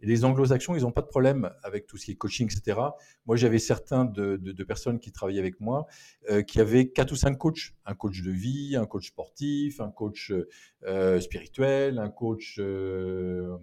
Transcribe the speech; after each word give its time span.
Et 0.00 0.06
les 0.06 0.24
anglo-saxons, 0.24 0.76
ils 0.76 0.82
n'ont 0.82 0.92
pas 0.92 1.02
de 1.02 1.08
problème 1.08 1.50
avec 1.62 1.86
tout 1.86 1.96
ce 1.96 2.06
qui 2.06 2.12
est 2.12 2.16
coaching, 2.16 2.48
etc. 2.50 2.78
Moi, 3.26 3.36
j'avais 3.36 3.58
certains 3.58 4.04
de, 4.04 4.36
personnes 4.62 5.00
qui 5.00 5.10
travaillaient 5.10 5.40
avec 5.40 5.60
moi 5.60 5.86
euh, 6.30 6.42
qui 6.42 6.60
avaient 6.60 6.88
quatre 6.88 7.12
ou 7.12 7.16
cinq 7.16 7.36
coachs. 7.36 7.74
Un 7.84 7.94
coach 7.94 8.22
de 8.22 8.30
vie, 8.30 8.76
un 8.76 8.86
coach 8.86 9.08
sportif, 9.08 9.80
un 9.80 9.90
coach 9.90 10.32
euh, 10.84 11.20
spirituel, 11.20 11.98
un 11.98 12.10
coach 12.10 12.56
euh, 12.58 13.56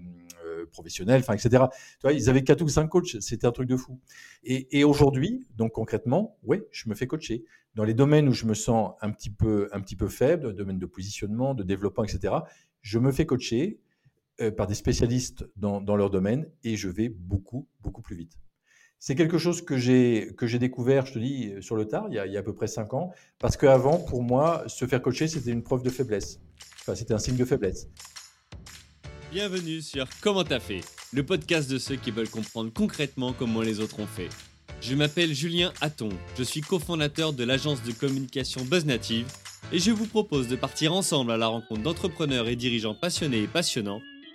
professionnel, 0.71 1.21
enfin, 1.21 1.35
etc. 1.35 1.65
Ils 2.11 2.29
avaient 2.29 2.43
quatre 2.43 2.61
ou 2.61 2.69
cinq 2.69 2.87
coachs. 2.87 3.21
C'était 3.21 3.47
un 3.47 3.51
truc 3.51 3.69
de 3.69 3.77
fou. 3.77 3.99
Et, 4.43 4.79
et 4.79 4.83
aujourd'hui, 4.83 5.47
donc 5.55 5.73
concrètement, 5.73 6.37
oui, 6.43 6.61
je 6.71 6.89
me 6.89 6.95
fais 6.95 7.07
coacher. 7.07 7.45
Dans 7.75 7.83
les 7.83 7.93
domaines 7.93 8.29
où 8.29 8.33
je 8.33 8.45
me 8.45 8.53
sens 8.53 8.93
un 9.01 9.11
petit 9.11 9.29
peu, 9.29 9.69
un 9.73 9.81
petit 9.81 9.97
peu 9.97 10.07
faible, 10.07 10.53
domaine 10.53 10.79
de 10.79 10.85
positionnement, 10.85 11.53
de 11.53 11.63
développement, 11.63 12.03
etc., 12.03 12.33
je 12.81 12.99
me 12.99 13.11
fais 13.11 13.25
coacher 13.25 13.79
euh, 14.41 14.51
par 14.51 14.67
des 14.67 14.75
spécialistes 14.75 15.45
dans, 15.55 15.79
leur 15.95 16.09
domaine 16.09 16.47
et 16.63 16.75
je 16.75 16.89
vais 16.89 17.09
beaucoup, 17.09 17.67
beaucoup 17.81 18.01
plus 18.01 18.15
vite. 18.15 18.33
C'est 18.99 19.15
quelque 19.15 19.37
chose 19.37 19.61
que 19.63 19.77
j'ai, 19.77 20.33
découvert, 20.59 21.05
je 21.05 21.13
te 21.13 21.19
dis, 21.19 21.53
sur 21.61 21.75
le 21.75 21.85
tard, 21.85 22.07
il 22.09 22.15
y 22.15 22.19
a, 22.19 22.25
il 22.25 22.33
y 22.33 22.37
a 22.37 22.39
à 22.39 22.43
peu 22.43 22.53
près 22.53 22.67
cinq 22.67 22.93
ans, 22.93 23.11
parce 23.39 23.55
qu'avant, 23.55 23.99
pour 23.99 24.23
moi, 24.23 24.63
se 24.67 24.85
faire 24.87 25.01
coacher, 25.01 25.27
c'était 25.27 25.51
une 25.51 25.63
preuve 25.63 25.83
de 25.83 25.89
faiblesse. 25.89 26.39
Enfin, 26.81 26.95
c'était 26.95 27.13
un 27.13 27.19
signe 27.19 27.35
de 27.35 27.45
faiblesse. 27.45 27.87
Bienvenue 29.31 29.81
sur 29.81 30.07
Comment 30.21 30.43
t'as 30.43 30.59
fait, 30.59 30.81
le 31.11 31.25
podcast 31.25 31.69
de 31.69 31.77
ceux 31.77 31.97
qui 31.97 32.11
veulent 32.11 32.29
comprendre 32.29 32.71
concrètement 32.73 33.33
comment 33.33 33.61
les 33.61 33.79
autres 33.79 33.99
ont 33.99 34.07
fait. 34.07 34.29
Je 34.81 34.95
m'appelle 34.95 35.33
Julien 35.33 35.73
Hatton, 35.81 36.09
je 36.37 36.43
suis 36.43 36.61
cofondateur 36.61 37.33
de 37.33 37.43
l'agence 37.43 37.83
de 37.83 37.91
communication 37.91 38.63
BuzzNative 38.63 39.27
et 39.71 39.79
je 39.79 39.91
vous 39.91 40.05
propose 40.05 40.47
de 40.47 40.55
partir 40.55 40.93
ensemble 40.93 41.31
à 41.31 41.37
la 41.37 41.47
rencontre 41.47 41.81
d'entrepreneurs 41.81 42.47
et 42.47 42.55
dirigeants 42.55 42.95
passionnés 42.95 43.43
et 43.43 43.47
passionnants 43.47 44.01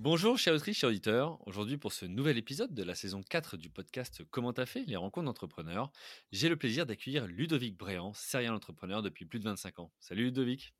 Bonjour 0.00 0.38
chers 0.38 0.54
autrices, 0.54 0.78
chers 0.78 0.90
auditeurs. 0.90 1.40
Aujourd'hui 1.48 1.76
pour 1.76 1.92
ce 1.92 2.06
nouvel 2.06 2.38
épisode 2.38 2.72
de 2.72 2.84
la 2.84 2.94
saison 2.94 3.20
4 3.20 3.56
du 3.56 3.68
podcast 3.68 4.22
Comment 4.30 4.52
t'as 4.52 4.64
fait 4.64 4.84
les 4.84 4.94
rencontres 4.94 5.24
d'entrepreneurs, 5.24 5.90
j'ai 6.30 6.48
le 6.48 6.54
plaisir 6.54 6.86
d'accueillir 6.86 7.26
Ludovic 7.26 7.76
Bréant, 7.76 8.12
serial 8.14 8.54
entrepreneur 8.54 9.02
depuis 9.02 9.24
plus 9.24 9.40
de 9.40 9.44
25 9.44 9.80
ans. 9.80 9.90
Salut 9.98 10.26
Ludovic. 10.26 10.72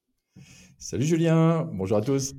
Salut 0.79 1.05
Julien, 1.05 1.65
bonjour 1.65 1.99
à 1.99 2.01
tous. 2.01 2.35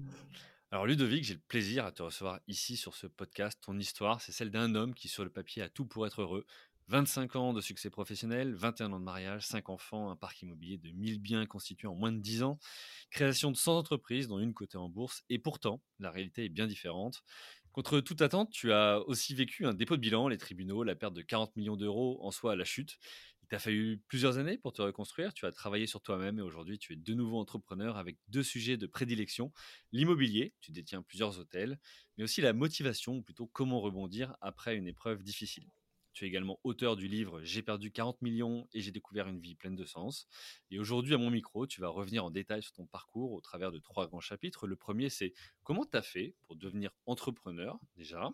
Alors 0.71 0.86
Ludovic, 0.86 1.25
j'ai 1.25 1.33
le 1.33 1.41
plaisir 1.49 1.83
à 1.86 1.91
te 1.91 2.02
recevoir 2.02 2.39
ici 2.47 2.77
sur 2.77 2.95
ce 2.95 3.08
podcast. 3.08 3.59
Ton 3.61 3.77
histoire, 3.77 4.21
c'est 4.21 4.31
celle 4.31 4.49
d'un 4.49 4.73
homme 4.73 4.93
qui 4.93 5.09
sur 5.09 5.25
le 5.25 5.30
papier 5.30 5.61
a 5.61 5.67
tout 5.67 5.86
pour 5.86 6.08
être 6.08 6.21
heureux, 6.21 6.45
25 6.90 7.36
ans 7.36 7.54
de 7.54 7.62
succès 7.62 7.92
professionnel, 7.92 8.56
21 8.56 8.92
ans 8.94 9.00
de 9.00 9.06
mariage, 9.06 9.45
5 9.45 9.70
enfants, 9.70 10.09
un 10.09 10.16
parc 10.16 10.42
immobilier 10.42 10.80
de 10.80 10.90
1000 10.90 11.20
biens 11.20 11.45
constitués 11.45 11.88
en 11.88 11.94
moins 11.94 12.12
de 12.12 12.18
10 12.18 12.42
ans, 12.42 12.58
création 13.12 13.52
de 13.52 13.56
100 13.56 13.78
entreprises, 13.78 14.28
dont 14.28 14.40
une 14.40 14.56
cotée 14.56 14.80
en 14.80 14.90
bourse, 14.90 15.23
et 15.30 15.38
pourtant, 15.38 15.84
la 16.00 16.10
réalité 16.10 16.45
est 16.45 16.50
bien 16.50 16.66
différente. 16.66 17.22
Contre 17.73 18.00
toute 18.00 18.23
attente, 18.23 18.50
tu 18.50 18.73
as 18.73 19.02
aussi 19.02 19.36
vécu 19.36 19.67
un 19.67 19.76
dépôt 19.76 19.98
de 19.98 20.02
bilan, 20.02 20.28
les 20.28 20.40
tribunaux, 20.40 20.84
la 20.84 20.95
perte 20.95 21.14
de 21.14 21.22
40 21.22 21.56
millions 21.58 21.78
d'euros 21.78 22.17
en 22.23 22.32
soi 22.32 22.54
à 22.54 22.56
la 22.56 22.66
chute. 22.66 22.98
Il 23.44 23.48
t'a 23.48 23.60
fallu 23.60 24.02
plusieurs 24.08 24.40
années 24.40 24.58
pour 24.58 24.73
te 24.73 24.82
reconstruire, 24.82 25.32
tu 25.36 25.45
as 25.45 25.52
travaillé 25.52 25.86
sur 25.86 26.02
toi-même 26.02 26.40
et 26.40 26.42
aujourd'hui 26.42 26.80
tu 26.80 26.94
es 26.94 26.95
de 26.95 27.14
nouveau 27.14 27.38
entrepreneur 27.38 27.98
avec 27.98 28.17
deux 28.30 28.44
sujets 28.44 28.78
de 28.78 28.88
prédilection, 28.88 29.54
l'immobilier, 29.92 30.55
tu 30.60 30.72
détiens 30.72 31.04
plusieurs 31.04 31.38
hôtels, 31.38 31.80
mais 32.17 32.23
aussi 32.23 32.42
la 32.42 32.54
motivation, 32.54 33.17
ou 33.17 33.22
plutôt 33.22 33.45
comment 33.45 33.80
rebondir 33.80 34.36
après 34.42 34.76
une 34.76 34.88
épreuve 34.88 35.22
difficile. 35.22 35.70
Tu 36.14 36.25
es 36.25 36.27
également 36.27 36.59
auteur 36.64 36.95
du 36.95 37.08
livre 37.08 37.42
J'ai 37.43 37.61
perdu 37.61 37.92
40 37.92 38.21
millions 38.21 38.67
et 38.73 38.81
j'ai 38.81 38.92
découvert 38.92 39.27
une 39.27 39.39
vie 39.39 39.55
pleine 39.55 39.75
de 39.75 39.86
sens. 39.86 40.27
Et 40.71 40.80
aujourd'hui, 40.80 41.14
à 41.14 41.17
mon 41.17 41.30
micro, 41.30 41.67
tu 41.67 41.81
vas 41.81 41.89
revenir 41.89 42.25
en 42.25 42.31
détail 42.31 42.61
sur 42.64 42.73
ton 42.73 42.86
parcours 42.86 43.31
au 43.31 43.42
travers 43.42 43.71
de 43.71 43.80
trois 43.80 44.08
grands 44.08 44.19
chapitres. 44.19 44.67
Le 44.67 44.75
premier, 44.75 45.09
c'est 45.09 45.33
comment 45.64 45.86
tu 45.86 45.98
as 45.98 46.02
fait 46.02 46.36
pour 46.42 46.55
devenir 46.55 46.92
entrepreneur, 47.05 47.80
déjà. 47.95 48.30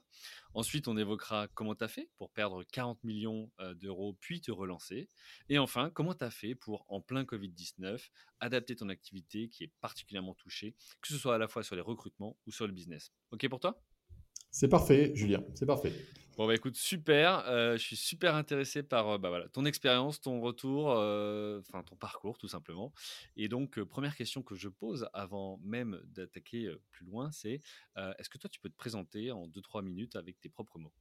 Ensuite, 0.53 0.88
on 0.88 0.97
évoquera 0.97 1.47
comment 1.50 1.75
tu 1.75 1.84
as 1.84 1.88
fait 1.88 2.09
pour 2.18 2.31
perdre 2.31 2.64
40 2.72 3.03
millions 3.03 3.52
euh, 3.59 3.74
d'euros 3.74 4.18
puis 4.19 4.41
te 4.41 4.52
relancer. 4.52 5.09
Et 5.50 5.58
enfin, 5.58 5.90
comment 5.90 6.14
tu 6.14 6.24
as 6.24 6.31
fait 6.31 6.56
pour, 6.56 6.85
en 6.88 7.02
plein 7.02 7.24
Covid-19, 7.24 8.09
adapter 8.40 8.75
ton 8.75 8.90
activité 8.90 9.50
qui 9.50 9.64
est 9.64 9.72
particulièrement 9.81 10.35
touchée, 10.35 10.75
que 11.02 11.09
ce 11.09 11.18
soit 11.18 11.35
à 11.35 11.38
la 11.38 11.47
fois 11.47 11.64
sur 11.64 11.75
les 11.75 11.81
recrutements 11.81 12.38
ou 12.46 12.52
sur 12.52 12.68
le 12.68 12.74
business. 12.74 13.12
OK 13.31 13.47
pour 13.50 13.59
toi? 13.59 13.81
C'est 14.52 14.69
parfait, 14.69 15.12
Julien, 15.16 15.44
c'est 15.53 15.66
parfait. 15.66 15.91
Bon, 16.38 16.47
bah 16.47 16.56
écoute, 16.56 16.75
super. 16.75 17.46
Euh, 17.47 17.78
je 17.78 17.81
suis 17.81 17.96
super 17.96 18.35
intéressé 18.35 18.84
par 18.84 19.09
euh, 19.09 19.18
bah, 19.18 19.29
voilà, 19.29 19.47
ton 19.47 19.63
expérience, 19.63 20.19
ton 20.19 20.41
retour, 20.41 20.91
euh, 20.91 21.62
enfin 21.62 21.81
ton 21.84 21.96
parcours 21.96 22.38
tout 22.38 22.50
simplement. 22.50 22.91
Et 23.38 23.47
donc, 23.47 23.81
première 23.84 24.18
question 24.18 24.41
que 24.41 24.53
je 24.53 24.68
pose 24.68 25.07
avant 25.13 25.62
même 25.63 25.97
d'attaquer 26.07 26.69
plus 26.91 27.06
loin, 27.06 27.31
c'est 27.31 27.62
est-ce 28.19 28.29
que 28.29 28.38
toi 28.38 28.50
tu 28.50 28.59
peux 28.59 28.69
te 28.69 28.75
présenter 28.75 29.31
en 29.31 29.47
2-3 29.47 29.81
minutes 29.81 30.18
avec 30.18 30.40
tes 30.41 30.50
propres 30.50 30.78
mots? 30.78 30.91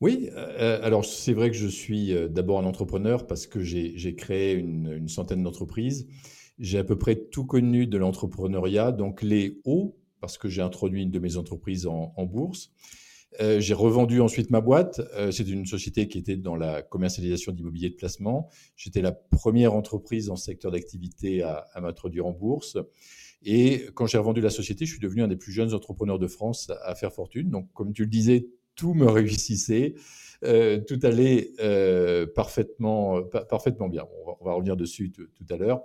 Oui, 0.00 0.28
alors 0.30 1.04
c'est 1.04 1.32
vrai 1.32 1.50
que 1.50 1.56
je 1.56 1.66
suis 1.66 2.14
d'abord 2.28 2.58
un 2.58 2.64
entrepreneur 2.64 3.26
parce 3.26 3.46
que 3.46 3.60
j'ai 3.60 4.16
créé 4.16 4.54
une, 4.54 5.08
centaine 5.08 5.42
d'entreprises. 5.42 6.08
J'ai 6.58 6.78
à 6.78 6.84
peu 6.84 6.98
près 6.98 7.16
tout 7.16 7.46
connu 7.46 7.86
de 7.86 7.96
l'entrepreneuriat, 7.96 8.92
donc 8.92 9.22
les 9.22 9.60
hauts, 9.64 9.98
parce 10.20 10.36
que 10.36 10.48
j'ai 10.48 10.62
introduit 10.62 11.02
une 11.02 11.10
de 11.10 11.18
mes 11.18 11.38
entreprises 11.38 11.86
en, 11.86 12.12
en 12.16 12.26
bourse. 12.26 12.70
Euh, 13.40 13.60
j'ai 13.60 13.74
revendu 13.74 14.20
ensuite 14.20 14.50
ma 14.50 14.60
boîte. 14.60 15.00
Euh, 15.14 15.30
c'est 15.30 15.48
une 15.48 15.66
société 15.66 16.08
qui 16.08 16.18
était 16.18 16.36
dans 16.36 16.56
la 16.56 16.82
commercialisation 16.82 17.52
d'immobilier 17.52 17.90
de 17.90 17.94
placement. 17.94 18.48
J'étais 18.76 19.02
la 19.02 19.12
première 19.12 19.74
entreprise 19.74 20.30
ce 20.34 20.44
secteur 20.44 20.72
d'activité 20.72 21.42
à, 21.42 21.66
à 21.72 21.80
m'introduire 21.80 22.26
en 22.26 22.32
bourse. 22.32 22.76
Et 23.42 23.86
quand 23.94 24.06
j'ai 24.06 24.18
revendu 24.18 24.40
la 24.40 24.50
société, 24.50 24.84
je 24.84 24.90
suis 24.90 25.00
devenu 25.00 25.22
un 25.22 25.28
des 25.28 25.36
plus 25.36 25.52
jeunes 25.52 25.72
entrepreneurs 25.72 26.18
de 26.18 26.26
France 26.26 26.70
à 26.82 26.94
faire 26.94 27.12
fortune. 27.12 27.50
Donc, 27.50 27.72
comme 27.72 27.92
tu 27.92 28.02
le 28.02 28.10
disais, 28.10 28.48
tout 28.74 28.94
me 28.94 29.06
réussissait. 29.06 29.94
Euh, 30.42 30.80
tout 30.80 30.98
allait 31.02 31.50
euh, 31.60 32.26
parfaitement, 32.26 33.22
parfaitement 33.22 33.88
bien. 33.88 34.06
On 34.22 34.26
va, 34.26 34.36
on 34.40 34.44
va, 34.44 34.54
revenir 34.54 34.76
dessus 34.76 35.12
tout, 35.12 35.46
à 35.50 35.56
l'heure. 35.56 35.82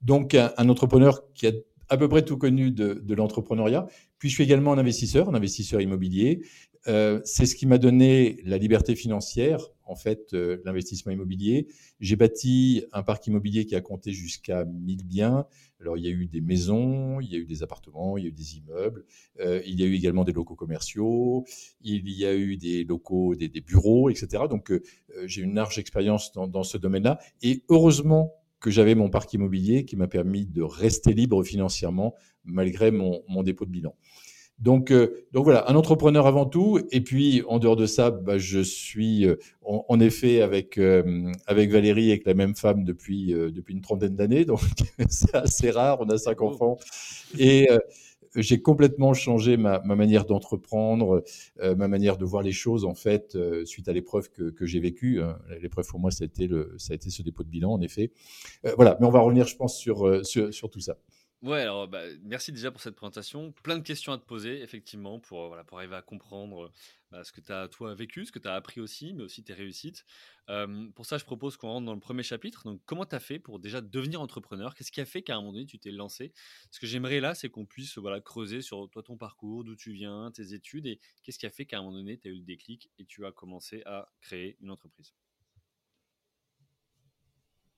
Donc, 0.00 0.34
un, 0.34 0.52
un, 0.56 0.68
entrepreneur 0.68 1.32
qui 1.34 1.46
a 1.46 1.52
à 1.88 1.96
peu 1.96 2.08
près 2.08 2.22
tout 2.22 2.36
connu 2.36 2.70
de, 2.70 2.94
de 2.94 3.14
l'entrepreneuriat. 3.14 3.86
Puis, 4.18 4.28
je 4.28 4.34
suis 4.34 4.44
également 4.44 4.72
un 4.72 4.78
investisseur, 4.78 5.28
un 5.28 5.34
investisseur 5.34 5.80
immobilier. 5.80 6.42
Euh, 6.88 7.20
c'est 7.24 7.46
ce 7.46 7.54
qui 7.54 7.66
m'a 7.66 7.78
donné 7.78 8.40
la 8.44 8.58
liberté 8.58 8.96
financière, 8.96 9.68
en 9.84 9.94
fait, 9.94 10.34
euh, 10.34 10.58
l'investissement 10.64 11.12
immobilier. 11.12 11.68
J'ai 12.00 12.16
bâti 12.16 12.84
un 12.92 13.02
parc 13.02 13.26
immobilier 13.26 13.66
qui 13.66 13.74
a 13.76 13.80
compté 13.80 14.12
jusqu'à 14.12 14.64
1000 14.64 15.04
biens. 15.04 15.46
Alors, 15.80 15.96
il 15.96 16.04
y 16.04 16.08
a 16.08 16.10
eu 16.10 16.26
des 16.26 16.40
maisons, 16.40 17.20
il 17.20 17.30
y 17.30 17.34
a 17.34 17.38
eu 17.38 17.46
des 17.46 17.62
appartements, 17.62 18.16
il 18.16 18.24
y 18.24 18.26
a 18.26 18.30
eu 18.30 18.32
des 18.32 18.56
immeubles, 18.56 19.04
euh, 19.40 19.60
il 19.66 19.78
y 19.80 19.82
a 19.82 19.86
eu 19.86 19.94
également 19.94 20.24
des 20.24 20.32
locaux 20.32 20.54
commerciaux, 20.54 21.44
il 21.80 22.08
y 22.08 22.24
a 22.24 22.34
eu 22.34 22.56
des 22.56 22.84
locaux, 22.84 23.34
des, 23.34 23.48
des 23.48 23.60
bureaux, 23.60 24.08
etc. 24.10 24.44
Donc, 24.48 24.72
j'ai 25.24 25.42
une 25.42 25.54
large 25.54 25.78
expérience 25.78 26.32
dans, 26.32 26.46
dans 26.48 26.62
ce 26.62 26.78
domaine-là. 26.78 27.18
Et 27.42 27.64
heureusement 27.68 28.34
que 28.60 28.70
j'avais 28.70 28.94
mon 28.94 29.10
parc 29.10 29.32
immobilier 29.34 29.84
qui 29.84 29.96
m'a 29.96 30.06
permis 30.06 30.46
de 30.46 30.62
rester 30.62 31.12
libre 31.12 31.42
financièrement 31.42 32.14
malgré 32.44 32.90
mon, 32.90 33.22
mon 33.28 33.42
dépôt 33.42 33.66
de 33.66 33.70
bilan. 33.70 33.94
Donc, 34.62 34.92
euh, 34.92 35.26
donc 35.32 35.42
voilà, 35.44 35.68
un 35.68 35.74
entrepreneur 35.74 36.26
avant 36.26 36.46
tout. 36.46 36.78
Et 36.92 37.00
puis, 37.00 37.42
en 37.48 37.58
dehors 37.58 37.74
de 37.74 37.86
ça, 37.86 38.12
bah, 38.12 38.38
je 38.38 38.60
suis 38.60 39.26
euh, 39.26 39.34
en, 39.64 39.98
effet 39.98 40.40
avec, 40.40 40.78
euh, 40.78 41.32
avec 41.48 41.70
Valérie, 41.70 42.10
avec 42.10 42.24
la 42.24 42.34
même 42.34 42.54
femme 42.54 42.84
depuis, 42.84 43.32
depuis 43.32 43.74
une 43.74 43.80
trentaine 43.80 44.14
d'années. 44.14 44.44
Donc, 44.44 44.60
c'est 45.08 45.34
assez 45.34 45.70
rare. 45.72 46.00
On 46.00 46.08
a 46.08 46.16
cinq 46.16 46.42
enfants. 46.42 46.78
Et 47.38 47.68
j'ai 48.36 48.62
complètement 48.62 49.14
changé 49.14 49.56
ma, 49.56 49.80
ma 49.80 49.96
manière 49.96 50.24
d'entreprendre, 50.24 51.24
ma 51.60 51.88
manière 51.88 52.16
de 52.16 52.24
voir 52.24 52.42
les 52.42 52.52
choses, 52.52 52.84
en 52.84 52.94
fait, 52.94 53.36
suite 53.64 53.88
à 53.88 53.92
l'épreuve 53.92 54.30
que, 54.30 54.50
que 54.50 54.64
j'ai 54.64 54.80
vécue. 54.80 55.20
Hein. 55.20 55.38
L'épreuve 55.60 55.86
pour 55.88 55.98
moi, 55.98 56.10
ça 56.12 56.22
a, 56.22 56.26
été 56.26 56.46
le, 56.46 56.74
ça 56.78 56.92
a 56.92 56.94
été 56.94 57.10
ce 57.10 57.22
dépôt 57.22 57.42
de 57.42 57.48
bilan, 57.48 57.72
en 57.72 57.80
effet. 57.80 58.12
voilà, 58.76 58.96
mais 59.00 59.06
on 59.06 59.10
va 59.10 59.20
revenir, 59.20 59.46
je 59.48 59.56
pense, 59.56 59.76
sur, 59.76 60.24
sur, 60.24 60.54
sur 60.54 60.70
tout 60.70 60.80
ça. 60.80 60.96
Ouais, 61.42 61.62
alors 61.62 61.88
bah, 61.88 62.04
merci 62.22 62.52
déjà 62.52 62.70
pour 62.70 62.80
cette 62.80 62.94
présentation. 62.94 63.50
Plein 63.64 63.76
de 63.76 63.82
questions 63.82 64.12
à 64.12 64.18
te 64.18 64.24
poser, 64.24 64.62
effectivement, 64.62 65.18
pour, 65.18 65.42
euh, 65.42 65.48
voilà, 65.48 65.64
pour 65.64 65.78
arriver 65.78 65.96
à 65.96 66.02
comprendre 66.02 66.72
bah, 67.10 67.24
ce 67.24 67.32
que 67.32 67.40
tu 67.40 67.50
as 67.50 67.66
toi 67.66 67.96
vécu, 67.96 68.24
ce 68.24 68.30
que 68.30 68.38
tu 68.38 68.46
as 68.46 68.54
appris 68.54 68.80
aussi, 68.80 69.12
mais 69.12 69.24
aussi 69.24 69.42
tes 69.42 69.52
réussites. 69.52 70.04
Pour 70.94 71.04
ça, 71.04 71.18
je 71.18 71.24
propose 71.24 71.56
qu'on 71.56 71.68
rentre 71.68 71.86
dans 71.86 71.94
le 71.94 72.00
premier 72.00 72.22
chapitre. 72.22 72.62
Donc, 72.64 72.80
comment 72.84 73.06
tu 73.06 73.16
as 73.16 73.20
fait 73.20 73.40
pour 73.40 73.58
déjà 73.58 73.80
devenir 73.80 74.20
entrepreneur? 74.20 74.72
Qu'est-ce 74.76 74.92
qui 74.92 75.00
a 75.00 75.04
fait 75.04 75.22
qu'à 75.22 75.34
un 75.34 75.40
moment 75.40 75.54
donné, 75.54 75.66
tu 75.66 75.80
t'es 75.80 75.90
lancé? 75.90 76.32
Ce 76.70 76.78
que 76.78 76.86
j'aimerais 76.86 77.18
là, 77.18 77.34
c'est 77.34 77.48
qu'on 77.48 77.66
puisse 77.66 77.98
voilà, 77.98 78.20
creuser 78.20 78.62
sur 78.62 78.88
toi, 78.90 79.02
ton 79.02 79.16
parcours, 79.16 79.64
d'où 79.64 79.74
tu 79.74 79.92
viens, 79.92 80.30
tes 80.30 80.54
études, 80.54 80.86
et 80.86 81.00
qu'est-ce 81.24 81.40
qui 81.40 81.46
a 81.46 81.50
fait 81.50 81.66
qu'à 81.66 81.78
un 81.78 81.82
moment 81.82 81.96
donné, 81.96 82.18
tu 82.18 82.28
as 82.28 82.30
eu 82.30 82.36
le 82.36 82.44
déclic 82.44 82.88
et 83.00 83.04
tu 83.04 83.26
as 83.26 83.32
commencé 83.32 83.82
à 83.84 84.12
créer 84.20 84.56
une 84.60 84.70
entreprise? 84.70 85.12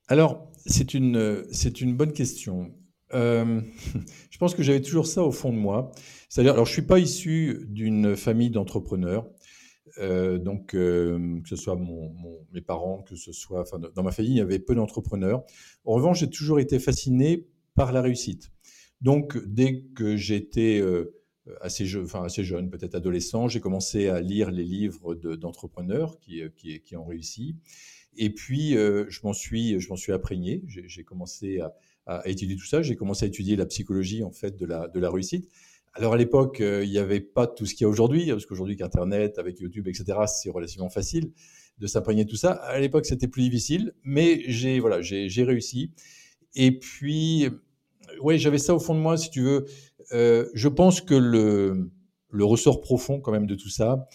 Alors, 0.07 0.51
c'est 0.67 0.93
une, 0.93 1.47
c'est 1.51 1.81
une 1.81 1.97
bonne 1.97 2.13
question. 2.13 2.77
Euh, 3.15 3.61
je 4.29 4.37
pense 4.37 4.53
que 4.53 4.61
j'avais 4.61 4.81
toujours 4.81 5.07
ça 5.07 5.23
au 5.23 5.31
fond 5.31 5.51
de 5.51 5.57
moi. 5.57 5.91
C'est-à-dire, 6.29 6.53
alors 6.53 6.65
je 6.65 6.73
suis 6.73 6.81
pas 6.81 6.99
issu 6.99 7.65
d'une 7.69 8.15
famille 8.15 8.49
d'entrepreneurs, 8.49 9.27
euh, 9.99 10.37
donc 10.37 10.75
euh, 10.75 11.39
que 11.41 11.49
ce 11.49 11.55
soit 11.55 11.79
mes 12.51 12.61
parents, 12.61 13.03
que 13.03 13.15
ce 13.15 13.31
soit, 13.31 13.61
enfin, 13.61 13.79
dans 13.79 14.03
ma 14.03 14.11
famille, 14.11 14.31
il 14.31 14.37
y 14.37 14.41
avait 14.41 14.59
peu 14.59 14.75
d'entrepreneurs. 14.75 15.43
En 15.85 15.93
revanche, 15.93 16.19
j'ai 16.19 16.29
toujours 16.29 16.59
été 16.59 16.77
fasciné 16.79 17.47
par 17.73 17.91
la 17.93 18.01
réussite. 18.01 18.51
Donc, 19.01 19.37
dès 19.45 19.81
que 19.95 20.15
j'étais 20.15 20.81
assez, 21.61 21.85
jeune, 21.85 22.69
peut-être 22.69 22.95
adolescent, 22.95 23.47
j'ai 23.47 23.59
commencé 23.59 24.07
à 24.07 24.21
lire 24.21 24.51
les 24.51 24.63
livres 24.63 25.15
d'entrepreneurs 25.15 26.17
qui, 26.19 26.95
ont 26.95 27.05
réussi. 27.05 27.57
Et 28.15 28.29
puis, 28.29 28.71
je 28.71 29.19
m'en 29.23 29.33
suis, 29.33 29.79
je 29.79 29.89
m'en 29.89 29.97
suis 29.97 30.13
imprégné. 30.13 30.63
J'ai 30.65 31.03
commencé 31.03 31.59
à, 31.59 31.73
à, 32.05 32.27
étudier 32.27 32.55
tout 32.55 32.65
ça. 32.65 32.81
J'ai 32.81 32.95
commencé 32.95 33.25
à 33.25 33.27
étudier 33.27 33.55
la 33.55 33.65
psychologie 33.65 34.23
en 34.23 34.31
fait 34.31 34.55
de 34.57 34.65
la, 34.65 34.87
de 34.87 34.99
la 34.99 35.09
réussite. 35.09 35.49
Alors 35.93 36.13
à 36.13 36.17
l'époque, 36.17 36.59
euh, 36.59 36.83
il 36.83 36.91
n'y 36.91 36.97
avait 36.97 37.21
pas 37.21 37.47
tout 37.47 37.65
ce 37.65 37.73
qu'il 37.73 37.85
y 37.85 37.85
a 37.85 37.89
aujourd'hui, 37.89 38.27
parce 38.27 38.45
qu'aujourd'hui 38.45 38.75
qu'Internet, 38.75 39.39
avec 39.39 39.59
YouTube, 39.59 39.87
etc., 39.87 40.19
c'est 40.27 40.49
relativement 40.49 40.89
facile 40.89 41.31
de 41.79 41.87
s'imprégner 41.87 42.25
tout 42.25 42.35
ça. 42.35 42.51
À 42.51 42.79
l'époque, 42.79 43.05
c'était 43.05 43.27
plus 43.27 43.43
difficile, 43.43 43.93
mais 44.03 44.41
j'ai 44.47 44.79
voilà, 44.79 45.01
j'ai 45.01 45.43
réussi. 45.43 45.91
Et 46.53 46.77
puis, 46.79 47.47
ouais, 48.21 48.37
j'avais 48.37 48.57
ça 48.57 48.75
au 48.75 48.79
fond 48.79 48.93
de 48.93 48.99
moi, 48.99 49.17
si 49.17 49.29
tu 49.29 49.41
veux. 49.41 49.65
Euh, 50.11 50.47
je 50.53 50.67
pense 50.67 51.01
que 51.01 51.15
le, 51.15 51.89
le 52.29 52.45
ressort 52.45 52.81
profond 52.81 53.19
quand 53.19 53.31
même 53.31 53.47
de 53.47 53.55
tout 53.55 53.69
ça, 53.69 54.07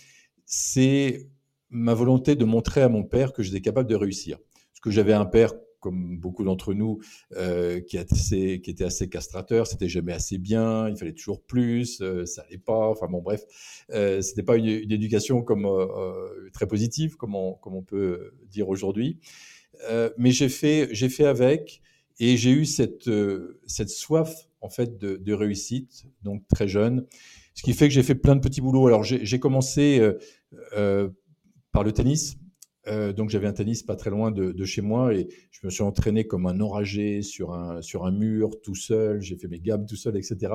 c'est 0.45 1.29
ma 1.71 1.95
volonté 1.95 2.35
de 2.35 2.45
montrer 2.45 2.83
à 2.83 2.89
mon 2.89 3.05
père 3.05 3.33
que 3.33 3.43
j'étais 3.43 3.61
capable 3.61 3.89
de 3.89 3.95
réussir. 3.95 4.39
Parce 4.39 4.81
que 4.83 4.91
j'avais 4.91 5.13
un 5.13 5.27
père 5.27 5.55
comme 5.81 6.19
beaucoup 6.19 6.45
d'entre 6.45 6.75
nous, 6.75 7.01
euh, 7.37 7.81
qui, 7.81 7.99
assez, 7.99 8.61
qui 8.61 8.71
était 8.71 8.85
assez 8.85 9.09
castrateur. 9.09 9.67
C'était 9.67 9.89
jamais 9.89 10.13
assez 10.13 10.39
bien. 10.39 10.89
Il 10.89 10.97
fallait 10.97 11.13
toujours 11.13 11.43
plus. 11.43 12.01
Euh, 12.01 12.27
ça 12.27 12.43
allait 12.43 12.59
pas. 12.59 12.89
Enfin 12.89 13.07
bon, 13.09 13.21
bref, 13.21 13.43
euh, 13.91 14.21
c'était 14.21 14.43
pas 14.43 14.57
une, 14.57 14.69
éducation 14.69 15.43
comme 15.43 15.65
euh, 15.67 16.51
très 16.53 16.67
positive, 16.67 17.17
comme 17.17 17.35
on, 17.35 17.55
comme 17.55 17.75
on 17.75 17.83
peut 17.83 18.33
dire 18.49 18.69
aujourd'hui. 18.69 19.19
mais 20.19 20.31
j'ai 20.31 20.49
fait, 20.49 20.89
j'ai 20.93 21.09
fait 21.09 21.25
avec, 21.25 21.81
et 22.19 22.37
j'ai 22.37 22.51
eu 22.51 22.67
cette, 22.67 23.11
cette 23.67 23.89
soif 23.89 24.49
en 24.61 24.69
fait 24.69 24.99
de, 24.99 25.17
de, 25.17 25.33
réussite, 25.33 26.07
donc 26.23 26.47
très 26.49 26.69
jeune. 26.69 27.07
Ce 27.55 27.63
qui 27.63 27.73
fait 27.73 27.89
que 27.89 27.95
j'ai 27.95 28.03
fait 28.03 28.15
plein 28.15 28.37
de 28.37 28.41
petits 28.41 28.61
boulots. 28.61 28.87
Alors 28.87 29.03
j'ai 29.05 29.41
commencé 29.41 30.01
par 31.73 31.85
le 31.85 31.93
tennis. 31.93 32.37
Euh, 32.87 33.13
donc 33.13 33.29
j'avais 33.29 33.47
un 33.47 33.53
tennis 33.53 33.83
pas 33.83 33.95
très 33.95 34.09
loin 34.09 34.31
de, 34.31 34.65
chez 34.65 34.81
moi 34.81 35.15
et 35.15 35.29
je 35.51 35.61
me 35.65 35.71
suis 35.71 35.83
entraîné 35.83 36.27
comme 36.27 36.47
un 36.47 36.61
enragé 36.61 37.21
sur 37.23 37.53
un, 37.53 37.83
sur 37.83 38.07
un 38.07 38.11
mur 38.11 38.51
tout 38.63 38.75
seul, 38.75 39.21
j'ai 39.21 39.37
fait 39.37 39.49
mes 39.49 39.61
gammes 39.61 39.85
tout 39.87 39.97
seul, 39.97 40.17
etc. 40.17 40.55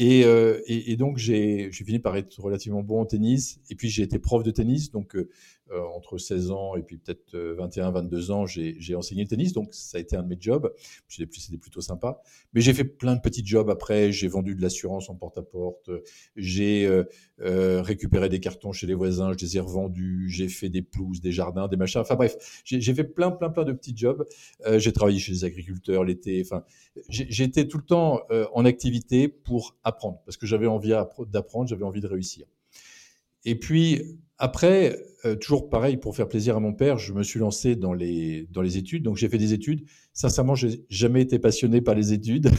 Euh, 0.00 0.60
et, 0.66 0.92
et, 0.92 0.96
donc 0.96 1.18
j'ai 1.18 1.70
fini 1.70 1.98
par 1.98 2.16
être 2.16 2.40
relativement 2.40 2.82
bon 2.82 3.00
en 3.00 3.06
tennis. 3.06 3.60
Et 3.70 3.74
puis 3.76 3.88
j'ai 3.88 4.02
été 4.02 4.18
prof 4.18 4.42
de 4.42 4.50
tennis, 4.50 4.90
donc 4.90 5.14
euh, 5.14 5.28
euh, 5.72 5.82
entre 5.94 6.18
16 6.18 6.50
ans 6.50 6.76
et 6.76 6.82
puis 6.82 6.98
peut-être 6.98 7.34
21, 7.34 7.88
euh, 7.88 7.90
22 7.90 8.30
ans, 8.30 8.46
j'ai 8.46 8.94
enseigné 8.94 9.22
le 9.22 9.28
tennis, 9.28 9.52
donc 9.52 9.68
ça 9.72 9.98
a 9.98 10.00
été 10.00 10.16
un 10.16 10.22
de 10.22 10.28
mes 10.28 10.36
jobs. 10.38 10.72
C'était 11.08 11.56
plutôt 11.56 11.80
sympa. 11.80 12.20
Mais 12.52 12.60
j'ai 12.60 12.74
fait 12.74 12.84
plein 12.84 13.16
de 13.16 13.20
petits 13.20 13.44
jobs 13.44 13.70
après. 13.70 14.12
J'ai 14.12 14.28
vendu 14.28 14.54
de 14.54 14.62
l'assurance 14.62 15.08
en 15.08 15.14
porte-à-porte. 15.14 15.90
J'ai 16.36 16.86
euh, 16.86 17.82
récupéré 17.82 18.28
des 18.28 18.40
cartons 18.40 18.72
chez 18.72 18.86
les 18.86 18.94
voisins, 18.94 19.32
je 19.32 19.44
les 19.44 19.56
ai 19.56 19.60
revendus. 19.60 20.28
J'ai 20.28 20.48
fait 20.48 20.68
des 20.68 20.82
pelouses, 20.82 21.20
des 21.20 21.32
jardins, 21.32 21.68
des 21.68 21.76
machins. 21.76 22.00
Enfin 22.00 22.16
bref, 22.16 22.62
j'ai 22.64 22.94
fait 22.94 23.04
plein, 23.04 23.30
plein, 23.30 23.50
plein 23.50 23.64
de 23.64 23.72
petits 23.72 23.96
jobs. 23.96 24.26
j'ai 24.76 24.92
travaillé 24.92 25.18
chez 25.18 25.32
les 25.32 25.44
agriculteurs 25.44 26.04
l'été. 26.04 26.42
Enfin, 26.44 26.64
j'étais 27.08 27.66
tout 27.66 27.78
le 27.78 27.84
temps 27.84 28.20
en 28.52 28.64
activité 28.64 29.28
pour 29.28 29.76
apprendre 29.84 30.20
parce 30.26 30.36
que 30.36 30.46
j'avais 30.46 30.66
envie 30.66 30.92
d'apprendre, 31.28 31.68
j'avais 31.68 31.84
envie 31.84 32.00
de 32.00 32.08
réussir. 32.08 32.46
Et 33.44 33.58
puis 33.58 34.18
après, 34.38 34.98
euh, 35.24 35.36
toujours 35.36 35.70
pareil, 35.70 35.96
pour 35.96 36.16
faire 36.16 36.28
plaisir 36.28 36.56
à 36.56 36.60
mon 36.60 36.72
père, 36.72 36.98
je 36.98 37.12
me 37.12 37.22
suis 37.22 37.38
lancé 37.38 37.76
dans 37.76 37.92
les, 37.92 38.48
dans 38.50 38.62
les 38.62 38.76
études. 38.76 39.04
Donc 39.04 39.16
j'ai 39.16 39.28
fait 39.28 39.38
des 39.38 39.52
études. 39.52 39.84
Sincèrement, 40.12 40.56
j'ai 40.56 40.84
jamais 40.88 41.22
été 41.22 41.38
passionné 41.38 41.80
par 41.80 41.94
les 41.94 42.12
études. 42.12 42.50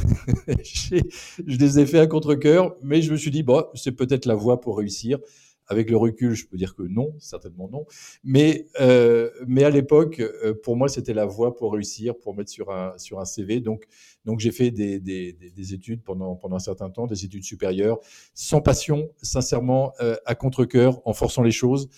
je 0.48 1.58
les 1.58 1.80
ai 1.80 1.86
fait 1.86 2.00
à 2.00 2.08
contre-cœur, 2.08 2.76
mais 2.82 3.02
je 3.02 3.12
me 3.12 3.18
suis 3.18 3.32
dit, 3.32 3.44
bon, 3.44 3.66
c'est 3.76 3.92
peut-être 3.92 4.26
la 4.26 4.36
voie 4.36 4.62
pour 4.62 4.78
réussir. 4.78 5.20
Avec 5.68 5.90
le 5.90 5.98
recul, 5.98 6.34
je 6.34 6.46
peux 6.46 6.58
dire 6.58 6.76
que 6.76 6.84
non, 6.84 7.14
certainement 7.20 7.70
non. 7.70 7.86
Mais, 8.24 8.68
euh, 8.80 9.30
mais 9.48 9.64
à 9.64 9.70
l'époque, 9.70 10.20
euh, 10.20 10.54
pour 10.54 10.76
moi, 10.76 10.88
c'était 10.88 11.14
la 11.14 11.26
voie 11.26 11.56
pour 11.56 11.74
réussir, 11.74 12.18
pour 12.18 12.36
mettre 12.36 12.52
sur 12.52 12.72
un, 12.72 12.98
sur 12.98 13.20
un 13.20 13.26
CV. 13.26 13.60
Donc, 13.60 13.86
donc 14.26 14.40
j'ai 14.40 14.52
fait 14.52 14.72
des, 14.72 15.00
des, 15.00 15.34
des, 15.34 15.74
études 15.74 16.04
pendant, 16.04 16.36
pendant 16.36 16.56
un 16.56 16.60
certain 16.60 16.90
temps, 16.90 17.08
des 17.08 17.26
études 17.26 17.44
supérieures, 17.44 18.00
sans 18.34 18.62
passion, 18.62 19.10
sincèrement, 19.22 19.94
euh, 20.02 20.16
à 20.26 20.36
contre-cœur, 20.36 21.02
en 21.06 21.14
forçant 21.14 21.44
les 21.44 21.52
choses, 21.52 21.90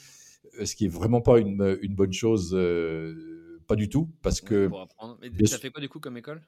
euh, 0.59 0.65
ce 0.65 0.75
qui 0.75 0.85
est 0.85 0.89
vraiment 0.89 1.21
pas 1.21 1.39
une, 1.39 1.77
une 1.81 1.95
bonne 1.95 2.13
chose, 2.13 2.51
euh, 2.53 3.61
pas 3.67 3.75
du 3.75 3.89
tout, 3.89 4.09
parce 4.21 4.41
que. 4.41 4.67
Pour 4.67 4.81
apprendre. 4.81 5.17
Mais 5.21 5.47
ça 5.47 5.57
fait 5.57 5.71
quoi 5.71 5.81
du 5.81 5.89
coup 5.89 5.99
comme 5.99 6.17
école? 6.17 6.41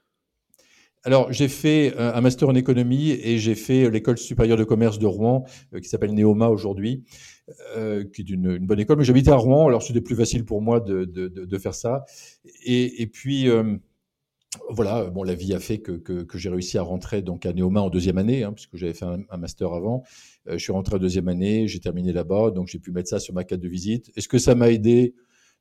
Alors, 1.04 1.32
j'ai 1.32 1.48
fait 1.48 1.96
un 1.98 2.20
master 2.22 2.50
en 2.50 2.56
économie 2.56 3.12
et 3.12 3.38
j'ai 3.38 3.56
fait 3.56 3.90
l'école 3.90 4.18
supérieure 4.18 4.58
de 4.58 4.64
commerce 4.64 5.00
de 5.00 5.06
Rouen, 5.06 5.46
euh, 5.74 5.80
qui 5.80 5.88
s'appelle 5.88 6.14
Neoma 6.14 6.50
aujourd'hui, 6.50 7.06
euh, 7.78 8.04
qui 8.04 8.22
est 8.22 8.30
une, 8.30 8.58
bonne 8.60 8.80
école. 8.80 8.98
Mais 8.98 9.06
j'habitais 9.06 9.32
à 9.32 9.38
Rouen, 9.38 9.68
alors 9.68 9.84
c'était 9.84 10.02
plus 10.02 10.16
facile 10.16 10.44
pour 10.44 10.62
moi 10.62 10.80
de, 10.80 11.06
de, 11.06 11.28
de 11.30 11.58
faire 11.58 11.76
ça. 11.76 12.04
Et, 12.66 13.02
et 13.02 13.08
puis, 13.08 13.48
euh, 13.48 13.78
voilà, 14.70 15.06
bon, 15.06 15.24
la 15.24 15.34
vie 15.34 15.54
a 15.54 15.60
fait 15.60 15.80
que, 15.80 15.94
que, 15.94 16.24
que 16.24 16.38
j'ai 16.38 16.50
réussi 16.50 16.78
à 16.78 16.82
rentrer 16.82 17.22
donc 17.22 17.46
à 17.46 17.54
Neoma 17.54 17.82
en 17.82 17.90
deuxième 17.90 18.18
année, 18.18 18.44
hein, 18.44 18.52
puisque 18.52 18.76
j'avais 18.76 18.94
fait 18.94 19.06
un, 19.06 19.38
master 19.38 19.72
avant. 19.72 20.04
je 20.46 20.58
suis 20.58 20.74
rentré 20.74 20.96
en 20.96 21.00
deuxième 21.00 21.28
année, 21.28 21.68
j'ai 21.68 21.80
terminé 21.80 22.12
là-bas, 22.12 22.52
donc 22.52 22.68
j'ai 22.68 22.80
pu 22.80 22.92
mettre 22.92 23.10
ça 23.10 23.20
sur 23.20 23.34
ma 23.34 23.44
carte 23.44 23.62
de 23.62 23.70
visite. 23.70 24.12
Est-ce 24.16 24.28
que 24.28 24.40
ça 24.40 24.56
m'a 24.56 24.72
aidé? 24.72 25.14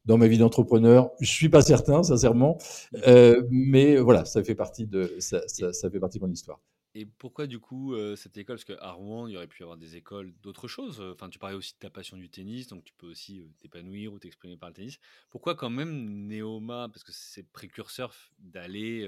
Dans 0.07 0.17
ma 0.17 0.29
vie 0.29 0.39
d'entrepreneur 0.39 1.11
Je 1.21 1.31
suis 1.31 1.49
pas 1.49 1.63
certain, 1.63 2.03
sincèrement, 2.03 2.59
euh, 3.07 3.43
mais 3.51 3.97
voilà, 3.99 4.25
ça 4.25 4.43
fait 4.43 4.55
partie 4.55 4.87
de 4.87 5.17
ça, 5.19 5.47
ça, 5.47 5.91
fait 5.91 6.01
partie 6.01 6.19
de 6.19 6.25
mon 6.25 6.33
histoire. 6.33 6.61
Et 6.95 7.05
pourquoi 7.05 7.47
du 7.47 7.59
coup 7.59 7.93
euh, 7.93 8.17
cette 8.17 8.39
école? 8.39 8.57
Parce 8.57 8.65
qu'à 8.65 8.91
Rouen, 8.93 9.27
il 9.27 9.35
y 9.35 9.37
aurait 9.37 9.49
pu 9.49 9.61
y 9.61 9.65
avoir 9.65 9.77
des 9.77 9.97
écoles 9.97 10.33
d'autres 10.43 10.67
choses. 10.67 11.03
Enfin, 11.13 11.29
tu 11.29 11.39
parlais 11.39 11.57
aussi 11.57 11.75
de 11.75 11.79
ta 11.79 11.91
passion 11.91 12.17
du 12.17 12.31
tennis, 12.31 12.69
donc 12.69 12.85
tu 12.85 12.95
peux 12.95 13.07
aussi 13.07 13.41
euh, 13.41 13.49
t'épanouir 13.59 14.15
ou 14.15 14.19
t'exprimer 14.19 14.57
par 14.57 14.71
le 14.71 14.75
tennis. 14.75 14.99
Pourquoi 15.29 15.55
quand 15.57 15.69
même 15.69 16.27
Neoma 16.27 16.89
Parce 16.89 17.05
que 17.05 17.13
c'est 17.13 17.43
précurseur 17.43 18.15
d'aller 18.39 19.07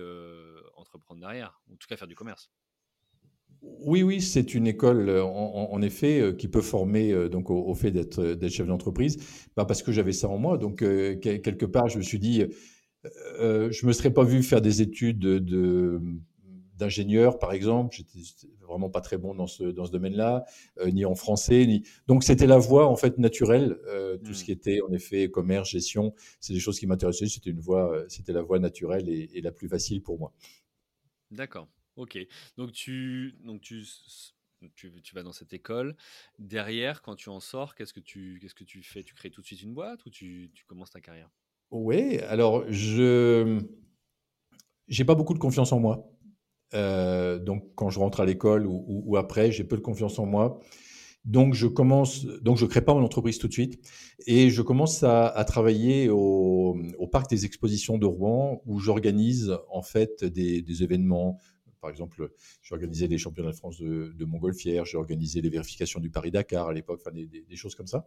entreprendre 0.76 1.20
derrière, 1.20 1.62
en 1.72 1.76
tout 1.76 1.88
cas 1.88 1.96
faire 1.96 2.08
du 2.08 2.16
commerce? 2.16 2.50
Oui, 3.80 4.02
oui, 4.02 4.20
c'est 4.20 4.54
une 4.54 4.66
école, 4.66 5.08
euh, 5.08 5.24
en, 5.24 5.80
effet, 5.82 6.20
euh, 6.20 6.32
qui 6.32 6.48
peut 6.48 6.60
former 6.60 7.12
euh, 7.12 7.28
donc 7.28 7.50
au, 7.50 7.74
fait 7.74 7.90
d'être 7.90 8.48
chef 8.48 8.66
d'entreprise, 8.66 9.16
bah, 9.56 9.64
parce 9.64 9.82
que 9.82 9.92
j'avais 9.92 10.12
ça 10.12 10.28
en 10.28 10.38
moi. 10.38 10.58
Donc, 10.58 10.78
quelque 10.78 11.66
part, 11.66 11.88
je 11.88 11.98
me 11.98 12.02
suis 12.02 12.18
dit, 12.18 12.44
je 13.04 13.86
me 13.86 13.92
serais 13.92 14.12
pas 14.12 14.24
vu 14.24 14.42
faire 14.42 14.60
des 14.60 14.82
études 14.82 15.18
de, 15.18 16.00
d'ingénieur, 16.76 17.38
par 17.38 17.52
exemple. 17.52 17.96
J'étais 17.96 18.48
vraiment 18.66 18.90
pas 18.90 19.00
très 19.00 19.16
bon 19.16 19.34
dans 19.34 19.46
ce, 19.46 19.64
dans 19.64 19.86
ce 19.86 19.92
domaine-là, 19.92 20.44
ni 20.92 21.04
en 21.04 21.14
français. 21.14 21.66
Ni... 21.66 21.82
Donc, 22.06 22.24
c'était 22.24 22.46
la 22.46 22.58
voie, 22.58 22.86
en 22.86 22.96
fait, 22.96 23.18
naturelle. 23.18 23.78
tout 24.24 24.34
ce 24.34 24.42
mmh. 24.42 24.44
qui 24.44 24.52
était, 24.52 24.80
en 24.82 24.92
effet, 24.92 25.30
commerce, 25.30 25.70
gestion, 25.70 26.14
c'est 26.40 26.52
des 26.52 26.60
choses 26.60 26.78
qui 26.78 26.86
m'intéressaient. 26.86 27.26
C'était 27.26 27.50
une 27.50 27.60
voie, 27.60 28.04
c'était 28.08 28.32
la 28.32 28.42
voie 28.42 28.58
naturelle 28.58 29.08
et 29.08 29.40
la 29.40 29.52
plus 29.52 29.68
facile 29.68 30.02
pour 30.02 30.18
moi. 30.18 30.32
D'accord. 31.30 31.68
Ok, 31.98 32.16
donc 32.56 32.70
tu, 32.70 33.34
donc 33.44 33.60
tu, 33.60 33.84
tu, 34.76 34.92
tu, 35.02 35.14
vas 35.16 35.24
dans 35.24 35.32
cette 35.32 35.52
école. 35.52 35.96
Derrière, 36.38 37.02
quand 37.02 37.16
tu 37.16 37.28
en 37.28 37.40
sors, 37.40 37.74
qu'est-ce 37.74 37.92
que 37.92 37.98
tu, 37.98 38.38
qu'est-ce 38.40 38.54
que 38.54 38.62
tu 38.62 38.84
fais? 38.84 39.02
Tu 39.02 39.16
crées 39.16 39.30
tout 39.30 39.40
de 39.40 39.46
suite 39.46 39.62
une 39.62 39.74
boîte 39.74 40.06
ou 40.06 40.10
tu, 40.10 40.48
tu 40.54 40.64
commences 40.64 40.90
ta 40.90 41.00
carrière? 41.00 41.28
Oui, 41.72 42.18
alors 42.20 42.64
je 42.70 43.60
j'ai 44.86 45.04
pas 45.04 45.16
beaucoup 45.16 45.34
de 45.34 45.40
confiance 45.40 45.72
en 45.72 45.80
moi. 45.80 46.08
Euh, 46.74 47.40
donc 47.40 47.74
quand 47.74 47.90
je 47.90 47.98
rentre 47.98 48.20
à 48.20 48.26
l'école 48.26 48.64
ou, 48.66 48.84
ou, 48.86 49.16
après, 49.16 49.50
j'ai 49.50 49.64
peu 49.64 49.76
de 49.76 49.82
confiance 49.82 50.20
en 50.20 50.26
moi. 50.26 50.60
Donc 51.24 51.54
je 51.54 51.66
commence, 51.66 52.24
donc 52.26 52.58
je 52.58 52.64
crée 52.64 52.80
pas 52.80 52.94
mon 52.94 53.02
entreprise 53.02 53.38
tout 53.38 53.48
de 53.48 53.52
suite 53.52 53.84
et 54.28 54.50
je 54.50 54.62
commence 54.62 55.02
à, 55.02 55.26
à 55.26 55.44
travailler 55.44 56.08
au, 56.08 56.78
au, 56.96 57.06
parc 57.08 57.28
des 57.28 57.44
expositions 57.44 57.98
de 57.98 58.06
Rouen 58.06 58.62
où 58.66 58.78
j'organise 58.78 59.52
en 59.68 59.82
fait 59.82 60.24
des, 60.24 60.62
des 60.62 60.82
événements 60.84 61.38
par 61.80 61.90
exemple, 61.90 62.30
j'ai 62.62 62.74
organisé 62.74 63.08
les 63.08 63.18
championnats 63.18 63.50
de 63.50 63.56
France 63.56 63.78
de, 63.78 64.12
de 64.16 64.24
montgolfière, 64.24 64.84
j'ai 64.84 64.96
organisé 64.96 65.40
les 65.40 65.50
vérifications 65.50 66.00
du 66.00 66.10
Paris-Dakar 66.10 66.68
à 66.68 66.72
l'époque, 66.72 67.00
enfin, 67.04 67.14
des, 67.14 67.56
choses 67.56 67.74
comme 67.74 67.86
ça, 67.86 68.06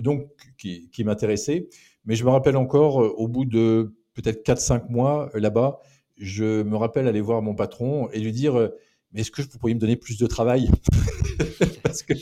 donc 0.00 0.28
qui, 0.58 0.88
qui 0.90 1.04
m'intéressaient. 1.04 1.68
Mais 2.04 2.14
je 2.14 2.24
me 2.24 2.30
rappelle 2.30 2.56
encore, 2.56 2.96
au 2.96 3.28
bout 3.28 3.44
de 3.44 3.94
peut-être 4.14 4.46
4-5 4.46 4.90
mois 4.90 5.30
là-bas, 5.34 5.80
je 6.16 6.62
me 6.62 6.76
rappelle 6.76 7.08
aller 7.08 7.20
voir 7.20 7.42
mon 7.42 7.54
patron 7.54 8.08
et 8.10 8.20
lui 8.20 8.32
dire 8.32 8.70
mais 9.12 9.22
est-ce 9.22 9.30
que 9.30 9.42
vous 9.42 9.58
pourriez 9.58 9.74
me 9.74 9.80
donner 9.80 9.96
plus 9.96 10.18
de 10.18 10.26
travail? 10.26 10.68
Parce 11.82 12.02
que, 12.02 12.14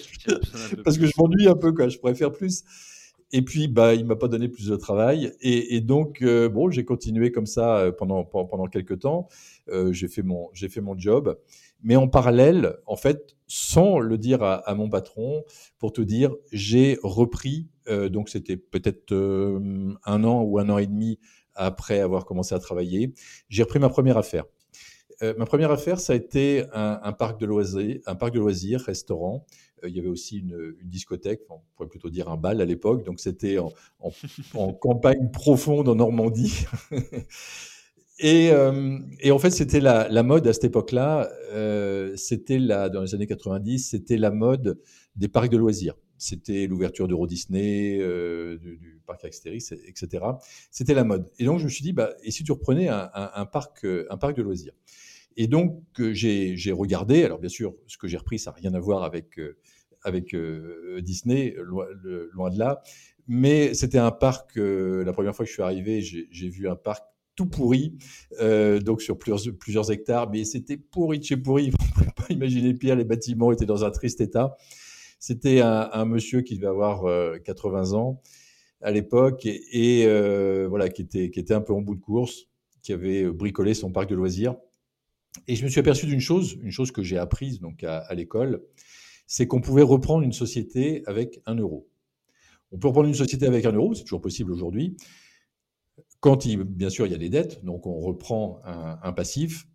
parce 0.84 0.98
que 0.98 1.06
je 1.06 1.12
m'ennuie 1.18 1.48
un 1.48 1.56
peu, 1.56 1.72
quoi. 1.72 1.88
je 1.88 1.98
pourrais 1.98 2.14
faire 2.14 2.30
plus. 2.30 2.62
Et 3.36 3.42
puis, 3.42 3.66
bah, 3.66 3.94
il 3.94 4.04
m'a 4.04 4.14
pas 4.14 4.28
donné 4.28 4.46
plus 4.48 4.68
de 4.68 4.76
travail. 4.76 5.32
Et, 5.40 5.80
donc, 5.80 6.22
euh, 6.22 6.48
bon, 6.48 6.70
j'ai 6.70 6.84
continué 6.84 7.32
comme 7.32 7.46
ça 7.46 7.78
euh, 7.78 7.90
pendant, 7.90 8.22
pendant 8.22 8.66
quelques 8.66 9.00
temps. 9.00 9.26
Euh, 9.68 9.92
j'ai 9.92 10.06
fait, 10.06 10.22
mon, 10.22 10.50
j'ai 10.52 10.68
fait 10.68 10.80
mon 10.80 10.96
job. 10.96 11.36
Mais 11.82 11.96
en 11.96 12.06
parallèle, 12.06 12.76
en 12.86 12.94
fait, 12.94 13.34
sans 13.48 13.98
le 13.98 14.18
dire 14.18 14.44
à, 14.44 14.72
mon 14.76 14.88
patron, 14.88 15.42
pour 15.80 15.92
te 15.92 16.00
dire, 16.00 16.32
j'ai 16.52 16.96
repris, 17.02 17.66
donc 17.88 18.28
c'était 18.28 18.56
peut-être 18.56 19.12
un 19.12 20.24
an 20.24 20.42
ou 20.42 20.58
un 20.60 20.70
an 20.70 20.78
et 20.78 20.86
demi 20.86 21.18
après 21.54 21.98
avoir 21.98 22.24
commencé 22.24 22.54
à 22.54 22.60
travailler, 22.60 23.12
j'ai 23.48 23.64
repris 23.64 23.80
ma 23.80 23.88
première 23.88 24.16
affaire. 24.16 24.44
Euh, 25.22 25.34
ma 25.38 25.46
première 25.46 25.70
affaire, 25.70 26.00
ça 26.00 26.12
a 26.12 26.16
été 26.16 26.64
un, 26.72 27.12
parc 27.12 27.40
de 27.40 27.46
loisirs, 27.46 28.00
un 28.06 28.14
parc 28.14 28.34
de 28.34 28.40
loisirs, 28.40 28.80
restaurant. 28.80 29.46
Euh, 29.82 29.88
il 29.88 29.96
y 29.96 29.98
avait 29.98 30.08
aussi 30.08 30.38
une, 30.38 30.74
discothèque, 30.82 31.42
on 31.50 31.60
pourrait 31.76 31.88
plutôt 31.88 32.10
dire 32.10 32.28
un 32.28 32.36
bal 32.36 32.60
à 32.60 32.64
l'époque. 32.64 33.04
Donc 33.04 33.20
c'était 33.20 33.58
en, 33.58 33.72
campagne 34.80 35.30
profonde 35.30 35.88
en 35.88 35.94
Normandie. 35.94 36.64
Euh, 38.22 39.00
et, 39.18 39.32
en 39.32 39.40
fait, 39.40 39.50
c'était 39.50 39.80
la, 39.80 40.22
mode 40.22 40.46
à 40.46 40.52
cette 40.52 40.62
époque-là. 40.62 41.28
c'était 42.14 42.60
dans 42.60 43.02
les 43.02 43.12
années 43.12 43.26
90, 43.26 43.90
c'était 43.90 44.16
la 44.16 44.30
mode 44.30 44.80
des 45.16 45.26
parcs 45.26 45.50
de 45.50 45.56
loisirs. 45.56 45.96
C'était 46.24 46.66
l'ouverture 46.66 47.08
d'Euro 47.08 47.26
Disney, 47.26 47.98
du, 48.58 49.00
parc 49.06 49.24
Astérix, 49.24 49.72
etc. 49.72 50.24
C'était 50.70 50.94
la 50.94 51.04
mode. 51.04 51.30
Et 51.38 51.44
donc 51.44 51.58
je 51.58 51.64
me 51.64 51.68
suis 51.70 51.82
dit, 51.82 51.92
bah, 51.92 52.10
et 52.22 52.30
si 52.30 52.44
tu 52.44 52.52
reprenais 52.52 52.88
un 52.88 53.46
parc, 53.46 53.86
un 54.10 54.16
parc 54.16 54.36
de 54.36 54.42
loisirs? 54.42 54.74
Et 55.36 55.46
donc, 55.46 55.82
j'ai 55.98 56.72
regardé. 56.72 57.24
Alors, 57.24 57.38
bien 57.38 57.48
sûr, 57.48 57.74
ce 57.86 57.98
que 57.98 58.06
j'ai 58.06 58.16
repris, 58.16 58.38
ça 58.38 58.50
n'a 58.50 58.56
rien 58.56 58.74
à 58.74 58.80
voir 58.80 59.02
avec, 59.02 59.38
euh, 59.38 59.56
avec 60.02 60.34
euh, 60.34 61.00
Disney, 61.00 61.54
loin, 61.58 62.50
de 62.50 62.58
là. 62.58 62.82
Mais 63.26 63.74
c'était 63.74 63.98
un 63.98 64.10
parc, 64.10 64.58
euh, 64.58 65.02
la 65.04 65.12
première 65.12 65.34
fois 65.34 65.44
que 65.44 65.48
je 65.48 65.54
suis 65.54 65.62
arrivé, 65.62 66.02
j'ai 66.02 66.48
vu 66.48 66.68
un 66.68 66.76
parc 66.76 67.04
tout 67.36 67.46
pourri, 67.46 67.98
donc 68.84 69.02
sur 69.02 69.18
plusieurs, 69.18 69.90
hectares, 69.90 70.30
mais 70.30 70.44
c'était 70.44 70.76
pourri 70.76 71.18
de 71.18 71.24
chez 71.24 71.36
pourri. 71.36 71.70
Vous 71.78 71.84
ne 71.84 71.92
pouvez 71.92 72.10
pas 72.14 72.32
imaginer 72.32 72.74
pire, 72.74 72.94
les 72.94 73.04
bâtiments 73.04 73.50
étaient 73.50 73.66
dans 73.66 73.84
un 73.84 73.90
triste 73.90 74.20
état. 74.20 74.56
C'était 75.26 75.62
un, 75.62 76.04
monsieur 76.04 76.42
qui 76.42 76.56
devait 76.56 76.66
avoir 76.66 77.06
80 77.44 77.94
ans 77.94 78.20
à 78.82 78.90
l'époque 78.90 79.46
et, 79.46 80.06
voilà, 80.68 80.90
qui 80.90 81.00
était, 81.00 81.30
qui 81.30 81.40
était 81.40 81.54
un 81.54 81.62
peu 81.62 81.72
en 81.72 81.80
bout 81.80 81.94
de 81.94 82.00
course, 82.02 82.50
qui 82.82 82.92
avait 82.92 83.24
bricolé 83.30 83.72
son 83.72 83.90
parc 83.90 84.10
de 84.10 84.16
loisirs. 84.16 84.54
Et 85.48 85.56
je 85.56 85.64
me 85.64 85.70
suis 85.70 85.80
aperçu 85.80 86.04
d'une 86.04 86.20
chose, 86.20 86.58
une 86.60 86.70
chose 86.70 86.92
que 86.92 87.02
j'ai 87.02 87.16
apprise 87.16 87.58
donc 87.58 87.84
à, 87.84 88.12
l'école, 88.12 88.64
c'est 89.26 89.46
qu'on 89.46 89.62
pouvait 89.62 89.80
reprendre 89.80 90.24
une 90.24 90.34
société 90.34 91.02
avec 91.06 91.40
un 91.46 91.54
euro. 91.54 91.88
On 92.70 92.76
peut 92.76 92.88
reprendre 92.88 93.08
une 93.08 93.14
société 93.14 93.46
avec 93.46 93.64
un 93.64 93.72
euro, 93.72 93.94
c'est 93.94 94.02
toujours 94.02 94.20
possible 94.20 94.52
aujourd'hui. 94.52 94.94
Quand, 96.20 96.44
il, 96.44 96.64
bien 96.64 96.90
sûr, 96.90 97.06
il 97.06 97.12
y 97.12 97.14
a 97.14 97.18
des 97.18 97.30
dettes, 97.30 97.64
donc 97.64 97.86
on 97.86 97.98
reprend 97.98 98.60
un, 98.62 99.12
passif. 99.14 99.66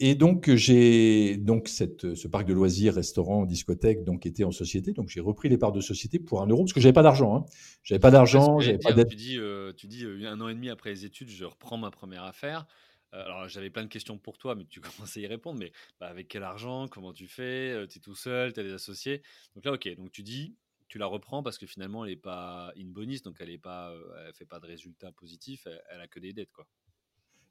Et 0.00 0.14
donc 0.14 0.52
j'ai 0.54 1.36
donc 1.36 1.68
cette, 1.68 2.14
ce 2.14 2.26
parc 2.26 2.46
de 2.46 2.52
loisirs, 2.52 2.94
restaurant, 2.94 3.46
discothèque, 3.46 4.04
donc 4.04 4.26
était 4.26 4.44
en 4.44 4.50
société. 4.50 4.92
Donc 4.92 5.08
j'ai 5.08 5.20
repris 5.20 5.48
les 5.48 5.58
parts 5.58 5.72
de 5.72 5.80
société 5.80 6.18
pour 6.18 6.42
un 6.42 6.46
euro 6.46 6.64
parce 6.64 6.72
que 6.72 6.80
j'avais 6.80 6.92
pas 6.92 7.02
d'argent. 7.02 7.36
Hein. 7.36 7.44
J'avais 7.82 8.00
pas 8.00 8.10
d'argent, 8.10 8.58
j'avais 8.58 8.78
pas 8.78 8.92
d'aide. 8.92 9.08
Tu 9.08 9.16
dis, 9.16 9.38
euh, 9.38 9.72
tu 9.72 9.86
dis 9.86 10.04
euh, 10.04 10.28
un 10.28 10.40
an 10.40 10.48
et 10.48 10.54
demi 10.54 10.68
après 10.68 10.90
les 10.90 11.04
études, 11.04 11.28
je 11.28 11.44
reprends 11.44 11.76
ma 11.76 11.90
première 11.90 12.24
affaire. 12.24 12.66
Euh, 13.14 13.24
alors, 13.24 13.48
j'avais 13.48 13.70
plein 13.70 13.84
de 13.84 13.88
questions 13.88 14.18
pour 14.18 14.38
toi, 14.38 14.54
mais 14.54 14.64
tu 14.66 14.80
commences 15.10 15.16
à 15.16 15.20
y 15.20 15.26
répondre. 15.26 15.58
Mais 15.58 15.72
bah, 16.00 16.08
avec 16.08 16.28
quel 16.28 16.42
argent? 16.42 16.88
Comment 16.88 17.12
tu 17.12 17.28
fais? 17.28 17.72
Euh, 17.72 17.86
Tu 17.86 17.98
es 17.98 18.00
tout 18.00 18.14
seul 18.14 18.52
Tu 18.52 18.60
as 18.60 18.62
des 18.62 18.72
associés 18.72 19.22
Donc 19.54 19.64
là, 19.64 19.72
ok. 19.72 19.88
Donc 19.96 20.10
tu 20.12 20.22
dis, 20.22 20.56
tu 20.88 20.98
la 20.98 21.06
reprends 21.06 21.42
parce 21.42 21.58
que 21.58 21.66
finalement, 21.66 22.04
elle 22.04 22.12
n'est 22.12 22.16
pas 22.16 22.72
in 22.76 22.86
bonus, 22.86 23.22
donc 23.22 23.36
elle 23.40 23.50
ne 23.50 23.58
euh, 23.66 24.32
fait 24.32 24.46
pas 24.46 24.60
de 24.60 24.66
résultats 24.66 25.12
positifs. 25.12 25.66
Elle, 25.66 25.82
elle 25.90 26.00
a 26.00 26.08
que 26.08 26.20
des 26.20 26.32
dettes, 26.32 26.52
quoi. 26.52 26.66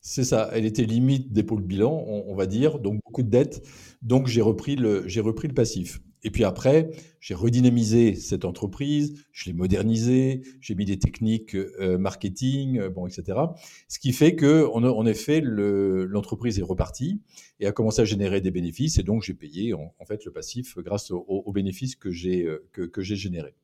C'est 0.05 0.25
ça, 0.25 0.50
elle 0.51 0.65
était 0.65 0.83
limite 0.83 1.31
dépôt 1.31 1.55
de 1.55 1.65
bilan, 1.65 2.03
on, 2.05 2.36
va 2.36 2.45
dire, 2.45 2.79
donc 2.79 3.00
beaucoup 3.05 3.24
de 3.24 3.29
dettes. 3.29 3.65
Donc 4.01 4.27
j'ai 4.27 4.41
repris 4.41 4.75
le, 4.75 5.07
j'ai 5.07 5.22
repris 5.22 5.48
le 5.48 5.53
passif. 5.53 6.01
Et 6.24 6.29
puis 6.29 6.43
après, 6.43 6.89
j'ai 7.22 7.33
redynamisé 7.33 8.13
cette 8.15 8.43
entreprise, 8.43 9.25
je 9.31 9.45
l'ai 9.45 9.53
modernisée, 9.53 10.41
j'ai 10.60 10.75
mis 10.75 10.83
des 10.83 11.00
techniques 11.00 11.55
euh, 11.55 11.98
marketing, 11.98 12.79
euh, 12.79 12.89
bon, 12.89 13.07
etc. 13.07 13.39
Ce 13.88 13.98
qui 13.98 14.12
fait 14.12 14.36
que, 14.36 14.65
en, 14.65 15.05
effet, 15.05 15.39
l'entreprise 15.41 16.60
est 16.60 16.63
repartie 16.63 17.22
et 17.62 17.65
a 17.65 17.72
commencé 17.72 18.01
à 18.01 18.05
générer 18.05 18.41
des 18.41 18.51
bénéfices. 18.51 18.98
Et 18.98 19.03
donc 19.03 19.24
j'ai 19.24 19.33
payé 19.33 19.74
en, 19.74 19.93
fait 20.05 20.25
le 20.25 20.33
passif 20.33 20.77
grâce 20.79 21.12
aux, 21.12 21.51
bénéfices 21.53 21.95
que 21.95 22.12
j'ai 22.12 22.43
euh, 22.43 22.67
que, 22.74 22.81
que 22.81 23.01
j'ai 23.01 23.15
générés. 23.15 23.55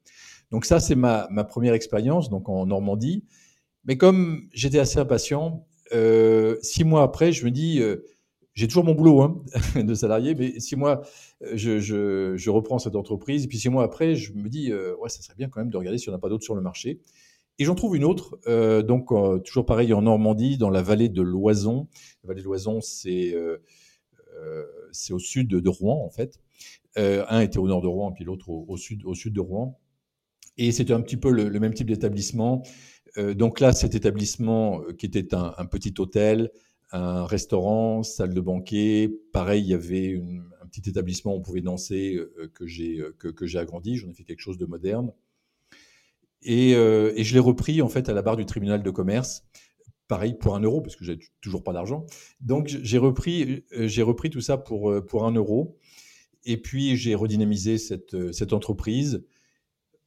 Donc 0.52 0.64
ça, 0.64 0.80
c'est 0.80 0.96
ma, 0.96 1.28
ma 1.32 1.44
première 1.44 1.74
expérience, 1.74 2.30
donc 2.30 2.48
en 2.48 2.66
Normandie. 2.66 3.26
Mais 3.84 3.98
comme 3.98 4.48
j'étais 4.54 4.80
assez 4.80 5.00
impatient, 5.00 5.66
euh, 5.94 6.58
six 6.62 6.84
mois 6.84 7.04
après, 7.04 7.32
je 7.32 7.46
me 7.46 7.52
dis, 7.52 7.80
euh, 7.82 7.98
j'ai 8.54 8.68
toujours 8.68 8.84
mon 8.84 8.94
boulot 8.94 9.22
hein, 9.22 9.42
de 9.76 9.94
salarié, 9.94 10.36
mais 10.36 10.60
six 10.60 10.76
mois, 10.76 11.02
euh, 11.44 11.52
je, 11.56 11.80
je, 11.80 12.36
je, 12.36 12.50
reprends 12.50 12.80
cette 12.80 12.96
entreprise. 12.96 13.46
Et 13.46 13.48
puis 13.48 13.58
six 13.58 13.70
mois 13.70 13.84
après, 13.84 14.16
je 14.16 14.34
me 14.34 14.50
dis, 14.50 14.72
ouais, 14.74 15.10
ça 15.10 15.22
serait 15.22 15.36
bien 15.36 15.50
quand 15.50 15.60
même 15.62 15.70
de 15.70 15.78
regarder 15.78 15.98
s'il 15.98 16.10
n'y 16.10 16.16
en 16.16 16.18
a 16.18 16.22
pas 16.22 16.30
d'autres 16.30 16.44
sur 16.44 16.56
le 16.56 16.62
marché. 16.62 17.02
Et 17.62 17.66
j'en 17.66 17.76
trouve 17.76 17.98
une 17.98 18.06
autre, 18.06 18.40
donc 18.84 19.10
toujours 19.44 19.66
pareil 19.66 19.92
en 19.92 20.02
Normandie, 20.02 20.58
dans 20.58 20.70
la 20.70 20.82
vallée 20.82 21.10
de 21.10 21.22
l'Oison. 21.22 21.90
La 22.24 22.30
vallée 22.30 22.40
de 22.40 22.46
l'Oison, 22.46 22.80
c'est 22.80 23.36
au 25.12 25.20
sud 25.20 25.50
de, 25.50 25.70
Rouen 25.70 26.06
en 26.06 26.10
fait. 26.10 26.40
un 26.96 27.42
était 27.42 27.58
au 27.58 27.68
nord 27.68 27.82
de 27.82 27.88
Rouen, 27.88 28.14
puis 28.14 28.24
l'autre 28.24 28.50
au, 28.50 28.78
sud, 28.78 29.04
au 29.04 29.14
sud 29.14 29.34
de 29.34 29.42
Rouen. 29.42 29.78
Et 30.58 30.72
c'était 30.72 30.94
un 30.94 31.02
petit 31.02 31.18
peu 31.18 31.32
le 31.32 31.60
même 31.60 31.74
type 31.74 31.88
d'établissement. 31.88 32.64
Euh, 33.18 33.34
donc 33.34 33.60
là, 33.60 33.74
cet 33.74 33.96
établissement 33.96 34.82
euh, 34.82 34.94
qui 34.94 35.06
était 35.06 35.34
un, 35.34 35.66
petit 35.66 35.94
hôtel, 35.98 36.52
un 36.92 37.26
restaurant, 37.26 38.04
salle 38.04 38.34
de 38.34 38.42
banquet, 38.42 39.10
pareil, 39.32 39.64
il 39.64 39.70
y 39.70 39.74
avait 39.74 40.22
un 40.62 40.68
petit 40.68 40.90
établissement 40.90 41.34
où 41.34 41.38
on 41.38 41.42
pouvait 41.42 41.62
danser 41.62 42.16
euh, 42.16 42.48
que 42.54 42.68
j'ai 42.68 43.58
agrandi. 43.58 43.98
J'en 43.98 44.10
ai 44.10 44.14
fait 44.14 44.24
quelque 44.24 44.42
chose 44.42 44.58
de 44.58 44.66
moderne. 44.66 45.12
Et, 46.42 46.72
je 46.72 47.34
l'ai 47.34 47.40
repris 47.40 47.82
en 47.82 47.90
fait 47.90 48.08
à 48.08 48.14
la 48.14 48.22
barre 48.22 48.38
du 48.38 48.46
tribunal 48.46 48.82
de 48.82 48.90
commerce 48.92 49.44
pareil 50.08 50.34
pour 50.34 50.56
un 50.56 50.60
euro 50.62 50.82
parce 50.82 50.96
que 50.96 51.06
j'ai 51.06 51.20
toujours 51.40 51.64
pas 51.64 51.74
d'argent. 51.74 52.08
Donc 52.42 52.68
j'ai 52.68 52.98
repris, 52.98 53.64
tout 54.32 54.42
ça 54.42 54.58
pour 54.58 55.26
un 55.26 55.32
euro. 55.34 55.78
Et 56.46 56.58
puis 56.58 56.96
j'ai 56.96 57.14
redynamisé 57.14 57.78
cette 57.78 58.54
entreprise. 58.54 59.24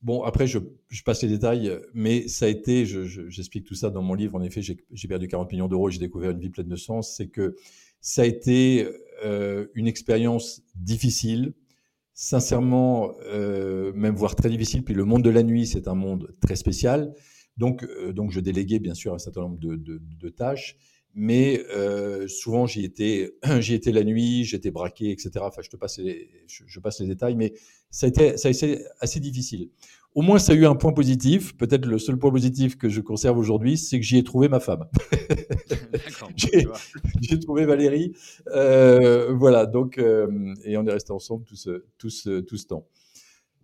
Bon, 0.02 0.24
après, 0.24 0.48
je, 0.48 0.58
passe 1.04 1.22
les 1.22 1.28
détails, 1.28 1.72
mais 1.94 2.26
ça 2.26 2.46
a 2.46 2.48
été, 2.48 2.84
j'explique 2.84 3.64
tout 3.64 3.76
ça 3.76 3.88
dans 3.88 4.02
mon 4.02 4.14
livre, 4.14 4.34
en 4.34 4.42
effet, 4.42 4.60
j'ai 4.60 5.08
perdu 5.08 5.28
40 5.28 5.52
millions 5.52 5.68
d'euros 5.68 5.88
et 5.88 5.92
j'ai 5.92 6.00
découvert 6.00 6.30
une 6.32 6.40
vie 6.40 6.50
pleine 6.50 6.68
de 6.68 6.76
sens, 6.76 7.14
c'est 7.16 7.28
que 7.28 7.54
ça 8.00 8.22
a 8.22 8.24
été 8.24 8.88
euh, 9.24 9.68
une 9.74 9.86
expérience 9.86 10.62
difficile, 10.74 11.54
sincèrement, 12.14 13.14
euh, 13.26 13.92
même 13.94 14.16
voire 14.16 14.34
très 14.34 14.50
difficile, 14.50 14.82
puis 14.82 14.94
le 14.94 15.04
monde 15.04 15.22
de 15.22 15.30
la 15.30 15.44
nuit, 15.44 15.68
c'est 15.68 15.86
un 15.86 15.94
monde 15.94 16.34
très 16.40 16.56
spécial, 16.56 17.14
donc, 17.56 17.84
euh, 17.84 18.12
donc 18.12 18.32
je 18.32 18.40
déléguais 18.40 18.80
bien 18.80 18.94
sûr 18.94 19.14
un 19.14 19.18
certain 19.18 19.42
nombre 19.42 19.58
de, 19.58 19.76
de 19.76 20.28
tâches, 20.30 20.76
mais 21.14 21.62
euh, 21.74 22.26
souvent 22.28 22.66
j'y 22.66 22.84
étais, 22.84 23.32
j'y 23.60 23.74
étais 23.74 23.92
la 23.92 24.04
nuit, 24.04 24.44
j'étais 24.44 24.70
braqué, 24.70 25.10
etc. 25.10 25.30
Enfin, 25.40 25.62
je 25.62 25.70
te 25.70 25.76
passe 25.76 25.98
les, 25.98 26.28
je, 26.46 26.80
passe 26.80 27.00
les 27.00 27.06
détails, 27.06 27.36
mais 27.36 27.52
ça 27.90 28.06
a 28.06 28.08
été, 28.08 28.36
ça 28.36 28.48
a 28.48 28.50
été 28.50 28.84
assez 29.00 29.20
difficile. 29.20 29.68
Au 30.14 30.20
moins, 30.20 30.38
ça 30.38 30.52
a 30.52 30.54
eu 30.54 30.66
un 30.66 30.74
point 30.74 30.92
positif. 30.92 31.56
Peut-être 31.56 31.86
le 31.86 31.98
seul 31.98 32.18
point 32.18 32.30
positif 32.30 32.76
que 32.76 32.90
je 32.90 33.00
conserve 33.00 33.38
aujourd'hui, 33.38 33.78
c'est 33.78 33.98
que 33.98 34.04
j'y 34.04 34.18
ai 34.18 34.24
trouvé 34.24 34.48
ma 34.48 34.60
femme. 34.60 34.86
j'ai 37.20 37.38
trouvé 37.40 37.64
Valérie. 37.64 38.12
Euh, 38.48 39.32
voilà. 39.32 39.64
Donc, 39.64 39.96
euh, 39.96 40.54
et 40.64 40.76
on 40.76 40.86
est 40.86 40.92
resté 40.92 41.12
ensemble 41.12 41.44
tout 41.44 41.56
ce, 41.56 41.84
tout 41.96 42.10
ce, 42.10 42.40
tout 42.40 42.58
ce 42.58 42.66
temps. 42.66 42.86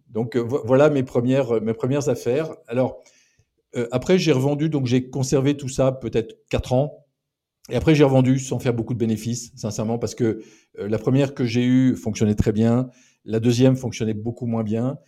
Donc, 0.08 0.36
euh, 0.36 0.40
voilà 0.40 0.88
mes 0.88 1.02
premières, 1.02 1.60
mes 1.60 1.74
premières 1.74 2.08
affaires. 2.08 2.54
Alors, 2.66 3.02
euh, 3.76 3.86
après, 3.92 4.18
j'ai 4.18 4.32
revendu. 4.32 4.70
Donc, 4.70 4.86
j'ai 4.86 5.10
conservé 5.10 5.56
tout 5.56 5.68
ça 5.68 5.92
peut-être 5.92 6.36
quatre 6.48 6.72
ans. 6.72 7.06
Et 7.70 7.76
après, 7.76 7.94
j'ai 7.94 8.04
revendu 8.04 8.38
sans 8.38 8.58
faire 8.58 8.74
beaucoup 8.74 8.94
de 8.94 8.98
bénéfices, 8.98 9.52
sincèrement, 9.54 9.98
parce 9.98 10.14
que 10.14 10.42
euh, 10.78 10.88
la 10.88 10.98
première 10.98 11.34
que 11.34 11.44
j'ai 11.44 11.64
eue 11.64 11.96
fonctionnait 11.96 12.34
très 12.34 12.52
bien, 12.52 12.88
la 13.24 13.40
deuxième 13.40 13.76
fonctionnait 13.76 14.14
beaucoup 14.14 14.46
moins 14.46 14.62
bien, 14.62 14.98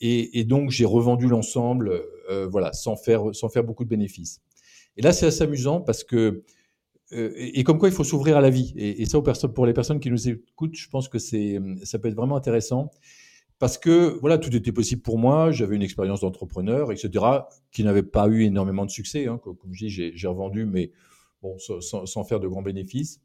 et, 0.00 0.40
et 0.40 0.44
donc 0.44 0.70
j'ai 0.70 0.84
revendu 0.84 1.28
l'ensemble, 1.28 2.02
euh, 2.30 2.46
voilà, 2.46 2.72
sans 2.72 2.96
faire 2.96 3.34
sans 3.34 3.48
faire 3.48 3.64
beaucoup 3.64 3.84
de 3.84 3.88
bénéfices. 3.88 4.40
Et 4.96 5.02
là, 5.02 5.12
c'est 5.12 5.26
assez 5.26 5.42
amusant 5.42 5.80
parce 5.80 6.04
que 6.04 6.44
et, 7.12 7.64
comme 7.64 7.78
quoi 7.78 7.88
il 7.88 7.94
faut 7.94 8.04
s'ouvrir 8.04 8.36
à 8.36 8.40
la 8.40 8.50
vie. 8.50 8.72
Et, 8.76 9.04
ça, 9.04 9.20
pour 9.48 9.66
les 9.66 9.72
personnes 9.72 9.98
qui 9.98 10.10
nous 10.10 10.28
écoutent, 10.28 10.76
je 10.76 10.88
pense 10.88 11.08
que 11.08 11.18
ça 11.18 11.98
peut 11.98 12.08
être 12.08 12.14
vraiment 12.14 12.36
intéressant 12.36 12.90
parce 13.58 13.78
que 13.78 14.16
voilà, 14.20 14.38
tout 14.38 14.54
était 14.54 14.72
possible 14.72 15.02
pour 15.02 15.18
moi. 15.18 15.50
J'avais 15.50 15.74
une 15.74 15.82
expérience 15.82 16.20
d'entrepreneur, 16.20 16.92
etc., 16.92 17.24
qui 17.72 17.82
n'avait 17.82 18.04
pas 18.04 18.28
eu 18.28 18.44
énormément 18.44 18.86
de 18.86 18.90
succès. 18.90 19.26
Hein. 19.26 19.38
Comme, 19.42 19.56
je 19.72 19.86
dis, 19.86 20.12
j'ai 20.14 20.28
revendu, 20.28 20.66
mais 20.66 20.92
bon, 21.42 21.56
sans, 21.58 22.24
faire 22.24 22.40
de 22.40 22.48
grands 22.48 22.62
bénéfices. 22.62 23.20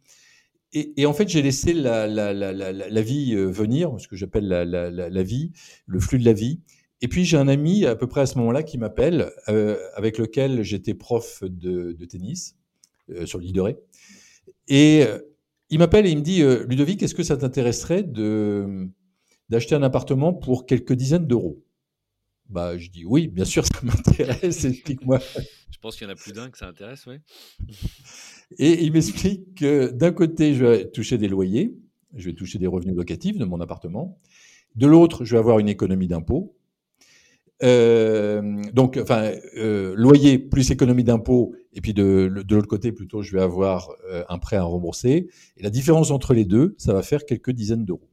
Et, 0.73 1.05
en 1.05 1.13
fait, 1.13 1.29
j'ai 1.29 1.41
laissé 1.41 1.73
la, 1.73 2.05
la, 2.05 3.01
vie 3.01 3.33
euh, 3.33 3.45
venir, 3.45 3.95
ce 3.97 4.09
que 4.09 4.17
j'appelle 4.17 4.47
la, 4.47 5.23
vie, 5.23 5.53
le 5.85 5.99
flux 6.01 6.19
de 6.19 6.25
la 6.25 6.33
vie. 6.33 6.59
Et 7.01 7.07
puis 7.07 7.23
j'ai 7.23 7.37
un 7.37 7.47
ami 7.47 7.85
à 7.85 7.95
peu 7.95 8.07
près 8.07 8.21
à 8.21 8.25
ce 8.25 8.37
moment-là 8.39 8.63
qui 8.63 8.77
m'appelle, 8.77 9.31
euh, 9.47 9.77
avec 9.95 10.17
lequel 10.17 10.63
j'étais 10.63 10.93
prof 10.93 11.43
de, 11.43 11.93
tennis 12.05 12.57
euh, 13.09 13.25
sur 13.25 13.39
l'île 13.39 13.53
de 13.53 13.61
Ré. 13.61 13.77
Et 14.67 15.03
il 15.69 15.79
m'appelle 15.79 16.05
et 16.07 16.09
il 16.09 16.17
me 16.17 16.23
dit 16.23 16.41
Ludovic, 16.67 17.01
est-ce 17.03 17.15
que 17.15 17.23
ça 17.23 17.37
t'intéresserait 17.37 18.03
de 18.03 18.89
d'acheter 19.47 19.75
un 19.75 19.83
appartement 19.83 20.33
pour 20.33 20.65
quelques 20.65 20.93
dizaines 20.93 21.27
d'euros? 21.27 21.64
Bah, 22.49 22.77
je 22.77 22.89
dis 22.89 23.05
oui, 23.05 23.27
bien 23.27 23.45
sûr, 23.45 23.65
ça 23.73 23.79
m'intéresse, 23.83 24.65
explique-moi. 24.65 25.19
Je 25.71 25.77
pense 25.81 25.95
qu'il 25.95 26.07
y 26.07 26.09
en 26.09 26.13
a 26.13 26.15
plus 26.15 26.33
d'un 26.33 26.49
que 26.49 26.57
ça 26.57 26.67
intéresse, 26.67 27.05
oui. 27.07 27.17
Et 28.59 28.83
il 28.83 28.91
m'explique 28.93 29.55
que 29.55 29.91
d'un 29.91 30.11
côté, 30.11 30.53
je 30.53 30.65
vais 30.65 30.91
toucher 30.91 31.17
des 31.17 31.27
loyers, 31.27 31.75
je 32.13 32.25
vais 32.29 32.35
toucher 32.35 32.59
des 32.59 32.67
revenus 32.67 32.95
locatifs 32.95 33.37
de 33.37 33.45
mon 33.45 33.59
appartement. 33.59 34.19
De 34.75 34.87
l'autre, 34.87 35.25
je 35.25 35.31
vais 35.35 35.39
avoir 35.39 35.59
une 35.59 35.69
économie 35.69 36.07
d'impôt. 36.07 36.55
Euh, 37.63 38.61
donc, 38.73 38.99
enfin, 39.01 39.31
euh, 39.57 39.93
loyer 39.95 40.37
plus 40.37 40.71
économie 40.71 41.03
d'impôt, 41.03 41.55
et 41.73 41.81
puis 41.81 41.93
de, 41.93 42.43
de 42.45 42.55
l'autre 42.55 42.67
côté, 42.67 42.91
plutôt, 42.91 43.21
je 43.21 43.31
vais 43.31 43.41
avoir 43.41 43.89
euh, 44.09 44.23
un 44.29 44.37
prêt 44.37 44.57
à 44.57 44.63
rembourser. 44.63 45.29
Et 45.57 45.63
la 45.63 45.69
différence 45.69 46.11
entre 46.11 46.33
les 46.33 46.45
deux, 46.45 46.75
ça 46.77 46.93
va 46.93 47.01
faire 47.01 47.25
quelques 47.25 47.51
dizaines 47.51 47.85
d'euros. 47.85 48.09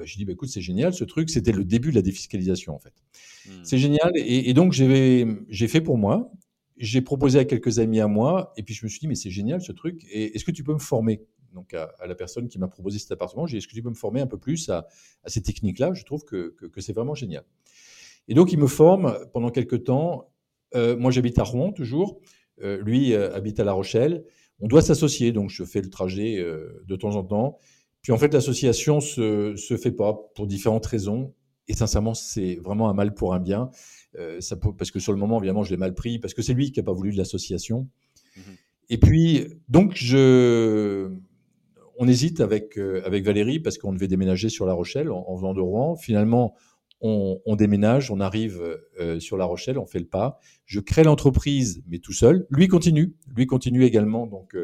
Bah, 0.00 0.06
je 0.06 0.16
dis, 0.16 0.24
bah, 0.24 0.32
écoute, 0.32 0.48
c'est 0.48 0.62
génial, 0.62 0.94
ce 0.94 1.04
truc, 1.04 1.28
c'était 1.28 1.52
le 1.52 1.62
début 1.62 1.90
de 1.90 1.96
la 1.96 2.00
défiscalisation, 2.00 2.74
en 2.74 2.78
fait. 2.78 2.94
Hmm. 3.46 3.62
C'est 3.64 3.76
génial. 3.76 4.10
Et, 4.14 4.54
donc, 4.54 4.72
j'ai 4.72 5.68
fait 5.68 5.82
pour 5.82 5.98
moi. 5.98 6.32
J'ai 6.78 7.02
proposé 7.02 7.38
à 7.38 7.44
quelques 7.44 7.80
amis 7.80 8.00
à 8.00 8.06
moi, 8.06 8.54
et 8.56 8.62
puis 8.62 8.72
je 8.72 8.86
me 8.86 8.88
suis 8.88 8.98
dit, 8.98 9.08
mais 9.08 9.14
c'est 9.14 9.28
génial 9.28 9.60
ce 9.60 9.72
truc, 9.72 10.02
et 10.10 10.34
est-ce 10.34 10.46
que 10.46 10.50
tu 10.50 10.64
peux 10.64 10.72
me 10.72 10.78
former? 10.78 11.20
Donc 11.52 11.74
à, 11.74 11.92
la 12.06 12.14
personne 12.14 12.48
qui 12.48 12.58
m'a 12.58 12.68
proposé 12.68 12.98
cet 12.98 13.12
appartement, 13.12 13.46
j'ai 13.46 13.52
dit, 13.52 13.58
est-ce 13.58 13.68
que 13.68 13.74
tu 13.74 13.82
peux 13.82 13.90
me 13.90 13.94
former 13.94 14.22
un 14.22 14.26
peu 14.26 14.38
plus 14.38 14.70
à, 14.70 14.86
ces 15.26 15.42
techniques-là? 15.42 15.92
Je 15.92 16.04
trouve 16.04 16.24
que, 16.24 16.54
c'est 16.78 16.94
vraiment 16.94 17.14
génial. 17.14 17.44
Et 18.26 18.32
donc, 18.32 18.54
il 18.54 18.58
me 18.58 18.68
forme 18.68 19.18
pendant 19.34 19.50
quelques 19.50 19.84
temps. 19.84 20.32
Euh, 20.74 20.96
moi, 20.96 21.10
j'habite 21.10 21.38
à 21.38 21.42
Rouen, 21.42 21.72
toujours. 21.72 22.22
Euh, 22.62 22.80
lui 22.82 23.12
euh, 23.12 23.34
habite 23.34 23.60
à 23.60 23.64
La 23.64 23.72
Rochelle. 23.72 24.24
On 24.60 24.66
doit 24.66 24.80
s'associer, 24.80 25.32
donc 25.32 25.50
je 25.50 25.64
fais 25.64 25.82
le 25.82 25.90
trajet 25.90 26.42
de 26.42 26.96
temps 26.96 27.16
en 27.16 27.24
temps. 27.24 27.58
Puis 28.02 28.12
en 28.12 28.18
fait, 28.18 28.32
l'association 28.32 29.00
se, 29.00 29.54
se 29.56 29.76
fait 29.76 29.92
pas 29.92 30.18
pour 30.34 30.46
différentes 30.46 30.86
raisons. 30.86 31.34
Et 31.68 31.74
sincèrement, 31.74 32.14
c'est 32.14 32.56
vraiment 32.56 32.88
un 32.88 32.94
mal 32.94 33.14
pour 33.14 33.34
un 33.34 33.38
bien. 33.38 33.70
Euh, 34.18 34.40
ça 34.40 34.56
parce 34.56 34.90
que 34.90 34.98
sur 34.98 35.12
le 35.12 35.18
moment, 35.18 35.38
évidemment, 35.38 35.62
je 35.62 35.70
l'ai 35.70 35.76
mal 35.76 35.94
pris, 35.94 36.18
parce 36.18 36.34
que 36.34 36.42
c'est 36.42 36.54
lui 36.54 36.72
qui 36.72 36.80
n'a 36.80 36.84
pas 36.84 36.92
voulu 36.92 37.12
de 37.12 37.16
l'association. 37.16 37.88
Mmh 38.36 38.40
Et 38.88 38.98
puis, 38.98 39.46
donc, 39.68 39.92
je, 39.94 41.10
on 41.96 42.08
hésite 42.08 42.40
avec, 42.40 42.76
euh, 42.76 43.02
avec 43.04 43.24
Valérie, 43.24 43.60
parce 43.60 43.78
qu'on 43.78 43.92
devait 43.92 44.08
déménager 44.08 44.48
sur 44.48 44.66
La 44.66 44.72
Rochelle 44.72 45.10
en, 45.10 45.36
venant 45.36 45.54
de 45.54 45.60
Rouen. 45.60 45.94
Finalement, 45.94 46.54
on, 47.00 47.40
on 47.46 47.54
déménage, 47.54 48.10
on 48.10 48.18
arrive 48.18 48.60
euh, 48.98 49.20
sur 49.20 49.36
La 49.36 49.44
Rochelle, 49.44 49.78
on 49.78 49.86
fait 49.86 50.00
le 50.00 50.08
pas. 50.08 50.40
Je 50.64 50.80
crée 50.80 51.04
l'entreprise, 51.04 51.84
mais 51.86 51.98
tout 51.98 52.12
seul. 52.12 52.46
Lui 52.50 52.66
continue, 52.66 53.14
lui 53.36 53.46
continue 53.46 53.84
également 53.84 54.26
donc 54.26 54.56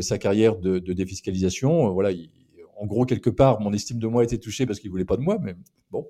sa 0.00 0.18
carrière 0.18 0.56
de, 0.56 0.78
de 0.78 0.92
défiscalisation. 0.92 1.90
voilà, 1.92 2.12
il, 2.12 2.30
en 2.76 2.86
gros, 2.86 3.04
quelque 3.04 3.30
part, 3.30 3.60
mon 3.60 3.72
estime 3.72 3.98
de 3.98 4.06
moi 4.06 4.24
était 4.24 4.38
touchée 4.38 4.66
parce 4.66 4.80
qu'il 4.80 4.90
voulait 4.90 5.04
pas 5.04 5.16
de 5.16 5.22
moi, 5.22 5.38
mais 5.40 5.54
bon. 5.90 6.06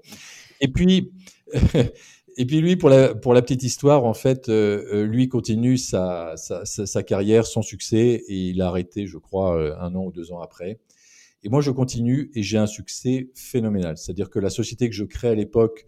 Et 0.61 0.69
puis, 0.69 1.13
et 2.37 2.47
puis 2.47 2.61
lui, 2.61 2.77
pour 2.77 2.89
la, 2.89 3.15
pour 3.15 3.35
la 3.35 3.43
petite 3.43 3.63
histoire, 3.63 4.05
en 4.05 4.15
fait, 4.15 4.49
euh, 4.49 4.85
euh, 4.93 5.05
lui 5.05 5.29
continue 5.29 5.79
sa, 5.79 6.35
sa, 6.37 7.03
carrière, 7.03 7.47
son 7.47 7.63
succès, 7.63 8.23
et 8.29 8.49
il 8.49 8.63
a 8.63 8.69
arrêté, 8.69 9.07
je 9.07 9.19
crois, 9.19 9.57
euh, 9.57 9.77
un 9.79 9.95
an 9.95 10.05
ou 10.05 10.13
deux 10.13 10.33
ans 10.33 10.41
après. 10.41 10.81
Et 11.43 11.49
moi, 11.49 11.61
je 11.61 11.71
continue 11.71 12.31
et 12.35 12.43
j'ai 12.43 12.57
un 12.57 12.67
succès 12.67 13.31
phénoménal. 13.35 13.99
C'est-à-dire 13.99 14.31
que 14.31 14.39
la 14.39 14.51
société 14.51 14.89
que 14.89 14.95
je 14.95 15.05
crée 15.05 15.29
à 15.29 15.35
l'époque, 15.35 15.87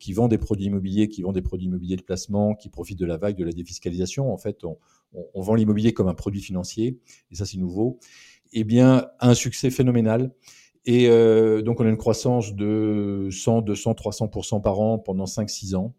qui 0.00 0.14
vend 0.14 0.28
des 0.28 0.38
produits 0.38 0.64
immobiliers, 0.64 1.08
qui 1.08 1.20
vend 1.20 1.32
des 1.32 1.42
produits 1.42 1.66
immobiliers 1.66 1.96
de 1.96 2.02
placement, 2.02 2.54
qui 2.54 2.70
profite 2.70 2.98
de 2.98 3.04
la 3.04 3.18
vague 3.18 3.36
de 3.36 3.44
la 3.44 3.52
défiscalisation, 3.52 4.32
en 4.32 4.38
fait, 4.38 4.64
on, 4.64 4.78
on 5.12 5.42
vend 5.42 5.54
l'immobilier 5.54 5.92
comme 5.92 6.08
un 6.08 6.14
produit 6.14 6.40
financier, 6.40 6.98
et 7.30 7.34
ça, 7.34 7.44
c'est 7.44 7.58
nouveau 7.58 7.98
eh 8.54 8.64
bien, 8.64 9.06
un 9.20 9.34
succès 9.34 9.70
phénoménal. 9.70 10.30
Et 10.86 11.08
euh, 11.08 11.62
donc, 11.62 11.80
on 11.80 11.86
a 11.86 11.88
une 11.88 11.96
croissance 11.96 12.54
de 12.54 13.28
100, 13.30 13.62
200, 13.62 13.92
300% 13.92 14.62
par 14.62 14.80
an 14.80 14.98
pendant 14.98 15.24
5-6 15.24 15.74
ans. 15.74 15.94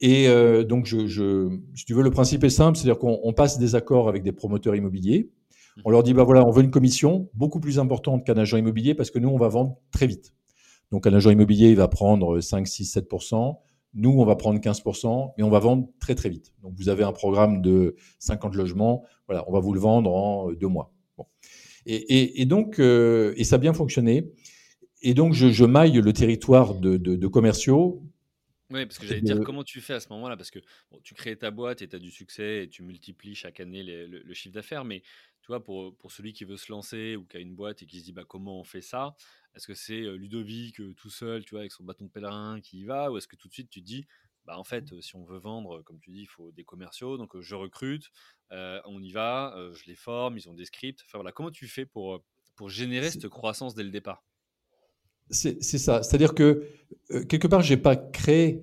Et 0.00 0.28
euh, 0.28 0.64
donc, 0.64 0.88
si 0.88 1.84
tu 1.84 1.94
veux, 1.94 2.02
le 2.02 2.10
principe 2.10 2.42
est 2.44 2.50
simple, 2.50 2.76
c'est-à-dire 2.76 2.98
qu'on 2.98 3.32
passe 3.32 3.58
des 3.58 3.74
accords 3.74 4.08
avec 4.08 4.22
des 4.22 4.32
promoteurs 4.32 4.74
immobiliers. 4.74 5.30
On 5.84 5.90
leur 5.90 6.02
dit, 6.02 6.12
bah 6.12 6.24
voilà, 6.24 6.44
on 6.44 6.50
veut 6.50 6.62
une 6.62 6.70
commission 6.70 7.30
beaucoup 7.34 7.60
plus 7.60 7.78
importante 7.78 8.26
qu'un 8.26 8.36
agent 8.36 8.56
immobilier 8.56 8.94
parce 8.94 9.10
que 9.10 9.18
nous, 9.18 9.28
on 9.28 9.38
va 9.38 9.48
vendre 9.48 9.78
très 9.90 10.06
vite. 10.06 10.34
Donc, 10.90 11.06
un 11.06 11.14
agent 11.14 11.30
immobilier, 11.30 11.70
il 11.70 11.76
va 11.76 11.88
prendre 11.88 12.40
5, 12.40 12.66
6, 12.66 12.96
7%. 12.96 13.56
Nous, 13.94 14.10
on 14.10 14.24
va 14.24 14.36
prendre 14.36 14.58
15%, 14.58 15.32
mais 15.36 15.44
on 15.44 15.50
va 15.50 15.58
vendre 15.58 15.88
très, 15.98 16.14
très 16.14 16.28
vite. 16.28 16.52
Donc, 16.62 16.74
vous 16.76 16.88
avez 16.88 17.04
un 17.04 17.12
programme 17.12 17.62
de 17.62 17.96
50 18.18 18.54
logements. 18.54 19.04
Voilà, 19.26 19.44
on 19.48 19.52
va 19.52 19.60
vous 19.60 19.72
le 19.72 19.80
vendre 19.80 20.12
en 20.12 20.52
deux 20.52 20.68
mois. 20.68 20.92
Et, 21.86 22.44
donc, 22.46 22.78
euh, 22.78 23.34
et 23.36 23.44
ça 23.44 23.56
a 23.56 23.58
bien 23.58 23.72
fonctionné. 23.72 24.30
Et 25.00 25.14
donc, 25.14 25.34
je, 25.34 25.64
maille 25.64 26.00
le 26.00 26.12
territoire 26.12 26.74
de, 26.74 27.26
commerciaux. 27.26 28.02
Oui, 28.70 28.86
parce 28.86 28.98
que 28.98 29.06
j'allais 29.06 29.20
dire, 29.20 29.40
comment 29.44 29.64
tu 29.64 29.80
fais 29.80 29.94
à 29.94 30.00
ce 30.00 30.08
moment-là? 30.10 30.36
Parce 30.36 30.50
que 30.50 30.60
tu 31.02 31.14
crées 31.14 31.36
ta 31.36 31.50
boîte 31.50 31.82
et 31.82 31.88
tu 31.88 31.96
as 31.96 31.98
du 31.98 32.10
succès 32.10 32.64
et 32.64 32.68
tu 32.68 32.82
multiplies 32.82 33.34
chaque 33.34 33.60
année 33.60 33.82
le, 33.82 34.34
chiffre 34.34 34.54
d'affaires. 34.54 34.84
Mais 34.84 35.02
tu 35.42 35.48
vois, 35.48 35.62
pour, 35.62 35.94
pour 35.96 36.12
celui 36.12 36.32
qui 36.32 36.44
veut 36.44 36.56
se 36.56 36.70
lancer 36.70 37.16
ou 37.16 37.24
qui 37.24 37.36
a 37.36 37.40
une 37.40 37.54
boîte 37.54 37.82
et 37.82 37.86
qui 37.86 37.98
se 37.98 38.04
dit 38.04 38.12
bah, 38.12 38.24
comment 38.26 38.60
on 38.60 38.64
fait 38.64 38.80
ça? 38.80 39.16
Est-ce 39.54 39.66
que 39.66 39.74
c'est 39.74 40.00
euh, 40.00 40.16
Ludovic 40.16 40.80
euh, 40.80 40.94
tout 40.94 41.10
seul, 41.10 41.44
tu 41.44 41.50
vois, 41.50 41.60
avec 41.60 41.72
son 41.72 41.84
bâton 41.84 42.06
de 42.06 42.10
pèlerin 42.10 42.60
qui 42.62 42.78
y 42.78 42.84
va? 42.84 43.10
Ou 43.10 43.18
est-ce 43.18 43.28
que 43.28 43.36
tout 43.36 43.48
de 43.48 43.52
suite 43.52 43.68
tu 43.68 43.82
te 43.82 43.86
dis 43.86 44.06
bah, 44.44 44.58
en 44.58 44.64
fait, 44.64 45.00
si 45.00 45.14
on 45.16 45.24
veut 45.24 45.38
vendre, 45.38 45.82
comme 45.82 45.98
tu 46.00 46.10
dis, 46.10 46.22
il 46.22 46.26
faut 46.26 46.50
des 46.52 46.64
commerciaux. 46.64 47.16
Donc, 47.16 47.38
je 47.40 47.54
recrute, 47.54 48.10
on 48.50 49.02
y 49.02 49.12
va, 49.12 49.56
je 49.72 49.84
les 49.86 49.94
forme, 49.94 50.36
ils 50.36 50.48
ont 50.48 50.54
des 50.54 50.64
scripts. 50.64 51.02
Enfin, 51.06 51.18
voilà. 51.18 51.32
Comment 51.32 51.50
tu 51.50 51.68
fais 51.68 51.86
pour, 51.86 52.24
pour 52.56 52.68
générer 52.68 53.10
cette 53.10 53.28
croissance 53.28 53.74
dès 53.74 53.84
le 53.84 53.90
départ? 53.90 54.24
C'est 55.30 55.62
ça. 55.62 56.02
C'est-à-dire 56.02 56.34
que, 56.34 56.68
quelque 57.28 57.46
part, 57.46 57.62
je 57.62 57.72
n'ai 57.72 57.80
pas 57.80 57.96
créé 57.96 58.62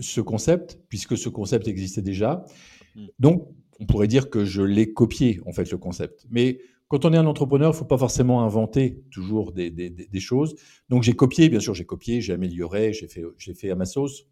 ce 0.00 0.20
concept, 0.20 0.78
puisque 0.88 1.18
ce 1.18 1.28
concept 1.28 1.66
existait 1.66 2.02
déjà. 2.02 2.46
Mmh. 2.94 3.06
Donc, 3.18 3.48
on 3.80 3.86
pourrait 3.86 4.08
dire 4.08 4.30
que 4.30 4.44
je 4.44 4.62
l'ai 4.62 4.92
copié, 4.92 5.40
en 5.46 5.52
fait, 5.52 5.70
le 5.70 5.78
concept. 5.78 6.26
Mais 6.30 6.60
quand 6.88 7.04
on 7.04 7.12
est 7.12 7.16
un 7.16 7.26
entrepreneur, 7.26 7.70
il 7.70 7.74
ne 7.74 7.78
faut 7.78 7.84
pas 7.84 7.98
forcément 7.98 8.42
inventer 8.42 9.02
toujours 9.10 9.52
des, 9.52 9.70
des, 9.70 9.90
des 9.90 10.20
choses. 10.20 10.54
Donc, 10.88 11.02
j'ai 11.02 11.14
copié, 11.14 11.48
bien 11.48 11.60
sûr, 11.60 11.74
j'ai 11.74 11.84
copié, 11.84 12.20
j'ai 12.20 12.32
amélioré, 12.32 12.92
j'ai 12.92 13.08
fait, 13.08 13.24
fait 13.54 13.70
à 13.70 13.74
ma 13.74 13.84
sauce. 13.84 14.24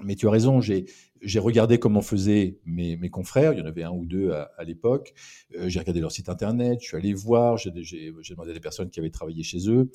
Mais 0.00 0.14
tu 0.14 0.28
as 0.28 0.30
raison, 0.30 0.60
j'ai 0.60 1.38
regardé 1.38 1.78
comment 1.78 2.02
faisaient 2.02 2.58
mes, 2.66 2.96
mes, 2.96 3.08
confrères, 3.08 3.54
il 3.54 3.58
y 3.58 3.62
en 3.62 3.66
avait 3.66 3.82
un 3.82 3.92
ou 3.92 4.04
deux 4.04 4.32
à, 4.32 4.64
l'époque, 4.64 5.14
euh, 5.56 5.68
j'ai 5.68 5.78
regardé 5.78 6.00
leur 6.00 6.12
site 6.12 6.28
internet, 6.28 6.80
je 6.82 6.88
suis 6.88 6.96
allé 6.96 7.14
voir, 7.14 7.56
j'ai 7.56 7.70
demandé 7.70 8.50
à 8.50 8.54
des 8.54 8.60
personnes 8.60 8.90
qui 8.90 9.00
avaient 9.00 9.10
travaillé 9.10 9.42
chez 9.42 9.70
eux, 9.70 9.90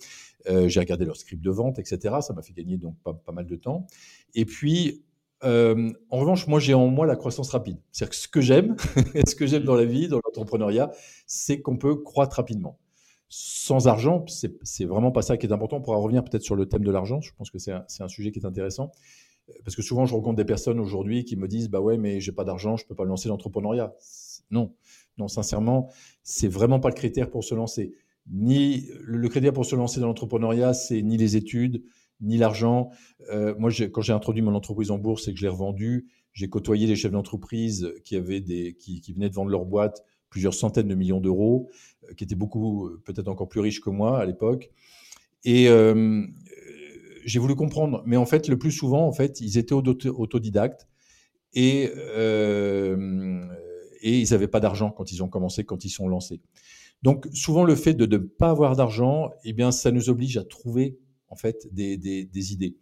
euh, 0.49 0.67
j'ai 0.67 0.79
regardé 0.79 1.05
leur 1.05 1.17
script 1.17 1.43
de 1.43 1.51
vente, 1.51 1.77
etc. 1.77 2.15
Ça 2.21 2.33
m'a 2.33 2.41
fait 2.41 2.53
gagner 2.53 2.77
donc 2.77 2.95
pas, 3.03 3.13
pas, 3.13 3.31
mal 3.31 3.45
de 3.45 3.55
temps. 3.55 3.85
Et 4.33 4.45
puis, 4.45 5.03
euh, 5.43 5.91
en 6.09 6.17
revanche, 6.17 6.47
moi 6.47 6.59
j'ai 6.59 6.73
en 6.73 6.87
moi 6.87 7.05
la 7.05 7.15
croissance 7.15 7.49
rapide. 7.49 7.77
C'est-à-dire 7.91 8.09
que 8.09 8.15
ce 8.15 8.27
que 8.27 8.41
j'aime, 8.41 8.75
ce 9.27 9.35
que 9.35 9.45
j'aime 9.45 9.63
dans 9.63 9.75
la 9.75 9.85
vie, 9.85 10.07
dans 10.07 10.19
l'entrepreneuriat, 10.25 10.91
c'est 11.27 11.61
qu'on 11.61 11.77
peut 11.77 11.95
croître 11.95 12.37
rapidement. 12.37 12.79
Sans 13.29 13.87
argent, 13.87 14.25
c'est 14.27 14.83
vraiment 14.83 15.11
pas 15.11 15.21
ça 15.21 15.37
qui 15.37 15.45
est 15.45 15.53
important. 15.53 15.77
On 15.77 15.81
pourra 15.81 15.97
revenir 15.97 16.23
peut-être 16.23 16.43
sur 16.43 16.55
le 16.55 16.67
thème 16.67 16.83
de 16.83 16.91
l'argent. 16.91 17.21
Je 17.21 17.31
pense 17.37 17.49
que 17.49 17.59
c'est 17.59 17.71
un, 17.71 17.85
un, 18.01 18.07
sujet 18.09 18.31
qui 18.31 18.39
est 18.39 18.45
intéressant 18.45 18.91
parce 19.63 19.75
que 19.75 19.81
souvent 19.81 20.05
je 20.05 20.13
rencontre 20.13 20.35
des 20.35 20.45
personnes 20.45 20.79
aujourd'hui 20.79 21.25
qui 21.25 21.35
me 21.35 21.47
disent 21.47 21.69
bah 21.69 21.81
ouais 21.81 21.97
mais 21.97 22.19
j'ai 22.19 22.31
pas 22.31 22.43
d'argent 22.43 22.77
je 22.77 22.85
peux 22.85 22.95
pas 22.95 23.05
lancer 23.05 23.29
l'entrepreneuriat. 23.29 23.93
Non. 24.49 24.73
Non 25.17 25.27
sincèrement 25.27 25.89
c'est 26.23 26.47
vraiment 26.47 26.79
pas 26.79 26.89
le 26.89 26.95
critère 26.95 27.29
pour 27.29 27.43
se 27.43 27.55
lancer. 27.55 27.93
Ni 28.31 28.89
le 29.01 29.27
critère 29.29 29.53
pour 29.53 29.65
se 29.65 29.75
lancer 29.75 29.99
dans 29.99 30.07
l'entrepreneuriat 30.07 30.73
c'est 30.73 31.01
ni 31.01 31.17
les 31.17 31.35
études 31.35 31.83
ni 32.21 32.37
l'argent. 32.37 32.89
Euh, 33.31 33.55
moi 33.57 33.71
quand 33.91 34.01
j'ai 34.01 34.13
introduit 34.13 34.41
mon 34.41 34.55
entreprise 34.55 34.91
en 34.91 34.97
bourse 34.97 35.27
et 35.27 35.33
que 35.33 35.39
je 35.39 35.43
l'ai 35.43 35.49
revendue. 35.49 36.07
J'ai 36.33 36.47
côtoyé 36.47 36.87
des 36.87 36.95
chefs 36.95 37.11
d'entreprise 37.11 37.93
qui 38.05 38.15
avaient 38.15 38.39
des 38.39 38.73
qui, 38.75 39.01
venaient 39.13 39.29
de 39.29 39.35
vendre 39.35 39.51
leur 39.51 39.65
boîte 39.65 40.03
plusieurs 40.29 40.53
centaines 40.53 40.87
de 40.87 40.95
millions 40.95 41.19
d'euros 41.19 41.69
euh, 42.09 42.13
qui 42.13 42.23
étaient 42.23 42.35
beaucoup 42.35 42.89
peut-être 43.03 43.27
encore 43.27 43.49
plus 43.49 43.59
riches 43.59 43.81
que 43.81 43.89
moi 43.89 44.19
à 44.19 44.25
l'époque. 44.25 44.71
Et 45.43 45.67
euh, 45.69 46.25
j'ai 47.25 47.39
voulu 47.39 47.55
comprendre, 47.55 48.03
mais 48.05 48.17
en 48.17 48.25
fait, 48.25 48.47
le 48.47 48.57
plus 48.57 48.71
souvent, 48.71 49.07
en 49.07 49.11
fait, 49.11 49.41
ils 49.41 49.57
étaient 49.57 49.73
autodidactes 49.73 50.87
et, 51.53 51.91
euh, 51.95 53.45
et 54.01 54.19
ils 54.19 54.31
n'avaient 54.31 54.47
pas 54.47 54.59
d'argent 54.59 54.91
quand 54.91 55.11
ils 55.11 55.23
ont 55.23 55.27
commencé, 55.29 55.63
quand 55.63 55.85
ils 55.85 55.89
sont 55.89 56.07
lancés. 56.07 56.41
Donc 57.01 57.27
souvent 57.33 57.63
le 57.63 57.75
fait 57.75 57.93
de 57.93 58.05
ne 58.05 58.17
pas 58.17 58.49
avoir 58.49 58.75
d'argent, 58.75 59.31
eh 59.43 59.53
bien 59.53 59.71
ça 59.71 59.91
nous 59.91 60.09
oblige 60.09 60.37
à 60.37 60.43
trouver 60.43 60.99
en 61.29 61.35
fait 61.35 61.67
des, 61.71 61.97
des, 61.97 62.53
idées 62.53 62.77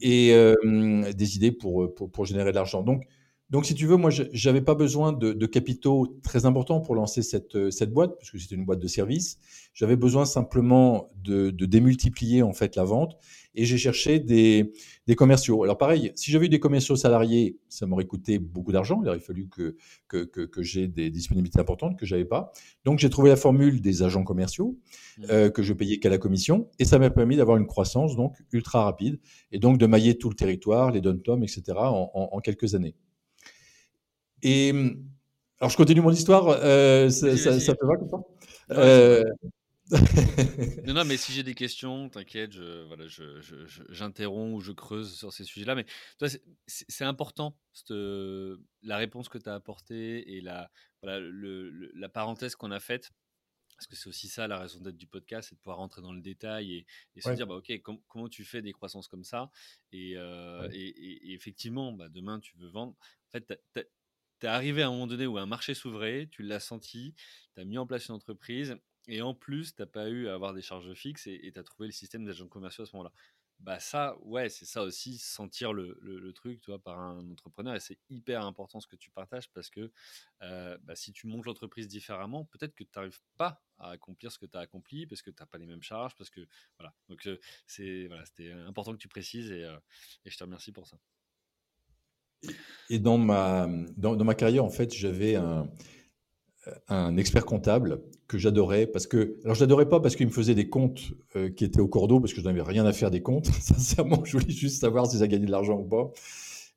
et 0.00 0.32
euh, 0.32 1.12
des 1.12 1.36
idées 1.36 1.52
pour, 1.52 1.94
pour, 1.94 2.10
pour 2.10 2.24
générer 2.24 2.50
de 2.50 2.56
l'argent. 2.56 2.82
Donc 2.82 3.04
donc, 3.52 3.66
si 3.66 3.74
tu 3.74 3.86
veux, 3.86 3.96
moi, 3.96 4.08
je 4.08 4.48
n'avais 4.48 4.62
pas 4.62 4.74
besoin 4.74 5.12
de, 5.12 5.46
capitaux 5.46 6.18
très 6.22 6.46
importants 6.46 6.80
pour 6.80 6.94
lancer 6.94 7.20
cette, 7.20 7.70
cette 7.70 7.92
boîte, 7.92 8.16
puisque 8.16 8.40
c'était 8.40 8.54
une 8.54 8.64
boîte 8.64 8.78
de 8.78 8.88
service. 8.88 9.38
J'avais 9.74 9.96
besoin 9.96 10.24
simplement 10.24 11.10
de, 11.22 11.50
démultiplier 11.50 12.42
en 12.42 12.54
fait 12.54 12.76
la 12.76 12.84
vente, 12.84 13.18
et 13.54 13.66
j'ai 13.66 13.76
cherché 13.76 14.20
des, 14.20 14.72
commerciaux. 15.18 15.64
Alors, 15.64 15.76
pareil, 15.76 16.12
si 16.14 16.30
j'avais 16.30 16.46
eu 16.46 16.48
des 16.48 16.60
commerciaux 16.60 16.96
salariés, 16.96 17.58
ça 17.68 17.84
m'aurait 17.84 18.06
coûté 18.06 18.38
beaucoup 18.38 18.72
d'argent. 18.72 19.02
Il 19.02 19.08
aurait 19.10 19.20
fallu 19.20 19.50
que 19.50 19.76
que, 20.08 20.24
que, 20.24 20.62
j'ai 20.62 20.88
des 20.88 21.10
disponibilités 21.10 21.60
importantes 21.60 21.98
que 21.98 22.06
j'avais 22.06 22.24
pas. 22.24 22.52
Donc, 22.86 23.00
j'ai 23.00 23.10
trouvé 23.10 23.28
la 23.28 23.36
formule 23.36 23.82
des 23.82 24.02
agents 24.02 24.24
commerciaux 24.24 24.78
mmh. 25.18 25.24
euh, 25.28 25.50
que 25.50 25.62
je 25.62 25.74
payais 25.74 25.98
qu'à 25.98 26.08
la 26.08 26.16
commission, 26.16 26.70
et 26.78 26.86
ça 26.86 26.98
m'a 26.98 27.10
permis 27.10 27.36
d'avoir 27.36 27.58
une 27.58 27.66
croissance 27.66 28.16
donc 28.16 28.34
ultra 28.50 28.84
rapide, 28.84 29.20
et 29.50 29.58
donc 29.58 29.76
de 29.76 29.84
mailler 29.84 30.16
tout 30.16 30.30
le 30.30 30.36
territoire, 30.36 30.90
les 30.90 31.02
dom 31.02 31.42
etc. 31.42 31.62
en 31.76 32.40
quelques 32.40 32.74
années. 32.74 32.94
Et 34.42 34.72
alors, 35.62 35.70
je 35.70 35.76
continue 35.76 36.00
mon 36.00 36.10
histoire. 36.10 36.48
Euh, 36.48 37.08
ça, 37.08 37.28
te 37.28 37.86
va 37.86 37.96
comme 37.96 38.08
ça 38.08 38.18
euh, 38.72 39.22
non, 40.86 40.94
non, 40.94 41.04
mais 41.04 41.16
si 41.16 41.32
j'ai 41.32 41.42
des 41.42 41.54
questions, 41.54 42.08
t'inquiète, 42.08 42.52
je, 42.52 42.84
voilà, 42.86 43.04
j'interromps 43.90 44.56
ou 44.56 44.60
je 44.60 44.72
creuse 44.72 45.14
sur 45.14 45.32
ces 45.32 45.44
sujets-là. 45.44 45.74
Mais 45.74 45.84
c'est 46.66 47.04
important, 47.04 47.56
la 47.90 48.96
réponse 48.96 49.28
que 49.28 49.38
tu 49.38 49.48
as 49.48 49.54
apportée 49.54 50.36
et 50.36 50.40
la, 50.40 50.70
voilà, 51.02 51.20
le, 51.20 51.70
la 51.94 52.08
parenthèse 52.08 52.56
qu'on 52.56 52.70
a 52.70 52.80
faite. 52.80 53.10
Parce 53.76 53.86
que 53.86 53.96
c'est 53.96 54.08
aussi 54.08 54.28
ça 54.28 54.46
la 54.46 54.58
raison 54.58 54.80
d'être 54.80 54.96
du 54.96 55.08
podcast, 55.08 55.48
c'est 55.48 55.56
de 55.56 55.60
pouvoir 55.60 55.78
rentrer 55.78 56.02
dans 56.02 56.12
le 56.12 56.20
détail 56.20 56.86
et, 57.14 57.20
se 57.20 57.30
dire, 57.30 57.46
bah, 57.46 57.56
OK, 57.56 57.72
comment 58.08 58.28
tu 58.28 58.44
fais 58.44 58.62
des 58.62 58.72
croissances 58.72 59.08
comme 59.08 59.24
ça? 59.24 59.50
Et, 59.90 60.14
euh, 60.16 60.68
et, 60.72 61.32
effectivement, 61.32 61.92
bah, 61.92 62.08
demain, 62.08 62.38
tu 62.38 62.56
veux 62.58 62.68
vendre. 62.68 62.92
En 62.92 63.30
fait, 63.30 63.46
tu 63.74 63.82
es 64.46 64.48
arrivé 64.48 64.82
à 64.82 64.88
un 64.88 64.90
moment 64.90 65.06
donné 65.06 65.26
où 65.26 65.38
un 65.38 65.46
marché 65.46 65.74
s'ouvrait, 65.74 66.28
tu 66.30 66.42
l'as 66.42 66.60
senti, 66.60 67.14
tu 67.54 67.60
as 67.60 67.64
mis 67.64 67.78
en 67.78 67.86
place 67.86 68.08
une 68.08 68.14
entreprise, 68.14 68.76
et 69.08 69.22
en 69.22 69.34
plus, 69.34 69.74
tu 69.74 69.82
n'as 69.82 69.86
pas 69.86 70.08
eu 70.08 70.28
à 70.28 70.34
avoir 70.34 70.54
des 70.54 70.62
charges 70.62 70.92
fixes 70.94 71.26
et 71.26 71.50
tu 71.52 71.58
as 71.58 71.64
trouvé 71.64 71.86
le 71.86 71.92
système 71.92 72.24
d'agents 72.24 72.48
commerciaux 72.48 72.84
à 72.84 72.86
ce 72.86 72.96
moment-là. 72.96 73.12
Bah 73.62 73.78
ça, 73.78 74.16
ouais, 74.22 74.48
c'est 74.48 74.64
ça 74.64 74.82
aussi, 74.82 75.18
sentir 75.18 75.72
le, 75.72 75.96
le, 76.00 76.32
truc, 76.32 76.60
tu 76.60 76.72
vois, 76.72 76.82
par 76.82 76.98
un 76.98 77.30
entrepreneur. 77.30 77.76
Et 77.76 77.80
c'est 77.80 77.98
hyper 78.10 78.44
important 78.44 78.80
ce 78.80 78.88
que 78.88 78.96
tu 78.96 79.10
partages 79.12 79.48
parce 79.52 79.70
que 79.70 79.92
bah, 80.40 80.96
si 80.96 81.12
tu 81.12 81.28
montes 81.28 81.46
l'entreprise 81.46 81.86
différemment, 81.86 82.44
peut-être 82.46 82.74
que 82.74 82.82
tu 82.82 82.90
n'arrives 82.96 83.20
pas 83.36 83.62
à 83.78 83.90
accomplir 83.90 84.32
ce 84.32 84.38
que 84.38 84.46
tu 84.46 84.56
as 84.56 84.60
accompli 84.60 85.06
parce 85.06 85.22
que 85.22 85.30
tu 85.30 85.40
n'as 85.40 85.46
pas 85.46 85.58
les 85.58 85.66
mêmes 85.66 85.82
charges, 85.82 86.16
parce 86.16 86.30
que 86.30 86.46
voilà. 86.78 86.92
Donc 87.08 87.28
c'est 87.66 88.06
voilà, 88.08 88.24
c'était 88.24 88.50
important 88.50 88.92
que 88.92 88.98
tu 88.98 89.08
précises 89.08 89.52
et 89.52 89.64
je 90.24 90.36
te 90.36 90.42
remercie 90.42 90.72
pour 90.72 90.88
ça. 90.88 90.98
Et 92.90 92.98
dans 92.98 93.18
ma, 93.18 93.68
dans, 93.96 94.16
ma 94.24 94.34
carrière, 94.34 94.64
en 94.64 94.70
fait, 94.70 94.92
j'avais 94.92 95.36
un, 95.36 95.68
un 96.88 97.16
expert 97.16 97.44
comptable 97.44 98.02
que 98.28 98.38
j'adorais 98.38 98.86
parce 98.86 99.06
que 99.06 99.36
alors 99.44 99.54
je 99.54 99.60
l'adorais 99.60 99.88
pas 99.88 100.00
parce 100.00 100.16
qu'il 100.16 100.26
me 100.26 100.32
faisait 100.32 100.54
des 100.54 100.68
comptes 100.68 101.12
euh, 101.36 101.50
qui 101.50 101.64
étaient 101.64 101.80
au 101.80 101.88
cordeau 101.88 102.20
parce 102.20 102.32
que 102.32 102.40
je 102.40 102.46
n'avais 102.46 102.62
rien 102.62 102.86
à 102.86 102.92
faire 102.92 103.10
des 103.10 103.20
comptes. 103.20 103.46
Sincèrement 103.60 104.24
je 104.24 104.38
voulais 104.38 104.52
juste 104.52 104.80
savoir 104.80 105.06
si 105.06 105.18
ça 105.18 105.26
gagnait 105.26 105.46
de 105.46 105.50
l'argent 105.50 105.78
ou 105.78 105.84
pas. 105.84 106.10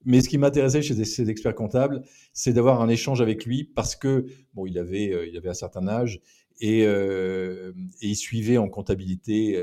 Mais 0.03 0.21
ce 0.21 0.29
qui 0.29 0.37
m'intéressait 0.37 0.81
chez 0.81 1.05
ces 1.05 1.29
experts 1.29 1.55
comptables 1.55 2.01
c'est 2.33 2.53
d'avoir 2.53 2.81
un 2.81 2.89
échange 2.89 3.21
avec 3.21 3.45
lui 3.45 3.63
parce 3.63 3.95
que 3.95 4.25
bon 4.53 4.65
il 4.65 4.77
avait 4.77 5.13
euh, 5.13 5.27
il 5.27 5.37
avait 5.37 5.49
un 5.49 5.53
certain 5.53 5.87
âge 5.87 6.19
et, 6.61 6.85
euh, 6.85 7.71
et 8.01 8.07
il 8.07 8.15
suivait 8.15 8.57
en 8.57 8.69
comptabilité 8.69 9.61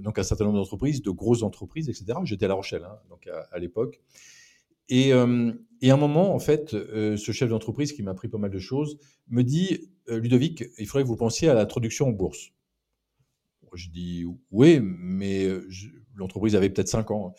donc 0.00 0.18
un 0.18 0.22
certain 0.22 0.44
nombre 0.44 0.58
d'entreprises 0.58 1.02
de 1.02 1.10
grosses 1.10 1.42
entreprises 1.42 1.88
etc 1.88 2.18
j'étais 2.24 2.46
à 2.46 2.48
La 2.48 2.54
Rochelle 2.54 2.84
hein, 2.84 2.98
donc 3.10 3.26
à, 3.26 3.40
à 3.52 3.58
l'époque 3.58 4.00
et, 4.88 5.12
euh, 5.12 5.52
et, 5.80 5.90
à 5.90 5.94
un 5.94 5.96
moment, 5.96 6.34
en 6.34 6.38
fait, 6.38 6.74
euh, 6.74 7.16
ce 7.16 7.32
chef 7.32 7.50
d'entreprise 7.50 7.92
qui 7.92 8.02
m'a 8.02 8.12
appris 8.12 8.28
pas 8.28 8.38
mal 8.38 8.50
de 8.50 8.58
choses 8.58 8.98
me 9.28 9.42
dit 9.42 9.90
euh, 10.08 10.18
Ludovic, 10.18 10.64
il 10.78 10.86
faudrait 10.86 11.04
que 11.04 11.08
vous 11.08 11.16
pensiez 11.16 11.48
à 11.48 11.54
l'introduction 11.54 12.08
en 12.08 12.12
bourse. 12.12 12.50
Je 13.72 13.88
dis 13.88 14.24
oui, 14.52 14.78
mais 14.80 15.48
l'entreprise 16.14 16.54
avait 16.54 16.70
peut-être 16.70 16.88
5 16.88 17.10
ans. 17.10 17.34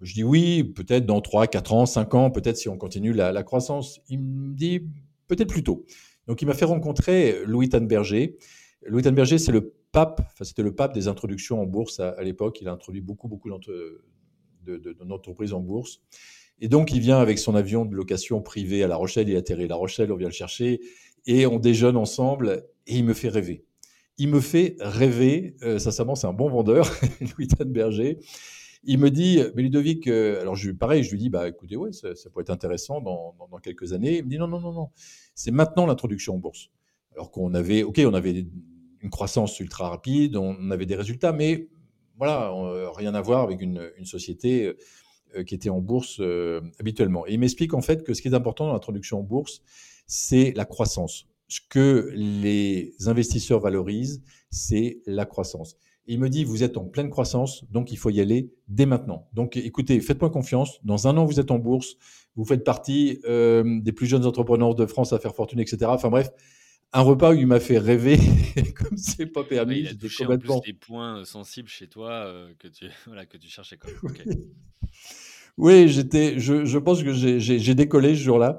Je 0.00 0.14
dis 0.14 0.22
oui, 0.22 0.62
peut-être 0.62 1.04
dans 1.04 1.20
3, 1.20 1.48
4 1.48 1.72
ans, 1.72 1.86
5 1.86 2.14
ans, 2.14 2.30
peut-être 2.30 2.56
si 2.56 2.68
on 2.68 2.78
continue 2.78 3.12
la, 3.12 3.32
la 3.32 3.42
croissance. 3.42 4.00
Il 4.08 4.20
me 4.20 4.54
dit 4.54 4.86
peut-être 5.26 5.48
plus 5.48 5.64
tôt. 5.64 5.84
Donc 6.28 6.42
il 6.42 6.46
m'a 6.46 6.54
fait 6.54 6.64
rencontrer 6.64 7.44
Louis 7.44 7.68
Tanberger. 7.68 8.38
Louis 8.86 9.02
Tanberger, 9.02 9.38
c'est 9.38 9.52
le 9.52 9.74
pape, 9.92 10.20
enfin 10.20 10.44
c'était 10.44 10.62
le 10.62 10.74
pape 10.74 10.92
des 10.92 11.08
introductions 11.08 11.60
en 11.60 11.66
bourse 11.66 12.00
à, 12.00 12.22
l'époque. 12.22 12.60
Il 12.60 12.68
a 12.68 12.72
introduit 12.72 13.00
beaucoup, 13.00 13.28
beaucoup 13.28 13.48
d'entreprises 14.66 15.52
en 15.52 15.60
bourse. 15.60 16.02
Et 16.60 16.68
donc, 16.68 16.92
il 16.92 17.00
vient 17.00 17.18
avec 17.18 17.38
son 17.38 17.54
avion 17.54 17.84
de 17.84 17.94
location 17.94 18.40
privé 18.40 18.82
à 18.82 18.88
La 18.88 18.96
Rochelle, 18.96 19.28
il 19.28 19.36
atterrit 19.36 19.64
à 19.64 19.68
La 19.68 19.74
Rochelle, 19.74 20.12
on 20.12 20.16
vient 20.16 20.28
le 20.28 20.34
chercher, 20.34 20.80
et 21.26 21.46
on 21.46 21.58
déjeune 21.58 21.96
ensemble, 21.96 22.66
et 22.86 22.96
il 22.96 23.04
me 23.04 23.14
fait 23.14 23.28
rêver. 23.28 23.64
Il 24.18 24.28
me 24.28 24.40
fait 24.40 24.76
rêver, 24.78 25.56
euh, 25.62 25.78
sincèrement, 25.78 26.14
c'est 26.14 26.26
un 26.26 26.32
bon 26.32 26.48
vendeur, 26.48 26.88
Louis 27.36 27.48
Tanberger. 27.48 28.18
Il 28.84 28.98
me 28.98 29.10
dit, 29.10 29.40
mais 29.54 29.62
Ludovic, 29.62 30.06
euh, 30.06 30.40
alors 30.42 30.54
je, 30.54 30.70
pareil, 30.70 31.02
je 31.02 31.10
lui 31.10 31.18
dis, 31.18 31.30
bah 31.30 31.48
écoutez, 31.48 31.76
ouais, 31.76 31.92
ça, 31.92 32.10
pourrait 32.30 32.42
être 32.42 32.50
intéressant 32.50 33.00
dans, 33.00 33.34
dans, 33.50 33.58
quelques 33.58 33.92
années. 33.92 34.18
Il 34.18 34.24
me 34.24 34.30
dit, 34.30 34.38
non, 34.38 34.46
non, 34.46 34.60
non, 34.60 34.72
non, 34.72 34.90
c'est 35.34 35.50
maintenant 35.50 35.86
l'introduction 35.86 36.34
en 36.34 36.38
bourse. 36.38 36.68
Alors 37.14 37.30
qu'on 37.30 37.54
avait, 37.54 37.82
ok, 37.82 38.00
on 38.06 38.14
avait 38.14 38.46
une 39.00 39.10
croissance 39.10 39.58
ultra 39.58 39.88
rapide, 39.88 40.36
on 40.36 40.70
avait 40.70 40.86
des 40.86 40.96
résultats, 40.96 41.32
mais 41.32 41.68
voilà, 42.16 42.52
rien 42.94 43.14
à 43.14 43.20
voir 43.20 43.42
avec 43.42 43.60
une, 43.60 43.90
une 43.98 44.04
société 44.04 44.66
euh, 44.66 44.76
qui 45.42 45.54
était 45.54 45.70
en 45.70 45.80
bourse 45.80 46.18
euh, 46.20 46.60
habituellement. 46.78 47.26
Et 47.26 47.32
il 47.32 47.40
m'explique 47.40 47.74
en 47.74 47.80
fait 47.80 48.04
que 48.04 48.14
ce 48.14 48.22
qui 48.22 48.28
est 48.28 48.34
important 48.34 48.66
dans 48.66 48.72
l'introduction 48.72 49.20
en 49.20 49.22
bourse, 49.22 49.62
c'est 50.06 50.52
la 50.56 50.64
croissance. 50.64 51.26
Ce 51.48 51.60
que 51.68 52.10
les 52.14 52.94
investisseurs 53.06 53.60
valorisent, 53.60 54.22
c'est 54.50 55.00
la 55.06 55.26
croissance. 55.26 55.76
il 56.06 56.20
me 56.20 56.28
dit, 56.28 56.44
vous 56.44 56.62
êtes 56.62 56.76
en 56.76 56.84
pleine 56.84 57.10
croissance, 57.10 57.64
donc 57.70 57.90
il 57.90 57.96
faut 57.96 58.10
y 58.10 58.20
aller 58.20 58.50
dès 58.68 58.86
maintenant. 58.86 59.28
Donc 59.32 59.56
écoutez, 59.56 60.00
faites-moi 60.00 60.30
confiance. 60.30 60.80
Dans 60.84 61.08
un 61.08 61.16
an, 61.16 61.24
vous 61.24 61.40
êtes 61.40 61.50
en 61.50 61.58
bourse, 61.58 61.96
vous 62.36 62.44
faites 62.44 62.64
partie 62.64 63.20
euh, 63.24 63.80
des 63.80 63.92
plus 63.92 64.06
jeunes 64.06 64.26
entrepreneurs 64.26 64.74
de 64.74 64.86
France 64.86 65.12
à 65.12 65.18
faire 65.18 65.34
fortune, 65.34 65.60
etc. 65.60 65.86
Enfin 65.88 66.10
bref, 66.10 66.30
un 66.92 67.02
repas 67.02 67.32
où 67.32 67.34
il 67.34 67.46
m'a 67.46 67.60
fait 67.60 67.78
rêver 67.78 68.18
comme 68.76 68.96
c'est 68.96 69.26
pas 69.26 69.44
permis. 69.44 69.80
il 69.80 69.88
a 69.88 69.94
touché 69.94 70.24
complètement... 70.24 70.56
en 70.56 70.60
plus 70.60 70.72
des 70.72 70.78
points 70.78 71.24
sensibles 71.24 71.68
chez 71.68 71.88
toi 71.88 72.32
que, 72.58 72.68
tu, 72.68 72.86
voilà, 73.06 73.26
que 73.26 73.36
tu 73.36 73.48
cherchais. 73.48 73.76
Quand 73.76 73.88
même. 74.26 74.36
Oui, 75.56 75.88
j'étais, 75.88 76.38
je, 76.38 76.64
je, 76.64 76.78
pense 76.78 77.02
que 77.02 77.12
j'ai 77.12 77.74
décollé 77.74 78.14
ce 78.14 78.20
jour-là. 78.20 78.58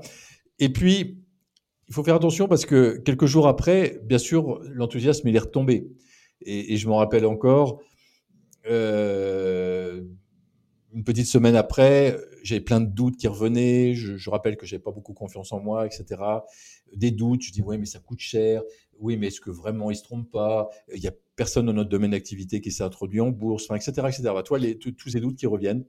Et 0.59 0.69
puis, 0.69 1.17
il 1.87 1.93
faut 1.93 2.03
faire 2.03 2.15
attention 2.15 2.47
parce 2.47 2.65
que 2.65 2.97
quelques 2.97 3.25
jours 3.25 3.47
après, 3.47 3.99
bien 4.03 4.17
sûr, 4.17 4.59
l'enthousiasme, 4.63 5.27
il 5.27 5.35
est 5.35 5.39
retombé. 5.39 5.87
Et, 6.41 6.77
je 6.77 6.87
m'en 6.87 6.97
rappelle 6.97 7.25
encore, 7.25 7.81
euh, 8.69 10.01
une 10.93 11.03
petite 11.03 11.27
semaine 11.27 11.55
après, 11.55 12.17
j'avais 12.43 12.61
plein 12.61 12.79
de 12.79 12.89
doutes 12.89 13.17
qui 13.17 13.27
revenaient. 13.27 13.93
Je, 13.93 14.15
je 14.15 14.29
rappelle 14.29 14.55
que 14.55 14.65
j'avais 14.65 14.81
pas 14.81 14.91
beaucoup 14.91 15.13
confiance 15.13 15.51
en 15.51 15.59
moi, 15.59 15.85
etc. 15.85 16.21
Des 16.95 17.11
doutes. 17.11 17.41
Je 17.43 17.51
dis, 17.51 17.61
ouais, 17.61 17.77
mais 17.77 17.85
ça 17.85 17.99
coûte 17.99 18.19
cher. 18.19 18.61
Oui, 18.99 19.17
mais 19.17 19.27
est-ce 19.27 19.41
que 19.41 19.51
vraiment 19.51 19.91
il 19.91 19.97
se 19.97 20.03
trompe 20.03 20.31
pas? 20.31 20.69
Il 20.93 21.01
y 21.03 21.07
a 21.07 21.13
personne 21.35 21.65
dans 21.65 21.73
notre 21.73 21.89
domaine 21.89 22.11
d'activité 22.11 22.61
qui 22.61 22.71
s'est 22.71 22.83
introduit 22.83 23.19
en 23.19 23.29
bourse, 23.31 23.65
enfin, 23.65 23.75
etc., 23.75 24.07
etc. 24.07 24.23
Bah, 24.33 24.43
toi, 24.43 24.57
les, 24.57 24.77
tous 24.77 25.09
ces 25.09 25.19
doutes 25.19 25.35
qui 25.35 25.47
reviennent. 25.47 25.83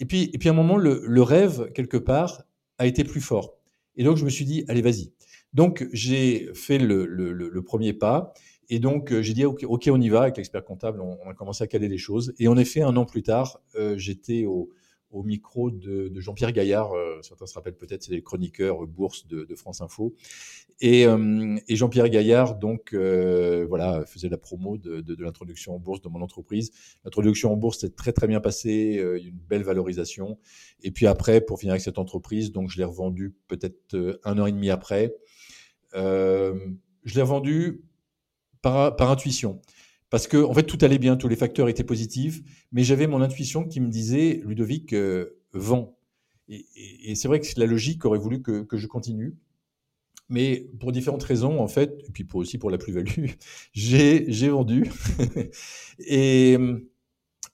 Et 0.00 0.06
puis, 0.06 0.30
et 0.32 0.38
puis 0.38 0.48
à 0.48 0.52
un 0.52 0.54
moment, 0.54 0.76
le, 0.76 1.22
rêve, 1.22 1.70
quelque 1.72 1.96
part, 1.96 2.42
a 2.78 2.86
été 2.86 3.04
plus 3.04 3.20
fort. 3.20 3.54
Et 3.96 4.04
donc, 4.04 4.16
je 4.16 4.24
me 4.24 4.30
suis 4.30 4.44
dit, 4.44 4.64
allez, 4.66 4.82
vas-y. 4.82 5.12
Donc, 5.52 5.86
j'ai 5.92 6.50
fait 6.54 6.78
le, 6.78 7.62
premier 7.62 7.92
pas. 7.92 8.32
Et 8.70 8.78
donc, 8.78 9.12
j'ai 9.20 9.34
dit, 9.34 9.44
OK, 9.44 9.88
on 9.90 10.00
y 10.00 10.08
va. 10.08 10.22
Avec 10.22 10.38
l'expert 10.38 10.64
comptable, 10.64 11.00
on, 11.00 11.28
a 11.28 11.34
commencé 11.34 11.62
à 11.62 11.66
caler 11.66 11.88
les 11.88 11.98
choses. 11.98 12.34
Et 12.38 12.48
en 12.48 12.56
effet, 12.56 12.82
un 12.82 12.96
an 12.96 13.04
plus 13.04 13.22
tard, 13.22 13.60
euh, 13.76 13.98
j'étais 13.98 14.46
au, 14.46 14.70
au 15.10 15.22
micro 15.22 15.70
de, 15.70 16.12
Jean-Pierre 16.20 16.52
Gaillard. 16.52 16.92
Euh, 16.92 17.20
certains 17.22 17.46
se 17.46 17.54
rappellent 17.54 17.76
peut-être, 17.76 18.02
c'est 18.02 18.12
les 18.12 18.22
chroniqueurs 18.22 18.86
bourse 18.86 19.26
de, 19.26 19.54
France 19.54 19.80
Info. 19.80 20.14
Et, 20.80 21.06
euh, 21.06 21.56
et 21.68 21.76
Jean-Pierre 21.76 22.08
Gaillard, 22.08 22.56
donc, 22.56 22.94
euh, 22.94 23.66
voilà, 23.68 24.04
faisait 24.06 24.28
la 24.28 24.38
promo 24.38 24.78
de, 24.78 25.22
l'introduction 25.22 25.74
en 25.74 25.78
bourse 25.78 26.00
de 26.00 26.08
mon 26.08 26.22
entreprise. 26.22 26.70
L'introduction 27.04 27.52
en 27.52 27.56
bourse 27.56 27.80
s'est 27.80 27.90
très, 27.90 28.12
très 28.12 28.26
bien 28.26 28.40
passée, 28.40 29.02
une 29.22 29.38
belle 29.48 29.62
valorisation. 29.62 30.38
Et 30.82 30.90
puis 30.90 31.06
après, 31.06 31.40
pour 31.40 31.58
finir 31.58 31.72
avec 31.72 31.82
cette 31.82 31.98
entreprise, 31.98 32.52
donc, 32.52 32.70
je 32.70 32.78
l'ai 32.78 32.84
revendue 32.84 33.34
peut-être 33.48 34.20
un 34.24 34.38
an 34.38 34.46
et 34.46 34.52
demi 34.52 34.70
après. 34.70 35.14
je 35.92 37.14
l'ai 37.14 37.22
revendue 37.22 37.82
par, 38.62 38.96
par 38.96 39.10
intuition. 39.10 39.60
Parce 40.10 40.26
que, 40.26 40.36
en 40.36 40.52
fait, 40.52 40.64
tout 40.64 40.78
allait 40.82 40.98
bien, 40.98 41.16
tous 41.16 41.28
les 41.28 41.36
facteurs 41.36 41.68
étaient 41.68 41.84
positifs, 41.84 42.42
mais 42.72 42.82
j'avais 42.82 43.06
mon 43.06 43.22
intuition 43.22 43.64
qui 43.64 43.80
me 43.80 43.88
disait, 43.88 44.42
Ludovic, 44.44 44.92
euh, 44.92 45.38
vend. 45.52 45.96
Et, 46.48 47.14
c'est 47.14 47.28
vrai 47.28 47.38
que 47.38 47.46
la 47.56 47.66
logique 47.66 48.04
aurait 48.04 48.18
voulu 48.18 48.42
que, 48.42 48.66
je 48.72 48.86
continue. 48.88 49.36
Mais 50.28 50.68
pour 50.78 50.92
différentes 50.92 51.22
raisons, 51.22 51.60
en 51.60 51.68
fait, 51.68 51.92
et 52.06 52.12
puis 52.12 52.24
pour 52.24 52.40
aussi 52.40 52.58
pour 52.58 52.70
la 52.70 52.78
plus-value, 52.78 53.26
j'ai 53.72 54.48
vendu. 54.48 54.90
et, 56.00 56.56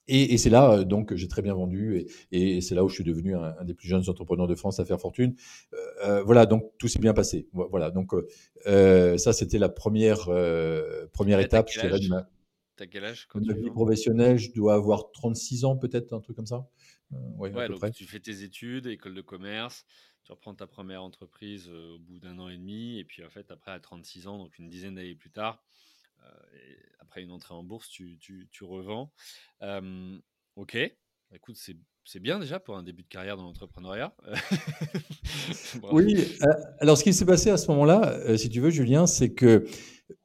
et, 0.07 0.37
c'est 0.37 0.49
là 0.49 0.83
donc 0.83 1.13
j'ai 1.15 1.27
très 1.27 1.41
bien 1.41 1.53
vendu 1.53 2.05
et, 2.31 2.61
c'est 2.61 2.75
là 2.75 2.83
où 2.83 2.89
je 2.89 2.93
suis 2.93 3.03
devenu 3.03 3.35
un, 3.35 3.63
des 3.63 3.73
plus 3.73 3.87
jeunes 3.87 4.03
entrepreneurs 4.07 4.47
de 4.47 4.55
France 4.55 4.79
à 4.79 4.85
faire 4.85 5.01
fortune. 5.01 5.35
Euh, 5.73 5.77
euh, 6.05 6.23
voilà, 6.23 6.45
donc 6.45 6.71
tout 6.77 6.87
s'est 6.87 6.99
bien 6.99 7.13
passé. 7.13 7.47
Voilà, 7.51 7.91
donc 7.91 8.13
euh, 8.67 9.17
ça 9.17 9.33
c'était 9.33 9.59
la 9.59 9.69
première 9.69 10.29
première 11.13 11.39
étape. 11.39 11.69
Je 11.71 11.81
dirais, 11.81 11.99
de 11.99 12.07
ma, 12.07 12.29
quel 12.85 13.05
âge 13.05 13.27
quand 13.27 13.39
vie 13.39 13.69
professionnelle, 13.71 14.37
je 14.37 14.51
dois 14.51 14.75
avoir 14.75 15.11
36 15.11 15.65
ans 15.65 15.77
peut-être, 15.77 16.13
un 16.13 16.21
truc 16.21 16.35
comme 16.35 16.45
ça. 16.45 16.69
ouais, 17.11 17.49
à 17.49 17.67
peu 17.67 17.73
donc 17.73 17.79
près. 17.79 17.91
tu 17.91 18.05
fais 18.05 18.19
tes 18.19 18.43
études, 18.43 18.85
école 18.87 19.15
de 19.15 19.21
commerce, 19.21 19.85
tu 20.23 20.31
reprends 20.31 20.53
ta 20.53 20.67
première 20.67 21.01
entreprise 21.01 21.67
euh, 21.69 21.95
au 21.95 21.99
bout 21.99 22.19
d'un 22.19 22.37
an 22.39 22.49
et 22.49 22.57
demi, 22.57 22.99
et 22.99 23.05
puis 23.05 23.23
en 23.23 23.29
fait, 23.29 23.49
après, 23.49 23.71
à 23.71 23.79
36 23.79 24.27
ans, 24.27 24.37
donc 24.37 24.59
une 24.59 24.67
dizaine 24.67 24.95
d'années 24.95 25.15
plus 25.15 25.31
tard, 25.31 25.63
euh, 26.23 26.29
après 26.99 27.23
une 27.23 27.31
entrée 27.31 27.53
en 27.53 27.63
bourse, 27.63 27.89
tu, 27.89 28.17
tu, 28.19 28.63
revends. 28.63 29.11
ok, 30.55 30.77
bah, 31.29 31.35
écoute, 31.35 31.55
c'est 31.55 31.77
bien 32.21 32.39
déjà 32.39 32.59
pour 32.59 32.77
un 32.77 32.83
début 32.83 33.03
de 33.03 33.07
carrière 33.07 33.35
dans 33.35 33.43
l'entrepreneuriat. 33.43 34.13
oui, 35.91 36.25
euh, 36.41 36.53
alors 36.79 36.97
ce 36.97 37.03
qui 37.03 37.13
s'est 37.13 37.25
passé 37.25 37.49
à 37.49 37.57
ce 37.57 37.69
moment-là, 37.71 38.37
si 38.37 38.49
tu 38.49 38.61
veux, 38.61 38.69
Julien, 38.69 39.07
c'est 39.07 39.33
que 39.33 39.65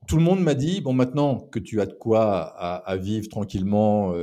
tout 0.07 0.17
le 0.17 0.23
monde 0.23 0.41
m'a 0.41 0.55
dit, 0.55 0.81
bon, 0.81 0.93
maintenant 0.93 1.41
que 1.41 1.59
tu 1.59 1.81
as 1.81 1.87
de 1.87 1.93
quoi 1.93 2.43
à, 2.57 2.97
vivre 2.97 3.29
tranquillement, 3.29 4.15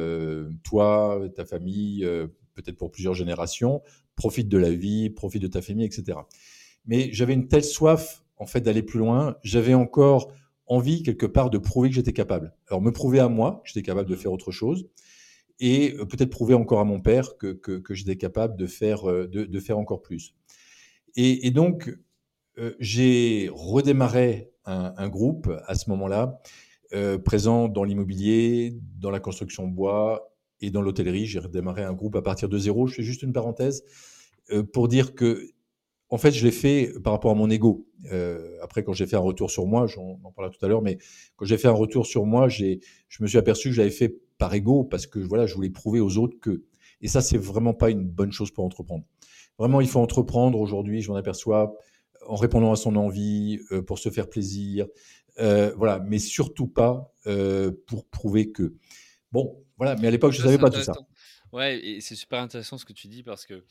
toi, 0.64 1.22
ta 1.36 1.44
famille, 1.44 2.08
peut-être 2.54 2.78
pour 2.78 2.92
plusieurs 2.92 3.14
générations, 3.14 3.82
profite 4.16 4.48
de 4.48 4.58
la 4.58 4.72
vie, 4.72 5.10
profite 5.10 5.42
de 5.42 5.48
ta 5.48 5.62
famille, 5.62 5.86
etc. 5.86 6.18
Mais 6.86 7.10
j'avais 7.12 7.34
une 7.34 7.48
telle 7.48 7.64
soif, 7.64 8.24
en 8.38 8.46
fait, 8.46 8.62
d'aller 8.62 8.84
plus 8.84 9.00
loin. 9.00 9.36
J'avais 9.44 9.74
encore 9.74 10.32
envie, 10.66 11.04
quelque 11.04 11.26
part, 11.26 11.50
de 11.50 11.58
prouver 11.58 11.90
que 11.90 11.96
j'étais 11.96 12.14
capable. 12.14 12.56
Alors, 12.70 12.82
me 12.82 12.92
prouver 12.92 13.20
à 13.20 13.28
moi 13.28 13.62
que 13.64 13.70
j'étais 13.70 13.86
capable 13.86 14.10
de 14.10 14.16
faire 14.16 14.32
autre 14.32 14.52
chose 14.52 14.88
et 15.60 15.94
euh, 15.94 16.06
peut-être 16.06 16.30
prouver 16.30 16.54
encore 16.54 16.80
à 16.80 16.86
mon 16.86 17.00
père 17.00 17.38
que, 17.38 17.54
que, 17.54 17.94
j'étais 17.94 18.16
capable 18.16 18.56
de 18.56 18.68
faire, 18.68 19.10
euh, 19.10 19.28
de, 19.28 19.60
faire 19.60 19.78
encore 19.78 20.02
plus. 20.02 20.36
Et, 21.16 21.52
donc, 21.52 21.94
euh, 22.58 22.76
j'ai 22.80 23.50
redémarré 23.52 24.52
un, 24.66 25.10
groupe 25.10 25.52
à 25.66 25.74
ce 25.74 25.90
moment-là, 25.90 26.40
présent 27.26 27.68
dans 27.68 27.84
l'immobilier, 27.84 28.78
dans 29.00 29.10
la 29.10 29.20
construction 29.20 29.68
bois 29.68 30.32
et 30.62 30.70
dans 30.70 30.82
l'hôtellerie. 30.82 31.26
J'ai 31.26 31.40
redémarré 31.40 31.84
un 31.84 31.94
groupe 31.94 32.16
à 32.16 32.22
partir 32.22 32.50
de 32.50 32.58
zéro. 32.58 32.86
Je 32.86 32.96
fais 32.96 33.04
juste 33.04 33.24
une 33.24 33.34
parenthèse. 33.34 33.84
Euh, 34.52 34.64
pour 34.64 34.88
dire 34.88 35.16
que, 35.16 35.50
en 36.10 36.18
fait, 36.18 36.32
je 36.32 36.44
l'ai 36.46 36.52
fait 36.52 36.94
par 37.04 37.14
rapport 37.14 37.32
à 37.32 37.36
mon 37.36 37.50
ego. 37.50 37.88
Euh, 38.12 38.58
après, 38.62 38.84
quand 38.84 38.94
j'ai 38.94 39.06
fait 39.06 39.16
un 39.16 39.20
retour 39.20 39.52
sur 39.52 39.68
moi, 39.68 39.86
j'en 39.88 40.20
en 40.24 40.32
parlera 40.32 40.56
tout 40.56 40.64
à 40.66 40.68
l'heure, 40.68 40.82
mais 40.82 40.98
quand 41.36 41.46
j'ai 41.46 41.58
fait 41.58 41.68
un 41.68 41.74
retour 41.74 42.06
sur 42.06 42.26
moi, 42.26 42.50
j'ai, 42.50 42.80
je 43.10 43.22
me 43.22 43.28
suis 43.28 43.38
aperçu 43.38 43.70
que 43.70 43.76
j'avais 43.76 43.92
fait 43.92 44.16
par 44.40 44.52
ego 44.56 44.84
parce 44.84 45.06
que 45.06 45.20
voilà, 45.20 45.46
je 45.46 45.54
voulais 45.54 45.70
prouver 45.70 46.00
aux 46.00 46.18
autres 46.18 46.40
que. 46.40 46.64
Et 47.02 47.08
ça, 47.08 47.22
c'est 47.22 47.38
vraiment 47.38 47.76
pas 47.76 47.92
une 47.92 48.04
bonne 48.04 48.32
chose 48.32 48.50
pour 48.50 48.66
entreprendre. 48.66 49.06
Vraiment, 49.60 49.82
il 49.82 49.88
faut 49.88 50.00
entreprendre 50.00 50.60
aujourd'hui, 50.60 51.02
je 51.02 51.12
m'en 51.12 51.18
aperçois, 51.18 51.76
en 52.28 52.36
répondant 52.36 52.72
à 52.72 52.76
son 52.76 52.96
envie, 52.96 53.60
euh, 53.72 53.84
pour 53.84 54.00
se 54.00 54.10
faire 54.10 54.28
plaisir, 54.28 54.88
voilà, 55.38 56.00
mais 56.00 56.20
surtout 56.20 56.68
pas 56.68 57.14
pour 57.86 58.06
prouver 58.08 58.52
que. 58.52 58.74
Bon, 59.32 59.64
voilà, 59.78 59.96
mais 59.96 60.08
à 60.08 60.12
l'époque, 60.12 60.34
je 60.34 60.40
ne 60.40 60.46
savais 60.46 60.58
pas 60.58 60.70
tout 60.70 60.82
ça. 60.82 60.94
Ouais, 61.52 61.80
et 61.84 62.02
c'est 62.02 62.16
super 62.16 62.40
intéressant 62.40 62.78
ce 62.78 62.86
que 62.86 62.94
tu 62.94 63.08
dis 63.08 63.24
parce 63.24 63.46
que 63.46 63.64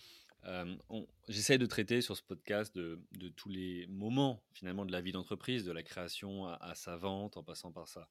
J'essaie 1.28 1.58
de 1.58 1.66
traiter 1.66 2.00
sur 2.00 2.16
ce 2.16 2.22
podcast 2.22 2.74
de, 2.74 3.00
tous 3.36 3.48
les 3.48 3.86
moments 3.88 4.42
finalement 4.52 4.86
de 4.86 4.92
la 4.92 5.00
vie 5.00 5.12
d'entreprise, 5.12 5.64
de 5.64 5.72
la 5.72 5.82
création 5.82 6.46
à, 6.46 6.74
sa 6.74 6.96
vente, 6.96 7.36
en 7.36 7.42
passant 7.42 7.72
par 7.72 7.86
sa, 7.88 8.08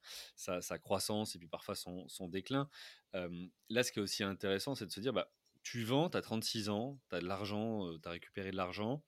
sa, 0.60 0.78
croissance 0.78 1.34
et 1.34 1.38
puis 1.38 1.48
parfois 1.48 1.74
son, 1.74 2.28
déclin. 2.28 2.68
là, 3.12 3.82
ce 3.82 3.92
qui 3.92 3.98
est 3.98 4.02
aussi 4.02 4.22
intéressant, 4.22 4.74
c'est 4.74 4.86
de 4.86 4.92
se 4.92 5.00
dire, 5.00 5.12
bah, 5.12 5.32
tu 5.62 5.84
vends, 5.84 6.08
tu 6.08 6.16
as 6.16 6.22
36 6.22 6.68
ans, 6.68 6.98
tu 7.10 7.16
as 7.16 7.20
de 7.20 7.26
l'argent, 7.26 7.90
tu 7.98 8.08
as 8.08 8.12
récupéré 8.12 8.50
de 8.50 8.56
l'argent, 8.56 9.02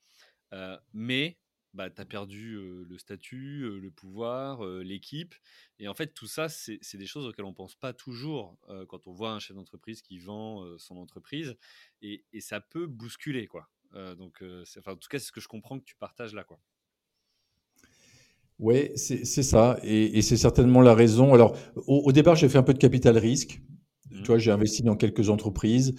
mais 0.92 1.38
bah, 1.74 1.88
tu 1.88 2.00
as 2.00 2.04
perdu 2.04 2.59
le 2.88 2.98
statut, 2.98 3.80
le 3.80 3.90
pouvoir, 3.90 4.64
l'équipe. 4.64 5.35
Et 5.78 5.88
en 5.88 5.94
fait, 5.94 6.09
tout 6.14 6.26
ça, 6.26 6.48
c'est 6.48 6.96
des 6.96 7.06
choses 7.06 7.26
auxquelles 7.26 7.44
on 7.44 7.50
ne 7.50 7.54
pense 7.54 7.76
pas 7.76 7.92
toujours 7.92 8.56
quand 8.88 9.06
on 9.06 9.12
voit 9.12 9.33
un 9.33 9.38
chef 9.38 9.56
d'entreprise 9.56 10.02
qui 10.02 10.18
vend 10.18 10.64
son 10.78 10.96
entreprise. 10.96 11.56
Et, 12.02 12.24
ça 12.40 12.61
peut 12.61 12.87
bousculer. 12.87 13.46
quoi. 13.46 13.68
donc, 14.16 14.42
en 14.42 14.96
tout 14.96 15.09
cas, 15.09 15.18
c'est 15.18 15.26
ce 15.26 15.33
que 15.33 15.40
je 15.40 15.48
comprends 15.48 15.78
que 15.78 15.85
tu 15.85 15.96
partages 15.96 16.35
là. 16.35 16.44
quoi. 16.44 16.61
Oui, 18.59 18.90
c'est 18.96 19.24
ça. 19.24 19.78
Et, 19.83 20.20
c'est 20.22 20.37
certainement 20.37 20.83
la 20.83 20.94
raison. 20.94 21.35
Alors, 21.35 21.56
au, 21.87 22.12
départ, 22.12 22.35
j'ai 22.35 22.48
fait 22.48 22.59
un 22.59 22.62
peu 22.62 22.74
de 22.74 22.78
capital 22.78 23.16
risque. 23.16 23.61
Mmh. 24.11 24.22
Tu 24.22 24.26
vois, 24.26 24.38
j'ai 24.38 24.50
investi 24.50 24.83
dans 24.83 24.96
quelques 24.96 25.30
entreprises, 25.30 25.94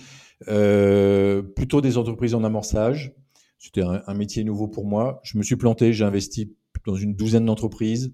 plutôt 0.45 1.81
des 1.81 1.97
entreprises 1.97 2.35
en 2.35 2.43
amorçage. 2.43 3.13
C'était 3.61 3.83
un, 3.83 4.13
métier 4.15 4.43
nouveau 4.43 4.67
pour 4.67 4.87
moi. 4.87 5.19
Je 5.21 5.37
me 5.37 5.43
suis 5.43 5.55
planté, 5.55 5.93
j'ai 5.93 6.03
investi 6.03 6.51
dans 6.87 6.95
une 6.95 7.13
douzaine 7.13 7.45
d'entreprises. 7.45 8.11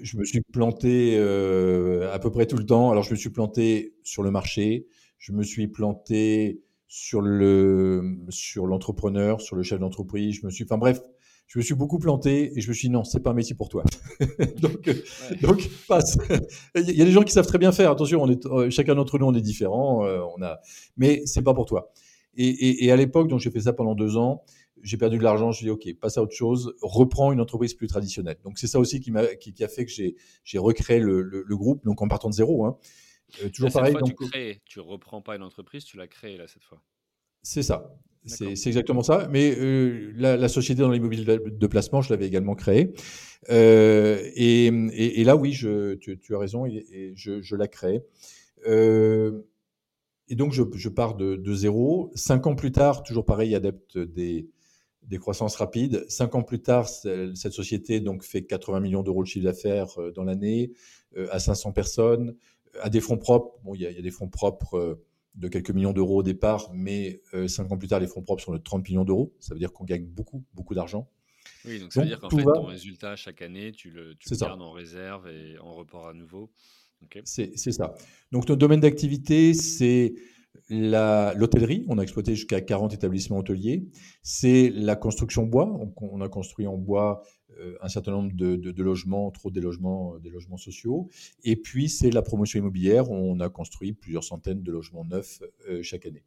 Je 0.00 0.16
me 0.16 0.24
suis 0.24 0.40
planté 0.40 1.14
euh, 1.18 2.10
à 2.10 2.18
peu 2.18 2.30
près 2.30 2.46
tout 2.46 2.56
le 2.56 2.64
temps. 2.64 2.90
Alors, 2.90 3.02
je 3.02 3.10
me 3.10 3.16
suis 3.16 3.28
planté 3.28 3.94
sur 4.02 4.22
le 4.22 4.30
marché, 4.30 4.86
je 5.18 5.32
me 5.32 5.42
suis 5.42 5.68
planté 5.68 6.62
sur 6.88 7.20
le 7.20 8.16
sur 8.30 8.66
l'entrepreneur, 8.66 9.42
sur 9.42 9.56
le 9.56 9.62
chef 9.62 9.78
d'entreprise. 9.78 10.36
Je 10.40 10.46
me 10.46 10.50
suis, 10.50 10.64
enfin 10.64 10.78
bref, 10.78 11.02
je 11.48 11.58
me 11.58 11.62
suis 11.62 11.74
beaucoup 11.74 11.98
planté 11.98 12.56
et 12.56 12.62
je 12.62 12.68
me 12.70 12.72
suis 12.72 12.88
dit 12.88 12.94
non, 12.94 13.04
c'est 13.04 13.20
pas 13.20 13.32
un 13.32 13.34
métier 13.34 13.54
pour 13.54 13.68
toi. 13.68 13.84
donc, 14.62 14.90
donc 15.42 15.68
passe. 15.86 16.16
Il 16.76 16.96
y 16.96 17.02
a 17.02 17.04
des 17.04 17.12
gens 17.12 17.24
qui 17.24 17.32
savent 17.34 17.46
très 17.46 17.58
bien 17.58 17.72
faire. 17.72 17.90
Attention, 17.90 18.22
on 18.22 18.30
est 18.30 18.46
euh, 18.46 18.70
chacun 18.70 18.94
d'entre 18.94 19.18
nous, 19.18 19.26
on 19.26 19.34
est 19.34 19.42
différent. 19.42 20.06
Euh, 20.06 20.22
on 20.34 20.42
a, 20.42 20.60
mais 20.96 21.20
c'est 21.26 21.42
pas 21.42 21.52
pour 21.52 21.66
toi. 21.66 21.92
Et, 22.34 22.48
et, 22.48 22.86
et 22.86 22.90
à 22.90 22.96
l'époque, 22.96 23.28
donc 23.28 23.40
j'ai 23.40 23.50
fait 23.50 23.60
ça 23.60 23.74
pendant 23.74 23.94
deux 23.94 24.16
ans 24.16 24.42
j'ai 24.82 24.96
perdu 24.96 25.18
de 25.18 25.22
l'argent, 25.22 25.52
je 25.52 25.62
dis 25.62 25.70
OK, 25.70 25.86
passe 26.00 26.18
à 26.18 26.22
autre 26.22 26.34
chose, 26.34 26.74
reprends 26.82 27.32
une 27.32 27.40
entreprise 27.40 27.74
plus 27.74 27.86
traditionnelle. 27.86 28.36
Donc 28.44 28.58
c'est 28.58 28.66
ça 28.66 28.78
aussi 28.78 29.00
qui, 29.00 29.10
m'a, 29.10 29.26
qui, 29.36 29.62
a 29.62 29.68
fait 29.68 29.86
que 29.86 29.92
j'ai, 29.92 30.58
recréé 30.58 30.98
le, 30.98 31.22
le, 31.22 31.56
groupe, 31.56 31.84
donc 31.84 32.02
en 32.02 32.08
partant 32.08 32.28
de 32.28 32.34
zéro. 32.34 32.66
Hein. 32.66 32.76
Euh, 33.42 33.48
toujours 33.48 33.72
pareil. 33.72 33.94
donc, 33.94 34.16
tu 34.16 34.28
crées, 34.28 34.60
tu 34.64 34.80
reprends 34.80 35.22
pas 35.22 35.36
une 35.36 35.42
entreprise, 35.42 35.84
tu 35.84 35.96
l'as 35.96 36.06
créée 36.06 36.36
là 36.36 36.46
cette 36.46 36.64
fois. 36.64 36.82
C'est 37.42 37.62
ça. 37.62 37.94
C'est, 38.24 38.52
exactement 38.52 39.02
ça. 39.02 39.26
Mais 39.30 39.52
euh, 39.58 40.12
la, 40.14 40.36
la, 40.36 40.48
société 40.48 40.80
dans 40.80 40.90
l'immobilier 40.90 41.24
de 41.24 41.66
placement, 41.66 42.02
je 42.02 42.10
l'avais 42.10 42.26
également 42.26 42.54
créée. 42.54 42.92
Euh, 43.50 44.30
et, 44.36 44.66
et, 44.66 45.24
là, 45.24 45.34
oui, 45.34 45.52
je, 45.52 45.94
tu, 45.94 46.16
tu 46.20 46.36
as 46.36 46.38
raison, 46.38 46.64
et, 46.64 47.12
je, 47.16 47.42
je, 47.42 47.56
la 47.56 47.66
crée. 47.66 48.04
et 48.64 50.36
donc, 50.36 50.52
je, 50.52 50.62
je 50.72 50.88
pars 50.88 51.16
de, 51.16 51.34
de, 51.34 51.54
zéro. 51.54 52.12
Cinq 52.14 52.46
ans 52.46 52.54
plus 52.54 52.70
tard, 52.70 53.02
toujours 53.02 53.26
pareil, 53.26 53.56
adepte 53.56 53.98
des, 53.98 54.48
des 55.02 55.18
croissances 55.18 55.56
rapides. 55.56 56.04
Cinq 56.08 56.34
ans 56.34 56.42
plus 56.42 56.60
tard, 56.60 56.88
cette 56.88 57.52
société 57.52 58.00
donc 58.00 58.22
fait 58.22 58.42
80 58.44 58.80
millions 58.80 59.02
d'euros 59.02 59.22
de 59.22 59.28
chiffre 59.28 59.44
d'affaires 59.44 59.98
euh, 59.98 60.10
dans 60.12 60.24
l'année, 60.24 60.72
euh, 61.16 61.26
à 61.30 61.38
500 61.38 61.72
personnes, 61.72 62.36
à 62.80 62.88
des 62.88 63.00
fonds 63.00 63.18
propres. 63.18 63.58
Bon, 63.64 63.74
il 63.74 63.82
y, 63.82 63.86
a, 63.86 64.00
des 64.00 64.10
fonds 64.10 64.28
propres 64.28 64.78
euh, 64.78 65.04
de 65.34 65.48
quelques 65.48 65.70
millions 65.70 65.92
d'euros 65.92 66.18
au 66.18 66.22
départ, 66.22 66.70
mais 66.74 67.22
cinq 67.46 67.72
ans 67.72 67.78
plus 67.78 67.88
tard, 67.88 68.00
les 68.00 68.06
fonds 68.06 68.20
propres 68.20 68.42
sont 68.42 68.52
de 68.52 68.58
30 68.58 68.86
millions 68.86 69.04
d'euros. 69.04 69.32
Ça 69.40 69.54
veut 69.54 69.58
dire 69.58 69.72
qu'on 69.72 69.84
gagne 69.84 70.04
beaucoup, 70.04 70.44
beaucoup 70.52 70.74
d'argent. 70.74 71.08
Oui, 71.64 71.80
donc 71.80 71.92
ça 71.92 72.02
veut 72.02 72.06
dire 72.06 72.20
qu'en 72.20 72.28
fait, 72.28 72.42
ton 72.42 72.64
résultat 72.64 73.16
chaque 73.16 73.40
année, 73.40 73.72
tu 73.72 73.90
le, 73.90 74.14
tu 74.16 74.36
gardes 74.36 74.60
en 74.60 74.72
réserve 74.72 75.28
et 75.28 75.58
en 75.58 75.74
report 75.74 76.08
à 76.08 76.12
nouveau. 76.12 76.50
C'est 77.24 77.56
ça. 77.56 77.94
Donc, 78.30 78.48
notre 78.48 78.56
domaine 78.56 78.80
d'activité, 78.80 79.54
c'est 79.54 80.14
L'hôtellerie, 80.68 81.84
on 81.88 81.98
a 81.98 82.02
exploité 82.02 82.34
jusqu'à 82.34 82.60
40 82.60 82.94
établissements 82.94 83.38
hôteliers. 83.38 83.84
C'est 84.22 84.70
la 84.70 84.96
construction 84.96 85.44
bois. 85.44 85.70
On, 86.00 86.20
a 86.20 86.28
construit 86.28 86.66
en 86.66 86.76
bois 86.76 87.22
euh, 87.58 87.76
un 87.82 87.88
certain 87.88 88.12
nombre 88.12 88.32
de, 88.34 88.82
logements, 88.82 89.30
trop 89.30 89.50
des 89.50 89.60
logements, 89.60 90.18
des 90.18 90.30
logements 90.30 90.56
sociaux. 90.56 91.08
Et 91.44 91.56
puis, 91.56 91.88
c'est 91.88 92.10
la 92.10 92.22
promotion 92.22 92.58
immobilière. 92.58 93.10
On 93.10 93.40
a 93.40 93.48
construit 93.48 93.92
plusieurs 93.92 94.24
centaines 94.24 94.62
de 94.62 94.72
logements 94.72 95.04
neufs 95.04 95.42
euh, 95.68 95.82
chaque 95.82 96.06
année. 96.06 96.24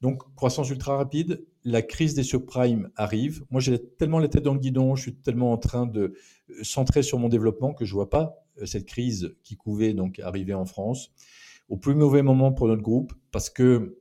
Donc, 0.00 0.22
croissance 0.34 0.70
ultra 0.70 0.96
rapide. 0.96 1.44
La 1.64 1.82
crise 1.82 2.14
des 2.14 2.22
subprimes 2.22 2.90
arrive. 2.96 3.44
Moi, 3.50 3.60
j'ai 3.60 3.78
tellement 3.78 4.18
la 4.18 4.28
tête 4.28 4.42
dans 4.42 4.54
le 4.54 4.60
guidon, 4.60 4.94
je 4.96 5.02
suis 5.02 5.14
tellement 5.14 5.52
en 5.52 5.58
train 5.58 5.86
de 5.86 6.14
euh, 6.50 6.54
centrer 6.62 7.02
sur 7.02 7.18
mon 7.18 7.28
développement 7.28 7.74
que 7.74 7.84
je 7.84 7.92
vois 7.92 8.10
pas 8.10 8.40
cette 8.66 8.86
crise 8.86 9.34
qui 9.42 9.56
pouvait 9.56 9.94
donc 9.94 10.20
arriver 10.20 10.54
en 10.54 10.64
France 10.64 11.10
au 11.68 11.76
plus 11.76 11.94
mauvais 11.94 12.22
moment 12.22 12.52
pour 12.52 12.68
notre 12.68 12.82
groupe 12.82 13.12
parce 13.30 13.50
que 13.50 13.98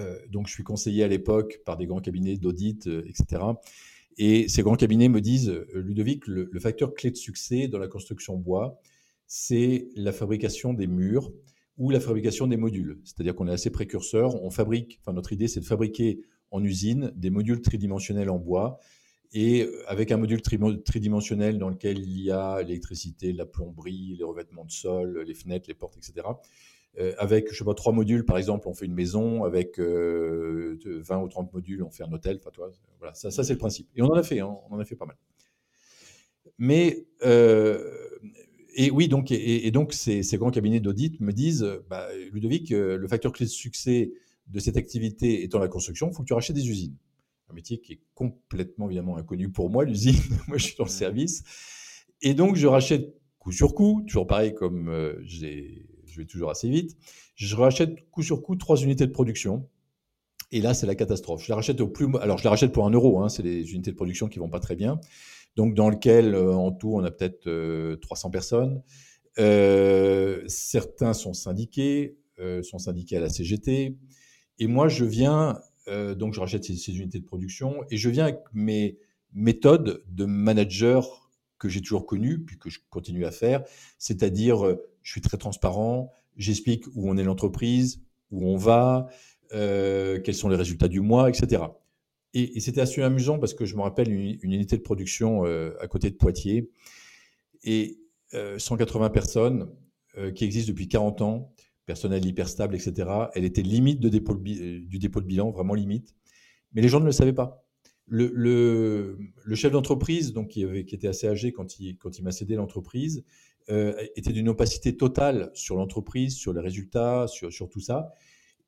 euh, 0.00 0.18
donc 0.28 0.48
je 0.48 0.52
suis 0.52 0.64
conseillé 0.64 1.04
à 1.04 1.08
l'époque 1.08 1.60
par 1.64 1.76
des 1.76 1.86
grands 1.86 2.00
cabinets 2.00 2.36
d'audit, 2.36 2.86
euh, 2.86 3.04
etc. 3.06 3.42
Et 4.16 4.48
ces 4.48 4.62
grands 4.62 4.76
cabinets 4.76 5.08
me 5.08 5.20
disent, 5.20 5.50
euh, 5.50 5.66
Ludovic, 5.74 6.26
le, 6.26 6.50
facteur 6.60 6.94
clé 6.94 7.10
de 7.10 7.16
succès 7.16 7.68
dans 7.68 7.78
la 7.78 7.88
construction 7.88 8.36
bois, 8.36 8.80
c'est 9.26 9.88
la 9.96 10.12
fabrication 10.12 10.74
des 10.74 10.86
murs 10.86 11.32
ou 11.78 11.90
la 11.90 12.00
fabrication 12.00 12.46
des 12.46 12.56
modules. 12.56 13.00
C'est-à-dire 13.04 13.34
qu'on 13.34 13.48
est 13.48 13.52
assez 13.52 13.70
précurseur. 13.70 14.42
On 14.42 14.50
fabrique, 14.50 15.00
enfin 15.00 15.12
notre 15.12 15.32
idée, 15.32 15.48
c'est 15.48 15.60
de 15.60 15.64
fabriquer 15.64 16.20
en 16.50 16.62
usine 16.62 17.12
des 17.16 17.30
modules 17.30 17.60
tridimensionnels 17.60 18.30
en 18.30 18.38
bois 18.38 18.78
et 19.32 19.68
avec 19.88 20.12
un 20.12 20.16
module 20.16 20.40
tridimensionnel 20.42 21.58
dans 21.58 21.68
lequel 21.68 21.98
il 21.98 22.20
y 22.20 22.30
a 22.30 22.62
l'électricité, 22.62 23.32
la 23.32 23.46
plomberie, 23.46 24.14
les 24.16 24.22
revêtements 24.22 24.64
de 24.64 24.70
sol, 24.70 25.24
les 25.26 25.34
fenêtres, 25.34 25.64
les 25.66 25.74
portes, 25.74 25.96
etc. 25.96 26.28
avec, 27.18 27.52
je 27.52 27.58
sais 27.58 27.64
pas, 27.64 27.74
trois 27.74 27.92
modules, 27.92 28.24
par 28.24 28.38
exemple, 28.38 28.68
on 28.68 28.74
fait 28.74 28.86
une 28.86 28.94
maison. 28.94 29.44
Avec 29.44 29.78
20 29.78 31.18
ou 31.18 31.28
30 31.28 31.52
modules, 31.52 31.82
on 31.82 31.90
fait 31.90 32.04
un 32.04 32.12
hôtel. 32.12 32.38
Enfin, 32.40 32.50
toi, 32.50 32.70
voilà, 32.98 33.14
ça, 33.14 33.30
ça 33.30 33.44
c'est 33.44 33.54
le 33.54 33.58
principe. 33.58 33.88
Et 33.96 34.02
on 34.02 34.06
en 34.06 34.14
a 34.14 34.22
fait, 34.22 34.40
hein, 34.40 34.54
on 34.70 34.74
en 34.74 34.78
a 34.78 34.84
fait 34.84 34.96
pas 34.96 35.06
mal. 35.06 35.16
Mais 36.58 37.06
et 38.76 38.90
oui, 38.90 39.08
donc, 39.08 39.30
et, 39.30 39.70
donc 39.70 39.92
ces, 39.92 40.22
grands 40.34 40.50
cabinets 40.50 40.80
d'audit 40.80 41.20
me 41.20 41.32
disent, 41.32 41.66
bah, 41.88 42.08
Ludovic, 42.32 42.70
le 42.70 43.06
facteur 43.08 43.32
clé 43.32 43.46
de 43.46 43.50
succès 43.50 44.12
de 44.46 44.60
cette 44.60 44.76
activité 44.76 45.42
étant 45.42 45.58
la 45.58 45.68
construction, 45.68 46.10
il 46.10 46.14
faut 46.14 46.22
que 46.22 46.28
tu 46.28 46.34
rachètes 46.34 46.56
des 46.56 46.68
usines 46.68 46.96
un 47.50 47.54
métier 47.54 47.78
qui 47.78 47.94
est 47.94 48.00
complètement 48.14 48.86
évidemment 48.86 49.16
inconnu 49.16 49.50
pour 49.50 49.70
moi, 49.70 49.84
l'usine. 49.84 50.16
moi, 50.48 50.58
je 50.58 50.64
suis 50.64 50.76
dans 50.76 50.84
le 50.84 50.90
service. 50.90 51.42
Et 52.22 52.34
donc, 52.34 52.56
je 52.56 52.66
rachète 52.66 53.14
coup 53.38 53.52
sur 53.52 53.74
coup, 53.74 54.02
toujours 54.06 54.26
pareil 54.26 54.54
comme 54.54 54.88
euh, 54.88 55.22
je 56.14 56.20
vais 56.20 56.26
toujours 56.26 56.50
assez 56.50 56.68
vite. 56.68 56.96
Je 57.34 57.54
rachète 57.56 58.08
coup 58.10 58.22
sur 58.22 58.42
coup 58.42 58.56
trois 58.56 58.76
unités 58.76 59.06
de 59.06 59.12
production. 59.12 59.68
Et 60.52 60.60
là, 60.60 60.72
c'est 60.72 60.86
la 60.86 60.94
catastrophe. 60.94 61.42
Je 61.42 61.48
les 61.48 61.54
rachète 61.54 61.80
au 61.80 61.88
plus. 61.88 62.06
Alors, 62.20 62.38
je 62.38 62.44
les 62.44 62.48
rachète 62.48 62.72
pour 62.72 62.86
un 62.86 62.90
euro. 62.90 63.20
Hein, 63.20 63.28
c'est 63.28 63.42
des 63.42 63.72
unités 63.72 63.90
de 63.90 63.96
production 63.96 64.28
qui 64.28 64.38
vont 64.38 64.48
pas 64.48 64.60
très 64.60 64.76
bien. 64.76 65.00
Donc, 65.56 65.74
dans 65.74 65.88
lequel, 65.88 66.34
euh, 66.34 66.52
en 66.52 66.70
tout, 66.72 66.94
on 66.94 67.02
a 67.04 67.10
peut-être 67.10 67.98
300 68.00 68.28
euh, 68.28 68.30
personnes. 68.30 68.82
certains 70.48 71.12
sont 71.12 71.34
syndiqués, 71.34 72.16
sont 72.62 72.78
syndiqués 72.78 73.16
à 73.16 73.20
la 73.20 73.28
CGT. 73.28 73.96
Et 74.60 74.66
moi, 74.68 74.88
je 74.88 75.04
viens 75.04 75.58
euh, 75.88 76.14
donc 76.14 76.34
je 76.34 76.40
rachète 76.40 76.64
ces, 76.64 76.96
unités 76.96 77.18
de 77.18 77.24
production 77.24 77.84
et 77.90 77.96
je 77.96 78.08
viens 78.08 78.24
avec 78.24 78.40
mes 78.52 78.98
méthodes 79.32 80.02
de 80.08 80.24
manager 80.24 81.30
que 81.58 81.68
j'ai 81.68 81.80
toujours 81.80 82.06
connues, 82.06 82.42
puis 82.44 82.58
que 82.58 82.70
je 82.70 82.80
continue 82.90 83.24
à 83.24 83.30
faire, 83.30 83.64
c'est-à-dire 83.98 84.66
euh, 84.66 84.86
je 85.04 85.12
suis 85.12 85.20
très 85.20 85.36
transparent, 85.36 86.10
j'explique 86.36 86.84
où 86.96 87.08
on 87.08 87.16
est 87.16 87.22
l'entreprise, 87.22 88.02
où 88.32 88.48
on 88.48 88.56
va, 88.56 89.06
euh, 89.52 90.18
quels 90.20 90.34
sont 90.34 90.48
les 90.48 90.56
résultats 90.56 90.88
du 90.88 91.00
mois, 91.00 91.28
etc. 91.28 91.62
Et, 92.32 92.58
c'était 92.58 92.80
assez 92.80 93.00
amusant 93.00 93.38
parce 93.38 93.54
que 93.54 93.64
je 93.64 93.76
me 93.76 93.82
rappelle 93.82 94.10
une, 94.10 94.36
unité 94.42 94.76
de 94.76 94.82
production 94.82 95.44
à 95.44 95.86
côté 95.86 96.10
de 96.10 96.16
Poitiers 96.16 96.68
et 97.62 98.00
180 98.32 99.10
personnes 99.10 99.70
qui 100.34 100.44
existent 100.44 100.72
depuis 100.72 100.88
40 100.88 101.22
ans 101.22 101.54
personnel 101.86 102.24
hyper 102.24 102.48
stable, 102.48 102.74
etc. 102.74 103.08
Elle 103.34 103.44
était 103.44 103.62
limite 103.62 104.00
de 104.00 104.08
dépôt 104.08 104.34
euh, 104.34 104.80
du 104.80 104.98
dépôt 104.98 105.20
de 105.20 105.26
bilan, 105.26 105.50
vraiment 105.50 105.74
limite. 105.74 106.14
Mais 106.72 106.82
les 106.82 106.88
gens 106.88 107.00
ne 107.00 107.06
le 107.06 107.12
savaient 107.12 107.32
pas. 107.32 107.64
Le, 108.06 108.30
le, 108.34 109.54
chef 109.54 109.72
d'entreprise, 109.72 110.34
donc 110.34 110.48
qui, 110.48 110.64
avait, 110.64 110.84
qui, 110.84 110.94
était 110.94 111.08
assez 111.08 111.26
âgé 111.26 111.52
quand 111.52 111.78
il, 111.78 111.96
quand 111.96 112.18
il 112.18 112.22
m'a 112.22 112.32
cédé 112.32 112.54
l'entreprise, 112.54 113.24
euh, 113.70 113.94
était 114.16 114.32
d'une 114.32 114.48
opacité 114.48 114.96
totale 114.96 115.50
sur 115.54 115.76
l'entreprise, 115.76 116.36
sur 116.36 116.52
les 116.52 116.60
résultats, 116.60 117.26
sur, 117.28 117.52
sur 117.52 117.68
tout 117.68 117.80
ça. 117.80 118.12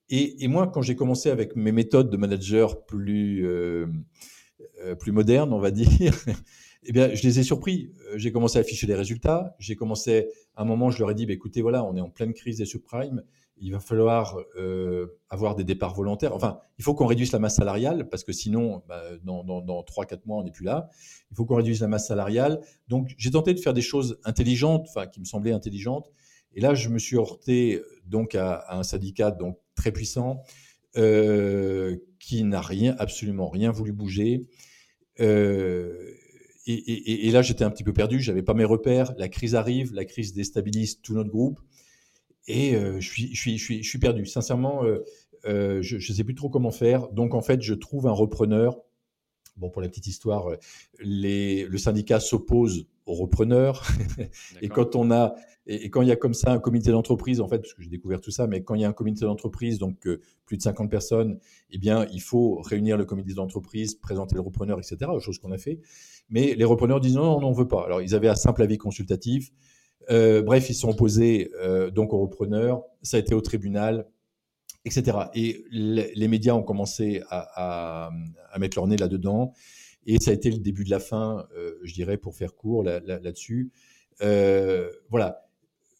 Et, 0.09 0.45
et, 0.45 0.49
moi, 0.49 0.69
quand 0.69 0.83
j'ai 0.83 0.95
commencé 0.95 1.31
avec 1.31 1.57
mes 1.57 1.73
méthodes 1.73 2.11
de 2.11 2.17
manager 2.17 2.85
plus, 2.87 3.45
euh, 3.47 3.87
plus 4.95 5.13
modernes, 5.13 5.53
on 5.53 5.59
va 5.59 5.71
dire, 5.71 6.13
eh 6.85 6.93
bien, 6.93 7.15
je 7.15 7.23
les 7.23 7.41
ai 7.41 7.43
surpris. 7.43 7.93
Euh, 8.07 8.19
j'ai 8.19 8.33
commencé 8.33 8.59
à 8.59 8.61
afficher 8.61 8.87
les 8.87 8.95
résultats. 8.95 9.57
J'ai 9.59 9.77
commencé, 9.77 10.29
à 10.55 10.63
un 10.63 10.65
moment, 10.65 10.91
je 10.91 10.99
leur 11.01 11.11
ai 11.11 11.15
dit, 11.15 11.27
bah, 11.27 11.33
écoutez, 11.33 11.61
voilà, 11.61 11.85
on 11.85 11.97
est 11.97 12.01
en 12.01 12.11
pleine 12.11 12.33
crise 12.33 12.59
des 12.59 12.67
subprimes. 12.67 13.23
Il 13.59 13.73
va 13.73 13.81
falloir 13.81 14.37
euh, 14.59 15.19
avoir 15.31 15.55
des 15.55 15.65
départs 15.65 15.95
volontaires. 15.95 16.35
Enfin, 16.35 16.59
il 16.79 16.85
faut 16.85 16.95
qu'on 16.95 17.07
réduise 17.07 17.33
la 17.33 17.39
masse 17.39 17.57
salariale 17.57 18.09
parce 18.09 18.23
que 18.23 18.33
sinon, 18.33 18.83
bah, 18.89 19.03
dans, 19.25 19.45
dans, 19.45 19.63
dans 19.63 19.81
3-4 19.83 20.21
mois, 20.27 20.39
on 20.39 20.45
n'est 20.45 20.51
plus 20.51 20.65
là. 20.65 20.91
Il 21.31 21.37
faut 21.37 21.47
qu'on 21.47 21.57
réduise 21.57 21.81
la 21.81 21.89
masse 21.89 22.07
salariale. 22.09 22.61
Donc, 22.89 23.15
j'ai 23.17 23.31
tenté 23.31 23.55
de 23.55 23.61
faire 23.61 23.75
des 23.75 23.83
choses 23.83 24.19
intelligentes, 24.25 24.87
enfin, 24.89 25.07
qui 25.07 25.21
me 25.21 25.25
semblaient 25.25 25.53
intelligentes. 25.53 26.11
Et 26.57 26.61
là, 26.61 26.75
je 26.75 26.89
me 26.89 26.99
suis 26.99 27.17
heurté 27.17 27.83
donc 28.07 28.35
à, 28.35 28.65
un 28.71 28.83
syndicat 28.83 29.31
donc 29.31 29.59
très 29.75 29.93
puissant 29.93 30.43
euh, 30.97 31.97
qui 32.19 32.43
n'a 32.45 32.63
rien, 32.63 32.97
absolument 32.99 33.49
rien 33.49 33.71
voulu 33.71 33.93
bouger. 33.93 34.47
Euh, 35.21 36.15
et, 36.69 37.31
là, 37.31 37.43
j'étais 37.43 37.63
un 37.63 37.71
petit 37.71 37.85
peu 37.85 37.93
perdu, 37.93 38.19
j'avais 38.21 38.43
pas 38.43 38.55
mes 38.55 38.65
repères. 38.65 39.15
La 39.19 39.29
crise 39.29 39.55
arrive, 39.55 39.95
la 39.95 40.05
crise 40.05 40.33
déstabilise 40.33 41.01
tout 41.01 41.15
notre 41.15 41.31
groupe, 41.31 41.61
et 42.49 42.75
euh, 42.75 43.01
je, 43.01 43.09
suis, 43.09 43.35
je, 43.35 43.41
suis, 43.41 43.59
je, 43.59 43.65
suis, 43.65 43.83
je 43.83 43.89
suis 43.89 43.99
perdu. 43.99 44.27
Sincèrement, 44.27 44.85
euh, 44.85 45.05
euh, 45.47 45.83
je 45.83 45.97
ne 45.97 46.01
sais 46.01 46.25
plus 46.25 46.35
trop 46.35 46.49
comment 46.49 46.71
faire. 46.71 47.09
Donc, 47.09 47.35
en 47.35 47.43
fait, 47.43 47.63
je 47.63 47.75
trouve 47.75 48.07
un 48.07 48.13
repreneur. 48.13 48.79
Bon, 49.57 49.71
pour 49.71 49.81
la 49.81 49.89
petite 49.89 50.07
histoire, 50.07 50.49
les, 51.01 51.65
le 51.65 51.79
syndicat 51.79 52.21
s'oppose 52.21 52.87
au 53.07 53.15
repreneur. 53.15 53.87
et 54.63 54.69
quand 54.69 54.97
on 54.97 55.11
a 55.11 55.35
et, 55.67 55.89
quand 55.89 56.03
il 56.03 56.09
y 56.09 56.13
a 56.13 56.17
comme 56.17 56.35
ça 56.35 56.53
un 56.53 56.59
comité 56.59 56.91
d'entreprise, 56.91 57.41
en 57.41 57.49
fait, 57.49 57.59
parce 57.59 57.73
que 57.73 57.83
j'ai 57.83 57.89
découvert 57.89 58.21
tout 58.21 58.31
ça, 58.31 58.47
mais 58.47 58.63
quand 58.63 58.75
il 58.75 58.83
y 58.83 58.85
a 58.85 58.89
un 58.89 58.93
comité 58.93 59.25
d'entreprise, 59.25 59.79
donc 59.79 60.07
plus 60.45 60.57
de 60.59 60.63
50 60.63 60.91
personnes, 60.91 61.41
eh 61.71 61.79
bien, 61.79 62.07
il 62.13 62.21
faut 62.21 62.61
réunir 62.61 62.99
le 62.99 63.07
comité 63.07 63.33
d'entreprise, 63.33 63.95
présenter 63.95 64.35
le 64.35 64.43
repreneur, 64.43 64.79
etc. 64.79 65.11
Chose 65.21 65.39
qu'on 65.39 65.53
a 65.53 65.59
fait. 65.59 65.81
Mais 66.29 66.55
les 66.55 66.65
repreneurs 66.65 67.01
disent 67.01 67.17
non, 67.17 67.37
on 67.37 67.41
n'en 67.41 67.53
veut 67.53 67.67
pas. 67.67 67.85
Alors, 67.87 68.03
ils 68.03 68.15
avaient 68.15 68.29
un 68.29 68.37
simple 68.37 68.63
avis 68.63 68.77
consultatif. 68.77 69.51
Euh, 70.11 70.43
bref, 70.43 70.71
ils 70.71 70.75
sont 70.75 70.91
opposés 70.91 71.51
euh, 71.61 71.91
donc 71.91 72.13
aux 72.13 72.21
repreneurs. 72.21 72.83
Ça 73.03 73.17
a 73.17 73.21
été 73.21 73.35
au 73.35 73.41
tribunal, 73.41 74.07
etc. 74.85 75.19
Et 75.35 75.65
les 75.71 76.29
médias 76.29 76.55
ont 76.55 76.63
commencé 76.63 77.23
à, 77.31 78.11
mettre 78.59 78.77
leur 78.79 78.87
nez 78.87 78.97
là-dedans. 78.97 79.53
Et 80.07 80.21
ça 80.21 80.31
a 80.31 80.35
été 80.35 80.51
le 80.51 80.59
début 80.59 80.85
de 80.85 80.91
la 80.91 81.01
fin, 81.01 81.47
euh, 81.57 81.79
je 81.83 81.93
dirais, 81.93 82.17
pour 82.17 82.37
faire 82.37 82.55
court 82.55 82.85
là-dessus. 82.85 83.73
voilà. 84.21 85.43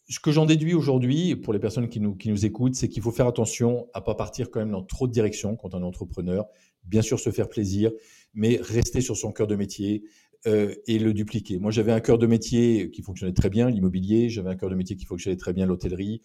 Ce 0.09 0.21
que 0.21 0.31
j'en 0.31 0.45
déduis 0.45 0.73
aujourd'hui, 0.73 1.35
pour 1.35 1.51
les 1.51 1.59
personnes 1.59 1.89
qui 1.89 1.99
nous, 1.99 2.15
qui 2.15 2.29
nous 2.29 2.45
écoutent, 2.45 2.75
c'est 2.75 2.87
qu'il 2.87 3.03
faut 3.03 3.11
faire 3.11 3.27
attention 3.27 3.89
à 3.93 3.99
pas 3.99 4.15
partir 4.15 4.49
quand 4.49 4.61
même 4.61 4.71
dans 4.71 4.81
trop 4.81 5.05
de 5.05 5.11
directions 5.11 5.57
quand 5.57 5.73
on 5.73 5.81
est 5.81 5.85
entrepreneur. 5.85 6.47
Bien 6.85 7.01
sûr, 7.01 7.19
se 7.19 7.29
faire 7.29 7.49
plaisir, 7.49 7.91
mais 8.33 8.57
rester 8.61 9.01
sur 9.01 9.17
son 9.17 9.33
cœur 9.33 9.47
de 9.47 9.57
métier 9.57 10.03
euh, 10.47 10.73
et 10.87 10.97
le 10.97 11.13
dupliquer. 11.13 11.59
Moi, 11.59 11.71
j'avais 11.71 11.91
un 11.91 11.99
cœur 11.99 12.17
de 12.17 12.25
métier 12.25 12.89
qui 12.89 13.01
fonctionnait 13.01 13.33
très 13.33 13.49
bien, 13.49 13.69
l'immobilier, 13.69 14.29
j'avais 14.29 14.49
un 14.49 14.55
cœur 14.55 14.69
de 14.69 14.75
métier 14.75 14.95
qui 14.95 15.03
fonctionnait 15.03 15.35
très 15.35 15.51
bien, 15.51 15.65
l'hôtellerie. 15.65 16.21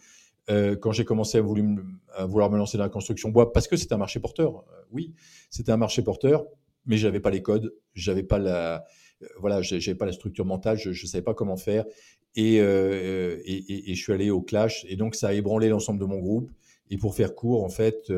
Euh, 0.48 0.76
quand 0.76 0.92
j'ai 0.92 1.04
commencé 1.04 1.38
à, 1.38 1.40
vouloir 1.40 2.50
me 2.50 2.56
lancer 2.56 2.78
dans 2.78 2.84
la 2.84 2.88
construction 2.88 3.30
bois, 3.30 3.52
parce 3.52 3.66
que 3.66 3.76
c'est 3.76 3.90
un 3.90 3.96
marché 3.96 4.20
porteur, 4.20 4.58
euh, 4.58 4.82
oui, 4.92 5.12
c'était 5.50 5.72
un 5.72 5.76
marché 5.76 6.02
porteur, 6.02 6.44
mais 6.86 6.98
j'avais 6.98 7.18
pas 7.18 7.30
les 7.30 7.42
codes, 7.42 7.74
j'avais 7.94 8.22
pas 8.22 8.38
la, 8.38 8.84
voilà, 9.40 9.60
j'avais 9.60 9.96
pas 9.96 10.06
la 10.06 10.12
structure 10.12 10.44
mentale, 10.44 10.78
je, 10.78 10.90
ne 10.90 10.94
savais 10.94 11.22
pas 11.22 11.34
comment 11.34 11.56
faire, 11.56 11.84
et, 12.36 12.58
je 12.58 13.94
suis 13.94 14.12
allé 14.12 14.30
au 14.30 14.40
clash, 14.40 14.86
et 14.88 14.94
donc 14.94 15.16
ça 15.16 15.28
a 15.28 15.32
ébranlé 15.32 15.68
l'ensemble 15.68 15.98
de 15.98 16.06
mon 16.06 16.18
groupe. 16.18 16.52
Et 16.90 16.96
pour 16.96 17.16
faire 17.16 17.34
court, 17.34 17.64
en 17.64 17.70
fait, 17.70 18.12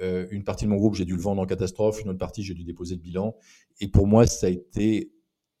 une 0.00 0.44
partie 0.44 0.64
de 0.64 0.70
mon 0.70 0.76
groupe, 0.76 0.94
j'ai 0.94 1.04
dû 1.04 1.16
le 1.16 1.20
vendre 1.20 1.42
en 1.42 1.46
catastrophe, 1.46 2.00
une 2.02 2.10
autre 2.10 2.18
partie, 2.18 2.42
j'ai 2.42 2.54
dû 2.54 2.64
déposer 2.64 2.94
le 2.94 3.00
bilan. 3.00 3.34
Et 3.80 3.88
pour 3.88 4.06
moi, 4.06 4.26
ça 4.26 4.46
a 4.46 4.50
été 4.50 5.13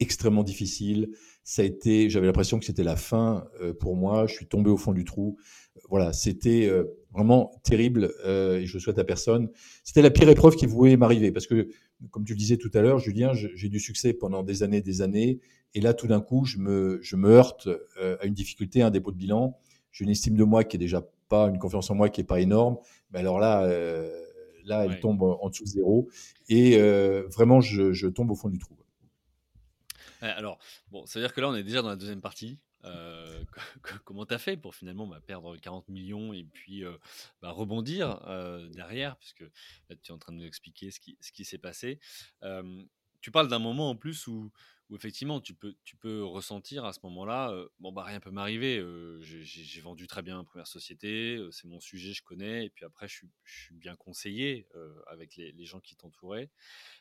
extrêmement 0.04 0.44
difficile. 0.44 1.10
Ça 1.42 1.62
a 1.62 1.64
été, 1.64 2.08
j'avais 2.08 2.26
l'impression 2.26 2.58
que 2.58 2.64
c'était 2.64 2.84
la 2.84 2.96
fin 2.96 3.48
euh, 3.60 3.74
pour 3.74 3.96
moi. 3.96 4.26
Je 4.26 4.34
suis 4.34 4.46
tombé 4.46 4.70
au 4.70 4.76
fond 4.76 4.92
du 4.92 5.04
trou. 5.04 5.36
Voilà, 5.90 6.12
c'était 6.12 6.66
euh, 6.66 6.84
vraiment 7.12 7.50
terrible 7.64 8.12
et 8.24 8.64
je 8.64 8.74
le 8.74 8.80
souhaite 8.80 8.98
à 8.98 9.04
personne. 9.04 9.50
C'était 9.82 10.02
la 10.02 10.10
pire 10.10 10.28
épreuve 10.28 10.56
qui 10.56 10.66
pouvait 10.66 10.96
m'arriver 10.96 11.32
parce 11.32 11.46
que, 11.46 11.68
comme 12.10 12.24
tu 12.24 12.32
le 12.32 12.38
disais 12.38 12.56
tout 12.56 12.70
à 12.74 12.80
l'heure, 12.80 12.98
Julien, 12.98 13.32
j'ai 13.34 13.68
du 13.68 13.80
succès 13.80 14.12
pendant 14.12 14.42
des 14.42 14.62
années, 14.62 14.80
des 14.80 15.02
années. 15.02 15.40
Et 15.74 15.80
là, 15.80 15.94
tout 15.94 16.06
d'un 16.06 16.20
coup, 16.20 16.44
je 16.44 16.58
me, 16.58 16.98
je 17.02 17.16
me 17.16 17.30
heurte 17.30 17.68
à 18.20 18.24
une 18.24 18.34
difficulté, 18.34 18.82
un 18.82 18.90
dépôt 18.90 19.10
de 19.10 19.16
bilan. 19.16 19.58
J'ai 19.92 20.04
une 20.04 20.10
estime 20.10 20.36
de 20.36 20.44
moi 20.44 20.64
qui 20.64 20.76
est 20.76 20.78
déjà 20.78 21.06
pas 21.28 21.48
une 21.48 21.58
confiance 21.58 21.90
en 21.90 21.94
moi 21.94 22.08
qui 22.08 22.20
est 22.20 22.24
pas 22.24 22.40
énorme. 22.40 22.78
Mais 23.12 23.20
alors 23.20 23.38
là, 23.38 23.68
Là, 24.64 24.84
elle 24.84 24.98
tombe 25.00 25.22
en 25.22 25.48
dessous 25.48 25.64
de 25.64 25.68
zéro. 25.68 26.08
Et 26.48 26.76
euh, 26.78 27.24
vraiment, 27.28 27.60
je, 27.60 28.06
tombe 28.08 28.30
au 28.30 28.34
fond 28.34 28.48
du 28.48 28.58
trou. 28.58 28.74
Alors, 30.30 30.58
bon, 30.90 31.06
ça 31.06 31.18
veut 31.18 31.26
dire 31.26 31.34
que 31.34 31.40
là, 31.40 31.48
on 31.48 31.54
est 31.54 31.62
déjà 31.62 31.82
dans 31.82 31.88
la 31.88 31.96
deuxième 31.96 32.20
partie. 32.20 32.58
Euh, 32.84 33.44
comment 34.04 34.26
tu 34.26 34.34
as 34.34 34.38
fait 34.38 34.56
pour 34.56 34.74
finalement 34.74 35.06
bah, 35.06 35.20
perdre 35.26 35.56
40 35.56 35.88
millions 35.88 36.32
et 36.32 36.44
puis 36.44 36.84
euh, 36.84 36.96
bah, 37.40 37.50
rebondir 37.50 38.20
derrière, 38.72 39.16
puisque 39.16 39.44
tu 39.88 39.96
es 40.08 40.10
en 40.10 40.18
train 40.18 40.32
de 40.32 40.38
nous 40.38 40.46
expliquer 40.46 40.90
ce 40.90 41.00
qui, 41.00 41.16
ce 41.20 41.32
qui 41.32 41.44
s'est 41.44 41.58
passé. 41.58 41.98
tu 43.20 43.30
parles 43.30 43.48
d'un 43.48 43.58
moment 43.58 43.90
en 43.90 43.96
plus 43.96 44.26
où, 44.26 44.52
effectivement 44.94 45.40
tu 45.40 45.54
peux, 45.54 46.24
ressentir 46.24 46.84
à 46.84 46.92
ce 46.92 47.00
moment-là, 47.04 47.54
bon 47.78 47.92
bah 47.92 48.04
rien 48.04 48.20
peut 48.20 48.30
m'arriver, 48.30 48.84
j'ai 49.20 49.80
vendu 49.80 50.06
très 50.06 50.22
bien 50.22 50.36
ma 50.36 50.44
première 50.44 50.66
société, 50.66 51.38
c'est 51.50 51.66
mon 51.66 51.80
sujet, 51.80 52.12
je 52.12 52.22
connais, 52.22 52.66
et 52.66 52.70
puis 52.70 52.84
après 52.84 53.08
je 53.08 53.24
suis, 53.44 53.74
bien 53.74 53.96
conseillé 53.96 54.68
avec 55.06 55.36
les, 55.36 55.52
les, 55.52 55.64
gens 55.64 55.80
qui 55.80 55.96
t'entouraient. 55.96 56.50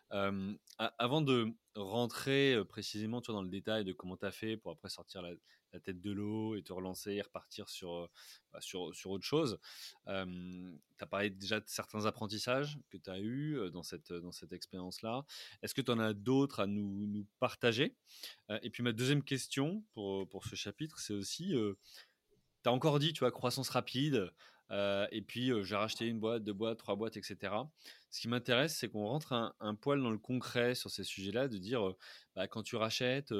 Avant 0.09 1.21
de 1.21 1.47
rentrer 1.75 2.57
précisément 2.69 3.21
dans 3.21 3.41
le 3.41 3.49
détail 3.49 3.83
de 3.83 3.93
comment 3.93 4.17
tu 4.17 4.25
as 4.25 4.31
fait 4.31 4.57
pour 4.57 4.71
après 4.71 4.89
sortir 4.89 5.21
la, 5.21 5.31
tête 5.79 5.99
de 6.01 6.11
l'eau 6.11 6.55
et 6.55 6.63
te 6.63 6.73
relancer 6.73 7.13
et 7.13 7.21
repartir 7.21 7.69
sur, 7.69 8.09
bah, 8.51 8.61
sur, 8.61 8.93
sur, 8.95 9.11
autre 9.11 9.25
chose, 9.25 9.59
tu 10.05 10.11
as 10.11 11.05
parlé 11.05 11.29
déjà 11.29 11.59
de 11.59 11.65
certains 11.67 12.05
apprentissages 12.05 12.79
que 12.89 12.97
tu 12.97 13.09
as 13.09 13.19
eus 13.19 13.57
dans 13.71 13.83
cette, 13.83 14.13
dans 14.13 14.31
cette 14.31 14.53
expérience-là. 14.53 15.25
Est-ce 15.61 15.73
que 15.73 15.81
tu 15.81 15.91
en 15.91 15.99
as 15.99 16.13
d'autres 16.13 16.59
à 16.59 16.67
nous, 16.67 17.07
nous 17.07 17.25
partager? 17.39 17.95
Et 18.61 18.69
puis 18.69 18.83
ma 18.83 18.91
deuxième 18.91 19.23
question 19.23 19.83
pour, 19.93 20.27
pour 20.29 20.45
ce 20.45 20.55
chapitre, 20.55 20.99
c'est 20.99 21.13
aussi, 21.13 21.53
tu 22.63 22.69
as 22.69 22.71
encore 22.71 22.99
dit, 22.99 23.13
tu 23.13 23.19
vois, 23.19 23.31
croissance 23.31 23.69
rapide. 23.69 24.31
Et 25.11 25.21
puis 25.21 25.51
j'ai 25.63 25.75
racheté 25.75 26.07
une 26.07 26.19
boîte, 26.19 26.43
deux 26.43 26.53
boîtes, 26.53 26.79
trois 26.79 26.95
boîtes, 26.95 27.17
etc 27.17 27.51
ce 28.13 28.21
qui 28.21 28.27
m'intéresse, 28.27 28.77
c'est 28.77 28.89
qu'on 28.89 29.07
rentre 29.07 29.55
un, 29.59 29.73
poil 29.73 29.99
dans 29.99 30.11
le 30.11 30.19
concret 30.19 30.75
sur 30.75 30.91
ces 30.91 31.03
sujets-là, 31.03 31.47
de 31.47 31.57
dire, 31.57 31.95
bah, 32.35 32.47
quand 32.47 32.61
tu 32.61 32.75
rachètes, 32.75 33.33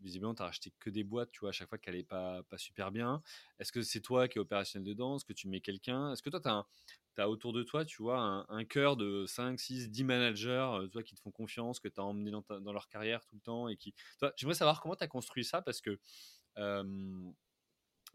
visiblement, 0.00 0.34
tu 0.34 0.42
n'as 0.42 0.46
racheté 0.46 0.72
que 0.80 0.90
des 0.90 1.04
boîtes, 1.04 1.30
tu 1.30 1.38
vois, 1.38 1.50
à 1.50 1.52
chaque 1.52 1.68
fois 1.68 1.78
qu'elle 1.78 1.94
n'est 1.94 2.02
pas, 2.02 2.42
super 2.56 2.90
bien. 2.90 3.22
Est-ce 3.60 3.70
que 3.70 3.82
c'est 3.82 4.00
toi 4.00 4.26
qui 4.26 4.38
es 4.38 4.40
opérationnel 4.40 4.84
dedans? 4.84 5.14
Est-ce 5.14 5.24
que 5.24 5.32
tu 5.32 5.46
mets 5.46 5.60
quelqu'un? 5.60 6.12
Est-ce 6.12 6.24
que 6.24 6.30
toi, 6.30 6.40
tu 6.40 7.20
as, 7.20 7.28
autour 7.28 7.52
de 7.52 7.62
toi, 7.62 7.84
tu 7.84 8.02
vois, 8.02 8.44
un, 8.48 8.64
cœur 8.64 8.96
de 8.96 9.26
5, 9.28 9.60
6, 9.60 9.90
10 9.90 10.02
managers, 10.02 10.88
toi, 10.90 11.04
qui 11.04 11.14
te 11.14 11.20
font 11.20 11.30
confiance, 11.30 11.78
que 11.78 11.86
tu 11.86 12.00
as 12.00 12.04
emmené 12.04 12.32
dans, 12.32 12.42
dans, 12.58 12.72
leur 12.72 12.88
carrière 12.88 13.24
tout 13.26 13.36
le 13.36 13.42
temps 13.42 13.68
et 13.68 13.76
qui... 13.76 13.94
J'aimerais 14.34 14.56
savoir 14.56 14.80
comment 14.80 14.96
tu 14.96 15.04
as 15.04 15.08
construit 15.08 15.44
ça 15.44 15.62
parce 15.62 15.80
que... 15.80 16.00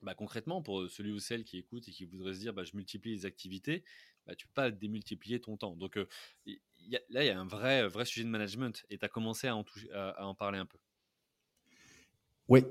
Bah, 0.01 0.13
concrètement, 0.13 0.61
pour 0.61 0.89
celui 0.89 1.11
ou 1.11 1.19
celle 1.19 1.43
qui 1.43 1.57
écoute 1.57 1.87
et 1.87 1.91
qui 1.91 2.05
voudrait 2.05 2.33
se 2.33 2.39
dire 2.39 2.53
bah, 2.53 2.63
je 2.63 2.75
multiplie 2.75 3.13
les 3.13 3.25
activités, 3.25 3.83
bah, 4.27 4.35
tu 4.35 4.47
peux 4.47 4.53
pas 4.53 4.71
démultiplier 4.71 5.39
ton 5.39 5.57
temps. 5.57 5.75
Donc 5.75 5.95
là, 5.95 7.23
il 7.23 7.27
y 7.27 7.29
a 7.29 7.39
un 7.39 7.47
vrai, 7.47 7.87
vrai 7.87 8.05
sujet 8.05 8.23
de 8.23 8.29
management 8.29 8.85
et 8.89 8.97
tu 8.97 9.05
as 9.05 9.09
commencé 9.09 9.47
à 9.47 9.55
en, 9.55 9.65
à, 9.93 10.25
en, 10.25 10.35
parler 10.35 10.59
un 10.59 10.65
peu. 10.65 10.77
Oui, 12.47 12.61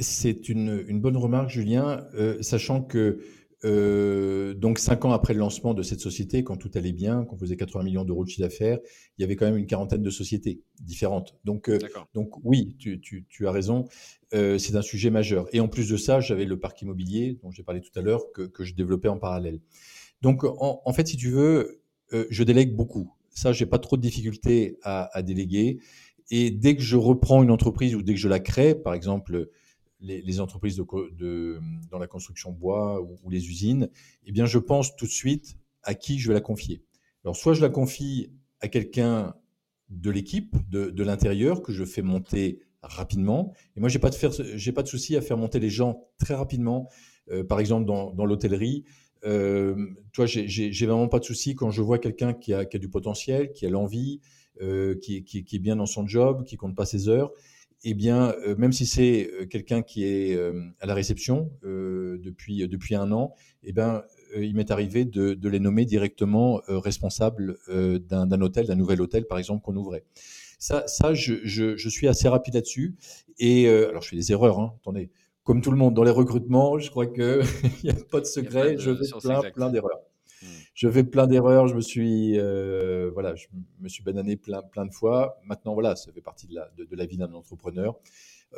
c'est 0.00 0.48
une, 0.48 0.84
une, 0.88 1.00
bonne 1.00 1.16
remarque, 1.18 1.50
Julien, 1.50 2.08
sachant 2.40 2.82
que 2.82 3.22
euh, 3.64 4.54
donc, 4.54 4.78
cinq 4.78 5.04
ans 5.04 5.12
après 5.12 5.34
le 5.34 5.40
lancement 5.40 5.74
de 5.74 5.82
cette 5.82 6.00
société, 6.00 6.44
quand 6.44 6.56
tout 6.56 6.70
allait 6.74 6.92
bien, 6.92 7.24
qu'on 7.24 7.36
faisait 7.36 7.56
80 7.56 7.84
millions 7.84 8.04
d'euros 8.04 8.24
de 8.24 8.28
chiffre 8.28 8.42
d'affaires, 8.42 8.78
il 9.16 9.22
y 9.22 9.24
avait 9.24 9.36
quand 9.36 9.46
même 9.46 9.56
une 9.56 9.66
quarantaine 9.66 10.02
de 10.02 10.10
sociétés 10.10 10.60
différentes. 10.80 11.36
Donc, 11.44 11.68
euh, 11.68 11.78
donc 12.14 12.30
oui, 12.44 12.76
tu, 12.78 13.00
tu, 13.00 13.26
tu 13.28 13.48
as 13.48 13.52
raison, 13.52 13.86
euh, 14.34 14.58
c'est 14.58 14.76
un 14.76 14.82
sujet 14.82 15.10
majeur. 15.10 15.46
Et 15.52 15.60
en 15.60 15.68
plus 15.68 15.88
de 15.88 15.96
ça, 15.96 16.20
j'avais 16.20 16.44
le 16.44 16.58
parc 16.58 16.80
immobilier, 16.82 17.38
dont 17.42 17.50
j'ai 17.50 17.64
parlé 17.64 17.80
tout 17.80 17.96
à 17.98 18.02
l'heure, 18.02 18.30
que, 18.32 18.42
que, 18.42 18.64
je 18.64 18.74
développais 18.74 19.08
en 19.08 19.18
parallèle. 19.18 19.60
Donc, 20.22 20.44
en, 20.44 20.80
en 20.84 20.92
fait, 20.92 21.08
si 21.08 21.16
tu 21.16 21.30
veux, 21.30 21.82
euh, 22.12 22.26
je 22.30 22.44
délègue 22.44 22.74
beaucoup. 22.74 23.12
Ça, 23.30 23.52
j'ai 23.52 23.66
pas 23.66 23.78
trop 23.78 23.96
de 23.96 24.02
difficultés 24.02 24.78
à, 24.82 25.16
à 25.16 25.22
déléguer. 25.22 25.80
Et 26.30 26.50
dès 26.50 26.76
que 26.76 26.82
je 26.82 26.96
reprends 26.96 27.42
une 27.42 27.50
entreprise 27.50 27.94
ou 27.94 28.02
dès 28.02 28.14
que 28.14 28.20
je 28.20 28.28
la 28.28 28.40
crée, 28.40 28.74
par 28.74 28.94
exemple, 28.94 29.48
les, 30.00 30.40
entreprises 30.40 30.76
de, 30.76 31.60
dans 31.90 31.98
la 31.98 32.06
construction 32.06 32.52
bois 32.52 33.00
ou, 33.02 33.30
les 33.30 33.48
usines, 33.48 33.88
eh 34.24 34.32
bien, 34.32 34.46
je 34.46 34.58
pense 34.58 34.96
tout 34.96 35.06
de 35.06 35.10
suite 35.10 35.56
à 35.82 35.94
qui 35.94 36.18
je 36.18 36.28
vais 36.28 36.34
la 36.34 36.40
confier. 36.40 36.82
Alors, 37.24 37.36
soit 37.36 37.54
je 37.54 37.60
la 37.60 37.68
confie 37.68 38.32
à 38.60 38.68
quelqu'un 38.68 39.34
de 39.90 40.10
l'équipe, 40.10 40.54
de, 40.70 41.02
l'intérieur, 41.02 41.62
que 41.62 41.72
je 41.72 41.84
fais 41.84 42.02
monter 42.02 42.60
rapidement. 42.82 43.54
Et 43.76 43.80
moi, 43.80 43.88
j'ai 43.88 43.98
pas 43.98 44.10
de 44.10 44.14
faire, 44.14 44.30
j'ai 44.32 44.72
pas 44.72 44.82
de 44.82 44.88
souci 44.88 45.16
à 45.16 45.20
faire 45.20 45.36
monter 45.36 45.58
les 45.58 45.70
gens 45.70 46.08
très 46.18 46.34
rapidement. 46.34 46.88
Euh, 47.30 47.42
par 47.42 47.58
exemple, 47.58 47.86
dans, 47.86 48.12
dans 48.12 48.24
l'hôtellerie, 48.24 48.84
euh, 49.24 49.86
toi, 50.12 50.26
j'ai 50.26 50.86
vraiment 50.86 51.08
pas 51.08 51.18
de 51.18 51.24
souci 51.24 51.54
quand 51.54 51.70
je 51.70 51.82
vois 51.82 51.98
quelqu'un 51.98 52.34
qui 52.34 52.54
a, 52.54 52.64
qui 52.64 52.76
a, 52.76 52.80
du 52.80 52.88
potentiel, 52.88 53.52
qui 53.52 53.66
a 53.66 53.70
l'envie, 53.70 54.20
euh, 54.60 54.96
qui, 54.96 55.24
qui, 55.24 55.44
qui, 55.44 55.56
est 55.56 55.60
bien 55.60 55.76
dans 55.76 55.86
son 55.86 56.06
job, 56.06 56.44
qui 56.44 56.56
compte 56.56 56.76
pas 56.76 56.86
ses 56.86 57.08
heures 57.08 57.32
eh 57.84 57.94
bien, 57.94 58.34
euh, 58.44 58.56
même 58.56 58.72
si 58.72 58.86
c'est 58.86 59.30
euh, 59.32 59.46
quelqu'un 59.46 59.82
qui 59.82 60.04
est 60.04 60.34
euh, 60.34 60.60
à 60.80 60.86
la 60.86 60.94
réception 60.94 61.50
depuis, 61.62 62.66
depuis 62.66 62.94
un 62.94 63.12
an, 63.12 63.34
eh 63.62 63.72
bien, 63.72 64.02
il 64.36 64.54
m'est 64.56 64.70
arrivé 64.70 65.04
de, 65.04 65.34
de, 65.34 65.48
les 65.48 65.60
nommer 65.60 65.84
directement 65.84 66.60
responsables 66.68 67.56
d'un 67.68 68.40
hôtel, 68.40 68.66
d'un 68.66 68.74
nouvel 68.74 69.00
hôtel, 69.00 69.26
par 69.26 69.38
exemple, 69.38 69.62
qu'on 69.62 69.76
ouvrait. 69.76 70.04
Ça, 70.58 70.84
ça 70.86 71.14
je, 71.14 71.34
je, 71.44 71.76
je 71.76 71.88
suis 71.88 72.08
assez 72.08 72.28
rapide 72.28 72.54
là-dessus. 72.54 72.96
Et 73.38 73.68
alors, 73.68 74.02
je 74.02 74.08
fais 74.08 74.16
des 74.16 74.32
erreurs, 74.32 74.58
hein, 74.58 74.74
attendez. 74.80 75.10
Comme 75.44 75.62
tout 75.62 75.70
le 75.70 75.78
monde 75.78 75.94
dans 75.94 76.04
les 76.04 76.10
recrutements, 76.10 76.78
je 76.78 76.90
crois 76.90 77.06
qu'il 77.06 77.40
n'y 77.84 77.90
a 77.90 77.94
pas 78.10 78.20
de 78.20 78.26
secret, 78.26 78.76
je 78.78 78.94
fais 78.94 79.18
plein, 79.20 79.42
plein 79.50 79.70
d'erreurs 79.70 80.00
je 80.74 80.88
fais 80.88 81.04
plein 81.04 81.26
d'erreurs, 81.26 81.68
je 81.68 81.74
me 81.74 81.80
suis, 81.80 82.38
euh, 82.38 83.10
voilà, 83.12 83.34
je 83.34 83.46
me 83.80 83.88
suis 83.88 84.02
banané 84.02 84.36
plein, 84.36 84.62
plein 84.62 84.86
de 84.86 84.92
fois. 84.92 85.40
Maintenant, 85.44 85.74
voilà, 85.74 85.96
ça 85.96 86.12
fait 86.12 86.20
partie 86.20 86.46
de 86.46 86.54
la, 86.54 86.70
de, 86.76 86.96
la 86.96 87.06
vie 87.06 87.16
d'un 87.16 87.32
entrepreneur. 87.32 87.98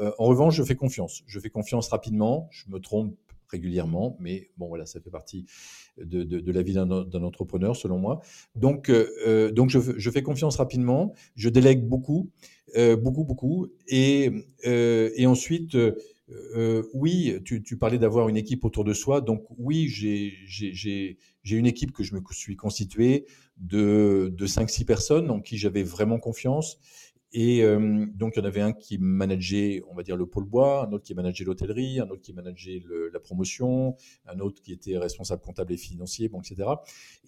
Euh, 0.01 0.13
en 0.19 0.27
revanche, 0.27 0.57
je 0.57 0.63
fais 0.63 0.77
confiance. 0.77 1.23
Je 1.27 1.41
fais 1.41 1.51
confiance 1.51 1.89
rapidement. 1.89 2.49
Je 2.51 2.65
me 2.69 2.79
trompe 2.79 3.17
régulièrement, 3.49 4.17
mais 4.21 4.51
bon, 4.59 4.69
voilà, 4.69 4.87
ça 4.87 5.01
fait 5.01 5.11
partie 5.11 5.45
de, 5.99 6.23
de, 6.23 6.53
la 6.53 6.63
vie 6.63 6.73
d'un 6.73 6.91
entrepreneur, 6.91 7.75
selon 7.75 7.99
moi. 7.99 8.21
Donc, 8.55 8.89
euh, 8.91 9.51
donc 9.51 9.71
je, 9.71 9.81
je, 9.97 10.11
fais 10.11 10.23
confiance 10.23 10.57
rapidement. 10.57 11.15
Je 11.35 11.49
délègue 11.49 11.85
beaucoup, 11.85 12.31
beaucoup, 12.77 13.25
beaucoup, 13.25 13.67
et, 13.89 14.31
et 14.63 15.27
ensuite. 15.27 15.77
Euh, 16.31 16.83
oui, 16.93 17.39
tu, 17.45 17.77
parlais 17.77 17.99
d'avoir 17.99 18.29
une 18.29 18.37
équipe 18.37 18.65
autour 18.65 18.85
de 18.85 18.93
soi. 18.93 19.21
Donc 19.21 19.45
oui, 19.59 19.89
j'ai 19.89 20.35
j'ai 20.47 21.57
une 21.57 21.67
équipe 21.67 21.93
que 21.93 22.03
je 22.03 22.15
me 22.15 22.21
suis 22.31 22.57
constituée 22.57 23.27
de, 23.57 24.33
de 24.37 24.47
5-6 24.47 24.85
personnes 24.85 25.31
en 25.31 25.41
qui 25.41 25.59
j'avais 25.59 25.83
vraiment 25.83 26.19
confiance. 26.19 26.79
Et 27.33 27.63
euh, 27.63 28.07
donc, 28.15 28.35
il 28.35 28.41
y 28.41 28.43
en 28.43 28.47
avait 28.47 28.61
un 28.61 28.73
qui 28.73 28.99
manageait, 28.99 29.83
on 29.89 29.95
va 29.95 30.03
dire, 30.03 30.17
le 30.17 30.27
pôle 30.27 30.45
bois, 30.45 30.87
un 30.87 30.93
autre 30.93 31.05
qui 31.05 31.15
manageait 31.15 31.45
l'hôtellerie, 31.45 32.01
un 32.01 32.09
autre 32.09 32.23
qui 32.23 32.33
manageait 32.33 32.83
le, 32.85 33.09
la 33.09 33.21
promotion, 33.21 33.95
un 34.27 34.41
autre 34.41 34.61
qui 34.63 34.73
était 34.73 34.99
responsable 34.99 35.41
comptable 35.41 35.73
et 35.73 35.77
financier, 35.77 36.29
bon, 36.29 36.41
etc. 36.41 36.69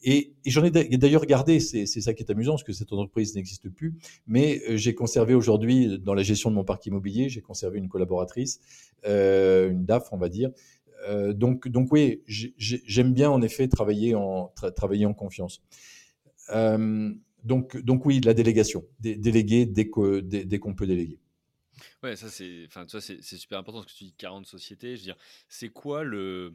Et, 0.02 0.34
et 0.44 0.50
j'en 0.50 0.64
ai 0.64 0.70
d'ailleurs 0.70 1.24
gardé, 1.26 1.60
c'est 1.60 1.86
ça 1.86 2.14
qui 2.14 2.24
est 2.24 2.30
amusant, 2.30 2.52
parce 2.52 2.64
que 2.64 2.72
cette 2.72 2.92
entreprise 2.92 3.36
n'existe 3.36 3.68
plus, 3.68 3.94
mais 4.26 4.60
euh, 4.68 4.76
j'ai 4.76 4.94
conservé 4.94 5.34
aujourd'hui, 5.34 6.00
dans 6.00 6.14
la 6.14 6.24
gestion 6.24 6.50
de 6.50 6.56
mon 6.56 6.64
parc 6.64 6.84
immobilier, 6.86 7.28
j'ai 7.28 7.40
conservé 7.40 7.78
une 7.78 7.88
collaboratrice, 7.88 8.60
euh, 9.06 9.70
une 9.70 9.84
DAF, 9.84 10.12
on 10.12 10.18
va 10.18 10.28
dire, 10.28 10.50
euh, 11.08 11.32
donc, 11.32 11.68
donc 11.68 11.92
oui, 11.92 12.22
j'aime 12.26 13.12
bien 13.12 13.30
en 13.30 13.42
effet 13.42 13.68
travailler 13.68 14.14
en, 14.14 14.52
travailler 14.76 15.06
en 15.06 15.14
confiance. 15.14 15.62
Donc, 17.44 17.76
donc 17.78 18.06
oui, 18.06 18.20
la 18.20 18.34
délégation, 18.34 18.86
déléguer 19.00 19.66
dès 19.66 19.88
qu'on 19.88 20.74
peut 20.74 20.86
déléguer. 20.86 21.18
Ouais, 22.02 22.16
ça 22.16 22.28
c'est, 22.28 22.64
enfin, 22.66 22.86
c'est 22.88 23.22
super 23.22 23.58
important 23.58 23.80
parce 23.80 23.92
que 23.92 23.98
tu 23.98 24.04
dis 24.04 24.14
40 24.14 24.46
sociétés. 24.46 24.96
Je 24.96 25.02
veux 25.02 25.04
dire, 25.04 25.16
c'est 25.48 25.70
quoi 25.70 26.04
le, 26.04 26.54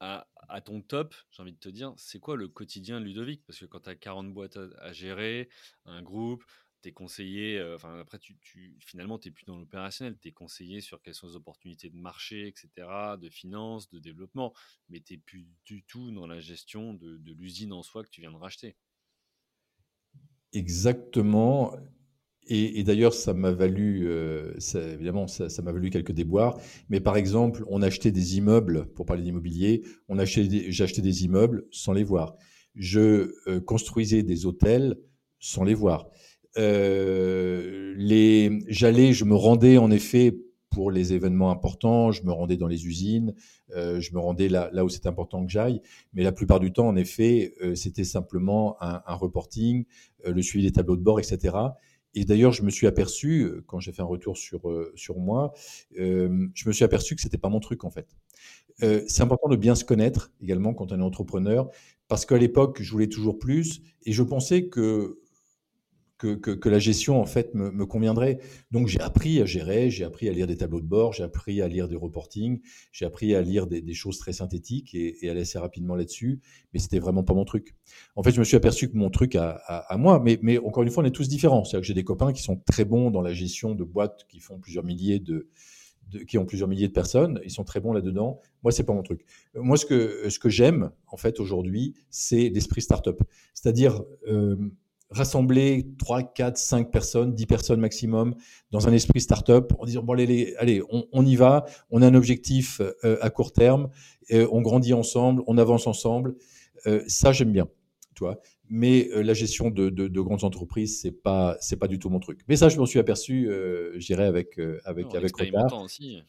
à, 0.00 0.26
ton 0.64 0.80
top, 0.80 1.14
j'ai 1.30 1.42
envie 1.42 1.52
de 1.52 1.58
te 1.58 1.68
dire, 1.68 1.92
c'est 1.96 2.18
quoi 2.18 2.36
le 2.36 2.48
quotidien 2.48 3.00
de 3.00 3.06
Ludovic? 3.06 3.44
Parce 3.46 3.58
que 3.58 3.66
quand 3.66 3.80
tu 3.80 3.90
as 3.90 3.94
40 3.94 4.32
boîtes 4.32 4.58
à, 4.80 4.92
gérer, 4.92 5.48
un 5.84 6.02
groupe, 6.02 6.44
tu 6.82 6.90
es 6.90 6.92
conseillé, 6.92 7.58
euh, 7.58 7.78
après 8.00 8.18
tu, 8.18 8.36
tu 8.38 8.76
finalement 8.80 9.18
plus 9.18 9.44
dans 9.46 9.58
l'opérationnel, 9.58 10.18
tu 10.20 10.28
es 10.28 10.32
conseillé 10.32 10.80
sur 10.80 11.00
quelles 11.02 11.14
sont 11.14 11.28
les 11.28 11.36
opportunités 11.36 11.90
de 11.90 11.96
marché, 11.96 12.46
etc., 12.48 13.16
de 13.18 13.28
finances, 13.30 13.88
de 13.90 13.98
développement, 13.98 14.52
mais 14.88 15.00
tu 15.00 15.14
n'es 15.14 15.18
plus 15.18 15.46
du 15.64 15.82
tout 15.84 16.10
dans 16.10 16.26
la 16.26 16.40
gestion 16.40 16.94
de, 16.94 17.16
de 17.16 17.32
l'usine 17.32 17.72
en 17.72 17.82
soi 17.82 18.04
que 18.04 18.10
tu 18.10 18.20
viens 18.20 18.32
de 18.32 18.36
racheter. 18.36 18.76
Exactement. 20.56 21.74
Et, 22.48 22.84
d'ailleurs, 22.84 23.12
ça 23.12 23.34
m'a 23.34 23.50
valu, 23.50 24.06
euh, 24.06 24.54
évidemment, 24.74 25.26
ça 25.26 25.62
m'a 25.62 25.72
valu 25.72 25.90
quelques 25.90 26.12
déboires. 26.12 26.58
Mais 26.88 27.00
par 27.00 27.16
exemple, 27.16 27.64
on 27.68 27.82
achetait 27.82 28.12
des 28.12 28.36
immeubles, 28.38 28.86
pour 28.94 29.04
parler 29.04 29.22
d'immobilier, 29.22 29.82
on 30.08 30.18
achetait, 30.18 30.70
j'achetais 30.70 31.02
des 31.02 31.24
immeubles 31.24 31.66
sans 31.72 31.92
les 31.92 32.04
voir. 32.04 32.36
Je 32.76 33.32
euh, 33.48 33.60
construisais 33.60 34.22
des 34.22 34.46
hôtels 34.46 34.96
sans 35.40 35.64
les 35.64 35.74
voir. 35.74 36.08
Euh, 36.56 37.94
les, 37.96 38.60
j'allais, 38.68 39.12
je 39.12 39.24
me 39.24 39.34
rendais 39.34 39.76
en 39.76 39.90
effet 39.90 40.38
pour 40.76 40.90
les 40.90 41.14
événements 41.14 41.50
importants, 41.50 42.12
je 42.12 42.22
me 42.24 42.32
rendais 42.32 42.58
dans 42.58 42.66
les 42.66 42.86
usines, 42.86 43.32
euh, 43.74 43.98
je 43.98 44.12
me 44.12 44.18
rendais 44.18 44.50
là, 44.50 44.84
où 44.84 44.90
c'est 44.90 45.06
important 45.06 45.42
que 45.42 45.50
j'aille, 45.50 45.80
mais 46.12 46.22
la 46.22 46.32
plupart 46.32 46.60
du 46.60 46.70
temps, 46.70 46.86
en 46.86 46.96
effet, 46.96 47.54
euh, 47.62 47.74
c'était 47.74 48.04
simplement 48.04 48.76
un, 48.82 49.14
reporting, 49.14 49.86
euh, 50.26 50.32
le 50.32 50.42
suivi 50.42 50.66
des 50.66 50.72
tableaux 50.72 50.96
de 50.96 51.00
bord, 51.00 51.18
etc. 51.18 51.56
Et 52.12 52.26
d'ailleurs, 52.26 52.52
je 52.52 52.62
me 52.62 52.68
suis 52.68 52.86
aperçu, 52.86 53.50
quand 53.66 53.80
j'ai 53.80 53.90
fait 53.92 54.02
un 54.02 54.06
retour 54.16 54.36
sur, 54.36 54.60
sur 54.96 55.18
moi, 55.18 55.54
je 55.94 56.68
me 56.68 56.72
suis 56.72 56.84
aperçu 56.84 57.14
que 57.14 57.22
c'était 57.22 57.38
pas 57.38 57.48
mon 57.48 57.60
truc 57.60 57.84
en 57.84 57.90
fait. 57.90 58.14
c'est 58.78 59.22
important 59.22 59.48
de 59.48 59.56
bien 59.56 59.74
se 59.74 59.84
connaître 59.84 60.30
également 60.42 60.74
quand 60.74 60.92
on 60.92 61.00
est 61.00 61.02
entrepreneur, 61.02 61.70
parce 62.06 62.26
qu'à 62.26 62.36
l'époque, 62.36 62.82
je 62.82 62.92
voulais 62.92 63.08
toujours 63.08 63.38
plus, 63.38 63.80
et 64.04 64.12
je 64.12 64.22
pensais 64.22 64.68
que 64.68 65.20
que, 66.18 66.68
la 66.68 66.78
gestion 66.78 67.20
en 67.20 67.26
fait 67.26 67.54
me, 67.54 67.86
conviendrait. 67.86 68.38
Donc 68.70 68.88
j'ai 68.88 69.00
appris 69.00 69.40
à 69.40 69.44
gérer, 69.44 69.90
j'ai 69.90 70.04
appris 70.04 70.28
à 70.28 70.32
lire 70.32 70.46
des 70.46 70.56
tableaux 70.56 70.80
de 70.80 70.86
bord, 70.86 71.12
j'ai 71.12 71.22
appris 71.22 71.60
à 71.62 71.68
lire 71.68 71.88
des 71.88 71.96
reportings, 71.96 72.60
j'ai 72.92 73.04
appris 73.04 73.34
à 73.34 73.42
lire 73.42 73.66
des, 73.66 73.94
choses 73.94 74.18
très 74.18 74.32
synthétiques 74.32 74.94
et, 74.94 75.28
à 75.28 75.34
laisser 75.34 75.58
rapidement 75.58 75.94
là-dessus. 75.94 76.40
Mais 76.72 76.80
c'était 76.80 76.98
vraiment 76.98 77.22
pas 77.22 77.34
mon 77.34 77.44
truc. 77.44 77.74
En 78.14 78.22
fait, 78.22 78.32
je 78.32 78.40
me 78.40 78.44
suis 78.44 78.56
aperçu 78.56 78.90
que 78.90 78.96
mon 78.96 79.10
truc 79.10 79.36
à, 79.36 79.96
moi, 79.98 80.20
mais, 80.22 80.38
mais, 80.42 80.58
encore 80.58 80.82
une 80.82 80.90
fois, 80.90 81.02
on 81.02 81.06
est 81.06 81.10
tous 81.10 81.28
différents. 81.28 81.64
C'est-à-dire 81.64 81.82
que 81.82 81.86
j'ai 81.86 81.94
des 81.94 82.04
copains 82.04 82.32
qui 82.32 82.42
sont 82.42 82.56
très 82.56 82.84
bons 82.84 83.10
dans 83.10 83.22
la 83.22 83.32
gestion 83.32 83.74
de 83.74 83.84
boîtes 83.84 84.26
qui 84.28 84.40
font 84.40 84.58
plusieurs 84.58 84.84
milliers 84.84 85.20
de, 85.20 85.48
qui 86.26 86.38
ont 86.38 86.46
plusieurs 86.46 86.68
milliers 86.68 86.88
de 86.88 86.92
personnes, 86.92 87.40
ils 87.44 87.50
sont 87.50 87.64
très 87.64 87.80
bons 87.80 87.92
là-dedans. 87.92 88.40
Moi, 88.62 88.72
c'est 88.72 88.84
pas 88.84 88.92
mon 88.92 89.02
truc. 89.02 89.24
Moi, 89.54 89.76
ce 89.76 89.86
que 89.86 90.28
ce 90.28 90.38
que 90.38 90.48
j'aime 90.48 90.90
en 91.08 91.16
fait 91.16 91.40
aujourd'hui, 91.40 91.94
c'est 92.10 92.48
l'esprit 92.48 92.80
startup. 92.80 93.20
C'est-à-dire 93.54 94.02
euh, 94.28 94.56
rassembler 95.10 95.86
3, 95.98 96.22
4, 96.22 96.56
5 96.56 96.90
personnes, 96.90 97.34
10 97.34 97.46
personnes 97.46 97.80
maximum 97.80 98.34
dans 98.70 98.88
un 98.88 98.92
esprit 98.92 99.20
startup 99.20 99.72
en 99.78 99.84
disant 99.86 100.02
bon 100.02 100.14
allez, 100.14 100.54
allez 100.58 100.82
on, 100.90 101.24
y 101.24 101.36
va, 101.36 101.64
on 101.90 102.02
a 102.02 102.06
un 102.06 102.14
objectif 102.14 102.80
euh, 103.04 103.16
à 103.20 103.30
court 103.30 103.52
terme, 103.52 103.88
euh, 104.32 104.48
on 104.50 104.62
grandit 104.62 104.94
ensemble, 104.94 105.42
on 105.46 105.58
avance 105.58 105.86
ensemble. 105.86 106.34
Euh, 106.86 107.02
ça 107.06 107.32
j'aime 107.32 107.52
bien, 107.52 107.68
tu 108.14 108.24
vois. 108.24 108.40
Mais 108.68 109.08
la 109.14 109.32
gestion 109.32 109.70
de, 109.70 109.90
de, 109.90 110.20
grandes 110.20 110.42
entreprises 110.42 111.00
c'est 111.00 111.12
pas 111.12 111.56
c'est 111.60 111.76
pas 111.76 111.86
du 111.86 112.00
tout 112.00 112.10
mon 112.10 112.18
truc. 112.18 112.40
Mais 112.48 112.56
ça 112.56 112.68
je 112.68 112.76
m'en 112.78 112.86
suis 112.86 112.98
aperçu, 112.98 113.48
je 113.48 114.04
dirais 114.04 114.26
avec 114.26 114.58
avec 114.84 115.06
en 115.06 115.10
avec 115.10 115.24
expérimentant 115.24 115.84
aussi. 115.84 116.22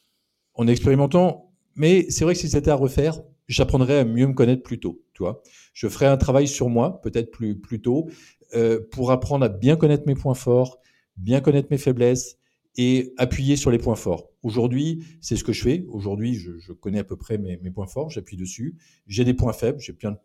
En 0.53 0.67
expérimentant, 0.67 1.51
mais 1.75 2.09
c'est 2.09 2.25
vrai 2.25 2.35
que 2.35 2.39
si 2.39 2.49
c'était 2.49 2.69
à 2.69 2.75
refaire, 2.75 3.21
j'apprendrais 3.47 3.99
à 3.99 4.05
mieux 4.05 4.27
me 4.27 4.33
connaître 4.33 4.63
plus 4.63 4.79
tôt, 4.79 5.01
tu 5.13 5.23
vois. 5.23 5.41
Je 5.73 5.87
ferais 5.87 6.07
un 6.07 6.17
travail 6.17 6.47
sur 6.47 6.69
moi, 6.69 7.01
peut-être 7.01 7.31
plus 7.31 7.59
plus 7.59 7.81
tôt, 7.81 8.09
euh, 8.55 8.79
pour 8.91 9.11
apprendre 9.11 9.45
à 9.45 9.49
bien 9.49 9.75
connaître 9.75 10.05
mes 10.07 10.15
points 10.15 10.33
forts, 10.33 10.79
bien 11.17 11.41
connaître 11.41 11.67
mes 11.71 11.77
faiblesses 11.77 12.37
et 12.77 13.13
appuyer 13.17 13.55
sur 13.55 13.71
les 13.71 13.77
points 13.77 13.95
forts. 13.95 14.29
Aujourd'hui, 14.43 15.03
c'est 15.19 15.35
ce 15.35 15.43
que 15.43 15.51
je 15.51 15.63
fais. 15.63 15.85
Aujourd'hui, 15.89 16.35
je, 16.35 16.71
connais 16.73 16.99
à 16.99 17.03
peu 17.03 17.17
près 17.17 17.37
mes, 17.37 17.57
points 17.71 17.87
forts, 17.87 18.09
j'appuie 18.09 18.37
dessus. 18.37 18.77
J'ai 19.07 19.25
des 19.25 19.33
points 19.33 19.53
faibles, 19.53 19.79
j'ai 19.79 19.93
plein 19.93 20.11
de, 20.11 20.17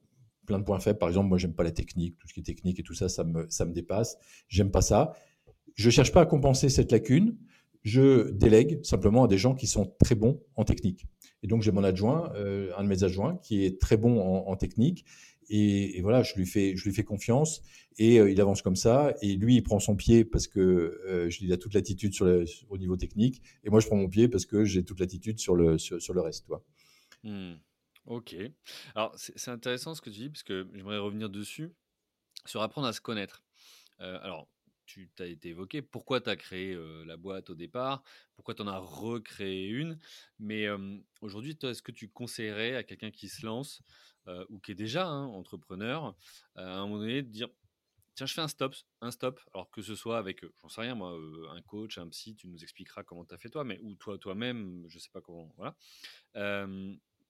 plein 0.46 0.58
de 0.58 0.64
points 0.64 0.78
faibles. 0.78 0.98
Par 0.98 1.08
exemple, 1.08 1.28
moi, 1.28 1.38
j'aime 1.38 1.54
pas 1.54 1.64
la 1.64 1.72
technique, 1.72 2.18
tout 2.18 2.28
ce 2.28 2.34
qui 2.34 2.40
est 2.40 2.44
technique 2.44 2.78
et 2.78 2.82
tout 2.82 2.94
ça, 2.94 3.08
ça 3.08 3.24
me, 3.24 3.46
ça 3.48 3.64
me 3.64 3.72
dépasse. 3.72 4.16
J'aime 4.48 4.70
pas 4.70 4.82
ça. 4.82 5.14
Je 5.74 5.88
cherche 5.88 6.12
pas 6.12 6.20
à 6.20 6.26
compenser 6.26 6.68
cette 6.68 6.92
lacune. 6.92 7.36
Je 7.82 8.30
délègue 8.30 8.84
simplement 8.84 9.24
à 9.24 9.28
des 9.28 9.38
gens 9.38 9.54
qui 9.54 9.66
sont 9.66 9.94
très 9.98 10.14
bons 10.14 10.40
en 10.54 10.64
technique. 10.64 11.06
Et 11.42 11.48
donc, 11.48 11.62
j'ai 11.62 11.72
mon 11.72 11.82
adjoint, 11.82 12.30
euh, 12.36 12.70
un 12.76 12.84
de 12.84 12.88
mes 12.88 13.02
adjoints, 13.02 13.38
qui 13.42 13.64
est 13.64 13.80
très 13.80 13.96
bon 13.96 14.20
en, 14.20 14.48
en 14.48 14.56
technique 14.56 15.04
et, 15.48 16.00
voilà, 16.02 16.22
je 16.22 16.34
lui 16.34 16.46
fais, 16.46 16.76
je 16.76 16.84
lui 16.84 16.94
fais 16.94 17.04
confiance 17.04 17.62
et 17.98 18.18
euh, 18.18 18.30
il 18.30 18.40
avance 18.40 18.62
comme 18.62 18.76
ça. 18.76 19.14
Et 19.22 19.36
lui, 19.36 19.56
il 19.56 19.62
prend 19.62 19.80
son 19.80 19.96
pied 19.96 20.24
parce 20.24 20.46
que 20.46 20.60
euh, 20.60 21.30
il 21.40 21.52
a 21.52 21.56
toute 21.56 21.74
l'attitude 21.74 22.14
au 22.68 22.78
niveau 22.78 22.96
technique. 22.96 23.42
Et 23.64 23.70
moi, 23.70 23.80
je 23.80 23.86
prends 23.86 23.96
mon 23.96 24.08
pied 24.08 24.28
parce 24.28 24.46
que 24.46 24.64
j'ai 24.64 24.84
toute 24.84 25.00
l'attitude 25.00 25.38
sur 25.38 25.54
le, 25.54 25.78
sur, 25.78 26.14
le 26.14 26.20
reste. 26.20 26.46
Toi. 26.46 26.64
Mmh. 27.22 27.54
Ok. 28.06 28.36
Alors, 28.94 29.12
c'est 29.16 29.50
intéressant 29.50 29.94
ce 29.94 30.00
que 30.00 30.10
tu 30.10 30.18
dis 30.18 30.28
parce 30.28 30.42
que 30.42 30.66
j'aimerais 30.74 30.98
revenir 30.98 31.28
dessus 31.28 31.70
sur 32.46 32.62
apprendre 32.62 32.86
à 32.86 32.92
se 32.92 33.00
connaître. 33.00 33.42
Euh, 34.00 34.18
alors, 34.22 34.48
tu 34.84 35.10
as 35.20 35.26
été 35.26 35.50
évoqué 35.50 35.80
pourquoi 35.80 36.20
tu 36.20 36.28
as 36.28 36.36
créé 36.36 36.76
la 37.06 37.16
boîte 37.16 37.48
au 37.48 37.54
départ, 37.54 38.02
pourquoi 38.34 38.54
tu 38.54 38.60
en 38.62 38.66
as 38.66 38.78
recréé 38.78 39.68
une? 39.68 39.98
Mais 40.38 40.66
aujourd'hui, 41.22 41.56
est-ce 41.62 41.80
que 41.80 41.92
tu 41.92 42.08
conseillerais 42.08 42.74
à 42.74 42.82
quelqu'un 42.82 43.10
qui 43.10 43.28
se 43.28 43.46
lance 43.46 43.80
euh, 44.28 44.44
ou 44.48 44.58
qui 44.58 44.72
est 44.72 44.76
déjà 44.76 45.06
hein, 45.06 45.26
entrepreneur, 45.26 46.16
euh, 46.56 46.66
à 46.66 46.76
un 46.78 46.86
moment 46.86 46.98
donné, 46.98 47.22
de 47.22 47.28
dire 47.28 47.48
tiens, 48.14 48.26
je 48.26 48.34
fais 48.34 48.40
un 48.40 48.48
stop, 48.48 48.74
un 49.00 49.10
stop, 49.10 49.40
alors 49.54 49.70
que 49.70 49.82
ce 49.82 49.94
soit 49.94 50.18
avec, 50.18 50.44
j'en 50.60 50.68
sais 50.68 50.82
rien 50.82 50.94
moi, 50.94 51.12
euh, 51.18 51.48
un 51.50 51.62
coach, 51.62 51.98
un 51.98 52.08
psy, 52.08 52.34
tu 52.36 52.46
nous 52.46 52.62
expliqueras 52.62 53.02
comment 53.02 53.24
tu 53.24 53.34
as 53.34 53.38
fait 53.38 53.48
toi, 53.48 53.64
mais 53.64 53.80
ou 53.82 53.94
toi 53.94 54.18
toi-même, 54.18 54.84
je 54.88 54.98
sais 54.98 55.10
pas 55.10 55.20
comment, 55.20 55.52
voilà, 55.56 55.76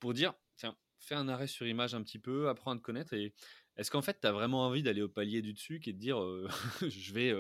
pour 0.01 0.13
dire 0.13 0.35
tiens, 0.57 0.77
fais 0.99 1.15
un 1.15 1.29
arrêt 1.29 1.47
sur 1.47 1.67
image 1.67 1.95
un 1.95 2.03
petit 2.03 2.19
peu, 2.19 2.49
apprends 2.49 2.73
à 2.73 2.77
te 2.77 2.83
connaître 2.83 3.15
et 3.15 3.33
est-ce 3.77 3.91
qu'en 3.91 4.03
fait, 4.03 4.21
tu 4.21 4.27
as 4.27 4.33
vraiment 4.33 4.67
envie 4.67 4.83
d'aller 4.83 5.01
au 5.01 5.09
palier 5.09 5.41
du 5.41 5.55
dessus 5.55 5.81
et 5.87 5.93
de 5.95 5.99
dire 5.99 6.19
je 6.83 7.13
vais 7.15 7.35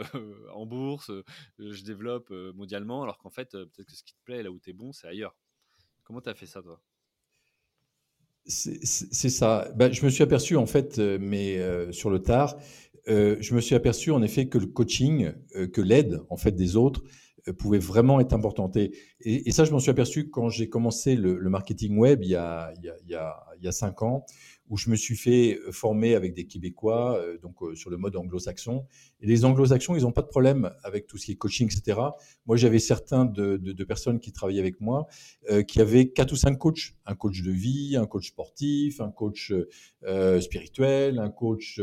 en 0.54 0.64
bourse, 0.64 1.10
je 1.58 1.84
développe 1.84 2.30
mondialement, 2.30 3.02
alors 3.02 3.18
qu'en 3.18 3.30
fait, 3.30 3.50
peut-être 3.50 3.86
que 3.86 3.96
ce 3.96 4.02
qui 4.04 4.14
te 4.14 4.22
plaît, 4.24 4.42
là 4.42 4.50
où 4.50 4.58
tu 4.58 4.70
es 4.70 4.72
bon, 4.72 4.92
c'est 4.92 5.08
ailleurs? 5.08 5.36
Comment 6.04 6.20
tu 6.20 6.30
as 6.30 6.34
fait 6.34 6.46
ça, 6.46 6.62
toi? 6.62 6.80
C'est 8.46 9.28
ça. 9.30 9.68
Ben, 9.76 9.92
je 9.92 10.04
me 10.04 10.10
suis 10.10 10.22
aperçu, 10.22 10.56
en 10.56 10.66
fait, 10.66 10.98
euh, 10.98 11.18
mais 11.20 11.58
euh, 11.58 11.92
sur 11.92 12.10
le 12.10 12.20
tard, 12.20 12.58
euh, 13.08 13.36
je 13.40 13.54
me 13.54 13.60
suis 13.60 13.74
aperçu, 13.74 14.10
en 14.10 14.22
effet, 14.22 14.46
que 14.46 14.58
le 14.58 14.66
coaching, 14.66 15.32
que 15.72 15.80
l'aide, 15.80 16.20
en 16.30 16.36
fait, 16.36 16.52
des 16.52 16.76
autres, 16.76 17.02
pouvait 17.58 17.78
vraiment 17.78 18.20
être 18.20 18.32
importante. 18.32 18.76
Et, 18.76 18.92
et, 19.20 19.50
ça, 19.50 19.64
je 19.64 19.72
m'en 19.72 19.80
suis 19.80 19.90
aperçu 19.90 20.30
quand 20.30 20.48
j'ai 20.48 20.68
commencé 20.68 21.16
le, 21.16 21.40
marketing 21.48 21.98
web 21.98 22.22
il 22.22 22.30
y, 22.30 22.36
a, 22.36 22.72
il, 22.76 22.84
y 22.84 23.14
a, 23.16 23.36
il 23.58 23.64
y 23.64 23.68
a 23.68 23.72
cinq 23.72 24.02
ans, 24.02 24.24
où 24.72 24.78
je 24.78 24.88
me 24.88 24.96
suis 24.96 25.16
fait 25.16 25.60
euh, 25.66 25.70
former 25.70 26.14
avec 26.14 26.32
des 26.32 26.46
Québécois, 26.46 27.18
euh, 27.18 27.36
donc 27.36 27.62
euh, 27.62 27.74
sur 27.74 27.90
le 27.90 27.98
mode 27.98 28.16
anglo-saxon. 28.16 28.86
Et 29.20 29.26
les 29.26 29.44
anglo-saxons, 29.44 29.96
ils 29.96 30.02
n'ont 30.04 30.12
pas 30.12 30.22
de 30.22 30.28
problème 30.28 30.70
avec 30.82 31.06
tout 31.06 31.18
ce 31.18 31.26
qui 31.26 31.32
est 31.32 31.36
coaching, 31.36 31.70
etc. 31.70 32.00
Moi, 32.46 32.56
j'avais 32.56 32.78
certains 32.78 33.26
de, 33.26 33.58
de, 33.58 33.84
personnes 33.84 34.18
qui 34.18 34.32
travaillaient 34.32 34.60
avec 34.60 34.80
moi 34.80 35.06
qui 35.68 35.80
avaient 35.80 36.08
quatre 36.08 36.32
ou 36.32 36.36
cinq 36.36 36.56
coachs. 36.56 36.94
Un 37.04 37.14
coach 37.14 37.42
de 37.42 37.50
vie, 37.50 37.96
un 37.96 38.06
coach 38.06 38.28
sportif, 38.28 39.00
un 39.00 39.10
coach 39.10 39.52
spirituel, 40.40 41.18
un 41.18 41.30
coach 41.30 41.80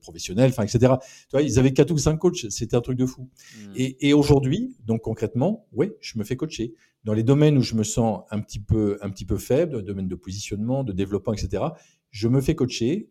professionnel, 0.00 0.50
enfin, 0.50 0.62
etc. 0.62 0.94
Tu 1.00 1.32
vois, 1.32 1.42
ils 1.42 1.58
avaient 1.58 1.72
quatre 1.72 1.90
ou 1.90 1.98
cinq 1.98 2.16
coachs. 2.16 2.46
C'était 2.50 2.76
un 2.76 2.80
truc 2.80 2.96
de 2.96 3.06
fou. 3.06 3.22
Mmh. 3.22 3.72
Et, 3.76 4.08
et 4.08 4.12
aujourd'hui, 4.14 4.76
donc 4.86 5.02
concrètement, 5.02 5.66
oui, 5.72 5.90
je 6.00 6.18
me 6.18 6.24
fais 6.24 6.36
coacher 6.36 6.74
dans 7.08 7.14
les 7.14 7.22
domaines 7.22 7.56
où 7.56 7.62
je 7.62 7.74
me 7.74 7.84
sens 7.84 8.24
un 8.30 8.38
petit 8.38 8.60
peu, 8.60 8.98
un 9.00 9.08
petit 9.08 9.24
peu 9.24 9.38
faible, 9.38 9.72
dans 9.72 9.78
le 9.78 9.82
domaine 9.82 10.08
de 10.08 10.14
positionnement, 10.14 10.84
de 10.84 10.92
développement, 10.92 11.32
etc., 11.32 11.64
je 12.10 12.28
me 12.28 12.42
fais 12.42 12.54
coacher 12.54 13.08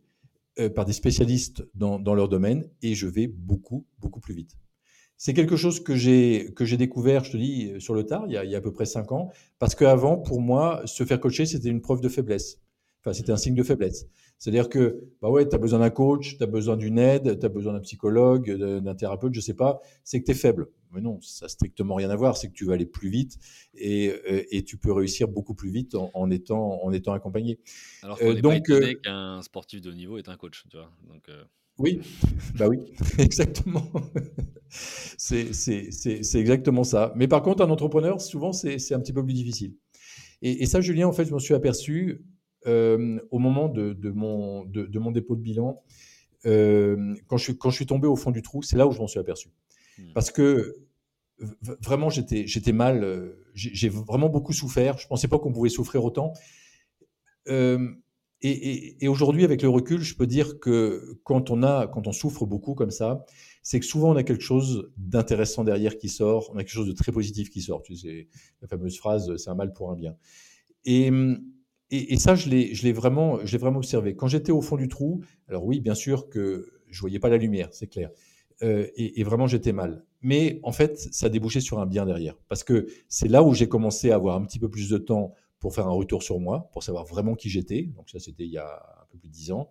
euh, 0.60 0.70
par 0.70 0.86
des 0.86 0.94
spécialistes 0.94 1.68
dans, 1.74 1.98
dans, 1.98 2.14
leur 2.14 2.30
domaine 2.30 2.70
et 2.84 2.94
je 2.94 3.08
vais 3.08 3.26
beaucoup, 3.26 3.88
beaucoup 3.98 4.20
plus 4.20 4.36
vite. 4.36 4.56
C'est 5.18 5.34
quelque 5.34 5.56
chose 5.56 5.84
que 5.84 5.96
j'ai 5.96 6.54
que 6.56 6.64
j'ai 6.64 6.78
découvert, 6.78 7.24
je 7.24 7.32
te 7.32 7.38
dis, 7.38 7.74
sur 7.80 7.96
le 7.96 8.04
tard, 8.04 8.26
il 8.28 8.34
y 8.34 8.38
a, 8.38 8.46
il 8.46 8.52
y 8.52 8.54
a 8.54 8.60
à 8.60 8.62
peu 8.62 8.72
près 8.72 8.86
cinq 8.86 9.12
ans, 9.12 9.32
parce 9.58 9.74
qu'avant, 9.74 10.18
pour 10.18 10.42
moi, 10.42 10.84
se 10.86 11.04
faire 11.04 11.20
coacher, 11.20 11.48
c'était 11.48 11.70
une 11.70 11.82
preuve 11.82 12.00
de 12.00 12.10
faiblesse. 12.10 12.62
Enfin, 13.02 13.14
c'était 13.14 13.32
un 13.32 13.38
signe 13.38 13.56
de 13.56 13.64
faiblesse. 13.64 14.06
C'est-à-dire 14.38 14.70
que, 14.70 15.10
bah 15.24 15.32
ouais, 15.32 15.50
tu 15.50 15.56
as 15.56 15.58
besoin 15.58 15.80
d'un 15.80 15.90
coach, 15.90 16.38
tu 16.38 16.44
as 16.44 16.46
besoin 16.46 16.78
d'une 16.78 17.00
aide, 17.00 17.40
tu 17.40 17.46
as 17.48 17.50
besoin 17.50 17.74
d'un 17.74 17.80
psychologue, 17.80 18.52
d'un 18.52 18.94
thérapeute, 18.94 19.34
je 19.34 19.42
sais 19.42 19.56
pas, 19.56 19.80
c'est 20.04 20.20
que 20.20 20.26
tu 20.26 20.32
es 20.34 20.36
faible. 20.36 20.68
Mais 20.92 21.02
non, 21.02 21.20
ça 21.22 21.46
n'a 21.46 21.50
strictement 21.50 21.96
rien 21.96 22.10
à 22.10 22.16
voir, 22.16 22.38
c'est 22.38 22.48
que 22.48 22.54
tu 22.54 22.66
vas 22.66 22.74
aller 22.74 22.86
plus 22.86 23.10
vite 23.10 23.38
et, 23.74 24.10
euh, 24.10 24.44
et 24.52 24.64
tu 24.64 24.78
peux 24.78 24.92
réussir 24.92 25.28
beaucoup 25.28 25.54
plus 25.54 25.70
vite 25.70 25.96
en, 25.96 26.32
étant, 26.32 26.84
en 26.84 26.92
étant 26.92 27.14
accompagné. 27.14 27.60
Alors 28.04 28.18
qu'on 28.20 28.36
euh, 28.36 28.42
donc, 28.42 28.70
euh, 28.70 28.94
qu'un 29.04 29.42
sportif 29.42 29.82
de 29.82 29.92
haut 29.92 29.96
niveau 29.96 30.18
est 30.18 30.30
un 30.30 30.38
coach, 30.38 30.64
tu 30.70 30.78
vois. 30.78 30.92
Donc, 31.08 31.30
Oui, 31.78 32.02
bah 32.56 32.68
oui, 32.68 32.80
exactement. 33.20 33.90
c'est 34.70 36.36
exactement 36.36 36.84
ça. 36.84 37.14
Mais 37.16 37.28
par 37.28 37.42
contre, 37.42 37.64
un 37.64 37.70
entrepreneur, 37.70 38.22
souvent, 38.22 38.54
c'est 38.54 38.94
un 38.94 39.00
petit 39.00 39.14
peu 39.14 39.24
plus 39.24 39.34
difficile. 39.34 39.76
Et, 40.42 40.64
et, 40.64 40.66
ça, 40.68 40.82
Julien, 40.82 41.08
en 41.08 41.14
fait, 41.14 41.26
je 41.26 41.32
m'en 41.32 41.40
suis 41.40 41.56
aperçu 41.56 42.22
euh, 42.68 43.20
au 43.32 43.40
moment 43.40 43.70
de, 43.70 43.96
mon, 44.12 44.66
de, 44.66 45.00
mon 45.00 45.12
dépôt 45.12 45.36
de 45.36 45.42
bilan, 45.42 45.82
euh, 46.46 47.16
quand, 47.28 47.38
je 47.38 47.44
suis, 47.46 47.58
quand 47.58 47.70
je 47.70 47.76
suis 47.76 47.86
tombé 47.86 48.08
au 48.08 48.16
fond 48.16 48.32
du 48.32 48.42
trou, 48.42 48.62
c'est 48.62 48.78
là 48.78 48.88
où 48.88 48.92
je 48.92 49.00
m'en 49.00 49.08
suis 49.08 49.20
aperçu. 49.20 49.50
Hmm. 49.98 50.14
Parce 50.14 50.32
que 50.32 50.76
vraiment, 51.40 52.10
j'étais, 52.10 52.48
j'étais 52.48 52.72
mal, 52.72 53.04
euh, 53.04 53.46
j'ai 53.54 53.90
vraiment 53.90 54.30
beaucoup 54.30 54.54
souffert. 54.54 54.98
Je 54.98 55.08
pensais 55.08 55.28
pas 55.28 55.40
qu'on 55.40 55.52
pouvait 55.52 55.70
souffrir 55.70 56.04
autant. 56.04 56.34
et, 58.42 59.08
aujourd'hui, 59.08 59.44
avec 59.44 59.62
le 59.62 59.70
recul, 59.70 60.02
je 60.02 60.16
peux 60.16 60.28
dire 60.28 60.60
que 60.60 61.20
quand 61.24 61.52
on, 61.52 61.64
a, 61.64 61.88
quand 61.88 62.08
on 62.08 62.12
souffre 62.12 62.46
beaucoup 62.46 62.74
comme 62.74 62.92
ça, 62.92 63.26
c'est 63.64 63.80
que 63.80 63.86
souvent 63.86 64.12
on 64.12 64.16
a 64.16 64.24
quelque 64.24 64.44
chose 64.44 64.92
d'intéressant 64.98 65.64
derrière 65.64 65.98
qui 65.98 66.10
sort, 66.10 66.50
on 66.54 66.56
a 66.56 66.60
quelque 66.60 66.74
chose 66.74 66.88
de 66.88 66.94
très 66.94 67.12
positif 67.12 67.50
qui 67.50 67.62
sort. 67.62 67.82
Tu 67.84 67.96
sais, 67.96 68.28
la 68.62 68.68
fameuse 68.68 68.98
phrase, 68.98 69.36
c'est 69.38 69.50
un 69.50 69.56
mal 69.56 69.74
pour 69.74 69.92
un 69.92 69.96
bien. 69.96 70.16
Et, 70.86 71.12
et, 71.90 72.18
ça, 72.18 72.36
je 72.36 72.50
l'ai 72.50 72.94
vraiment, 72.94 73.38
vraiment 73.38 73.80
observé. 73.80 74.16
Quand 74.16 74.28
j'étais 74.28 74.52
au 74.52 74.62
fond 74.62 74.78
du 74.78 74.88
trou, 74.88 75.22
alors 75.48 75.66
oui, 75.66 75.82
bien 75.82 75.96
sûr 75.96 76.30
que 76.30 76.72
je 76.90 77.02
voyais 77.02 77.20
pas 77.20 77.30
la 77.30 77.38
lumière, 77.38 77.70
c'est 77.72 77.88
clair. 77.88 78.10
Euh, 78.64 78.88
et, 78.96 79.24
vraiment, 79.24 79.48
j'étais 79.48 79.74
mal. 79.74 80.04
Mais 80.22 80.60
en 80.64 80.72
fait, 80.72 80.98
ça 81.12 81.30
débouchait 81.30 81.62
sur 81.62 81.80
un 81.80 81.86
bien 81.86 82.06
derrière. 82.06 82.36
Parce 82.50 82.64
que 82.64 82.88
c'est 83.08 83.28
là 83.28 83.44
où 83.44 83.54
j'ai 83.54 83.68
commencé 83.68 84.12
à 84.12 84.16
avoir 84.16 84.36
un 84.36 84.46
petit 84.46 84.60
peu 84.60 84.70
plus 84.70 84.90
de 84.90 84.98
temps 84.98 85.34
pour 85.60 85.74
faire 85.74 85.88
un 85.88 85.92
retour 85.92 86.24
sur 86.24 86.40
moi, 86.40 86.70
pour 86.74 86.84
savoir 86.84 87.06
vraiment 87.06 87.36
qui 87.36 87.50
j'étais. 87.50 87.84
Donc 87.96 88.10
ça, 88.10 88.20
c'était 88.20 88.46
il 88.46 88.52
y 88.52 88.58
a 88.58 88.68
un 88.68 89.06
peu 89.12 89.18
plus 89.18 89.30
de 89.30 89.34
dix 89.34 89.52
ans. 89.52 89.70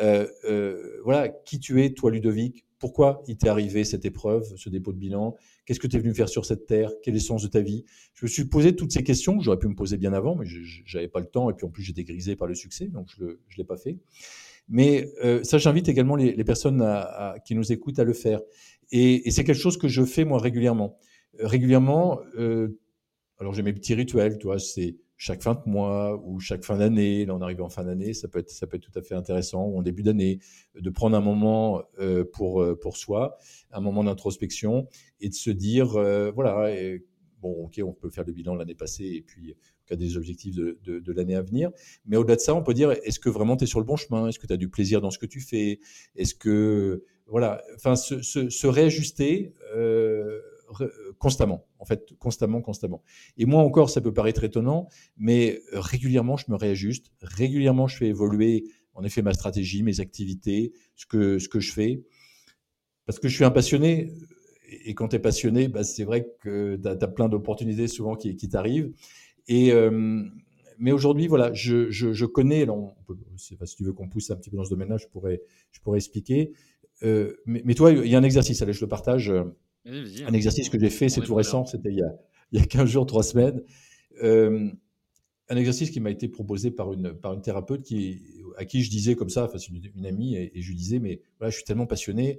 Euh, 0.00 0.26
euh, 0.44 1.00
voilà, 1.04 1.28
qui 1.28 1.60
tu 1.60 1.82
es, 1.84 1.90
toi, 1.90 2.10
Ludovic? 2.10 2.66
Pourquoi 2.78 3.22
il 3.26 3.38
t'est 3.38 3.48
arrivé 3.48 3.84
cette 3.84 4.04
épreuve, 4.04 4.44
ce 4.56 4.68
dépôt 4.68 4.92
de 4.92 4.98
bilan? 4.98 5.36
Qu'est-ce 5.64 5.80
que 5.80 5.86
tu 5.86 5.96
es 5.96 5.98
venu 5.98 6.12
faire 6.12 6.28
sur 6.28 6.44
cette 6.44 6.66
terre? 6.66 6.90
Quel 7.02 7.14
est 7.14 7.18
le 7.18 7.22
sens 7.22 7.42
de 7.42 7.48
ta 7.48 7.60
vie? 7.60 7.84
Je 8.12 8.26
me 8.26 8.28
suis 8.28 8.44
posé 8.44 8.76
toutes 8.76 8.92
ces 8.92 9.02
questions 9.02 9.38
que 9.38 9.44
j'aurais 9.44 9.58
pu 9.58 9.68
me 9.68 9.74
poser 9.74 9.96
bien 9.96 10.12
avant, 10.12 10.34
mais 10.34 10.44
je 10.44 10.82
n'avais 10.94 11.08
pas 11.08 11.20
le 11.20 11.26
temps. 11.26 11.48
Et 11.48 11.54
puis 11.54 11.64
en 11.64 11.70
plus, 11.70 11.82
j'étais 11.82 12.04
grisé 12.04 12.36
par 12.36 12.46
le 12.46 12.54
succès, 12.54 12.86
donc 12.88 13.08
je 13.16 13.24
ne 13.24 13.36
l'ai 13.56 13.64
pas 13.64 13.78
fait. 13.78 13.98
Mais 14.68 15.10
ça, 15.42 15.58
j'invite 15.58 15.88
également 15.88 16.16
les, 16.16 16.44
personnes 16.44 16.82
à, 16.82 17.36
qui 17.44 17.54
nous 17.54 17.72
écoutent 17.72 17.98
à 17.98 18.04
le 18.04 18.14
faire. 18.14 18.40
Et, 18.90 19.30
c'est 19.30 19.44
quelque 19.44 19.60
chose 19.60 19.76
que 19.76 19.88
je 19.88 20.04
fais 20.04 20.24
moi 20.24 20.38
régulièrement. 20.38 20.96
régulièrement, 21.38 22.20
alors 23.38 23.52
j'ai 23.52 23.62
mes 23.62 23.72
petits 23.72 23.94
rituels, 23.94 24.38
tu 24.38 24.46
vois, 24.46 24.58
c'est 24.58 24.96
chaque 25.16 25.42
fin 25.42 25.54
de 25.54 25.70
mois 25.70 26.20
ou 26.24 26.40
chaque 26.40 26.64
fin 26.64 26.78
d'année. 26.78 27.24
Là, 27.24 27.34
on 27.34 27.40
arrive 27.40 27.62
en 27.62 27.68
fin 27.68 27.84
d'année, 27.84 28.14
ça 28.14 28.28
peut 28.28 28.38
être 28.38 28.50
ça 28.50 28.66
peut 28.66 28.76
être 28.76 28.90
tout 28.90 28.98
à 28.98 29.02
fait 29.02 29.14
intéressant 29.14 29.64
ou 29.66 29.78
en 29.78 29.82
début 29.82 30.02
d'année 30.02 30.38
de 30.74 30.90
prendre 30.90 31.16
un 31.16 31.20
moment 31.20 31.82
pour 32.32 32.64
pour 32.80 32.96
soi, 32.96 33.36
un 33.70 33.80
moment 33.80 34.04
d'introspection 34.04 34.88
et 35.20 35.28
de 35.28 35.34
se 35.34 35.50
dire 35.50 35.88
voilà. 36.34 36.70
Bon, 37.44 37.64
ok, 37.64 37.80
on 37.84 37.92
peut 37.92 38.08
faire 38.08 38.24
le 38.24 38.32
bilan 38.32 38.54
l'année 38.54 38.74
passée 38.74 39.04
et 39.04 39.22
puis 39.22 39.54
a 39.90 39.96
des 39.96 40.16
objectifs 40.16 40.54
de, 40.54 40.78
de, 40.82 41.12
l'année 41.12 41.34
à 41.34 41.42
venir. 41.42 41.70
Mais 42.06 42.16
au-delà 42.16 42.36
de 42.36 42.40
ça, 42.40 42.54
on 42.54 42.62
peut 42.62 42.72
dire 42.72 42.90
est-ce 42.90 43.20
que 43.20 43.28
vraiment 43.28 43.56
tu 43.56 43.64
es 43.64 43.66
sur 43.66 43.80
le 43.80 43.84
bon 43.84 43.96
chemin? 43.96 44.28
Est-ce 44.28 44.38
que 44.38 44.46
tu 44.46 44.52
as 44.52 44.56
du 44.56 44.70
plaisir 44.70 45.02
dans 45.02 45.10
ce 45.10 45.18
que 45.18 45.26
tu 45.26 45.40
fais? 45.40 45.80
Est-ce 46.16 46.34
que. 46.34 47.04
Voilà, 47.26 47.62
enfin, 47.76 47.96
se, 47.96 48.20
se, 48.20 48.66
réajuster 48.66 49.54
euh, 49.74 50.40
constamment, 51.18 51.66
en 51.78 51.86
fait, 51.86 52.12
constamment, 52.18 52.60
constamment. 52.60 53.02
Et 53.38 53.46
moi 53.46 53.62
encore, 53.62 53.88
ça 53.88 54.02
peut 54.02 54.12
paraître 54.12 54.44
étonnant, 54.44 54.88
mais 55.16 55.62
régulièrement, 55.72 56.36
je 56.36 56.50
me 56.50 56.56
réajuste. 56.56 57.12
Régulièrement, 57.22 57.86
je 57.86 57.96
fais 57.96 58.08
évoluer, 58.08 58.64
en 58.92 59.04
effet, 59.04 59.22
ma 59.22 59.32
stratégie, 59.32 59.82
mes 59.82 60.00
activités, 60.00 60.74
ce 60.96 61.06
que, 61.06 61.38
ce 61.38 61.48
que 61.48 61.60
je 61.60 61.72
fais. 61.72 62.04
Parce 63.06 63.18
que 63.18 63.28
je 63.28 63.34
suis 63.34 63.44
un 63.44 63.50
passionné. 63.50 64.12
Et 64.68 64.94
quand 64.94 65.08
tu 65.08 65.16
es 65.16 65.18
passionné, 65.18 65.68
bah, 65.68 65.84
c'est 65.84 66.04
vrai 66.04 66.28
que 66.40 66.76
tu 66.76 66.88
as, 66.88 67.08
plein 67.08 67.28
d'opportunités 67.28 67.86
souvent 67.86 68.16
qui, 68.16 68.36
qui 68.36 68.48
t'arrivent. 68.48 68.92
Et, 69.46 69.72
euh, 69.72 70.22
mais 70.78 70.92
aujourd'hui, 70.92 71.26
voilà, 71.26 71.52
je, 71.52 71.90
je, 71.90 72.12
je 72.12 72.26
connais, 72.26 72.62
alors 72.62 72.94
si 73.36 73.56
tu 73.76 73.84
veux 73.84 73.92
qu'on 73.92 74.08
pousse 74.08 74.30
un 74.30 74.36
petit 74.36 74.50
peu 74.50 74.56
dans 74.56 74.64
ce 74.64 74.70
domaine-là, 74.70 74.96
je 74.96 75.06
pourrais, 75.06 75.42
je 75.70 75.80
pourrais 75.80 75.98
expliquer. 75.98 76.52
Euh, 77.02 77.34
mais, 77.46 77.62
mais, 77.64 77.74
toi, 77.74 77.92
il 77.92 78.06
y 78.06 78.14
a 78.14 78.18
un 78.18 78.22
exercice, 78.22 78.62
allez, 78.62 78.72
je 78.72 78.80
le 78.80 78.88
partage. 78.88 79.32
Un 79.86 80.32
exercice 80.32 80.70
que 80.70 80.80
j'ai 80.80 80.90
fait, 80.90 81.08
c'est 81.08 81.20
tout 81.20 81.34
récent, 81.34 81.66
c'était 81.66 81.90
il, 81.90 81.98
y 81.98 82.02
a, 82.02 82.16
il 82.52 82.58
y 82.58 82.62
a 82.62 82.66
15 82.66 82.88
jours, 82.88 83.06
3 83.06 83.22
semaines. 83.22 83.62
Euh, 84.22 84.70
un 85.50 85.56
exercice 85.56 85.90
qui 85.90 86.00
m'a 86.00 86.10
été 86.10 86.28
proposé 86.28 86.70
par 86.70 86.92
une, 86.92 87.12
par 87.12 87.34
une 87.34 87.42
thérapeute 87.42 87.82
qui, 87.82 88.22
à 88.56 88.64
qui 88.64 88.82
je 88.82 88.88
disais 88.88 89.14
comme 89.14 89.28
ça, 89.28 89.44
enfin, 89.44 89.58
c'est 89.58 89.68
une, 89.68 89.82
une, 89.94 90.06
amie, 90.06 90.36
et, 90.36 90.56
et, 90.56 90.62
je 90.62 90.68
lui 90.68 90.76
disais, 90.76 91.00
mais 91.00 91.20
voilà, 91.38 91.50
je 91.50 91.56
suis 91.56 91.64
tellement 91.64 91.86
passionné, 91.86 92.38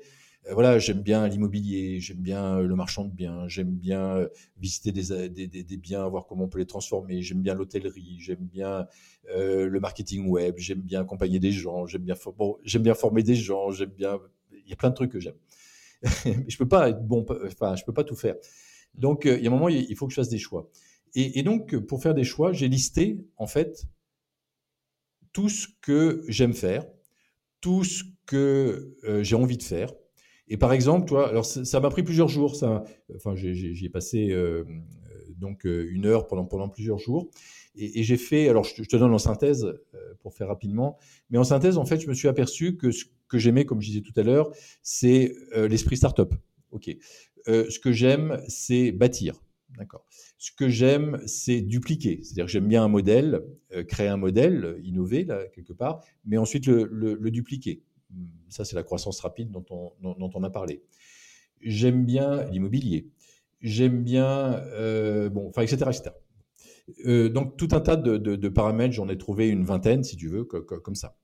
voilà, 0.52 0.78
j'aime 0.78 1.02
bien 1.02 1.28
l'immobilier, 1.28 2.00
j'aime 2.00 2.18
bien 2.18 2.60
le 2.60 2.76
marchand 2.76 3.06
de 3.06 3.12
biens, 3.12 3.48
j'aime 3.48 3.72
bien 3.72 4.18
euh, 4.18 4.30
visiter 4.58 4.92
des, 4.92 5.30
des, 5.30 5.48
des, 5.48 5.78
biens, 5.78 6.08
voir 6.08 6.28
comment 6.28 6.44
on 6.44 6.48
peut 6.48 6.60
les 6.60 6.68
transformer, 6.68 7.22
j'aime 7.24 7.42
bien 7.42 7.56
l'hôtellerie, 7.56 8.18
j'aime 8.20 8.46
bien 8.46 8.88
euh, 9.32 9.68
le 9.68 9.80
marketing 9.80 10.28
web, 10.28 10.56
j'aime 10.58 10.82
bien 10.82 11.02
accompagner 11.02 11.40
des 11.40 11.52
gens, 11.52 11.88
j'aime 11.88 12.04
bien, 12.04 12.16
bon, 12.38 12.60
bien 12.64 12.94
former 12.94 13.24
des 13.24 13.36
gens, 13.36 13.72
j'aime 13.72 13.90
bien, 13.90 14.20
il 14.52 14.70
y 14.70 14.74
a 14.74 14.76
plein 14.76 14.92
de 14.92 14.96
trucs 14.96 15.12
que 15.12 15.20
j'aime. 15.20 15.38
je 16.48 16.58
peux 16.58 16.68
pas 16.68 16.90
être 16.90 17.04
bon, 17.04 17.26
enfin, 17.46 17.76
je 17.76 17.84
peux 17.84 17.94
pas 17.94 18.04
tout 18.04 18.16
faire. 18.16 18.36
Donc, 18.94 19.26
il 19.26 19.42
y 19.42 19.48
a 19.48 19.50
un 19.50 19.54
moment, 19.54 19.70
il 19.70 19.96
faut 19.96 20.06
que 20.06 20.14
je 20.14 20.18
fasse 20.18 20.30
des 20.30 20.38
choix. 20.38 20.70
Et 21.16 21.44
donc, 21.44 21.76
pour 21.78 22.04
faire 22.04 22.14
des 22.14 22.26
choix, 22.26 22.52
j'ai 22.52 22.68
listé, 22.68 23.26
en 23.38 23.48
fait, 23.48 23.86
tout 25.32 25.50
ce 25.50 25.68
que 25.82 26.24
j'aime 26.28 26.54
faire, 26.54 26.86
tout 27.62 27.84
ce 27.84 28.04
que 28.26 28.96
j'ai 29.22 29.36
envie 29.36 29.58
de 29.58 29.64
faire, 29.64 29.92
et 30.48 30.58
par 30.58 30.74
exemple, 30.74 31.08
toi, 31.08 31.28
alors 31.28 31.46
ça 31.46 31.80
m'a 31.80 31.90
pris 31.90 32.04
plusieurs 32.04 32.28
jours. 32.28 32.56
Ça, 32.56 32.84
enfin, 33.16 33.36
j'y 33.36 33.86
ai, 33.86 33.90
passé 33.90 34.30
euh, 34.32 34.64
donc 35.38 35.66
euh, 35.66 35.88
une 35.90 36.06
heure 36.06 36.28
pendant 36.28 36.46
pendant 36.46 36.70
plusieurs 36.70 37.00
jours. 37.00 37.30
Et, 37.76 38.04
j'ai 38.04 38.18
fait. 38.18 38.48
Alors, 38.48 38.64
je, 38.64 38.84
te 38.84 38.96
donne 38.96 39.14
en 39.14 39.18
synthèse 39.18 39.66
euh, 39.66 40.14
pour 40.22 40.34
faire 40.34 40.48
rapidement. 40.48 40.98
Mais 41.30 41.38
en 41.38 41.44
synthèse, 41.44 41.78
en 41.78 41.86
fait, 41.86 42.00
je 42.00 42.08
me 42.08 42.14
suis 42.14 42.28
aperçu 42.28 42.78
que 42.78 42.92
ce 42.92 43.06
que 43.28 43.40
j'aimais, 43.40 43.66
comme 43.66 43.82
je 43.82 43.88
disais 43.88 44.02
tout 44.02 44.18
à 44.18 44.24
l'heure, 44.24 44.52
c'est 44.84 45.34
l'esprit 45.56 45.98
startup. 45.98 46.34
Ok. 46.72 46.96
ce 47.48 47.80
que 47.80 47.92
j'aime, 47.92 48.40
c'est 48.48 48.92
bâtir. 48.92 49.42
D'accord. 49.78 50.06
Ce 50.38 50.52
que 50.52 50.70
j'aime, 50.70 51.20
c'est 51.26 51.62
dupliquer. 51.62 52.20
C'est-à-dire 52.22 52.46
que 52.46 52.52
j'aime 52.52 52.68
bien 52.68 52.84
un 52.84 52.88
modèle, 52.88 53.42
créer 53.88 54.08
un 54.10 54.18
modèle, 54.18 54.80
innover 54.84 55.26
là 55.26 55.48
quelque 55.48 55.74
part, 55.74 56.06
mais 56.24 56.38
ensuite 56.38 56.68
le, 56.68 56.88
le 56.92 57.32
dupliquer. 57.32 57.82
Ça, 58.50 58.66
c'est 58.66 58.76
la 58.76 58.84
croissance 58.84 59.20
rapide 59.20 59.52
dont 59.52 59.66
on, 60.02 60.44
a 60.44 60.50
parlé. 60.50 60.84
J'aime 61.62 62.06
bien 62.06 62.44
l'immobilier. 62.46 63.10
J'aime 63.62 64.04
bien, 64.04 64.62
euh, 64.74 65.30
bon, 65.30 65.50
enfin, 65.50 65.64
etc., 65.64 65.86
etc. 65.88 66.12
Euh, 67.06 67.30
donc, 67.30 67.58
tout 67.58 67.70
un 67.72 67.82
tas 67.82 67.96
de, 67.96 68.48
paramètres, 68.50 68.94
j'en 68.94 69.10
ai 69.10 69.18
trouvé 69.18 69.50
une 69.50 69.64
vingtaine, 69.64 70.04
si 70.04 70.16
tu 70.16 70.28
veux, 70.28 70.44
comme 70.46 70.96
ça. 70.96 71.18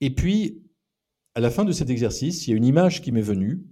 Et 0.00 0.14
puis, 0.14 0.62
à 1.34 1.40
la 1.40 1.50
fin 1.50 1.64
de 1.64 1.72
cet 1.72 1.90
exercice, 1.90 2.46
il 2.46 2.50
y 2.50 2.54
a 2.54 2.56
une 2.56 2.64
image 2.64 3.02
qui 3.02 3.12
m'est 3.12 3.20
venue. 3.20 3.64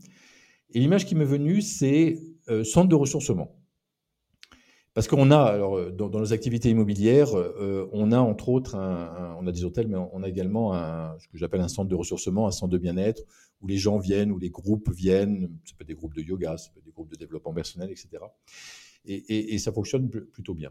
Et 0.71 0.81
l'image 0.81 1.07
qui 1.07 1.15
m'est 1.15 1.25
venue, 1.25 1.61
c'est 1.61 2.19
euh, 2.49 2.65
centre 2.65 2.89
de 2.89 2.95
ressourcement. 2.95 3.62
Parce 4.95 5.09
qu'on 5.09 5.31
a, 5.31 5.39
alors, 5.39 5.79
euh, 5.79 5.91
dans, 5.91 6.11
nos 6.11 6.33
activités 6.33 6.69
immobilières, 6.69 7.35
euh, 7.37 7.89
on 7.93 8.13
a 8.13 8.19
entre 8.19 8.51
autres, 8.51 8.75
un, 8.75 9.37
on 9.41 9.47
a 9.47 9.53
des 9.53 9.65
hôtels, 9.65 9.89
mais 9.89 9.97
on 9.97 10.23
a 10.23 10.29
également 10.29 10.75
un, 10.75 11.19
ce 11.19 11.29
que 11.29 11.39
j'appelle 11.39 11.63
un 11.63 11.69
centre 11.69 11.89
de 11.89 11.95
ressourcement, 11.95 12.47
un 12.47 12.51
centre 12.51 12.73
de 12.73 12.79
bien-être, 12.79 13.23
où 13.63 13.67
les 13.67 13.79
gens 13.79 13.99
viennent, 13.99 14.31
où 14.31 14.39
les 14.39 14.51
groupes 14.51 14.91
viennent, 14.91 15.51
ça 15.65 15.75
peut 15.77 15.83
être 15.83 15.89
des 15.89 15.95
groupes 15.95 16.15
de 16.15 16.23
yoga, 16.23 16.57
ça 16.59 16.71
peut 16.73 16.81
être 16.81 16.85
des 16.85 16.93
groupes 16.93 17.11
de 17.11 17.17
développement 17.17 17.55
personnel, 17.55 17.91
etc. 17.91 18.23
Et, 19.05 19.55
et, 19.55 19.59
ça 19.59 19.73
fonctionne 19.73 20.09
plutôt 20.09 20.55
bien. 20.55 20.71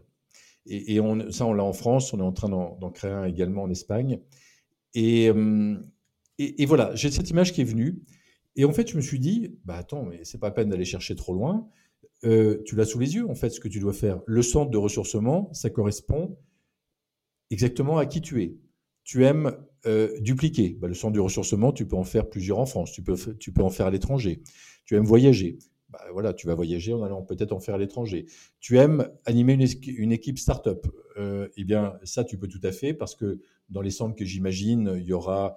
Et, 0.64 1.00
on, 1.00 1.30
ça, 1.30 1.44
on 1.46 1.52
l'a 1.52 1.64
en 1.64 1.72
France, 1.72 2.12
on 2.12 2.18
est 2.20 2.22
en 2.22 2.32
train 2.32 2.48
d'en 2.48 2.90
créer 2.90 3.10
un 3.10 3.24
également 3.24 3.64
en 3.64 3.70
Espagne. 3.70 4.20
Euh, 4.96 5.76
et, 6.38 6.66
voilà, 6.66 6.94
j'ai 6.94 7.10
cette 7.10 7.30
image 7.30 7.52
qui 7.52 7.60
est 7.60 7.64
venue. 7.64 8.02
Et 8.54 8.64
en 8.64 8.72
fait, 8.72 8.88
je 8.88 8.96
me 8.96 9.02
suis 9.02 9.18
dit, 9.18 9.58
bah 9.64 9.76
attends, 9.76 10.04
mais 10.04 10.20
c'est 10.24 10.38
pas 10.38 10.48
la 10.48 10.52
peine 10.52 10.68
d'aller 10.68 10.84
chercher 10.84 11.16
trop 11.16 11.34
loin. 11.34 11.68
Euh, 12.24 12.62
tu 12.64 12.76
l'as 12.76 12.84
sous 12.84 12.98
les 12.98 13.14
yeux, 13.14 13.28
en 13.28 13.34
fait, 13.34 13.50
ce 13.50 13.60
que 13.60 13.68
tu 13.68 13.80
dois 13.80 13.92
faire. 13.92 14.20
Le 14.26 14.42
centre 14.42 14.70
de 14.70 14.78
ressourcement, 14.78 15.52
ça 15.52 15.70
correspond 15.70 16.36
exactement 17.50 17.98
à 17.98 18.06
qui 18.06 18.20
tu 18.20 18.42
es. 18.42 18.56
Tu 19.04 19.24
aimes 19.24 19.56
euh, 19.86 20.16
dupliquer. 20.20 20.76
Bah, 20.80 20.86
le 20.86 20.94
centre 20.94 21.12
de 21.12 21.20
ressourcement, 21.20 21.72
tu 21.72 21.86
peux 21.86 21.96
en 21.96 22.04
faire 22.04 22.28
plusieurs 22.28 22.58
en 22.58 22.66
France, 22.66 22.92
tu 22.92 23.02
peux, 23.02 23.16
tu 23.38 23.52
peux 23.52 23.62
en 23.62 23.70
faire 23.70 23.86
à 23.86 23.90
l'étranger. 23.90 24.42
Tu 24.84 24.94
aimes 24.94 25.04
voyager. 25.04 25.58
Bah, 25.88 26.00
voilà, 26.12 26.32
tu 26.32 26.46
vas 26.46 26.54
voyager 26.54 26.92
en 26.92 27.02
allant 27.02 27.22
peut-être 27.22 27.52
en 27.52 27.58
faire 27.58 27.74
à 27.74 27.78
l'étranger. 27.78 28.26
Tu 28.60 28.78
aimes 28.78 29.08
animer 29.24 29.54
une, 29.54 30.12
équipe 30.12 30.38
start-up. 30.38 30.86
Euh, 31.18 31.48
eh 31.56 31.64
bien, 31.64 31.94
ça, 32.04 32.22
tu 32.22 32.38
peux 32.38 32.46
tout 32.46 32.60
à 32.62 32.70
fait 32.70 32.94
parce 32.94 33.16
que 33.16 33.40
dans 33.68 33.82
les 33.82 33.90
centres 33.90 34.14
que 34.14 34.24
j'imagine, 34.24 34.94
il 34.96 35.04
y 35.04 35.12
aura 35.12 35.56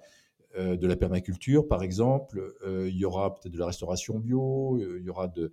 de 0.58 0.86
la 0.86 0.96
permaculture, 0.96 1.68
par 1.68 1.82
exemple, 1.82 2.56
il 2.64 2.96
y 2.96 3.04
aura 3.04 3.34
peut-être 3.34 3.52
de 3.52 3.58
la 3.58 3.66
restauration 3.66 4.18
bio, 4.18 4.78
il 4.78 5.04
y 5.04 5.10
aura 5.10 5.28
de, 5.28 5.52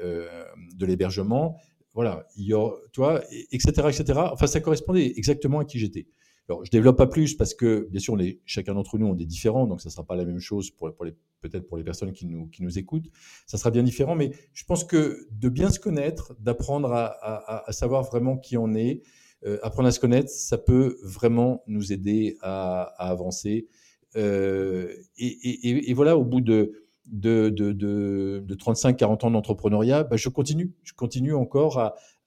de 0.00 0.86
l'hébergement, 0.86 1.56
voilà, 1.94 2.26
il 2.36 2.46
y 2.46 2.54
a, 2.54 2.70
toi, 2.92 3.22
etc., 3.50 3.70
etc. 3.88 4.18
Enfin, 4.32 4.46
ça 4.46 4.60
correspondait 4.60 5.12
exactement 5.16 5.60
à 5.60 5.64
qui 5.64 5.78
j'étais. 5.78 6.06
Alors, 6.48 6.64
je 6.64 6.70
développe 6.70 6.96
pas 6.96 7.06
plus 7.06 7.34
parce 7.34 7.54
que, 7.54 7.88
bien 7.90 8.00
sûr, 8.00 8.20
est, 8.20 8.40
chacun 8.46 8.74
d'entre 8.74 8.98
nous, 8.98 9.06
on 9.06 9.16
est 9.16 9.26
différents, 9.26 9.66
donc 9.66 9.80
ça 9.80 9.90
sera 9.90 10.04
pas 10.04 10.16
la 10.16 10.24
même 10.24 10.40
chose 10.40 10.70
pour, 10.70 10.92
pour 10.94 11.04
les, 11.04 11.14
peut-être 11.40 11.68
pour 11.68 11.76
les 11.76 11.84
personnes 11.84 12.12
qui 12.12 12.26
nous, 12.26 12.48
qui 12.48 12.62
nous 12.62 12.78
écoutent. 12.78 13.08
Ça 13.46 13.58
sera 13.58 13.70
bien 13.70 13.82
différent, 13.82 14.16
mais 14.16 14.32
je 14.52 14.64
pense 14.64 14.84
que 14.84 15.28
de 15.30 15.48
bien 15.48 15.70
se 15.70 15.78
connaître, 15.78 16.34
d'apprendre 16.40 16.92
à, 16.92 17.68
à, 17.68 17.72
savoir 17.72 18.02
vraiment 18.02 18.36
qui 18.36 18.56
on 18.56 18.74
est, 18.74 19.02
euh, 19.44 19.58
apprendre 19.62 19.88
à 19.88 19.92
se 19.92 20.00
connaître, 20.00 20.30
ça 20.30 20.58
peut 20.58 20.96
vraiment 21.02 21.62
nous 21.66 21.92
aider 21.92 22.36
à, 22.40 22.82
avancer. 22.98 23.68
Euh, 24.16 24.92
et, 25.16 25.26
et, 25.26 25.90
et, 25.90 25.94
voilà, 25.94 26.16
au 26.16 26.24
bout 26.24 26.40
de, 26.40 26.81
de, 27.06 27.48
de, 27.50 27.72
de, 27.72 28.54
35-40 28.54 29.26
ans 29.26 29.30
d'entrepreneuriat, 29.30 30.04
bah, 30.04 30.16
je 30.16 30.28
continue. 30.28 30.72
Je 30.82 30.92
continue 30.92 31.34
encore 31.34 31.78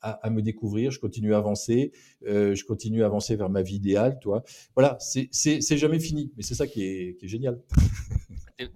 à, 0.02 0.30
me 0.30 0.42
découvrir, 0.42 0.92
je 0.92 1.00
continue 1.00 1.34
à 1.34 1.38
avancer, 1.38 1.92
euh, 2.28 2.54
je 2.54 2.64
continue 2.64 3.02
à 3.02 3.08
avancer 3.08 3.36
vers 3.36 3.50
ma 3.50 3.64
vie 3.64 3.76
idéale. 3.76 4.20
Toi. 4.20 4.44
Voilà, 4.76 4.98
c'est 5.00 5.78
jamais 5.78 6.00
fini, 6.00 6.32
mais 6.38 6.44
c'est 6.44 6.56
ça 6.56 6.68
qui 6.68 6.84
est, 6.84 7.18
qui 7.18 7.26
est 7.26 7.28
génial. 7.28 7.62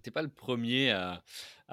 T'es 0.02 0.12
pas 0.12 0.24
le 0.24 0.30
premier 0.30 0.92
à, 0.92 1.24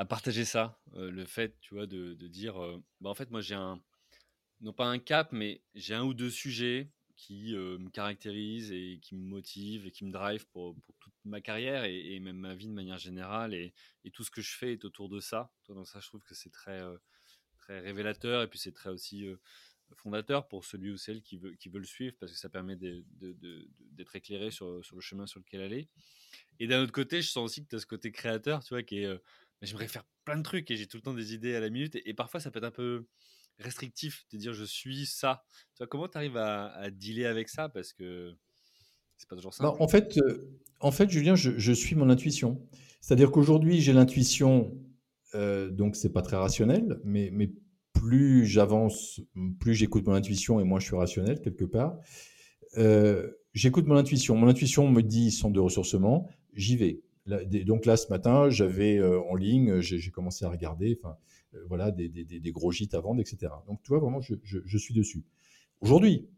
partager 0.09 0.45
ça, 0.45 0.79
euh, 0.97 1.11
le 1.11 1.25
fait, 1.25 1.57
tu 1.61 1.75
vois, 1.75 1.87
de, 1.87 2.15
dire, 2.29 2.63
euh, 2.63 2.83
bah, 3.01 3.09
en 3.09 3.15
fait, 3.15 3.31
moi 3.31 3.41
j'ai 3.41 3.55
un, 3.55 3.81
non 4.61 4.75
pas 4.75 4.87
un 4.87 4.99
cap, 4.99 5.31
mais 5.33 5.63
j'ai 5.75 5.95
un 5.95 6.05
ou 6.05 6.13
deux 6.13 6.31
sujets 6.31 6.91
qui 7.17 7.55
me 7.55 7.89
caractérise 7.89 8.71
et 8.73 8.99
qui 9.01 9.15
me 9.15 9.27
motive 9.27 9.87
et 9.87 9.91
qui 9.91 10.05
me 10.05 10.13
drive 10.13 10.47
pour, 10.49 10.75
pour 10.99 11.13
ma 11.29 11.41
carrière 11.41 11.85
et, 11.85 12.19
même 12.21 12.39
ma 12.39 12.55
vie 12.55 12.69
de 12.69 12.73
manière 12.73 12.99
générale 12.99 13.55
et, 13.55 13.73
tout 14.13 14.25
ce 14.25 14.31
que 14.31 14.41
je 14.41 14.57
fais 14.57 14.73
est 14.73 14.85
autour 14.85 15.09
de 15.09 15.21
ça. 15.21 15.53
Donc 15.69 15.87
ça, 15.87 16.01
je 16.01 16.07
trouve 16.07 16.23
que 16.23 16.35
c'est 16.35 16.51
très, 16.51 16.83
très 17.59 17.81
révélateur 17.81 18.43
et 18.43 18.49
puis 18.49 18.59
c'est 18.59 18.73
très 18.73 18.91
aussi 18.91 19.27
fondateur 19.95 20.49
pour 20.49 20.65
celui 20.65 20.91
ou 20.91 20.97
celle 20.97 21.23
qui 21.23 21.37
veut, 21.37 21.55
qui 21.55 21.69
veut 21.69 21.79
le 21.79 21.87
suivre 21.87 22.17
parce 22.19 22.33
que 22.33 22.39
ça 22.39 22.49
permet 22.49 22.77
d'être 22.77 24.17
éclairé 24.17 24.51
sur, 24.51 24.71
le 24.71 25.01
chemin 25.01 25.27
sur 25.27 25.41
lequel 25.41 25.63
aller. 25.63 25.89
Et 26.59 26.67
d'un 26.67 26.83
autre 26.83 26.93
côté, 26.93 27.23
je 27.23 27.31
sens 27.31 27.45
aussi 27.45 27.65
que 27.65 27.69
tu 27.69 27.77
as 27.77 27.81
ce 27.81 27.87
côté 27.87 28.11
créateur, 28.13 28.65
tu 28.65 28.75
vois, 28.75 28.83
qui 28.83 28.99
est... 28.99 29.23
J'aimerais 29.63 29.89
faire 29.89 30.05
plein 30.25 30.37
de 30.37 30.43
trucs 30.43 30.71
et 30.71 30.77
j'ai 30.77 30.87
tout 30.87 30.99
le 30.99 31.03
temps 31.03 31.15
des 31.15 31.33
idées 31.33 31.55
à 31.55 31.61
la 31.61 31.71
minute 31.71 31.97
et 31.97 32.15
parfois 32.15 32.41
ça 32.41 32.51
peut 32.51 32.59
être 32.59 32.65
un 32.65 32.71
peu 32.71 33.07
restrictif 33.59 34.27
de 34.31 34.39
dire 34.39 34.53
je 34.53 34.65
suis 34.65 35.07
ça. 35.07 35.45
Comment 35.89 36.09
tu 36.09 36.19
arrives 36.19 36.37
à, 36.37 36.91
dealer 36.91 37.27
avec 37.27 37.49
ça? 37.49 37.69
Parce 37.69 37.93
que 37.93 38.37
C'est 39.17 39.29
pas 39.29 39.37
toujours 39.37 39.53
Bah, 39.59 39.69
simple. 39.69 39.83
en 39.83 39.89
fait, 39.89 40.19
euh, 40.19 40.51
en 40.81 40.91
fait, 40.91 41.11
Julien, 41.11 41.35
je, 41.37 41.53
je 41.59 41.73
suis 41.73 41.95
mon 41.97 42.11
intuition. 42.11 42.61
C'est-à-dire 43.01 43.31
qu'aujourd'hui, 43.31 43.81
j'ai 43.81 43.93
l'intuition, 43.93 44.75
euh, 45.35 45.71
donc 45.71 45.97
c'est 45.97 46.13
pas 46.13 46.23
très 46.23 46.37
rationnel, 46.37 47.01
mais, 47.05 47.31
mais 47.33 47.51
plus 47.93 48.45
j'avance, 48.47 49.21
plus 49.61 49.75
j'écoute 49.75 50.07
mon 50.07 50.15
intuition 50.15 50.61
et 50.61 50.65
moins 50.65 50.81
je 50.81 50.87
suis 50.87 50.97
rationnel 50.97 51.41
quelque 51.41 51.65
part. 51.65 51.99
Euh, 52.77 53.31
j'écoute 53.55 53.87
mon 53.87 53.97
intuition. 53.97 54.37
Mon 54.37 54.49
intuition 54.49 54.89
me 54.91 55.03
dit 55.03 55.31
centre 55.31 55.55
de 55.55 55.61
ressourcement, 55.61 56.29
j'y 56.53 56.77
vais. 56.77 57.01
Là, 57.27 57.43
des- 57.45 57.65
donc 57.65 57.87
là, 57.87 57.97
ce 57.97 58.09
matin, 58.09 58.51
j'avais 58.51 58.99
euh, 58.99 59.21
en 59.31 59.35
ligne, 59.35 59.81
j'ai 59.81 60.11
commencé 60.11 60.45
à 60.45 60.51
regarder, 60.51 60.97
enfin, 61.01 61.17
euh, 61.55 61.65
voilà, 61.69 61.91
des, 61.91 62.09
des- 62.09 62.25
des- 62.25 62.39
des 62.41 62.53
gros 62.53 62.71
gîtes 62.71 62.95
à 62.95 63.01
vendre, 63.01 63.21
etc. 63.21 63.53
Donc, 63.67 63.81
tu 63.83 63.89
vois, 63.89 63.99
vraiment, 63.99 64.21
je, 64.21 64.35
je- 64.45 64.59
je 64.65 64.79
suis 64.79 64.95
dessus. 64.95 65.25
Aujourd'hui, 65.81 66.29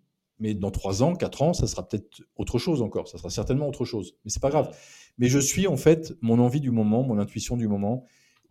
mais 0.40 0.54
dans 0.54 0.70
trois 0.70 1.02
ans, 1.02 1.14
quatre 1.14 1.42
ans, 1.42 1.52
ça 1.52 1.66
sera 1.66 1.86
peut-être 1.86 2.22
autre 2.36 2.58
chose 2.58 2.82
encore. 2.82 3.08
Ça 3.08 3.18
sera 3.18 3.30
certainement 3.30 3.68
autre 3.68 3.84
chose. 3.84 4.14
Mais 4.24 4.30
c'est 4.30 4.40
pas 4.42 4.50
grave. 4.50 4.74
Mais 5.18 5.28
je 5.28 5.38
suis 5.38 5.66
en 5.66 5.76
fait 5.76 6.14
mon 6.20 6.38
envie 6.38 6.60
du 6.60 6.70
moment, 6.70 7.02
mon 7.02 7.18
intuition 7.18 7.56
du 7.56 7.66
moment. 7.68 8.04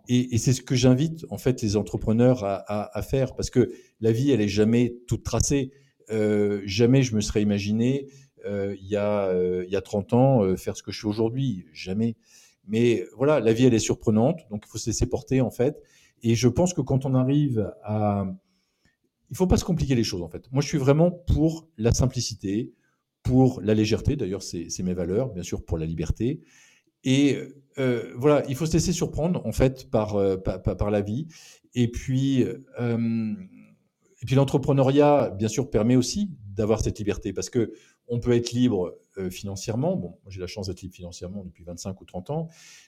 Et, 0.09 0.33
et 0.35 0.37
c'est 0.37 0.53
ce 0.53 0.61
que 0.61 0.75
j'invite 0.75 1.25
en 1.29 1.37
fait 1.37 1.61
les 1.61 1.75
entrepreneurs 1.75 2.43
à, 2.43 2.55
à- 2.55 2.97
à 2.97 3.01
faire 3.01 3.35
parce 3.35 3.49
que 3.49 3.71
la 3.99 4.11
vie, 4.11 4.31
elle 4.31 4.41
est 4.41 4.47
jamais 4.47 4.95
toute 5.07 5.23
tracée. 5.23 5.71
Euh, 6.09 6.61
jamais 6.65 7.01
je 7.03 7.15
me 7.15 7.21
serais 7.21 7.41
imaginé 7.41 8.07
euh, 8.45 8.75
il, 8.79 8.87
y 8.87 8.95
a, 8.95 9.25
euh, 9.27 9.65
il 9.67 9.71
y 9.73 9.75
a 9.75 9.81
30 9.81 10.13
ans 10.13 10.43
euh, 10.43 10.55
faire 10.55 10.77
ce 10.77 10.83
que 10.83 10.91
je 10.91 11.01
fais 11.01 11.07
aujourd'hui. 11.07 11.65
Jamais. 11.73 12.15
Mais 12.65 13.05
voilà, 13.15 13.39
la 13.39 13.51
vie, 13.53 13.65
elle 13.65 13.73
est 13.73 13.79
surprenante. 13.79 14.39
Donc 14.49 14.63
il 14.65 14.69
faut 14.69 14.77
se 14.77 14.89
laisser 14.89 15.05
porter 15.07 15.41
en 15.41 15.51
fait. 15.51 15.81
Et 16.23 16.35
je 16.35 16.47
pense 16.47 16.73
que 16.73 16.81
quand 16.81 17.05
on 17.05 17.13
arrive 17.13 17.71
à, 17.83 18.25
il 19.29 19.35
faut 19.37 19.47
pas 19.47 19.57
se 19.57 19.65
compliquer 19.65 19.95
les 19.95 20.03
choses 20.03 20.21
en 20.21 20.29
fait. 20.29 20.49
Moi, 20.51 20.61
je 20.61 20.67
suis 20.67 20.77
vraiment 20.77 21.11
pour 21.11 21.67
la 21.77 21.93
simplicité, 21.93 22.73
pour 23.23 23.61
la 23.61 23.73
légèreté. 23.73 24.15
D'ailleurs, 24.15 24.43
c'est 24.43 24.83
mes 24.83 24.93
valeurs, 24.93 25.29
bien 25.33 25.43
sûr, 25.43 25.65
pour 25.65 25.77
la 25.77 25.85
liberté. 25.85 26.41
Et 27.03 27.37
euh, 27.77 28.11
voilà, 28.15 28.43
il 28.49 28.55
faut 28.55 28.65
se 28.65 28.73
laisser 28.73 28.91
surprendre 28.93 29.45
en 29.45 29.51
fait 29.51 29.89
par 29.89 30.15
euh, 30.15 30.37
par, 30.37 30.61
par- 30.63 30.77
par 30.77 30.91
la 30.91 31.01
vie. 31.01 31.27
Et 31.73 31.89
puis 31.89 32.43
euh, 32.43 33.33
et 34.21 34.25
puis 34.25 34.35
l'entrepreneuriat, 34.35 35.29
bien 35.37 35.47
sûr, 35.47 35.69
permet 35.69 35.95
aussi 35.95 36.31
d'avoir 36.55 36.81
cette 36.81 36.97
liberté 36.97 37.33
parce 37.33 37.49
que 37.49 37.71
on 38.07 38.19
peut 38.19 38.31
être 38.31 38.51
libre 38.51 38.97
financièrement. 39.29 39.95
Bon, 39.97 40.17
j'ai 40.29 40.39
la 40.39 40.47
chance 40.47 40.67
d'être 40.67 40.81
libre 40.81 40.95
financièrement 40.95 41.43
depuis 41.43 41.63
25 41.65 41.99
ou 42.01 42.05
30 42.05 42.29
ans, 42.29 42.47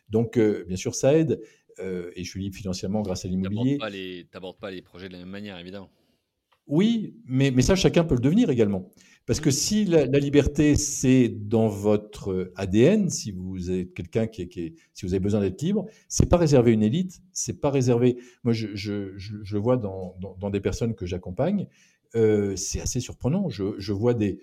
donc 0.10 0.40
bien 0.40 0.78
sûr, 0.78 0.96
ça 0.96 1.16
aide. 1.18 1.42
Et 1.80 2.24
je 2.24 2.30
suis 2.30 2.42
libre 2.42 2.56
financièrement 2.56 3.02
grâce 3.02 3.26
à 3.26 3.28
l'immobilier. 3.28 3.78
pas 3.78 3.90
les, 3.90 4.28
t'abordes 4.32 4.58
pas 4.60 4.72
les 4.72 4.82
projets 4.82 5.08
de 5.08 5.14
la 5.14 5.20
même 5.20 5.30
manière, 5.30 5.58
évidemment. 5.60 5.90
Oui, 6.70 7.16
mais, 7.26 7.52
mais 7.52 7.64
ça, 7.64 7.76
chacun 7.76 8.06
peut 8.06 8.16
le 8.16 8.22
devenir 8.22 8.52
également. 8.52 8.90
Parce 9.26 9.42
que 9.42 9.50
Mm. 9.50 9.52
si 9.52 9.86
la, 9.86 10.06
la 10.06 10.20
liberté, 10.20 10.76
c'est 10.76 11.30
dans 11.30 11.68
votre 11.68 12.52
ADN, 12.56 13.10
si 13.10 13.32
vous 13.32 13.72
êtes 13.72 13.94
quelqu'un 13.94 14.28
qui 14.28 14.44
est, 14.44 14.48
qui 14.50 14.62
est- 14.62 14.76
si 14.94 15.06
vous 15.06 15.14
avez 15.14 15.20
besoin 15.20 15.42
d'être 15.42 15.62
libre, 15.62 15.88
c'est 16.08 16.30
pas 16.30 16.38
réservé 16.38 16.72
à 16.72 16.74
une 16.76 16.84
élite, 16.84 17.22
c'est 17.34 17.60
pas 17.62 17.72
réservé. 17.72 18.18
Moi, 18.44 18.54
je, 18.54 18.70
je, 18.76 19.14
je, 19.18 19.58
vois 19.58 19.78
dans, 19.78 20.16
dans, 20.22 20.36
dans 20.40 20.50
des 20.52 20.62
personnes 20.62 20.96
que 20.96 21.06
j'accompagne, 21.08 21.68
euh, 22.16 22.56
c'est 22.56 22.82
assez 22.82 23.00
surprenant. 23.02 23.50
Je, 23.50 23.76
je 23.80 23.94
vois 23.94 24.14
des, 24.16 24.40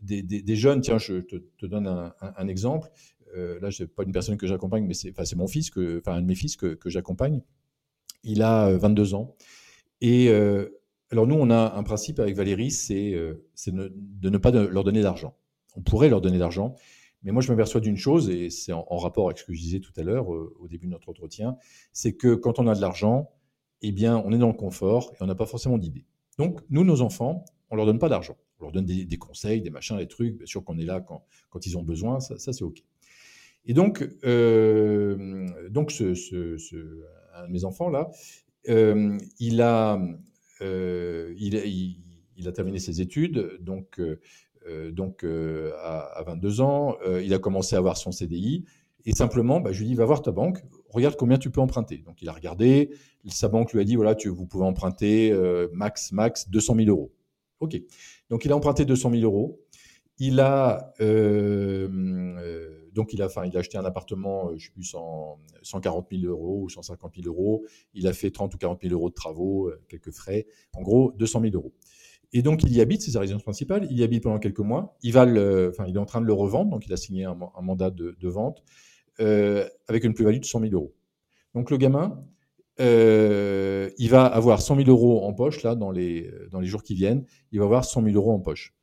des, 0.00 0.22
des, 0.22 0.42
des 0.42 0.56
jeunes, 0.56 0.80
tiens, 0.82 0.98
je 0.98 1.20
te, 1.20 1.36
te 1.36 1.66
donne 1.66 1.86
un, 1.86 2.14
un, 2.20 2.32
un 2.36 2.48
exemple. 2.48 2.90
Euh, 3.36 3.60
là, 3.60 3.70
c'est 3.70 3.86
pas 3.86 4.04
une 4.04 4.12
personne 4.12 4.36
que 4.38 4.46
j'accompagne, 4.46 4.86
mais 4.86 4.94
c'est, 4.94 5.10
enfin, 5.18 5.24
mon 5.36 5.46
fils, 5.48 5.70
que, 5.70 6.00
enfin, 6.00 6.16
un 6.18 6.22
de 6.22 6.26
mes 6.26 6.34
fils 6.34 6.56
que, 6.56 6.74
que 6.74 6.90
j'accompagne. 6.90 7.42
Il 8.24 8.42
a 8.42 8.68
euh, 8.68 8.78
22 8.78 9.14
ans. 9.14 9.36
Et 10.00 10.28
euh, 10.30 10.68
alors 11.10 11.26
nous, 11.26 11.34
on 11.34 11.50
a 11.50 11.74
un 11.74 11.82
principe 11.82 12.20
avec 12.20 12.36
Valérie, 12.36 12.70
c'est 12.70 13.12
euh, 13.14 13.44
de 13.66 14.30
ne 14.30 14.38
pas 14.38 14.50
leur 14.52 14.84
donner 14.84 15.02
d'argent. 15.02 15.36
On 15.76 15.82
pourrait 15.82 16.08
leur 16.08 16.20
donner 16.20 16.38
d'argent, 16.38 16.76
mais 17.22 17.32
moi 17.32 17.42
je 17.42 17.50
m'aperçois 17.50 17.80
d'une 17.80 17.96
chose, 17.96 18.30
et 18.30 18.50
c'est 18.50 18.72
en, 18.72 18.96
rapport 18.96 19.26
avec 19.26 19.38
ce 19.38 19.44
que 19.44 19.52
je 19.52 19.60
disais 19.60 19.80
tout 19.80 19.92
à 19.96 20.02
l'heure 20.02 20.32
euh, 20.32 20.54
au 20.60 20.68
début 20.68 20.86
de 20.86 20.92
notre 20.92 21.08
entretien, 21.08 21.56
c'est 21.92 22.14
que 22.14 22.34
quand 22.34 22.58
on 22.58 22.66
a 22.68 22.74
de 22.74 22.80
l'argent, 22.80 23.30
eh 23.82 23.92
bien 23.92 24.18
on 24.24 24.32
est 24.32 24.38
dans 24.38 24.48
le 24.48 24.54
confort 24.54 25.12
et 25.14 25.22
on 25.22 25.26
n'a 25.26 25.34
pas 25.34 25.46
forcément 25.46 25.78
d'idées. 25.78 26.06
Donc 26.38 26.60
nous, 26.70 26.84
nos 26.84 27.00
enfants, 27.02 27.44
on 27.70 27.76
leur 27.76 27.86
donne 27.86 27.98
pas 27.98 28.08
d'argent. 28.08 28.36
On 28.60 28.64
leur 28.64 28.72
donne 28.72 28.84
des, 28.84 29.16
conseils, 29.16 29.62
des 29.62 29.70
machins, 29.70 29.96
des 29.96 30.06
trucs. 30.06 30.36
Bien 30.36 30.46
sûr 30.46 30.62
qu'on 30.62 30.78
est 30.78 30.84
là 30.84 31.00
quand, 31.00 31.24
quand 31.48 31.64
ils 31.66 31.78
ont 31.78 31.82
besoin, 31.82 32.20
ça, 32.20 32.36
c'est 32.38 32.62
OK. 32.62 32.82
Et 33.64 33.72
donc, 33.72 34.06
euh, 34.24 35.46
donc 35.70 35.90
ce, 35.90 36.12
un 37.34 37.46
de 37.46 37.52
mes 37.52 37.64
enfants 37.64 37.88
là, 37.88 38.10
il, 38.66 39.62
a, 39.62 39.98
il, 40.60 41.56
a- 41.56 41.64
il- 41.64 41.96
il 42.36 42.48
a 42.48 42.52
terminé 42.52 42.78
ses 42.78 43.00
études, 43.00 43.58
donc, 43.60 43.98
euh, 44.00 44.18
euh, 44.68 44.90
donc 44.90 45.24
euh, 45.24 45.72
à, 45.82 46.00
à 46.18 46.22
22 46.22 46.60
ans, 46.60 46.96
euh, 47.06 47.22
il 47.22 47.34
a 47.34 47.38
commencé 47.38 47.76
à 47.76 47.78
avoir 47.78 47.96
son 47.96 48.12
CDI. 48.12 48.64
Et 49.06 49.12
simplement, 49.12 49.60
bah, 49.60 49.72
je 49.72 49.80
lui 49.80 49.86
dis, 49.88 49.94
va 49.94 50.04
voir 50.04 50.20
ta 50.22 50.30
banque, 50.30 50.58
regarde 50.90 51.16
combien 51.16 51.38
tu 51.38 51.50
peux 51.50 51.60
emprunter. 51.60 51.98
Donc 51.98 52.20
il 52.22 52.28
a 52.28 52.32
regardé, 52.32 52.90
sa 53.28 53.48
banque 53.48 53.72
lui 53.72 53.80
a 53.80 53.84
dit, 53.84 53.96
voilà, 53.96 54.14
tu, 54.14 54.28
vous 54.28 54.46
pouvez 54.46 54.64
emprunter 54.64 55.32
euh, 55.32 55.68
max, 55.72 56.12
max 56.12 56.50
200 56.50 56.74
000 56.76 56.88
euros. 56.90 57.10
OK. 57.60 57.80
Donc 58.28 58.44
il 58.44 58.52
a 58.52 58.56
emprunté 58.56 58.84
200 58.84 59.10
000 59.12 59.22
euros. 59.22 59.58
Il 60.20 60.38
a, 60.38 60.92
euh, 61.00 61.88
euh, 61.90 62.90
donc 62.92 63.12
il 63.14 63.22
a, 63.22 63.26
enfin, 63.26 63.46
il 63.46 63.56
a 63.56 63.60
acheté 63.60 63.78
un 63.78 63.84
appartement, 63.84 64.50
euh, 64.50 64.58
je 64.58 64.66
sais 64.66 64.72
plus, 64.72 64.84
100, 64.84 65.38
140 65.62 66.08
000 66.12 66.30
euros 66.30 66.62
ou 66.64 66.68
150 66.68 67.14
000 67.16 67.26
euros. 67.26 67.64
Il 67.94 68.06
a 68.06 68.12
fait 68.12 68.30
30 68.30 68.54
ou 68.54 68.58
40 68.58 68.82
000 68.82 68.94
euros 68.94 69.08
de 69.08 69.14
travaux, 69.14 69.72
quelques 69.88 70.12
frais. 70.12 70.46
En 70.74 70.82
gros, 70.82 71.12
200 71.16 71.40
000 71.40 71.54
euros. 71.54 71.72
Et 72.32 72.42
donc 72.42 72.62
il 72.62 72.72
y 72.72 72.80
habite, 72.80 73.02
c'est 73.02 73.12
sa 73.12 73.20
résidence 73.20 73.42
principale. 73.42 73.88
Il 73.90 73.98
y 73.98 74.04
habite 74.04 74.22
pendant 74.22 74.38
quelques 74.38 74.60
mois. 74.60 74.96
Il 75.02 75.12
va, 75.12 75.24
le, 75.24 75.70
enfin, 75.72 75.86
il 75.88 75.96
est 75.96 75.98
en 75.98 76.06
train 76.06 76.20
de 76.20 76.26
le 76.26 76.32
revendre, 76.32 76.70
donc 76.70 76.86
il 76.86 76.92
a 76.92 76.96
signé 76.96 77.24
un, 77.24 77.36
un 77.56 77.62
mandat 77.62 77.90
de, 77.90 78.16
de 78.20 78.28
vente 78.28 78.62
euh, 79.20 79.66
avec 79.88 80.04
une 80.04 80.14
plus-value 80.14 80.38
de 80.38 80.44
100 80.44 80.60
000 80.60 80.72
euros. 80.74 80.94
Donc 81.54 81.70
le 81.70 81.76
gamin, 81.76 82.24
euh, 82.80 83.90
il 83.98 84.08
va 84.10 84.24
avoir 84.24 84.62
100 84.62 84.76
000 84.76 84.88
euros 84.88 85.24
en 85.24 85.34
poche 85.34 85.62
là 85.62 85.74
dans 85.74 85.90
les 85.90 86.30
dans 86.50 86.60
les 86.60 86.68
jours 86.68 86.82
qui 86.82 86.94
viennent. 86.94 87.24
Il 87.52 87.58
va 87.58 87.64
avoir 87.64 87.84
100 87.84 88.04
000 88.04 88.14
euros 88.16 88.32
en 88.32 88.40
poche. 88.40 88.74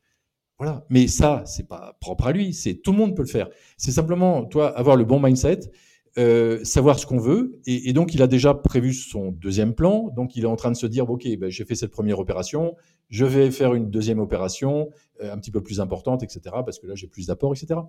Voilà. 0.58 0.84
Mais 0.90 1.06
ça, 1.06 1.42
c'est 1.46 1.68
pas 1.68 1.96
propre 2.00 2.26
à 2.26 2.32
lui. 2.32 2.52
C'est 2.52 2.74
tout 2.74 2.92
le 2.92 2.98
monde 2.98 3.14
peut 3.14 3.22
le 3.22 3.28
faire. 3.28 3.48
C'est 3.76 3.92
simplement, 3.92 4.44
toi, 4.44 4.76
avoir 4.76 4.96
le 4.96 5.04
bon 5.04 5.20
mindset, 5.20 5.60
euh, 6.18 6.64
savoir 6.64 6.98
ce 6.98 7.06
qu'on 7.06 7.18
veut. 7.18 7.60
Et, 7.66 7.88
et, 7.88 7.92
donc, 7.92 8.12
il 8.12 8.22
a 8.22 8.26
déjà 8.26 8.54
prévu 8.54 8.92
son 8.92 9.30
deuxième 9.30 9.74
plan. 9.74 10.08
Donc, 10.16 10.34
il 10.34 10.42
est 10.42 10.48
en 10.48 10.56
train 10.56 10.72
de 10.72 10.76
se 10.76 10.86
dire, 10.86 11.08
ok, 11.08 11.28
ben, 11.38 11.48
j'ai 11.48 11.64
fait 11.64 11.76
cette 11.76 11.92
première 11.92 12.18
opération, 12.18 12.74
je 13.08 13.24
vais 13.24 13.52
faire 13.52 13.74
une 13.74 13.88
deuxième 13.88 14.18
opération 14.18 14.90
euh, 15.22 15.32
un 15.32 15.38
petit 15.38 15.52
peu 15.52 15.62
plus 15.62 15.80
importante, 15.80 16.24
etc. 16.24 16.40
Parce 16.64 16.80
que 16.80 16.88
là, 16.88 16.96
j'ai 16.96 17.06
plus 17.06 17.28
d'apports, 17.28 17.54
etc. 17.54 17.80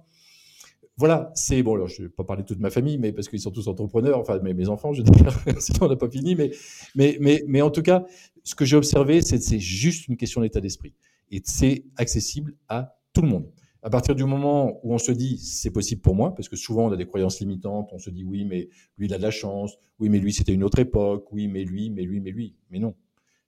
Voilà, 0.96 1.32
c'est 1.34 1.64
bon. 1.64 1.74
Alors, 1.74 1.88
je 1.88 2.04
vais 2.04 2.10
pas 2.10 2.24
parler 2.24 2.44
de 2.44 2.48
toute 2.48 2.60
ma 2.60 2.70
famille, 2.70 3.00
mais 3.00 3.14
parce 3.14 3.30
qu'ils 3.30 3.40
sont 3.40 3.52
tous 3.52 3.68
entrepreneurs. 3.68 4.20
Enfin, 4.20 4.38
mes, 4.44 4.54
mes 4.54 4.70
enfants, 4.70 4.94
je 4.94 5.02
veux 5.02 5.10
dire, 5.10 5.34
sinon 5.60 5.80
on 5.84 5.90
n'a 5.90 5.96
pas 5.96 6.10
fini. 6.10 6.36
Mais, 6.36 6.52
mais, 6.94 7.18
mais, 7.20 7.44
mais 7.48 7.64
en 7.64 7.72
tout 7.72 7.82
cas, 7.82 8.06
ce 8.44 8.54
que 8.54 8.64
j'ai 8.64 8.76
observé, 8.76 9.22
c'est 9.24 9.60
juste 9.60 10.08
une 10.08 10.18
question 10.18 10.42
d'état 10.42 10.62
d'esprit 10.62 10.94
et 11.32 11.42
c'est 11.46 11.86
accessible 11.98 12.56
à 12.68 12.98
tout 13.14 13.22
le 13.22 13.28
monde. 13.28 13.52
À 13.82 13.90
partir 13.90 14.14
du 14.14 14.26
moment 14.26 14.80
où 14.84 14.94
on 14.94 14.98
se 14.98 15.12
dit 15.12 15.38
c'est 15.38 15.72
possible 15.72 16.02
pour 16.02 16.14
moi, 16.14 16.36
parce 16.36 16.50
que 16.50 16.58
souvent 16.58 16.88
on 16.88 16.92
a 16.92 16.98
des 16.98 17.06
croyances 17.06 17.40
limitantes, 17.40 17.90
on 17.94 17.98
se 18.00 18.10
dit 18.10 18.24
oui, 18.26 18.44
mais 18.44 18.70
lui 18.98 19.08
il 19.08 19.14
a 19.14 19.18
de 19.18 19.24
la 19.24 19.32
chance, 19.32 19.78
oui, 20.00 20.10
mais 20.10 20.20
lui 20.20 20.34
c'était 20.34 20.54
une 20.54 20.64
autre 20.64 20.80
époque, 20.80 21.32
oui, 21.32 21.48
mais 21.48 21.64
lui, 21.64 21.90
mais 21.90 22.04
lui, 22.04 22.20
mais 22.20 22.32
lui. 22.32 22.56
Mais 22.72 22.80
non. 22.80 22.94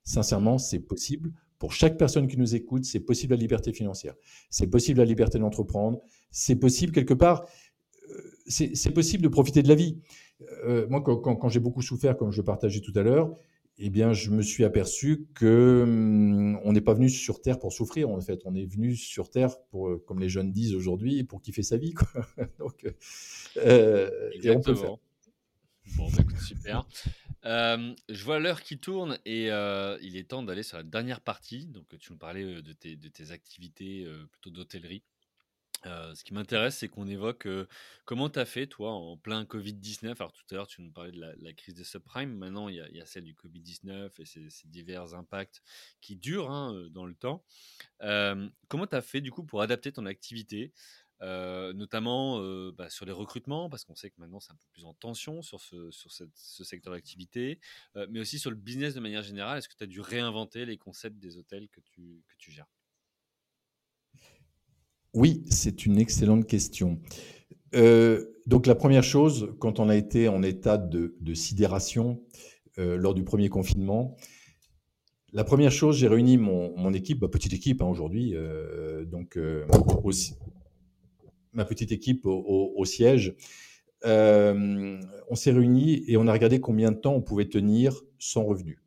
Sincèrement, 0.04 0.58
c'est 0.58 0.80
possible. 0.80 1.34
Pour 1.60 1.74
chaque 1.74 1.98
personne 1.98 2.28
qui 2.28 2.38
nous 2.38 2.56
écoute, 2.56 2.86
c'est 2.86 3.02
possible 3.02 3.34
la 3.34 3.40
liberté 3.40 3.72
financière. 3.72 4.16
C'est 4.50 4.68
possible 4.68 5.00
la 5.00 5.06
liberté 5.06 5.38
d'entreprendre. 5.38 6.00
C'est 6.32 6.56
possible 6.56 6.92
quelque 6.92 7.14
part. 7.14 7.46
euh, 8.10 8.32
C'est 8.48 8.94
possible 8.94 9.22
de 9.22 9.28
profiter 9.28 9.62
de 9.62 9.68
la 9.68 9.76
vie. 9.76 10.00
Euh, 10.66 10.88
moi, 10.90 11.02
quand, 11.02 11.18
quand, 11.18 11.36
quand 11.36 11.50
j'ai 11.50 11.60
beaucoup 11.60 11.84
souffert, 11.84 12.18
comme 12.18 12.32
je 12.32 12.42
partageais 12.42 12.80
tout 12.82 12.94
à 12.96 13.04
l'heure, 13.04 13.36
eh 13.82 13.90
bien, 13.90 14.14
je 14.14 14.30
me 14.30 14.42
suis 14.42 14.64
aperçu 14.64 15.28
que 15.34 15.82
hum, 15.84 16.60
on 16.64 16.74
n'est 16.74 16.82
pas 16.82 16.94
venu 16.94 17.10
sur 17.10 17.42
Terre 17.42 17.60
pour 17.60 17.74
souffrir. 17.74 18.10
En 18.10 18.22
fait, 18.22 18.42
on 18.46 18.56
est 18.56 18.66
venu 18.66 18.96
sur 18.96 19.30
Terre 19.30 19.56
pour, 19.72 20.04
comme 20.06 20.20
les 20.20 20.30
jeunes 20.30 20.52
disent 20.52 20.76
aujourd'hui, 20.76 21.24
pour 21.24 21.42
kiffer 21.42 21.64
sa 21.64 21.78
vie. 21.78 21.94
Quoi. 21.94 22.08
Donc, 22.60 22.86
euh, 23.58 24.10
on 24.48 24.62
peut. 24.62 24.76
Bon, 25.98 26.10
bah, 26.10 26.18
écoute, 26.22 26.38
super. 26.38 26.86
Euh, 27.46 27.96
je 28.08 28.24
vois 28.24 28.40
l'heure 28.40 28.62
qui 28.62 28.78
tourne 28.78 29.18
et 29.26 29.52
euh, 29.52 29.98
il 30.02 30.16
est 30.16 30.30
temps 30.30 30.44
d'aller 30.44 30.64
sur 30.64 30.78
la 30.78 30.84
dernière 30.84 31.22
partie. 31.22 31.66
Donc, 31.66 31.86
tu 32.00 32.12
nous 32.12 32.18
parlais 32.18 32.62
de 32.62 32.74
tes, 32.74 33.32
activités 33.32 34.06
euh, 34.06 34.26
plutôt 34.32 34.52
d'hôtellerie. 34.52 35.04
Ce 35.84 36.24
qui 36.24 36.34
m'intéresse, 36.34 36.78
c'est 36.78 36.88
qu'on 36.88 37.08
évoque 37.08 37.48
comment 38.06 38.30
tu 38.30 38.40
as 38.40 38.46
fait, 38.46 38.68
toi, 38.68 38.92
en 38.92 39.18
plein 39.18 39.44
Covid-19. 39.44 40.16
Alors, 40.20 40.32
tout 40.32 40.44
à 40.52 40.56
l'heure, 40.56 40.68
tu 40.68 40.82
nous 40.82 40.92
parlais 40.92 41.12
de 41.12 41.20
la, 41.20 41.54
crise 41.54 41.74
des 41.74 41.84
subprimes. 41.84 42.36
Maintenant, 42.36 42.70
il 42.70 42.76
y, 42.76 43.02
a 43.02 43.06
celle 43.06 43.24
du 43.24 43.34
Covid-19 43.34 44.12
et 44.20 44.26
ces, 44.26 44.68
divers 44.68 45.14
impacts 45.16 45.62
qui 46.02 46.16
durent 46.16 46.52
hein, 46.52 46.88
dans 46.92 47.06
le 47.06 47.16
temps. 47.16 47.44
Comment 48.00 48.88
tu 48.88 48.96
as 48.96 49.02
fait, 49.02 49.22
du 49.22 49.32
coup, 49.32 49.44
pour 49.44 49.62
adapter 49.62 49.92
ton 49.92 50.06
activité? 50.06 50.74
Notamment 51.22 52.40
bah, 52.72 52.90
sur 52.90 53.06
les 53.06 53.12
recrutements, 53.12 53.70
parce 53.70 53.84
qu'on 53.84 53.96
sait 53.96 54.10
que 54.10 54.20
maintenant 54.20 54.40
c'est 54.40 54.52
un 54.52 54.56
peu 54.56 54.68
plus 54.74 54.86
en 54.86 54.94
tension 54.94 55.42
sur 55.42 55.62
ce, 55.62 55.90
secteur 56.64 56.94
d'activité, 56.94 57.60
mais 58.10 58.20
aussi 58.20 58.40
sur 58.40 58.50
le 58.50 58.56
business 58.56 58.94
de 58.96 59.00
manière 59.00 59.24
générale. 59.24 59.60
Est-ce 59.60 59.70
que 59.70 59.76
tu 59.76 59.84
as 59.84 59.88
dû 59.88 60.02
réinventer 60.02 60.66
les 60.66 60.78
concepts 60.78 61.18
des 61.18 61.38
hôtels 61.38 61.70
que 61.70 61.82
tu 61.82 62.52
gères? 62.52 62.68
Oui, 65.14 65.44
c'est 65.50 65.86
une 65.86 65.98
excellente 66.00 66.48
question. 66.48 67.00
Euh, 67.76 68.26
donc 68.46 68.66
la 68.66 68.76
première 68.76 69.04
chose, 69.04 69.54
quand 69.60 69.80
on 69.80 69.90
a 69.90 69.96
été 69.96 70.30
en 70.30 70.42
état 70.42 70.78
de, 70.78 71.34
sidération 71.34 72.22
euh, 72.78 72.96
lors 72.96 73.14
du 73.14 73.24
premier 73.24 73.50
confinement, 73.50 74.16
la 75.34 75.44
première 75.44 75.72
chose, 75.72 75.98
j'ai 75.98 76.08
réuni 76.08 76.38
mon, 76.38 76.94
équipe, 76.94 77.22
ma 77.22 77.28
petite 77.28 77.54
équipe 77.54 77.82
hein, 77.82 77.88
aujourd'hui, 77.88 78.36
euh, 78.36 79.04
donc 79.06 79.38
ma 81.54 81.66
petite 81.66 81.92
équipe 81.92 82.26
au, 82.26 82.86
siège. 82.86 83.36
on 84.06 85.36
s'est 85.36 85.52
réunis 85.52 86.04
et 86.08 86.16
on 86.16 86.28
a 86.28 86.34
regardé 86.34 86.62
combien 86.62 86.92
de 86.92 86.98
temps 86.98 87.14
on 87.14 87.22
pouvait 87.22 87.50
tenir 87.50 88.02
sans 88.18 88.46
revenu. 88.46 88.81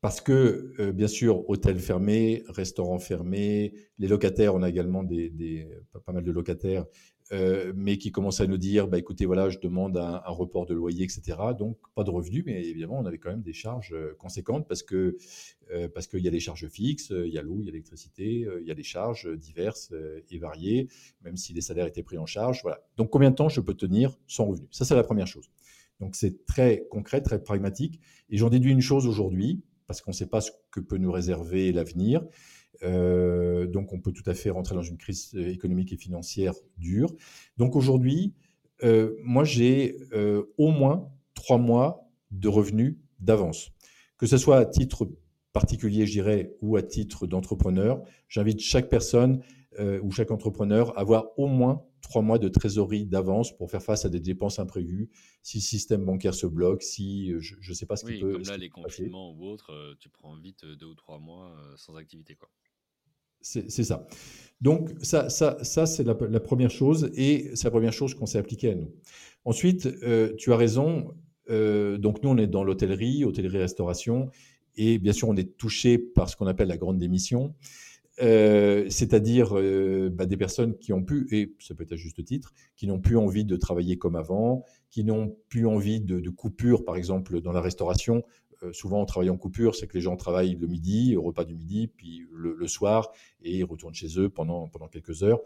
Parce 0.00 0.20
que, 0.20 0.74
euh, 0.78 0.92
bien 0.92 1.08
sûr, 1.08 1.48
hôtels 1.50 1.80
fermés, 1.80 2.44
restaurants 2.48 3.00
fermés, 3.00 3.74
les 3.98 4.06
locataires, 4.06 4.54
on 4.54 4.62
a 4.62 4.68
également 4.68 5.02
des, 5.02 5.68
pas 6.04 6.12
mal 6.12 6.22
de 6.22 6.30
locataires, 6.30 6.86
euh, 7.32 7.72
mais 7.74 7.98
qui 7.98 8.12
commencent 8.12 8.40
à 8.40 8.46
nous 8.46 8.58
dire, 8.58 8.86
bah, 8.86 8.98
écoutez, 8.98 9.26
voilà, 9.26 9.50
je 9.50 9.58
demande 9.58 9.96
un, 9.96 10.20
report 10.26 10.66
de 10.66 10.74
loyer, 10.74 11.02
etc. 11.02 11.38
Donc, 11.58 11.78
pas 11.96 12.04
de 12.04 12.10
revenus, 12.10 12.44
mais 12.46 12.64
évidemment, 12.64 13.00
on 13.00 13.06
avait 13.06 13.18
quand 13.18 13.30
même 13.30 13.42
des 13.42 13.52
charges 13.52 13.92
euh, 13.92 14.14
conséquentes 14.18 14.68
parce 14.68 14.82
que 14.82 15.16
parce 15.92 16.06
qu'il 16.06 16.20
y 16.20 16.28
a 16.28 16.30
des 16.30 16.40
charges 16.40 16.66
fixes, 16.68 17.10
il 17.10 17.30
y 17.30 17.36
a 17.36 17.42
l'eau, 17.42 17.58
il 17.60 17.66
y 17.66 17.68
a 17.68 17.72
l'électricité, 17.72 18.46
il 18.58 18.66
y 18.66 18.70
a 18.70 18.74
des 18.74 18.82
charges 18.82 19.28
diverses 19.36 19.92
et 20.30 20.38
variées, 20.38 20.88
même 21.22 21.36
si 21.36 21.52
les 21.52 21.60
salaires 21.60 21.86
étaient 21.86 22.02
pris 22.02 22.16
en 22.16 22.24
charge. 22.24 22.62
Voilà. 22.62 22.80
Donc, 22.96 23.10
combien 23.10 23.28
de 23.30 23.34
temps 23.34 23.50
je 23.50 23.60
peux 23.60 23.74
tenir 23.74 24.16
sans 24.26 24.46
revenus? 24.46 24.70
Ça, 24.70 24.86
c'est 24.86 24.94
la 24.94 25.02
première 25.02 25.26
chose. 25.26 25.50
Donc, 26.00 26.14
c'est 26.14 26.46
très 26.46 26.86
concret, 26.90 27.20
très 27.20 27.42
pragmatique. 27.42 28.00
Et 28.30 28.38
j'en 28.38 28.48
déduis 28.48 28.72
une 28.72 28.80
chose 28.80 29.06
aujourd'hui, 29.06 29.62
parce 29.88 30.02
qu'on 30.02 30.12
ne 30.12 30.16
sait 30.16 30.28
pas 30.28 30.40
ce 30.40 30.52
que 30.70 30.78
peut 30.78 30.98
nous 30.98 31.10
réserver 31.10 31.72
l'avenir. 31.72 32.22
Euh, 32.84 33.66
donc 33.66 33.92
on 33.92 34.00
peut 34.00 34.12
tout 34.12 34.28
à 34.30 34.34
fait 34.34 34.50
rentrer 34.50 34.76
dans 34.76 34.82
une 34.82 34.98
crise 34.98 35.34
économique 35.34 35.92
et 35.92 35.96
financière 35.96 36.54
dure. 36.76 37.12
Donc 37.56 37.74
aujourd'hui, 37.74 38.34
euh, 38.84 39.16
moi 39.24 39.42
j'ai 39.42 39.96
euh, 40.12 40.44
au 40.58 40.70
moins 40.70 41.10
trois 41.34 41.58
mois 41.58 42.08
de 42.30 42.48
revenus 42.48 42.98
d'avance. 43.18 43.70
Que 44.18 44.26
ce 44.26 44.36
soit 44.36 44.58
à 44.58 44.66
titre 44.66 45.08
particulier, 45.52 46.06
je 46.06 46.12
dirais, 46.12 46.52
ou 46.60 46.76
à 46.76 46.82
titre 46.82 47.26
d'entrepreneur, 47.26 48.02
j'invite 48.28 48.60
chaque 48.60 48.88
personne 48.88 49.42
ou 50.02 50.10
chaque 50.10 50.32
entrepreneur 50.32 50.96
à 50.98 51.02
avoir 51.02 51.38
au 51.38 51.46
moins 51.46 51.84
trois 52.00 52.22
mois 52.22 52.38
de 52.38 52.48
trésorerie 52.48 53.06
d'avance 53.06 53.56
pour 53.56 53.70
faire 53.70 53.82
face 53.82 54.04
à 54.04 54.08
des 54.08 54.20
dépenses 54.20 54.58
imprévues, 54.58 55.10
si 55.42 55.58
le 55.58 55.62
système 55.62 56.04
bancaire 56.04 56.34
se 56.34 56.46
bloque, 56.46 56.82
si 56.82 57.32
euh, 57.32 57.40
je 57.40 57.56
ne 57.68 57.74
sais 57.74 57.86
pas 57.86 57.96
ce 57.96 58.04
qui 58.04 58.18
peut. 58.18 58.32
Comme 58.32 58.42
là, 58.42 58.56
les 58.56 58.68
confinements 58.68 59.32
ou 59.32 59.44
autres, 59.44 59.72
euh, 59.72 59.94
tu 59.98 60.08
prends 60.08 60.36
vite 60.36 60.64
euh, 60.64 60.76
deux 60.76 60.86
ou 60.86 60.94
trois 60.94 61.18
mois 61.18 61.54
sans 61.76 61.96
activité. 61.96 62.34
quoi. 62.34 62.48
C'est 63.40 63.70
ça. 63.70 64.06
Donc, 64.60 64.90
ça, 65.00 65.30
ça, 65.30 65.62
ça 65.62 65.86
c'est 65.86 66.02
la, 66.02 66.14
première 66.14 66.70
chose 66.72 67.10
et 67.14 67.50
c'est 67.54 67.64
la 67.64 67.70
première 67.70 67.92
chose 67.92 68.14
qu'on 68.14 68.26
s'est 68.26 68.38
appliquée 68.38 68.72
à 68.72 68.74
nous. 68.74 68.92
Ensuite, 69.44 69.88
tu 70.36 70.52
as 70.52 70.56
raison. 70.56 71.14
donc, 71.48 72.22
nous, 72.22 72.30
on 72.30 72.36
est 72.36 72.48
dans 72.48 72.64
l'hôtellerie, 72.64 73.24
hôtellerie-restauration 73.24 74.30
et 74.78 74.98
bien 74.98 75.12
sûr, 75.12 75.28
on 75.28 75.36
est 75.36 75.56
touché 75.56 75.98
par 75.98 76.28
ce 76.28 76.36
qu'on 76.36 76.46
appelle 76.46 76.68
la 76.68 76.76
grande 76.76 76.98
démission. 76.98 77.54
Euh, 78.20 78.86
c'est-à-dire 78.88 79.56
euh, 79.56 80.10
bah, 80.12 80.26
des 80.26 80.36
personnes 80.36 80.76
qui 80.78 80.92
ont 80.92 81.04
pu, 81.04 81.28
et 81.30 81.54
ça 81.60 81.74
peut 81.74 81.84
être 81.84 81.92
à 81.92 81.96
juste 81.96 82.24
titre, 82.24 82.52
qui 82.76 82.86
n'ont 82.86 82.98
plus 82.98 83.16
envie 83.16 83.44
de 83.44 83.56
travailler 83.56 83.96
comme 83.96 84.16
avant, 84.16 84.64
qui 84.90 85.04
n'ont 85.04 85.36
plus 85.48 85.66
envie 85.66 86.00
de, 86.00 86.28
coupure, 86.30 86.84
par 86.84 86.96
exemple 86.96 87.40
dans 87.40 87.52
la 87.52 87.60
restauration. 87.60 88.24
Euh, 88.64 88.72
souvent, 88.72 89.00
on 89.00 89.04
travaille 89.04 89.30
en 89.30 89.36
coupure, 89.36 89.76
c'est 89.76 89.86
que 89.86 89.94
les 89.94 90.00
gens 90.00 90.16
travaillent 90.16 90.56
le 90.56 90.66
midi, 90.66 91.16
au 91.16 91.22
repas 91.22 91.44
du 91.44 91.54
midi, 91.54 91.86
puis 91.86 92.22
le, 92.32 92.66
soir, 92.66 93.12
et 93.42 93.58
ils 93.58 93.64
retournent 93.64 93.94
chez 93.94 94.18
eux 94.18 94.28
pendant, 94.28 94.68
pendant 94.68 94.88
quelques 94.88 95.22
heures. 95.22 95.40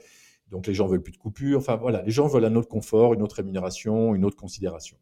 Donc 0.51 0.67
les 0.67 0.75
gens 0.75 0.87
veulent 0.87 1.03
plus 1.03 1.13
de 1.13 1.19
coupure. 1.19 1.59
Enfin 1.59 1.77
voilà, 1.77 2.03
les 2.03 2.11
gens 2.11 2.27
veulent 2.27 2.45
un 2.45 2.55
autre 2.57 2.69
confort, 2.69 3.15
une 3.15 3.23
autre 3.23 3.37
rémunération, 3.37 4.15
une 4.15 4.25
autre 4.25 4.37
considération. 4.37 4.97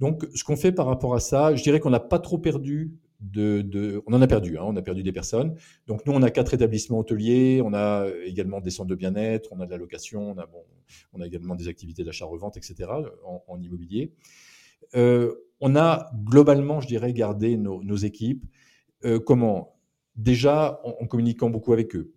Donc 0.00 0.26
ce 0.34 0.44
qu'on 0.44 0.56
fait 0.56 0.72
par 0.72 0.86
rapport 0.86 1.14
à 1.14 1.20
ça, 1.20 1.54
je 1.54 1.62
dirais 1.62 1.78
qu'on 1.78 1.90
n'a 1.90 2.00
pas 2.00 2.18
trop 2.18 2.38
perdu 2.38 2.92
on 3.36 4.12
en 4.12 4.22
a 4.22 4.26
perdu, 4.26 4.58
hein, 4.58 4.62
on 4.64 4.76
a 4.76 4.82
perdu 4.82 5.02
des 5.02 5.12
personnes. 5.12 5.56
Donc 5.86 6.06
nous, 6.06 6.12
on 6.12 6.22
a 6.22 6.30
quatre 6.30 6.54
établissements 6.54 6.98
hôteliers, 6.98 7.60
on 7.64 7.72
a 7.74 8.06
également 8.24 8.60
des 8.60 8.70
centres 8.70 8.88
de 8.88 8.94
bien-être, 8.94 9.52
on 9.52 9.60
a 9.60 9.66
de 9.66 9.70
la 9.70 9.76
location, 9.76 10.34
on 11.12 11.20
a, 11.20 11.26
également 11.26 11.54
des 11.54 11.68
activités 11.68 12.04
d'achat-revente, 12.04 12.56
etc. 12.56 12.90
en, 13.24 13.60
immobilier. 13.60 14.12
Euh, 14.94 15.34
on 15.60 15.76
a 15.76 16.10
globalement, 16.24 16.80
je 16.80 16.88
dirais, 16.88 17.12
gardé 17.12 17.56
nos, 17.56 17.96
équipes. 17.96 18.44
Euh, 19.04 19.18
comment? 19.20 19.76
Déjà 20.16 20.80
en, 20.84 21.06
communiquant 21.06 21.50
beaucoup 21.50 21.72
avec 21.72 21.94
eux, 21.96 22.12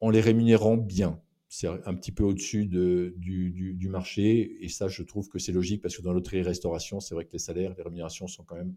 en 0.00 0.10
les 0.10 0.20
rémunérant 0.20 0.76
bien. 0.76 1.20
C'est 1.48 1.68
un 1.68 1.94
petit 1.94 2.10
peu 2.10 2.24
au-dessus 2.24 2.66
du, 2.66 3.14
du, 3.16 3.88
marché, 3.88 4.56
et 4.60 4.68
ça, 4.68 4.88
je 4.88 5.04
trouve 5.04 5.28
que 5.28 5.38
c'est 5.38 5.52
logique 5.52 5.82
parce 5.82 5.96
que 5.96 6.02
dans 6.02 6.12
l'hôtellerie-restauration, 6.12 6.98
c'est 6.98 7.14
vrai 7.14 7.26
que 7.26 7.32
les 7.32 7.38
salaires, 7.38 7.74
les 7.76 7.82
rémunérations 7.82 8.26
sont 8.26 8.42
quand 8.42 8.56
même 8.56 8.74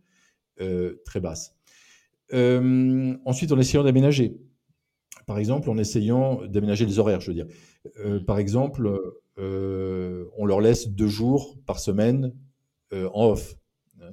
euh, 0.61 1.01
très 1.03 1.19
basses. 1.19 1.56
Euh, 2.33 3.15
ensuite, 3.25 3.51
en 3.51 3.59
essayant 3.59 3.83
d'aménager. 3.83 4.37
Par 5.25 5.39
exemple, 5.39 5.69
en 5.69 5.77
essayant 5.77 6.45
d'aménager 6.45 6.85
les 6.85 6.99
horaires, 6.99 7.21
je 7.21 7.31
veux 7.31 7.35
dire. 7.35 7.47
Euh, 7.99 8.19
par 8.19 8.39
exemple, 8.39 8.89
on 9.37 10.45
leur 10.45 10.61
laisse 10.61 10.89
deux 10.89 11.07
jours 11.07 11.57
par 11.65 11.79
semaine 11.79 12.33
en 12.91 13.31
off. 13.31 13.55
Hein. 14.01 14.11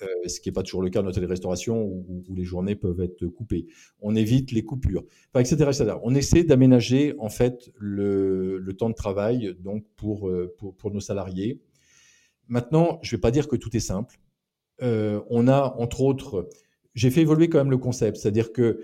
Hmm. 0.00 0.28
ce 0.28 0.40
qui 0.40 0.48
n'est 0.48 0.52
pas 0.52 0.62
toujours 0.62 0.82
le 0.82 0.90
cas 0.90 1.00
dans 1.00 1.06
notre 1.06 1.22
restauration 1.22 1.82
où, 1.82 2.24
où, 2.28 2.34
les 2.34 2.44
journées 2.44 2.76
peuvent 2.76 3.00
être 3.00 3.26
coupées. 3.26 3.66
On 4.00 4.14
évite 4.14 4.52
les 4.52 4.64
coupures, 4.64 5.04
etc., 5.34 5.56
etc. 5.56 5.92
On 6.02 6.14
essaie 6.14 6.44
d'aménager 6.44 7.14
en 7.18 7.28
fait 7.28 7.70
le, 7.76 8.58
le, 8.58 8.72
temps 8.74 8.88
de 8.88 8.94
travail 8.94 9.54
donc 9.60 9.84
pour, 9.96 10.30
pour, 10.56 10.74
pour 10.76 10.90
nos 10.92 11.00
salariés. 11.00 11.60
Maintenant, 12.48 12.98
je 13.02 13.14
ne 13.14 13.18
vais 13.18 13.20
pas 13.20 13.30
dire 13.30 13.46
que 13.48 13.56
tout 13.56 13.76
est 13.76 13.80
simple. 13.80 14.18
Euh, 14.82 15.20
on 15.28 15.48
a 15.48 15.74
entre 15.78 16.00
autres, 16.00 16.48
j'ai 16.98 17.10
fait 17.10 17.20
évoluer 17.20 17.48
quand 17.48 17.58
même 17.58 17.70
le 17.70 17.78
concept, 17.78 18.16
c'est-à-dire 18.16 18.52
que 18.52 18.80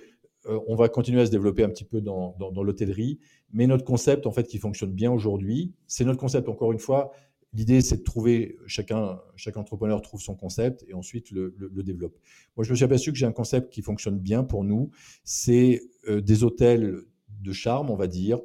euh, 0.47 0.61
on 0.69 0.77
va 0.77 0.89
continuer 0.89 1.21
à 1.21 1.27
se 1.27 1.31
développer 1.31 1.65
un 1.65 1.69
petit 1.69 1.85
peu 1.85 2.01
dans, 2.01 2.37
l'hôtellerie, 2.63 3.19
mais 3.53 3.67
notre 3.67 3.85
concept 3.85 4.27
en 4.27 4.31
fait 4.31 4.47
qui 4.47 4.59
fonctionne 4.59 4.93
bien 4.93 5.11
aujourd'hui, 5.11 5.75
c'est 5.87 6.05
notre 6.05 6.21
concept 6.21 6.49
encore 6.49 6.71
une 6.73 6.79
fois. 6.79 7.11
L'idée, 7.53 7.81
c'est 7.81 7.99
de 7.99 8.03
trouver, 8.03 8.57
chacun, 8.67 9.21
chaque 9.37 9.57
entrepreneur 9.57 10.01
trouve 10.03 10.21
son 10.21 10.35
concept 10.35 10.85
et 10.89 10.95
ensuite 10.95 11.31
le, 11.31 11.55
développe. 11.85 12.17
Moi, 12.57 12.65
je 12.65 12.71
me 12.71 12.77
suis 12.77 12.85
aperçu 12.85 13.13
que 13.13 13.19
j'ai 13.19 13.27
un 13.27 13.33
concept 13.33 13.73
qui 13.73 13.81
fonctionne 13.81 14.19
bien 14.19 14.43
pour 14.43 14.65
nous. 14.65 14.91
C'est 15.23 15.81
euh, 16.09 16.21
des 16.21 16.43
hôtels 16.43 16.97
de 17.29 17.53
charme, 17.53 17.91
on 17.91 17.97
va 17.97 18.07
dire, 18.07 18.41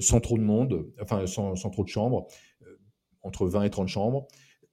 sans 0.00 0.20
trop 0.20 0.38
de 0.38 0.42
monde, 0.42 0.86
enfin, 1.02 1.26
sans, 1.26 1.56
sans 1.56 1.68
trop 1.68 1.84
de 1.84 1.90
chambres, 1.90 2.26
entre 3.22 3.46
20 3.46 3.64
et 3.64 3.70
30 3.70 3.88
chambres, 3.88 4.26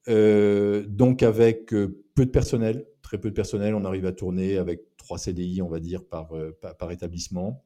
euh, 0.07 0.85
donc 0.87 1.21
avec 1.23 1.73
euh, 1.73 2.03
peu 2.15 2.25
de 2.25 2.31
personnel, 2.31 2.85
très 3.11 3.19
peu 3.19 3.29
de 3.29 3.35
personnel, 3.35 3.75
on 3.75 3.83
arrive 3.83 4.05
à 4.05 4.13
tourner 4.13 4.57
avec 4.57 4.95
3 4.95 5.17
CDI, 5.17 5.61
on 5.61 5.67
va 5.67 5.81
dire, 5.81 6.05
par, 6.05 6.33
euh, 6.33 6.57
par, 6.79 6.91
établissement. 6.91 7.61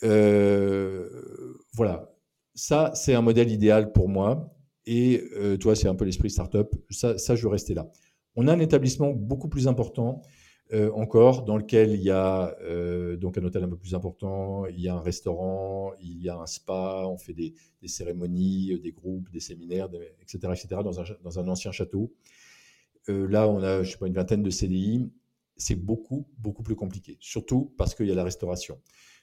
voilà, 0.00 2.14
ça 2.54 2.92
c'est 2.94 3.14
un 3.14 3.22
modèle 3.22 3.50
idéal 3.50 3.90
pour 3.90 4.08
moi. 4.08 4.54
Et 4.86 5.24
toi, 5.60 5.74
c'est 5.74 5.88
un 5.88 5.94
peu 5.94 6.04
l'esprit 6.04 6.30
startup. 6.30 6.68
Ça, 6.90 7.18
ça, 7.18 7.34
je 7.34 7.42
veux 7.42 7.48
rester 7.48 7.74
là. 7.74 7.90
On 8.36 8.46
a 8.48 8.52
un 8.52 8.60
établissement 8.60 9.10
beaucoup 9.10 9.48
plus 9.48 9.66
important 9.66 10.22
euh, 10.72 10.90
encore, 10.92 11.44
dans 11.44 11.58
lequel 11.58 11.92
il 11.92 12.00
y 12.00 12.10
a 12.10 12.56
euh, 12.62 13.16
donc 13.16 13.36
un 13.36 13.44
hôtel 13.44 13.62
un 13.62 13.68
peu 13.68 13.76
plus 13.76 13.94
important, 13.94 14.64
il 14.66 14.80
y 14.80 14.88
a 14.88 14.94
un 14.94 15.00
restaurant, 15.00 15.92
il 16.00 16.22
y 16.22 16.30
a 16.30 16.38
un 16.38 16.46
spa, 16.46 17.04
on 17.06 17.18
fait 17.18 17.34
des, 17.34 17.54
cérémonies, 17.86 18.72
euh, 18.72 18.78
des 18.78 18.92
groupes, 18.92 19.30
des 19.30 19.40
séminaires, 19.40 19.90
etc., 20.22 20.38
etc., 20.52 20.80
dans 20.82 21.00
un, 21.00 21.04
dans 21.22 21.38
un 21.38 21.48
ancien 21.48 21.70
château. 21.70 22.14
Là, 23.08 23.48
on 23.48 23.62
a, 23.62 23.82
je 23.82 23.92
sais 23.92 23.98
pas, 23.98 24.06
une 24.06 24.14
vingtaine 24.14 24.42
de 24.42 24.50
CDI. 24.50 25.10
C'est 25.56 25.76
beaucoup, 25.76 26.26
beaucoup 26.38 26.62
plus 26.62 26.74
compliqué, 26.74 27.16
surtout 27.20 27.72
parce 27.76 27.94
qu'il 27.94 28.06
y 28.06 28.12
a 28.12 28.14
la 28.14 28.24
restauration. 28.24 28.80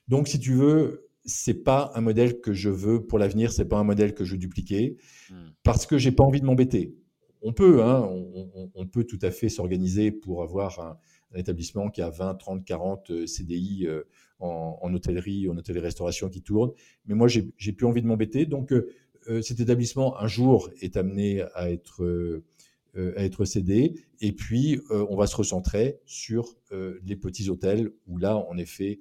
Donc, 0.08 0.28
si 0.28 0.40
tu 0.40 0.54
veux, 0.54 1.10
c'est 1.26 1.64
pas 1.64 1.92
un 1.94 2.02
modèle 2.02 2.40
que 2.40 2.54
je 2.54 2.70
veux 2.70 3.06
pour 3.06 3.20
l'avenir, 3.20 3.52
c'est 3.52 3.68
pas 3.68 3.78
un 3.78 3.84
modèle 3.84 4.14
que 4.14 4.24
je 4.24 4.32
veux 4.32 4.38
dupliquer, 4.38 4.98
hmm. 5.30 5.50
parce 5.64 5.86
que 5.86 5.98
j'ai 5.98 6.12
pas 6.12 6.24
envie 6.24 6.40
de 6.40 6.46
m'embêter. 6.46 6.96
On 7.42 7.54
peut, 7.54 7.84
hein, 7.84 8.08
on, 8.76 8.86
peut 8.86 9.04
tout 9.04 9.20
à 9.24 9.32
fait 9.32 9.50
s'organiser 9.50 10.12
pour 10.12 10.44
avoir 10.44 10.80
un, 10.80 10.98
un 11.34 11.40
établissement 11.40 11.90
qui 11.90 12.02
a 12.02 12.10
20, 12.10 12.36
30, 12.36 12.64
40 12.64 13.26
CDI 13.26 13.88
en, 14.42 14.94
hôtellerie, 14.94 15.48
en 15.50 15.58
hôtellerie-restauration 15.58 16.30
qui 16.30 16.42
tourne. 16.42 16.72
Mais 17.06 17.16
moi, 17.16 17.28
j'ai 17.28 17.72
plus 17.74 17.86
envie 17.86 18.02
de 18.02 18.08
m'embêter. 18.08 18.46
Donc, 18.46 18.74
euh, 18.74 18.90
euh, 19.30 19.42
cet 19.42 19.60
établissement, 19.60 20.20
un 20.20 20.28
jour, 20.28 20.70
est 20.82 20.98
amené 20.98 21.44
à 21.54 21.70
être, 21.70 22.04
euh, 22.04 22.44
à 22.96 23.24
être 23.24 23.46
cédé. 23.46 23.94
Et 24.20 24.34
puis, 24.34 24.80
on 24.90 25.16
va 25.16 25.28
se 25.28 25.36
recentrer 25.36 26.00
sur 26.06 26.58
les 27.04 27.16
petits 27.16 27.50
hôtels 27.50 27.92
où 28.08 28.18
là, 28.18 28.36
en 28.36 28.58
effet, 28.58 29.00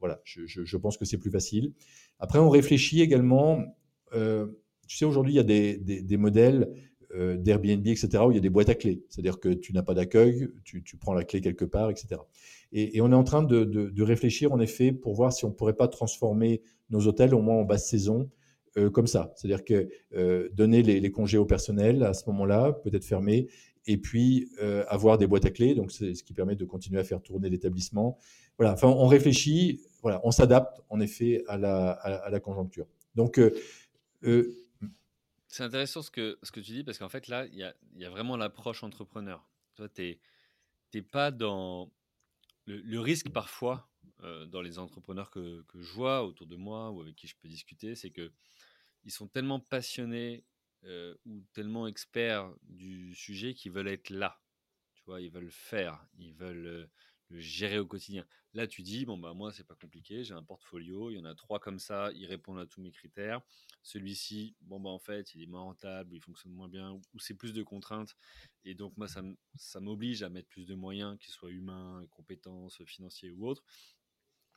voilà, 0.00 0.20
je, 0.24 0.76
pense 0.76 0.96
que 0.96 1.04
c'est 1.04 1.18
plus 1.18 1.30
facile. 1.30 1.72
Après, 2.18 2.38
on 2.38 2.50
réfléchit 2.50 3.00
également. 3.00 3.64
tu 4.12 4.96
sais, 4.96 5.04
aujourd'hui, 5.04 5.34
il 5.34 5.36
y 5.36 5.40
a 5.40 5.44
des, 5.44 5.76
des 5.78 6.16
modèles 6.16 6.68
euh, 7.16 7.36
d'Airbnb, 7.36 7.86
etc., 7.86 8.08
où 8.26 8.32
il 8.32 8.34
y 8.34 8.38
a 8.38 8.40
des 8.40 8.50
boîtes 8.50 8.70
à 8.70 8.74
clés. 8.74 9.04
C'est-à-dire 9.08 9.38
que 9.38 9.48
tu 9.48 9.72
n'as 9.72 9.84
pas 9.84 9.94
d'accueil, 9.94 10.48
tu, 10.64 10.82
prends 10.96 11.14
la 11.14 11.22
clé 11.22 11.40
quelque 11.40 11.64
part, 11.64 11.90
etc. 11.90 12.20
Et, 12.72 13.00
on 13.00 13.12
est 13.12 13.14
en 13.14 13.22
train 13.22 13.44
de, 13.44 14.02
réfléchir, 14.02 14.52
en 14.52 14.58
effet, 14.58 14.90
pour 14.90 15.14
voir 15.14 15.32
si 15.32 15.44
on 15.44 15.50
ne 15.50 15.54
pourrait 15.54 15.76
pas 15.76 15.86
transformer 15.86 16.60
nos 16.90 17.06
hôtels, 17.06 17.32
au 17.32 17.40
moins 17.40 17.56
en 17.56 17.62
basse 17.62 17.88
saison, 17.88 18.30
euh, 18.76 18.90
comme 18.90 19.06
ça. 19.06 19.32
C'est-à-dire 19.36 19.64
que 19.64 19.88
euh, 20.14 20.48
donner 20.52 20.82
les, 20.82 21.10
congés 21.10 21.38
au 21.38 21.46
personnel 21.46 22.02
à 22.02 22.14
ce 22.14 22.28
moment-là, 22.30 22.72
peut-être 22.72 23.04
fermer, 23.04 23.48
et 23.86 23.98
puis 23.98 24.48
avoir 24.88 25.18
des 25.18 25.26
boîtes 25.26 25.44
à 25.44 25.50
clés, 25.50 25.74
donc 25.74 25.92
c'est 25.92 26.14
ce 26.14 26.22
qui 26.22 26.32
permet 26.32 26.56
de 26.56 26.64
continuer 26.64 26.98
à 27.00 27.04
faire 27.04 27.20
tourner 27.20 27.50
l'établissement. 27.50 28.16
Voilà, 28.56 28.72
enfin, 28.72 28.88
on 28.88 29.06
réfléchit, 29.06 29.82
voilà, 30.00 30.22
on 30.24 30.30
s'adapte, 30.30 30.80
en 30.88 31.00
effet, 31.00 31.44
à 31.48 31.58
la, 31.58 32.40
conjoncture. 32.40 32.86
Donc, 33.14 33.38
c'est 35.54 35.62
intéressant 35.62 36.02
ce 36.02 36.10
que, 36.10 36.38
ce 36.42 36.50
que 36.50 36.60
tu 36.60 36.72
dis 36.72 36.82
parce 36.82 36.98
qu'en 36.98 37.10
fait, 37.10 37.28
là, 37.28 37.46
il 37.46 37.58
y 37.58 37.62
a, 37.62 37.74
y 37.94 38.04
a, 38.04 38.10
vraiment 38.10 38.36
l'approche 38.36 38.82
entrepreneur. 38.82 39.46
Toi, 39.76 39.88
tu 39.88 40.18
n'es 40.94 41.02
pas 41.02 41.30
dans 41.30 41.92
le, 42.66 43.00
risque 43.00 43.30
parfois 43.30 43.88
euh, 44.22 44.46
dans 44.46 44.62
les 44.62 44.78
entrepreneurs 44.78 45.30
que, 45.30 45.62
que, 45.68 45.80
je 45.80 45.92
vois 45.92 46.24
autour 46.24 46.46
de 46.46 46.56
moi 46.56 46.90
ou 46.90 47.02
avec 47.02 47.14
qui 47.14 47.26
je 47.26 47.36
peux 47.40 47.48
discuter, 47.48 47.94
c'est 47.94 48.10
que 48.10 48.32
ils 49.04 49.12
sont 49.12 49.28
tellement 49.28 49.60
passionnés 49.60 50.44
euh, 50.84 51.14
ou 51.24 51.44
tellement 51.52 51.86
experts 51.86 52.52
du 52.62 53.14
sujet 53.14 53.54
qu'ils 53.54 53.72
veulent 53.72 53.88
être 53.88 54.10
là. 54.10 54.40
Tu 54.94 55.02
vois, 55.06 55.20
ils 55.20 55.30
veulent 55.30 55.50
faire, 55.50 56.06
ils 56.18 56.34
veulent 56.34 56.66
euh, 56.66 56.86
le 57.28 57.40
gérer 57.40 57.78
au 57.78 57.86
quotidien. 57.86 58.26
Là, 58.52 58.66
tu 58.66 58.82
dis, 58.82 59.04
bon, 59.04 59.18
bah, 59.18 59.34
moi, 59.34 59.52
c'est 59.52 59.66
pas 59.66 59.74
compliqué, 59.74 60.22
j'ai 60.24 60.34
un 60.34 60.42
portfolio, 60.42 61.10
il 61.10 61.16
y 61.16 61.18
en 61.18 61.24
a 61.24 61.34
trois 61.34 61.58
comme 61.58 61.78
ça, 61.78 62.10
ils 62.14 62.26
répondent 62.26 62.60
à 62.60 62.66
tous 62.66 62.80
mes 62.80 62.92
critères. 62.92 63.40
Celui-ci, 63.82 64.54
bon, 64.60 64.78
bah, 64.78 64.90
en 64.90 64.98
fait, 64.98 65.34
il 65.34 65.42
est 65.42 65.46
moins 65.46 65.62
rentable, 65.62 66.14
il 66.14 66.20
fonctionne 66.20 66.52
moins 66.52 66.68
bien, 66.68 66.92
ou 66.92 67.18
c'est 67.18 67.34
plus 67.34 67.52
de 67.52 67.62
contraintes. 67.62 68.14
Et 68.64 68.74
donc, 68.74 68.96
moi, 68.96 69.08
ça 69.08 69.80
m'oblige 69.80 70.22
à 70.22 70.28
mettre 70.28 70.48
plus 70.48 70.66
de 70.66 70.74
moyens, 70.74 71.18
qu'ils 71.18 71.32
soient 71.32 71.50
humains, 71.50 72.04
compétences, 72.10 72.82
financiers 72.84 73.30
ou 73.30 73.48
autres. 73.48 73.64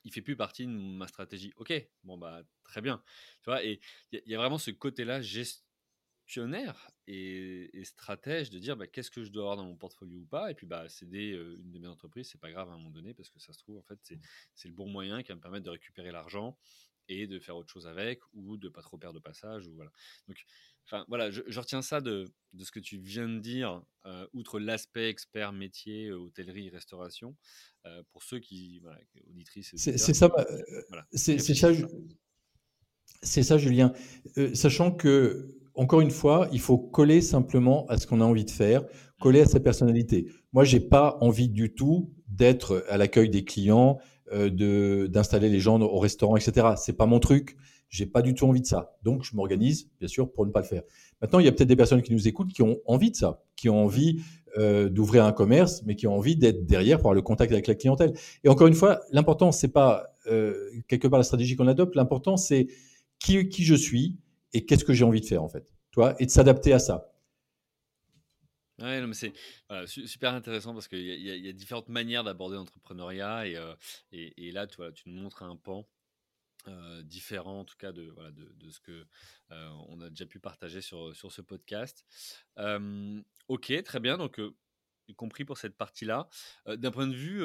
Il 0.03 0.13
fait 0.13 0.21
plus 0.21 0.35
partie 0.35 0.65
de 0.65 0.71
ma 0.71 1.07
stratégie. 1.07 1.53
Ok, 1.57 1.73
bon, 2.03 2.17
bah, 2.17 2.43
très 2.63 2.81
bien. 2.81 3.03
Tu 3.43 3.49
vois, 3.49 3.63
et 3.63 3.79
il 4.11 4.21
y, 4.25 4.35
a 4.35 4.37
vraiment 4.37 4.57
ce 4.57 4.71
côté-là, 4.71 5.21
gestion 5.21 5.63
et, 7.07 7.83
stratège 7.83 8.49
de 8.49 8.59
dire 8.59 8.75
bah, 8.75 8.87
qu'est-ce 8.87 9.11
que 9.11 9.23
je 9.23 9.31
dois 9.31 9.43
avoir 9.43 9.57
dans 9.57 9.65
mon 9.65 9.75
portfolio 9.75 10.19
ou 10.19 10.25
pas? 10.25 10.51
Et 10.51 10.53
puis, 10.53 10.67
bah, 10.67 10.89
céder 10.89 11.31
une 11.31 11.71
de 11.71 11.79
mes 11.79 11.87
entreprises, 11.87 12.29
c'est 12.29 12.41
pas 12.41 12.51
grave 12.51 12.69
à 12.69 12.73
un 12.73 12.77
moment 12.77 12.89
donné 12.89 13.13
parce 13.13 13.29
que 13.29 13.39
ça 13.39 13.53
se 13.53 13.59
trouve, 13.59 13.77
en 13.77 13.83
fait, 13.83 13.99
c'est 14.53 14.67
le 14.67 14.73
bon 14.73 14.89
moyen 14.89 15.23
qui 15.23 15.29
va 15.29 15.35
me 15.35 15.41
permettre 15.41 15.65
de 15.65 15.69
récupérer 15.69 16.11
l'argent 16.11 16.57
et 17.09 17.27
de 17.27 17.39
faire 17.39 17.55
autre 17.55 17.71
chose 17.71 17.87
avec 17.87 18.19
ou 18.33 18.57
de 18.57 18.69
pas 18.69 18.81
trop 18.81 18.97
perdre 18.97 19.19
de 19.19 19.23
passage. 19.23 19.67
Ou 19.67 19.75
voilà. 19.75 19.91
Donc, 20.27 20.37
enfin, 20.85 21.05
voilà, 21.07 21.31
je, 21.31 21.59
retiens 21.59 21.81
ça 21.81 22.01
de, 22.01 22.25
de, 22.53 22.63
ce 22.63 22.71
que 22.71 22.79
tu 22.79 22.97
viens 22.97 23.27
de 23.27 23.39
dire, 23.39 23.81
outre 24.33 24.59
l'aspect 24.59 25.09
expert 25.09 25.53
métier, 25.53 26.11
hôtellerie, 26.11 26.69
restauration, 26.69 27.35
pour 28.11 28.23
ceux 28.23 28.39
qui, 28.39 28.79
voilà, 28.79 28.99
auditrices. 29.29 29.73
C'est 29.75 29.97
ça, 29.97 30.05
c'est 31.11 31.55
ça, 31.55 31.71
c'est 33.23 33.43
ça, 33.43 33.57
Julien. 33.57 33.93
sachant 34.53 34.91
que 34.91 35.57
encore 35.77 36.01
une 36.01 36.11
fois, 36.11 36.49
il 36.51 36.59
faut 36.59 36.79
coller 36.79 37.21
simplement 37.21 37.85
à 37.85 37.97
ce 37.97 38.07
qu'on 38.07 38.19
a 38.19 38.23
envie 38.23 38.45
de 38.45 38.51
faire, 38.51 38.83
coller 39.21 39.41
à 39.41 39.45
sa 39.45 39.59
personnalité. 39.59 40.27
Moi, 40.51 40.63
j'ai 40.63 40.79
pas 40.79 41.17
envie 41.21 41.49
du 41.49 41.73
tout 41.73 42.11
d'être 42.27 42.83
à 42.89 42.97
l'accueil 42.97 43.29
des 43.29 43.45
clients, 43.45 43.99
euh, 44.33 45.07
d'installer 45.07 45.49
les 45.49 45.59
gens 45.59 45.79
au 45.79 45.99
restaurant, 45.99 46.35
etc. 46.37 46.67
C'est 46.77 46.97
pas 46.97 47.05
mon 47.05 47.19
truc. 47.19 47.57
J'ai 47.89 48.05
pas 48.05 48.21
du 48.21 48.33
tout 48.33 48.45
envie 48.45 48.61
de 48.61 48.65
ça. 48.65 48.97
Donc, 49.03 49.23
je 49.23 49.35
m'organise, 49.35 49.89
bien 49.99 50.09
sûr, 50.09 50.31
pour 50.31 50.45
ne 50.45 50.51
pas 50.51 50.59
le 50.59 50.65
faire. 50.65 50.83
Maintenant, 51.21 51.39
il 51.39 51.45
y 51.45 51.47
a 51.47 51.51
peut-être 51.51 51.69
des 51.69 51.75
personnes 51.77 52.01
qui 52.01 52.13
nous 52.13 52.27
écoutent 52.27 52.51
qui 52.51 52.61
ont 52.61 52.79
envie 52.85 53.11
de 53.11 53.15
ça, 53.15 53.43
qui 53.55 53.69
ont 53.69 53.83
envie 53.85 54.19
euh, 54.57 54.89
d'ouvrir 54.89 55.23
un 55.23 55.31
commerce, 55.31 55.83
mais 55.85 55.95
qui 55.95 56.07
ont 56.07 56.15
envie 56.15 56.35
d'être 56.35 56.65
derrière 56.65 56.97
pour 56.97 57.07
avoir 57.07 57.15
le 57.15 57.21
contact 57.21 57.51
avec 57.51 57.67
la 57.67 57.75
clientèle. 57.75 58.13
Et 58.43 58.49
encore 58.49 58.67
une 58.67 58.73
fois, 58.73 59.01
l'important, 59.11 59.51
c'est 59.51 59.69
pas 59.69 60.15
euh, 60.29 60.53
quelque 60.87 61.07
part 61.07 61.19
la 61.19 61.23
stratégie 61.23 61.55
qu'on 61.55 61.67
adopte. 61.67 61.95
L'important, 61.95 62.35
c'est 62.37 62.67
qui, 63.19 63.47
qui 63.49 63.63
je 63.63 63.75
suis, 63.75 64.17
et 64.53 64.65
qu'est-ce 64.65 64.83
que 64.83 64.93
j'ai 64.93 65.05
envie 65.05 65.21
de 65.21 65.25
faire 65.25 65.43
en 65.43 65.47
fait, 65.47 65.71
toi, 65.91 66.15
et 66.19 66.25
de 66.25 66.31
s'adapter 66.31 66.73
à 66.73 66.79
ça. 66.79 67.11
Ouais, 68.79 69.05
mais 69.07 69.15
c'est 69.15 69.33
super 69.87 70.33
intéressant 70.33 70.73
parce 70.73 70.87
qu'il 70.87 70.99
y, 71.01 71.49
a 71.49 71.51
différentes 71.51 71.89
manières 71.89 72.23
d'aborder 72.23 72.57
l'entrepreneuriat 72.57 73.47
et, 73.47 73.57
euh, 73.57 73.73
et, 74.11 74.51
là, 74.51 74.67
tu, 74.67 74.77
tu 74.93 75.09
nous 75.09 75.19
montres 75.19 75.41
un 75.41 75.55
pan 75.55 75.87
euh, 76.67 77.01
différent, 77.01 77.61
en 77.61 77.65
tout 77.65 77.77
cas, 77.77 77.91
de, 77.91 78.03
voilà, 78.11 78.29
de, 78.31 78.53
de 78.55 78.69
ce 78.69 78.79
que 78.79 79.07
euh, 79.51 79.69
on 79.87 79.99
a 80.01 80.09
déjà 80.09 80.27
pu 80.27 80.39
partager 80.39 80.81
sur, 80.81 81.15
sur 81.15 81.31
ce 81.31 81.41
podcast. 81.41 82.05
ok, 83.47 83.83
très 83.83 83.99
bien. 83.99 84.17
Donc, 84.17 84.39
y 85.07 85.15
compris 85.15 85.43
pour 85.43 85.57
cette 85.57 85.75
partie-là. 85.75 86.29
D'un 86.67 86.91
point 86.91 87.07
de 87.07 87.15
vue 87.15 87.41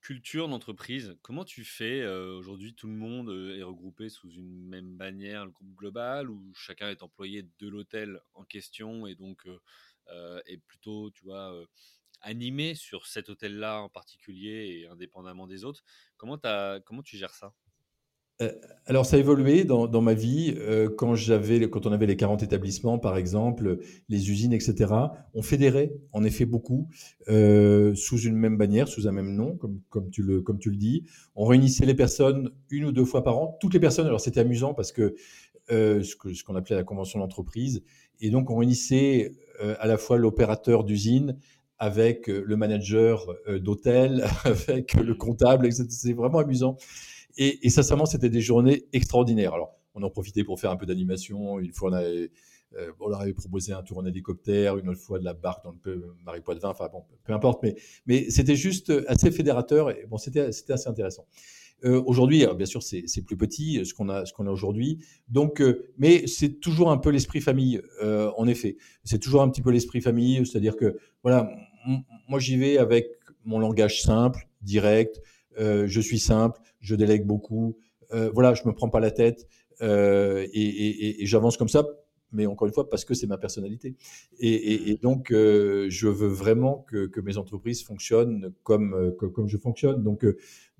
culture 0.00 0.48
d'entreprise, 0.48 1.14
comment 1.20 1.44
tu 1.44 1.62
fais 1.62 2.06
aujourd'hui 2.06 2.74
Tout 2.74 2.86
le 2.86 2.94
monde 2.94 3.28
est 3.54 3.62
regroupé 3.62 4.08
sous 4.08 4.30
une 4.30 4.66
même 4.66 4.96
bannière, 4.96 5.44
le 5.44 5.50
groupe 5.50 5.74
global, 5.74 6.30
ou 6.30 6.54
chacun 6.54 6.88
est 6.88 7.02
employé 7.02 7.46
de 7.58 7.68
l'hôtel 7.68 8.18
en 8.32 8.44
question 8.44 9.06
et 9.06 9.14
donc 9.14 9.46
est 10.46 10.58
plutôt, 10.58 11.10
tu 11.10 11.24
vois, 11.24 11.52
animé 12.22 12.74
sur 12.74 13.06
cet 13.06 13.28
hôtel-là 13.28 13.80
en 13.80 13.88
particulier 13.88 14.80
et 14.80 14.86
indépendamment 14.88 15.46
des 15.46 15.64
autres. 15.64 15.82
Comment, 16.16 16.38
tu 17.04 17.16
gères 17.16 17.34
ça? 17.34 17.52
Euh, 18.42 18.52
alors, 18.84 19.06
ça 19.06 19.16
a 19.16 19.18
évolué 19.18 19.64
dans, 19.64 20.00
ma 20.02 20.12
vie. 20.12 20.54
Euh, 20.58 20.90
quand, 20.90 21.14
on 21.14 21.92
avait 21.92 22.06
les 22.06 22.16
40 22.16 22.42
établissements, 22.42 22.98
par 22.98 23.16
exemple, 23.16 23.78
les 24.08 24.30
usines, 24.30 24.52
etc., 24.52 24.92
on 25.34 25.42
fédérait, 25.42 25.92
en 26.12 26.24
effet, 26.24 26.44
beaucoup, 26.44 26.88
euh, 27.28 27.94
sous 27.94 28.18
une 28.18 28.36
même 28.36 28.58
bannière, 28.58 28.88
sous 28.88 29.08
un 29.08 29.12
même 29.12 29.34
nom, 29.34 29.56
comme, 29.56 30.10
tu 30.10 30.22
le, 30.22 30.42
dis. 30.76 31.04
On 31.34 31.46
réunissait 31.46 31.86
les 31.86 31.94
personnes 31.94 32.50
une 32.70 32.84
ou 32.84 32.92
deux 32.92 33.06
fois 33.06 33.24
par 33.24 33.38
an, 33.38 33.56
toutes 33.60 33.72
les 33.72 33.80
personnes. 33.80 34.06
Alors, 34.06 34.20
c'était 34.20 34.40
amusant 34.40 34.74
parce 34.74 34.92
que 34.92 35.14
ce, 35.68 36.02
ce 36.02 36.44
qu'on 36.44 36.54
appelait 36.56 36.76
la 36.76 36.84
convention 36.84 37.18
d'entreprise. 37.20 37.82
Et 38.20 38.30
donc, 38.30 38.50
on 38.50 38.56
réunissait 38.56 39.32
à 39.60 39.86
la 39.86 39.96
fois 39.98 40.18
l'opérateur 40.18 40.84
d'usine, 40.84 41.38
avec 41.78 42.26
le 42.26 42.56
manager 42.56 43.26
d'hôtel, 43.48 44.24
avec 44.44 44.94
le 44.94 45.14
comptable, 45.14 45.66
etc. 45.66 45.86
C'est 45.88 46.12
vraiment 46.12 46.38
amusant. 46.38 46.76
Et, 47.36 47.66
et 47.66 47.70
sincèrement, 47.70 48.06
c'était 48.06 48.30
des 48.30 48.40
journées 48.40 48.86
extraordinaires. 48.92 49.54
Alors, 49.54 49.76
on 49.96 50.02
en 50.02 50.10
profitait 50.10 50.44
pour 50.44 50.60
faire 50.60 50.70
un 50.70 50.76
peu 50.76 50.86
d'animation. 50.86 51.58
Une 51.58 51.72
fois, 51.72 51.90
on, 51.90 51.94
avait, 51.94 52.30
euh, 52.76 52.92
on 53.00 53.08
leur 53.08 53.20
avait 53.22 53.32
proposé 53.32 53.72
un 53.72 53.82
tour 53.82 53.98
en 53.98 54.06
hélicoptère, 54.06 54.76
une 54.76 54.88
autre 54.88 55.00
fois 55.00 55.18
de 55.18 55.24
la 55.24 55.34
barque 55.34 55.64
dans 55.64 55.74
le 55.84 56.14
Marie 56.24 56.42
Poitevin, 56.42 56.68
enfin 56.68 56.88
bon, 56.92 57.04
peu 57.24 57.32
importe. 57.32 57.62
Mais, 57.62 57.76
mais 58.06 58.30
c'était 58.30 58.56
juste 58.56 58.92
assez 59.08 59.30
fédérateur 59.30 59.90
et 59.90 60.06
bon, 60.06 60.18
c'était 60.18 60.40
assez 60.40 60.88
intéressant. 60.88 61.26
Euh, 61.84 62.02
aujourd'hui, 62.06 62.44
bien 62.56 62.66
sûr, 62.66 62.82
c'est 62.82 63.22
plus 63.24 63.36
petit 63.36 63.84
ce 63.84 63.92
qu'on 63.92 64.08
a, 64.08 64.24
ce 64.24 64.32
qu'on 64.32 64.46
a 64.46 64.50
aujourd'hui. 64.50 65.04
Donc, 65.28 65.60
euh, 65.60 65.86
mais 65.98 66.26
c'est 66.26 66.60
toujours 66.60 66.90
un 66.90 66.96
peu 66.96 67.10
l'esprit 67.10 67.40
famille, 67.40 67.80
euh, 68.02 68.30
en 68.36 68.46
effet. 68.46 68.76
C'est 69.04 69.18
toujours 69.18 69.42
un 69.42 69.48
petit 69.48 69.62
peu 69.62 69.70
l'esprit 69.70 70.00
famille, 70.00 70.44
c'est-à-dire 70.46 70.76
que 70.76 70.96
voilà, 71.22 71.50
moi 72.28 72.38
j'y 72.38 72.56
vais 72.56 72.78
avec 72.78 73.08
mon 73.44 73.58
langage 73.58 74.02
simple, 74.02 74.48
direct. 74.62 75.20
Euh, 75.58 75.86
je 75.86 76.00
suis 76.00 76.18
simple, 76.18 76.60
je 76.80 76.94
délègue 76.94 77.24
beaucoup. 77.24 77.78
Euh, 78.12 78.30
voilà, 78.32 78.54
je 78.54 78.62
me 78.66 78.72
prends 78.72 78.90
pas 78.90 79.00
la 79.00 79.10
tête 79.10 79.46
euh, 79.80 80.46
et, 80.52 81.24
j'avance 81.26 81.56
comme 81.56 81.68
ça. 81.68 81.86
Mais 82.32 82.44
encore 82.44 82.66
une 82.66 82.74
fois, 82.74 82.90
parce 82.90 83.04
que 83.04 83.14
c'est 83.14 83.28
ma 83.28 83.38
personnalité. 83.38 83.96
Et, 84.40 84.98
donc, 85.00 85.28
je 85.30 86.08
veux 86.08 86.28
vraiment 86.28 86.84
que, 86.88 87.20
mes 87.20 87.38
entreprises 87.38 87.82
fonctionnent 87.82 88.52
comme, 88.64 89.14
comme 89.16 89.48
je 89.48 89.56
fonctionne. 89.56 90.02
Donc, 90.02 90.26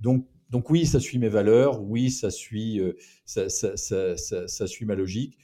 donc, 0.01 0.27
donc 0.51 0.71
oui, 0.71 0.87
ça 0.87 1.01
suit 1.01 1.19
mes 1.19 1.29
valeurs. 1.29 1.83
Oui, 1.83 2.11
ça 2.11 2.31
suit, 2.31 2.81
ça, 3.25 3.49
ça 3.49 4.67
suit 4.67 4.85
ma 4.85 4.95
logique 4.95 5.39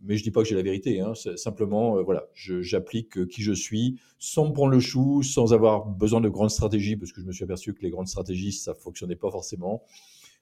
mais 0.00 0.16
je 0.16 0.22
dis 0.22 0.30
pas 0.30 0.42
que 0.42 0.48
j'ai 0.48 0.54
la 0.54 0.62
vérité. 0.62 1.00
Hein. 1.00 1.12
Simplement, 1.36 1.98
euh, 1.98 2.02
voilà, 2.02 2.28
j'applique 2.34 3.18
euh, 3.18 3.26
qui 3.26 3.42
je 3.42 3.52
suis, 3.52 4.00
sans 4.18 4.50
prendre 4.52 4.70
le 4.70 4.80
chou, 4.80 5.22
sans 5.22 5.52
avoir 5.52 5.86
besoin 5.86 6.20
de 6.20 6.28
grandes 6.28 6.50
stratégies, 6.50 6.96
parce 6.96 7.12
que 7.12 7.20
je 7.20 7.26
me 7.26 7.32
suis 7.32 7.44
aperçu 7.44 7.74
que 7.74 7.82
les 7.82 7.90
grandes 7.90 8.08
stratégies, 8.08 8.52
ça 8.52 8.74
fonctionnait 8.74 9.16
pas 9.16 9.30
forcément. 9.30 9.82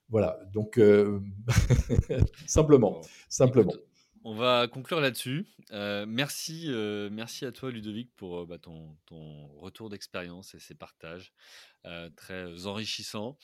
Voilà, 0.09 0.39
donc 0.53 0.77
euh, 0.77 1.19
simplement, 2.45 3.01
simplement. 3.29 3.73
On 4.27 4.35
va 4.35 4.67
conclure 4.67 4.99
là-dessus. 4.99 5.47
merci, 5.71 6.69
merci 7.11 7.45
à 7.45 7.51
toi 7.51 7.71
Ludovic 7.71 8.11
pour 8.15 8.45
bah, 8.45 8.57
ton, 8.57 8.97
retour 9.57 9.89
d'expérience 9.89 10.53
et 10.53 10.59
ces 10.59 10.75
partages 10.75 11.33
très 12.15 12.65
enrichissants. 12.65 13.37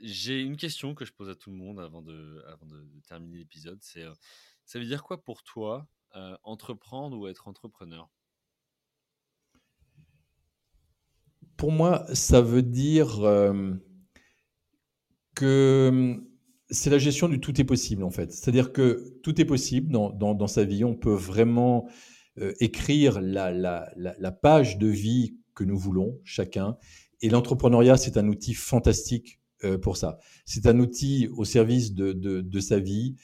J'ai 0.00 0.40
une 0.40 0.56
question 0.56 0.94
que 0.94 1.04
je 1.04 1.12
pose 1.12 1.28
à 1.28 1.34
tout 1.34 1.50
le 1.50 1.56
monde 1.56 1.80
avant 1.80 2.02
de, 2.02 2.42
terminer 3.06 3.38
l'épisode, 3.38 3.78
c'est 3.82 4.04
ça 4.64 4.78
veut 4.78 4.84
dire 4.84 5.02
quoi 5.02 5.22
pour 5.22 5.42
toi 5.42 5.86
euh, 6.16 6.36
entreprendre 6.42 7.18
ou 7.18 7.26
être 7.26 7.48
entrepreneur? 7.48 8.08
Pour 11.56 11.72
moi, 11.72 12.06
ça 12.14 12.40
veut 12.40 12.62
dire 12.62 13.20
euh, 13.20 13.72
que 15.34 15.88
hum, 15.90 16.28
c'est 16.72 16.90
la 16.90 16.98
gestion 16.98 17.28
du 17.28 17.40
tout 17.40 17.60
est 17.60 17.64
possible 17.64 18.02
en 18.02 18.10
fait. 18.10 18.32
C'est-à-dire 18.32 18.72
que 18.72 19.14
tout 19.22 19.40
est 19.40 19.44
possible 19.44 19.92
dans, 19.92 20.10
dans, 20.10 20.46
sa 20.46 20.64
vie. 20.64 20.84
On 20.84 20.94
peut 20.94 21.14
vraiment 21.14 21.88
écrire 22.60 23.20
la, 23.20 23.52
la, 23.52 23.92
la, 23.96 24.32
page 24.32 24.78
de 24.78 24.86
vie 24.86 25.36
que 25.54 25.64
nous 25.64 25.78
voulons, 25.78 26.18
chacun. 26.24 26.76
Et 27.20 27.28
l'entrepreneuriat, 27.28 27.96
c'est 27.96 28.16
un 28.16 28.26
outil 28.26 28.54
fantastique 28.54 29.38
pour 29.82 29.96
ça. 29.98 30.18
C'est 30.46 30.66
un 30.66 30.80
outil 30.80 31.28
au 31.36 31.44
service 31.44 31.92
de, 31.94 32.12
de, 32.12 32.40
de 32.40 32.60
sa 32.60 32.80
vie 32.80 33.16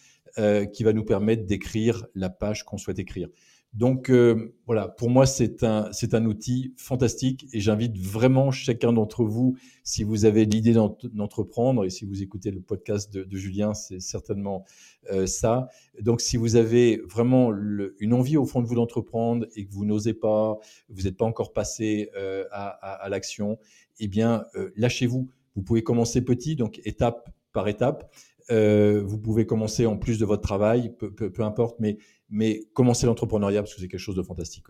qui 0.72 0.84
va 0.84 0.92
nous 0.92 1.04
permettre 1.04 1.46
d'écrire 1.46 2.06
la 2.14 2.28
page 2.28 2.64
qu'on 2.64 2.78
souhaite 2.78 2.98
écrire. 2.98 3.28
Donc 3.74 4.08
euh, 4.08 4.54
voilà, 4.66 4.88
pour 4.88 5.10
moi, 5.10 5.26
c'est 5.26 5.62
un, 5.62 5.92
c'est 5.92 6.14
un 6.14 6.24
outil 6.24 6.72
fantastique 6.76 7.46
et 7.52 7.60
j'invite 7.60 7.98
vraiment 7.98 8.50
chacun 8.50 8.94
d'entre 8.94 9.24
vous, 9.24 9.56
si 9.84 10.04
vous 10.04 10.24
avez 10.24 10.46
l'idée 10.46 10.72
d'entreprendre 10.72 11.84
et 11.84 11.90
si 11.90 12.06
vous 12.06 12.22
écoutez 12.22 12.50
le 12.50 12.60
podcast 12.60 13.12
de, 13.12 13.36
Julien, 13.36 13.74
c'est 13.74 14.00
certainement 14.00 14.64
euh, 15.12 15.26
ça. 15.26 15.68
Donc 16.00 16.22
si 16.22 16.38
vous 16.38 16.56
avez 16.56 17.02
vraiment 17.04 17.52
une 17.98 18.14
envie 18.14 18.38
au 18.38 18.46
fond 18.46 18.62
de 18.62 18.66
vous 18.66 18.74
d'entreprendre 18.74 19.46
et 19.54 19.66
que 19.66 19.72
vous 19.72 19.84
n'osez 19.84 20.14
pas, 20.14 20.58
vous 20.88 21.02
n'êtes 21.02 21.18
pas 21.18 21.26
encore 21.26 21.52
passé 21.52 22.10
euh, 22.16 22.44
à, 22.50 23.06
l'action, 23.10 23.58
eh 24.00 24.08
bien, 24.08 24.44
lâchez-vous. 24.76 25.28
Vous 25.56 25.62
pouvez 25.62 25.82
commencer 25.82 26.24
petit, 26.24 26.56
donc 26.56 26.80
étape 26.84 27.28
par 27.52 27.68
étape. 27.68 28.10
vous 28.48 29.18
pouvez 29.18 29.44
commencer 29.46 29.84
en 29.86 29.98
plus 29.98 30.18
de 30.18 30.24
votre 30.24 30.42
travail, 30.42 30.94
peu, 30.98 31.12
peu 31.12 31.42
importe, 31.42 31.78
mais 31.80 31.98
mais 32.28 32.64
commencer 32.74 33.06
l'entrepreneuriat 33.06 33.62
parce 33.62 33.74
que 33.74 33.80
c'est 33.80 33.88
quelque 33.88 34.00
chose 34.00 34.16
de 34.16 34.22
fantastique. 34.22 34.66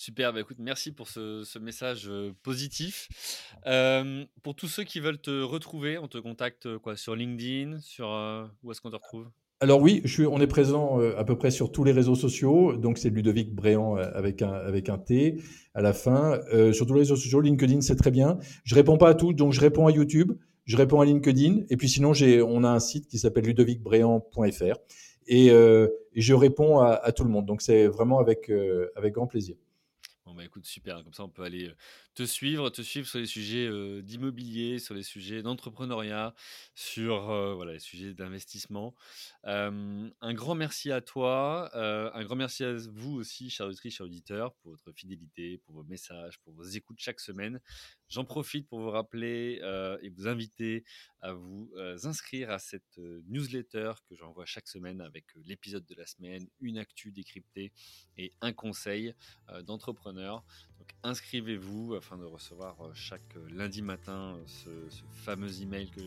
Super, 0.00 0.32
bah 0.32 0.40
écoute, 0.40 0.56
merci 0.58 0.92
pour 0.92 1.08
ce, 1.08 1.58
message 1.58 2.08
euh, 2.08 2.32
positif. 2.42 3.06
Euh, 3.66 4.24
pour 4.42 4.56
tous 4.56 4.66
ceux 4.66 4.82
qui 4.82 4.98
veulent 4.98 5.20
te 5.20 5.42
retrouver, 5.42 5.98
on 5.98 6.08
te 6.08 6.16
contacte 6.16 6.64
euh, 6.64 6.78
quoi 6.78 6.96
sur 6.96 7.14
LinkedIn, 7.14 7.80
sur 7.80 8.08
où 8.62 8.72
est-ce 8.72 8.80
qu'on 8.80 8.88
te 8.88 8.96
retrouve? 8.96 9.28
Alors 9.60 9.82
oui, 9.82 10.00
je 10.06 10.10
suis, 10.14 10.26
on 10.26 10.40
est 10.40 10.46
présent 10.46 10.98
à 11.18 11.22
peu 11.24 11.36
près 11.36 11.50
sur 11.50 11.70
tous 11.70 11.84
les 11.84 11.92
réseaux 11.92 12.14
sociaux. 12.14 12.78
Donc 12.78 12.96
c'est 12.96 13.10
Ludovic 13.10 13.54
Bréant 13.54 13.96
avec 13.96 14.40
un 14.40 14.54
avec 14.54 14.88
un 14.88 14.96
T 14.96 15.36
à 15.74 15.82
la 15.82 15.92
fin. 15.92 16.40
sur 16.72 16.86
tous 16.86 16.94
les 16.94 17.00
réseaux 17.00 17.16
sociaux, 17.16 17.42
LinkedIn 17.42 17.82
c'est 17.82 17.96
très 17.96 18.10
bien. 18.10 18.38
Je 18.64 18.74
réponds 18.74 18.96
pas 18.96 19.10
à 19.10 19.14
tout, 19.14 19.34
donc 19.34 19.52
je 19.52 19.60
réponds 19.60 19.86
à 19.86 19.90
YouTube, 19.90 20.32
je 20.64 20.78
réponds 20.78 21.02
à 21.02 21.04
LinkedIn, 21.04 21.64
et 21.68 21.76
puis 21.76 21.90
sinon 21.90 22.14
j'ai 22.14 22.40
on 22.40 22.64
a 22.64 22.70
un 22.70 22.80
site 22.80 23.06
qui 23.06 23.18
s'appelle 23.18 23.44
ludovicbréant.fr 23.44 24.78
euh, 25.30 25.88
et, 26.12 26.20
je 26.20 26.34
réponds 26.34 26.80
à, 26.80 27.12
tout 27.12 27.24
le 27.24 27.30
monde. 27.30 27.46
Donc 27.46 27.62
c'est 27.62 27.86
vraiment 27.86 28.18
avec, 28.18 28.50
euh, 28.50 28.90
avec 28.96 29.14
grand 29.14 29.26
plaisir. 29.26 29.56
Bon 30.26 30.34
bah 30.34 30.44
écoute 30.44 30.64
super, 30.64 31.02
comme 31.02 31.12
ça 31.12 31.24
on 31.24 31.28
peut 31.28 31.42
aller 31.42 31.68
euh, 31.68 31.74
te 32.20 32.26
suivre, 32.26 32.68
te 32.68 32.82
suivre 32.82 33.08
sur 33.08 33.18
les 33.18 33.24
sujets 33.24 33.70
d'immobilier, 34.02 34.78
sur 34.78 34.94
les 34.94 35.02
sujets 35.02 35.40
d'entrepreneuriat, 35.40 36.34
sur 36.74 37.22
voilà 37.54 37.72
les 37.72 37.78
sujets 37.78 38.12
d'investissement. 38.12 38.94
un 39.44 40.34
grand 40.34 40.54
merci 40.54 40.92
à 40.92 41.00
toi, 41.00 41.70
un 41.74 42.22
grand 42.24 42.36
merci 42.36 42.62
à 42.64 42.74
vous 42.74 43.14
aussi, 43.14 43.48
chers 43.48 43.66
auditrices, 43.66 43.94
chers 43.94 44.04
auditeurs, 44.04 44.52
pour 44.56 44.72
votre 44.72 44.92
fidélité, 44.92 45.56
pour 45.64 45.76
vos 45.76 45.84
messages, 45.84 46.38
pour 46.40 46.52
vos 46.52 46.64
écoutes 46.64 47.00
chaque 47.00 47.20
semaine. 47.20 47.58
J'en 48.10 48.26
profite 48.26 48.68
pour 48.68 48.80
vous 48.80 48.90
rappeler 48.90 49.62
et 50.02 50.10
vous 50.10 50.28
inviter 50.28 50.84
à 51.22 51.32
vous 51.32 51.72
inscrire 52.04 52.50
à 52.50 52.58
cette 52.58 52.98
newsletter 53.28 53.92
que 54.10 54.14
j'envoie 54.14 54.44
chaque 54.44 54.68
semaine 54.68 55.00
avec 55.00 55.24
l'épisode 55.46 55.86
de 55.86 55.94
la 55.94 56.04
semaine, 56.04 56.46
une 56.60 56.76
actu 56.76 57.12
décryptée 57.12 57.72
et 58.18 58.30
un 58.42 58.52
conseil 58.52 59.14
d'entrepreneur. 59.64 60.44
Donc 60.80 60.88
inscrivez-vous 61.02 61.94
afin 61.94 62.16
de 62.16 62.24
recevoir 62.24 62.74
euh, 62.80 62.90
chaque 62.94 63.20
euh, 63.36 63.46
lundi 63.54 63.82
matin 63.82 64.34
euh, 64.34 64.44
ce, 64.46 64.70
fameux 65.24 65.60
email 65.60 65.90
que, 65.90 66.00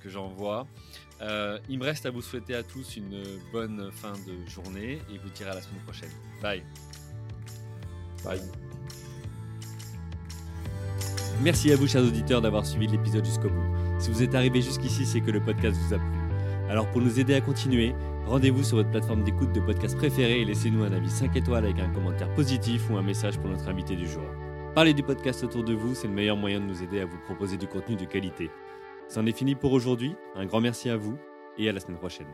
que, 0.00 0.08
j'envoie. 0.08 0.66
il 1.68 1.78
me 1.78 1.84
reste 1.84 2.06
à 2.06 2.10
vous 2.10 2.22
souhaiter 2.22 2.54
à 2.54 2.62
tous 2.62 2.96
une 2.96 3.24
bonne 3.52 3.90
fin 3.90 4.12
de 4.12 4.46
journée 4.46 5.00
et 5.10 5.18
vous 5.18 5.30
dirai 5.30 5.50
à 5.50 5.54
la 5.54 5.62
semaine 5.62 5.82
prochaine. 5.82 6.10
Bye. 6.42 6.62
Bye. 8.22 8.42
Merci 11.40 11.72
à 11.72 11.76
vous, 11.76 11.88
chers 11.88 12.02
auditeurs, 12.02 12.42
d'avoir 12.42 12.66
suivi 12.66 12.86
l'épisode 12.86 13.24
jusqu'au 13.24 13.48
bout. 13.48 13.98
Si 13.98 14.10
vous 14.10 14.22
êtes 14.22 14.34
arrivé 14.34 14.60
jusqu'ici, 14.60 15.06
c'est 15.06 15.22
que 15.22 15.30
le 15.30 15.42
podcast 15.42 15.76
vous 15.88 15.94
a 15.94 15.98
plu. 15.98 16.21
Alors, 16.72 16.90
pour 16.90 17.02
nous 17.02 17.20
aider 17.20 17.34
à 17.34 17.42
continuer, 17.42 17.94
Rendez-vous 18.26 18.62
sur 18.62 18.76
votre 18.76 18.90
plateforme 18.90 19.24
d'écoute 19.24 19.52
de 19.52 19.60
podcast 19.60 19.96
préférée 19.96 20.40
et 20.40 20.44
laissez-nous 20.44 20.84
un 20.84 20.92
avis 20.92 21.10
5 21.10 21.36
étoiles 21.36 21.64
avec 21.64 21.80
un 21.80 21.90
commentaire 21.90 22.32
positif 22.34 22.88
ou 22.88 22.96
un 22.96 23.02
message 23.02 23.38
pour 23.38 23.50
notre 23.50 23.68
invité 23.68 23.96
du 23.96 24.06
jour. 24.06 24.22
Parlez 24.74 24.94
du 24.94 25.02
podcast 25.02 25.42
autour 25.42 25.64
de 25.64 25.74
vous, 25.74 25.94
c'est 25.94 26.06
le 26.06 26.14
meilleur 26.14 26.36
moyen 26.36 26.60
de 26.60 26.64
nous 26.64 26.82
aider 26.82 27.00
à 27.00 27.04
vous 27.04 27.18
proposer 27.26 27.56
du 27.56 27.66
contenu 27.66 27.96
de 27.96 28.04
qualité. 28.04 28.48
C'en 29.08 29.26
est 29.26 29.36
fini 29.36 29.54
pour 29.54 29.72
aujourd'hui, 29.72 30.14
un 30.34 30.46
grand 30.46 30.60
merci 30.60 30.88
à 30.88 30.96
vous 30.96 31.18
et 31.58 31.68
à 31.68 31.72
la 31.72 31.80
semaine 31.80 31.98
prochaine. 31.98 32.28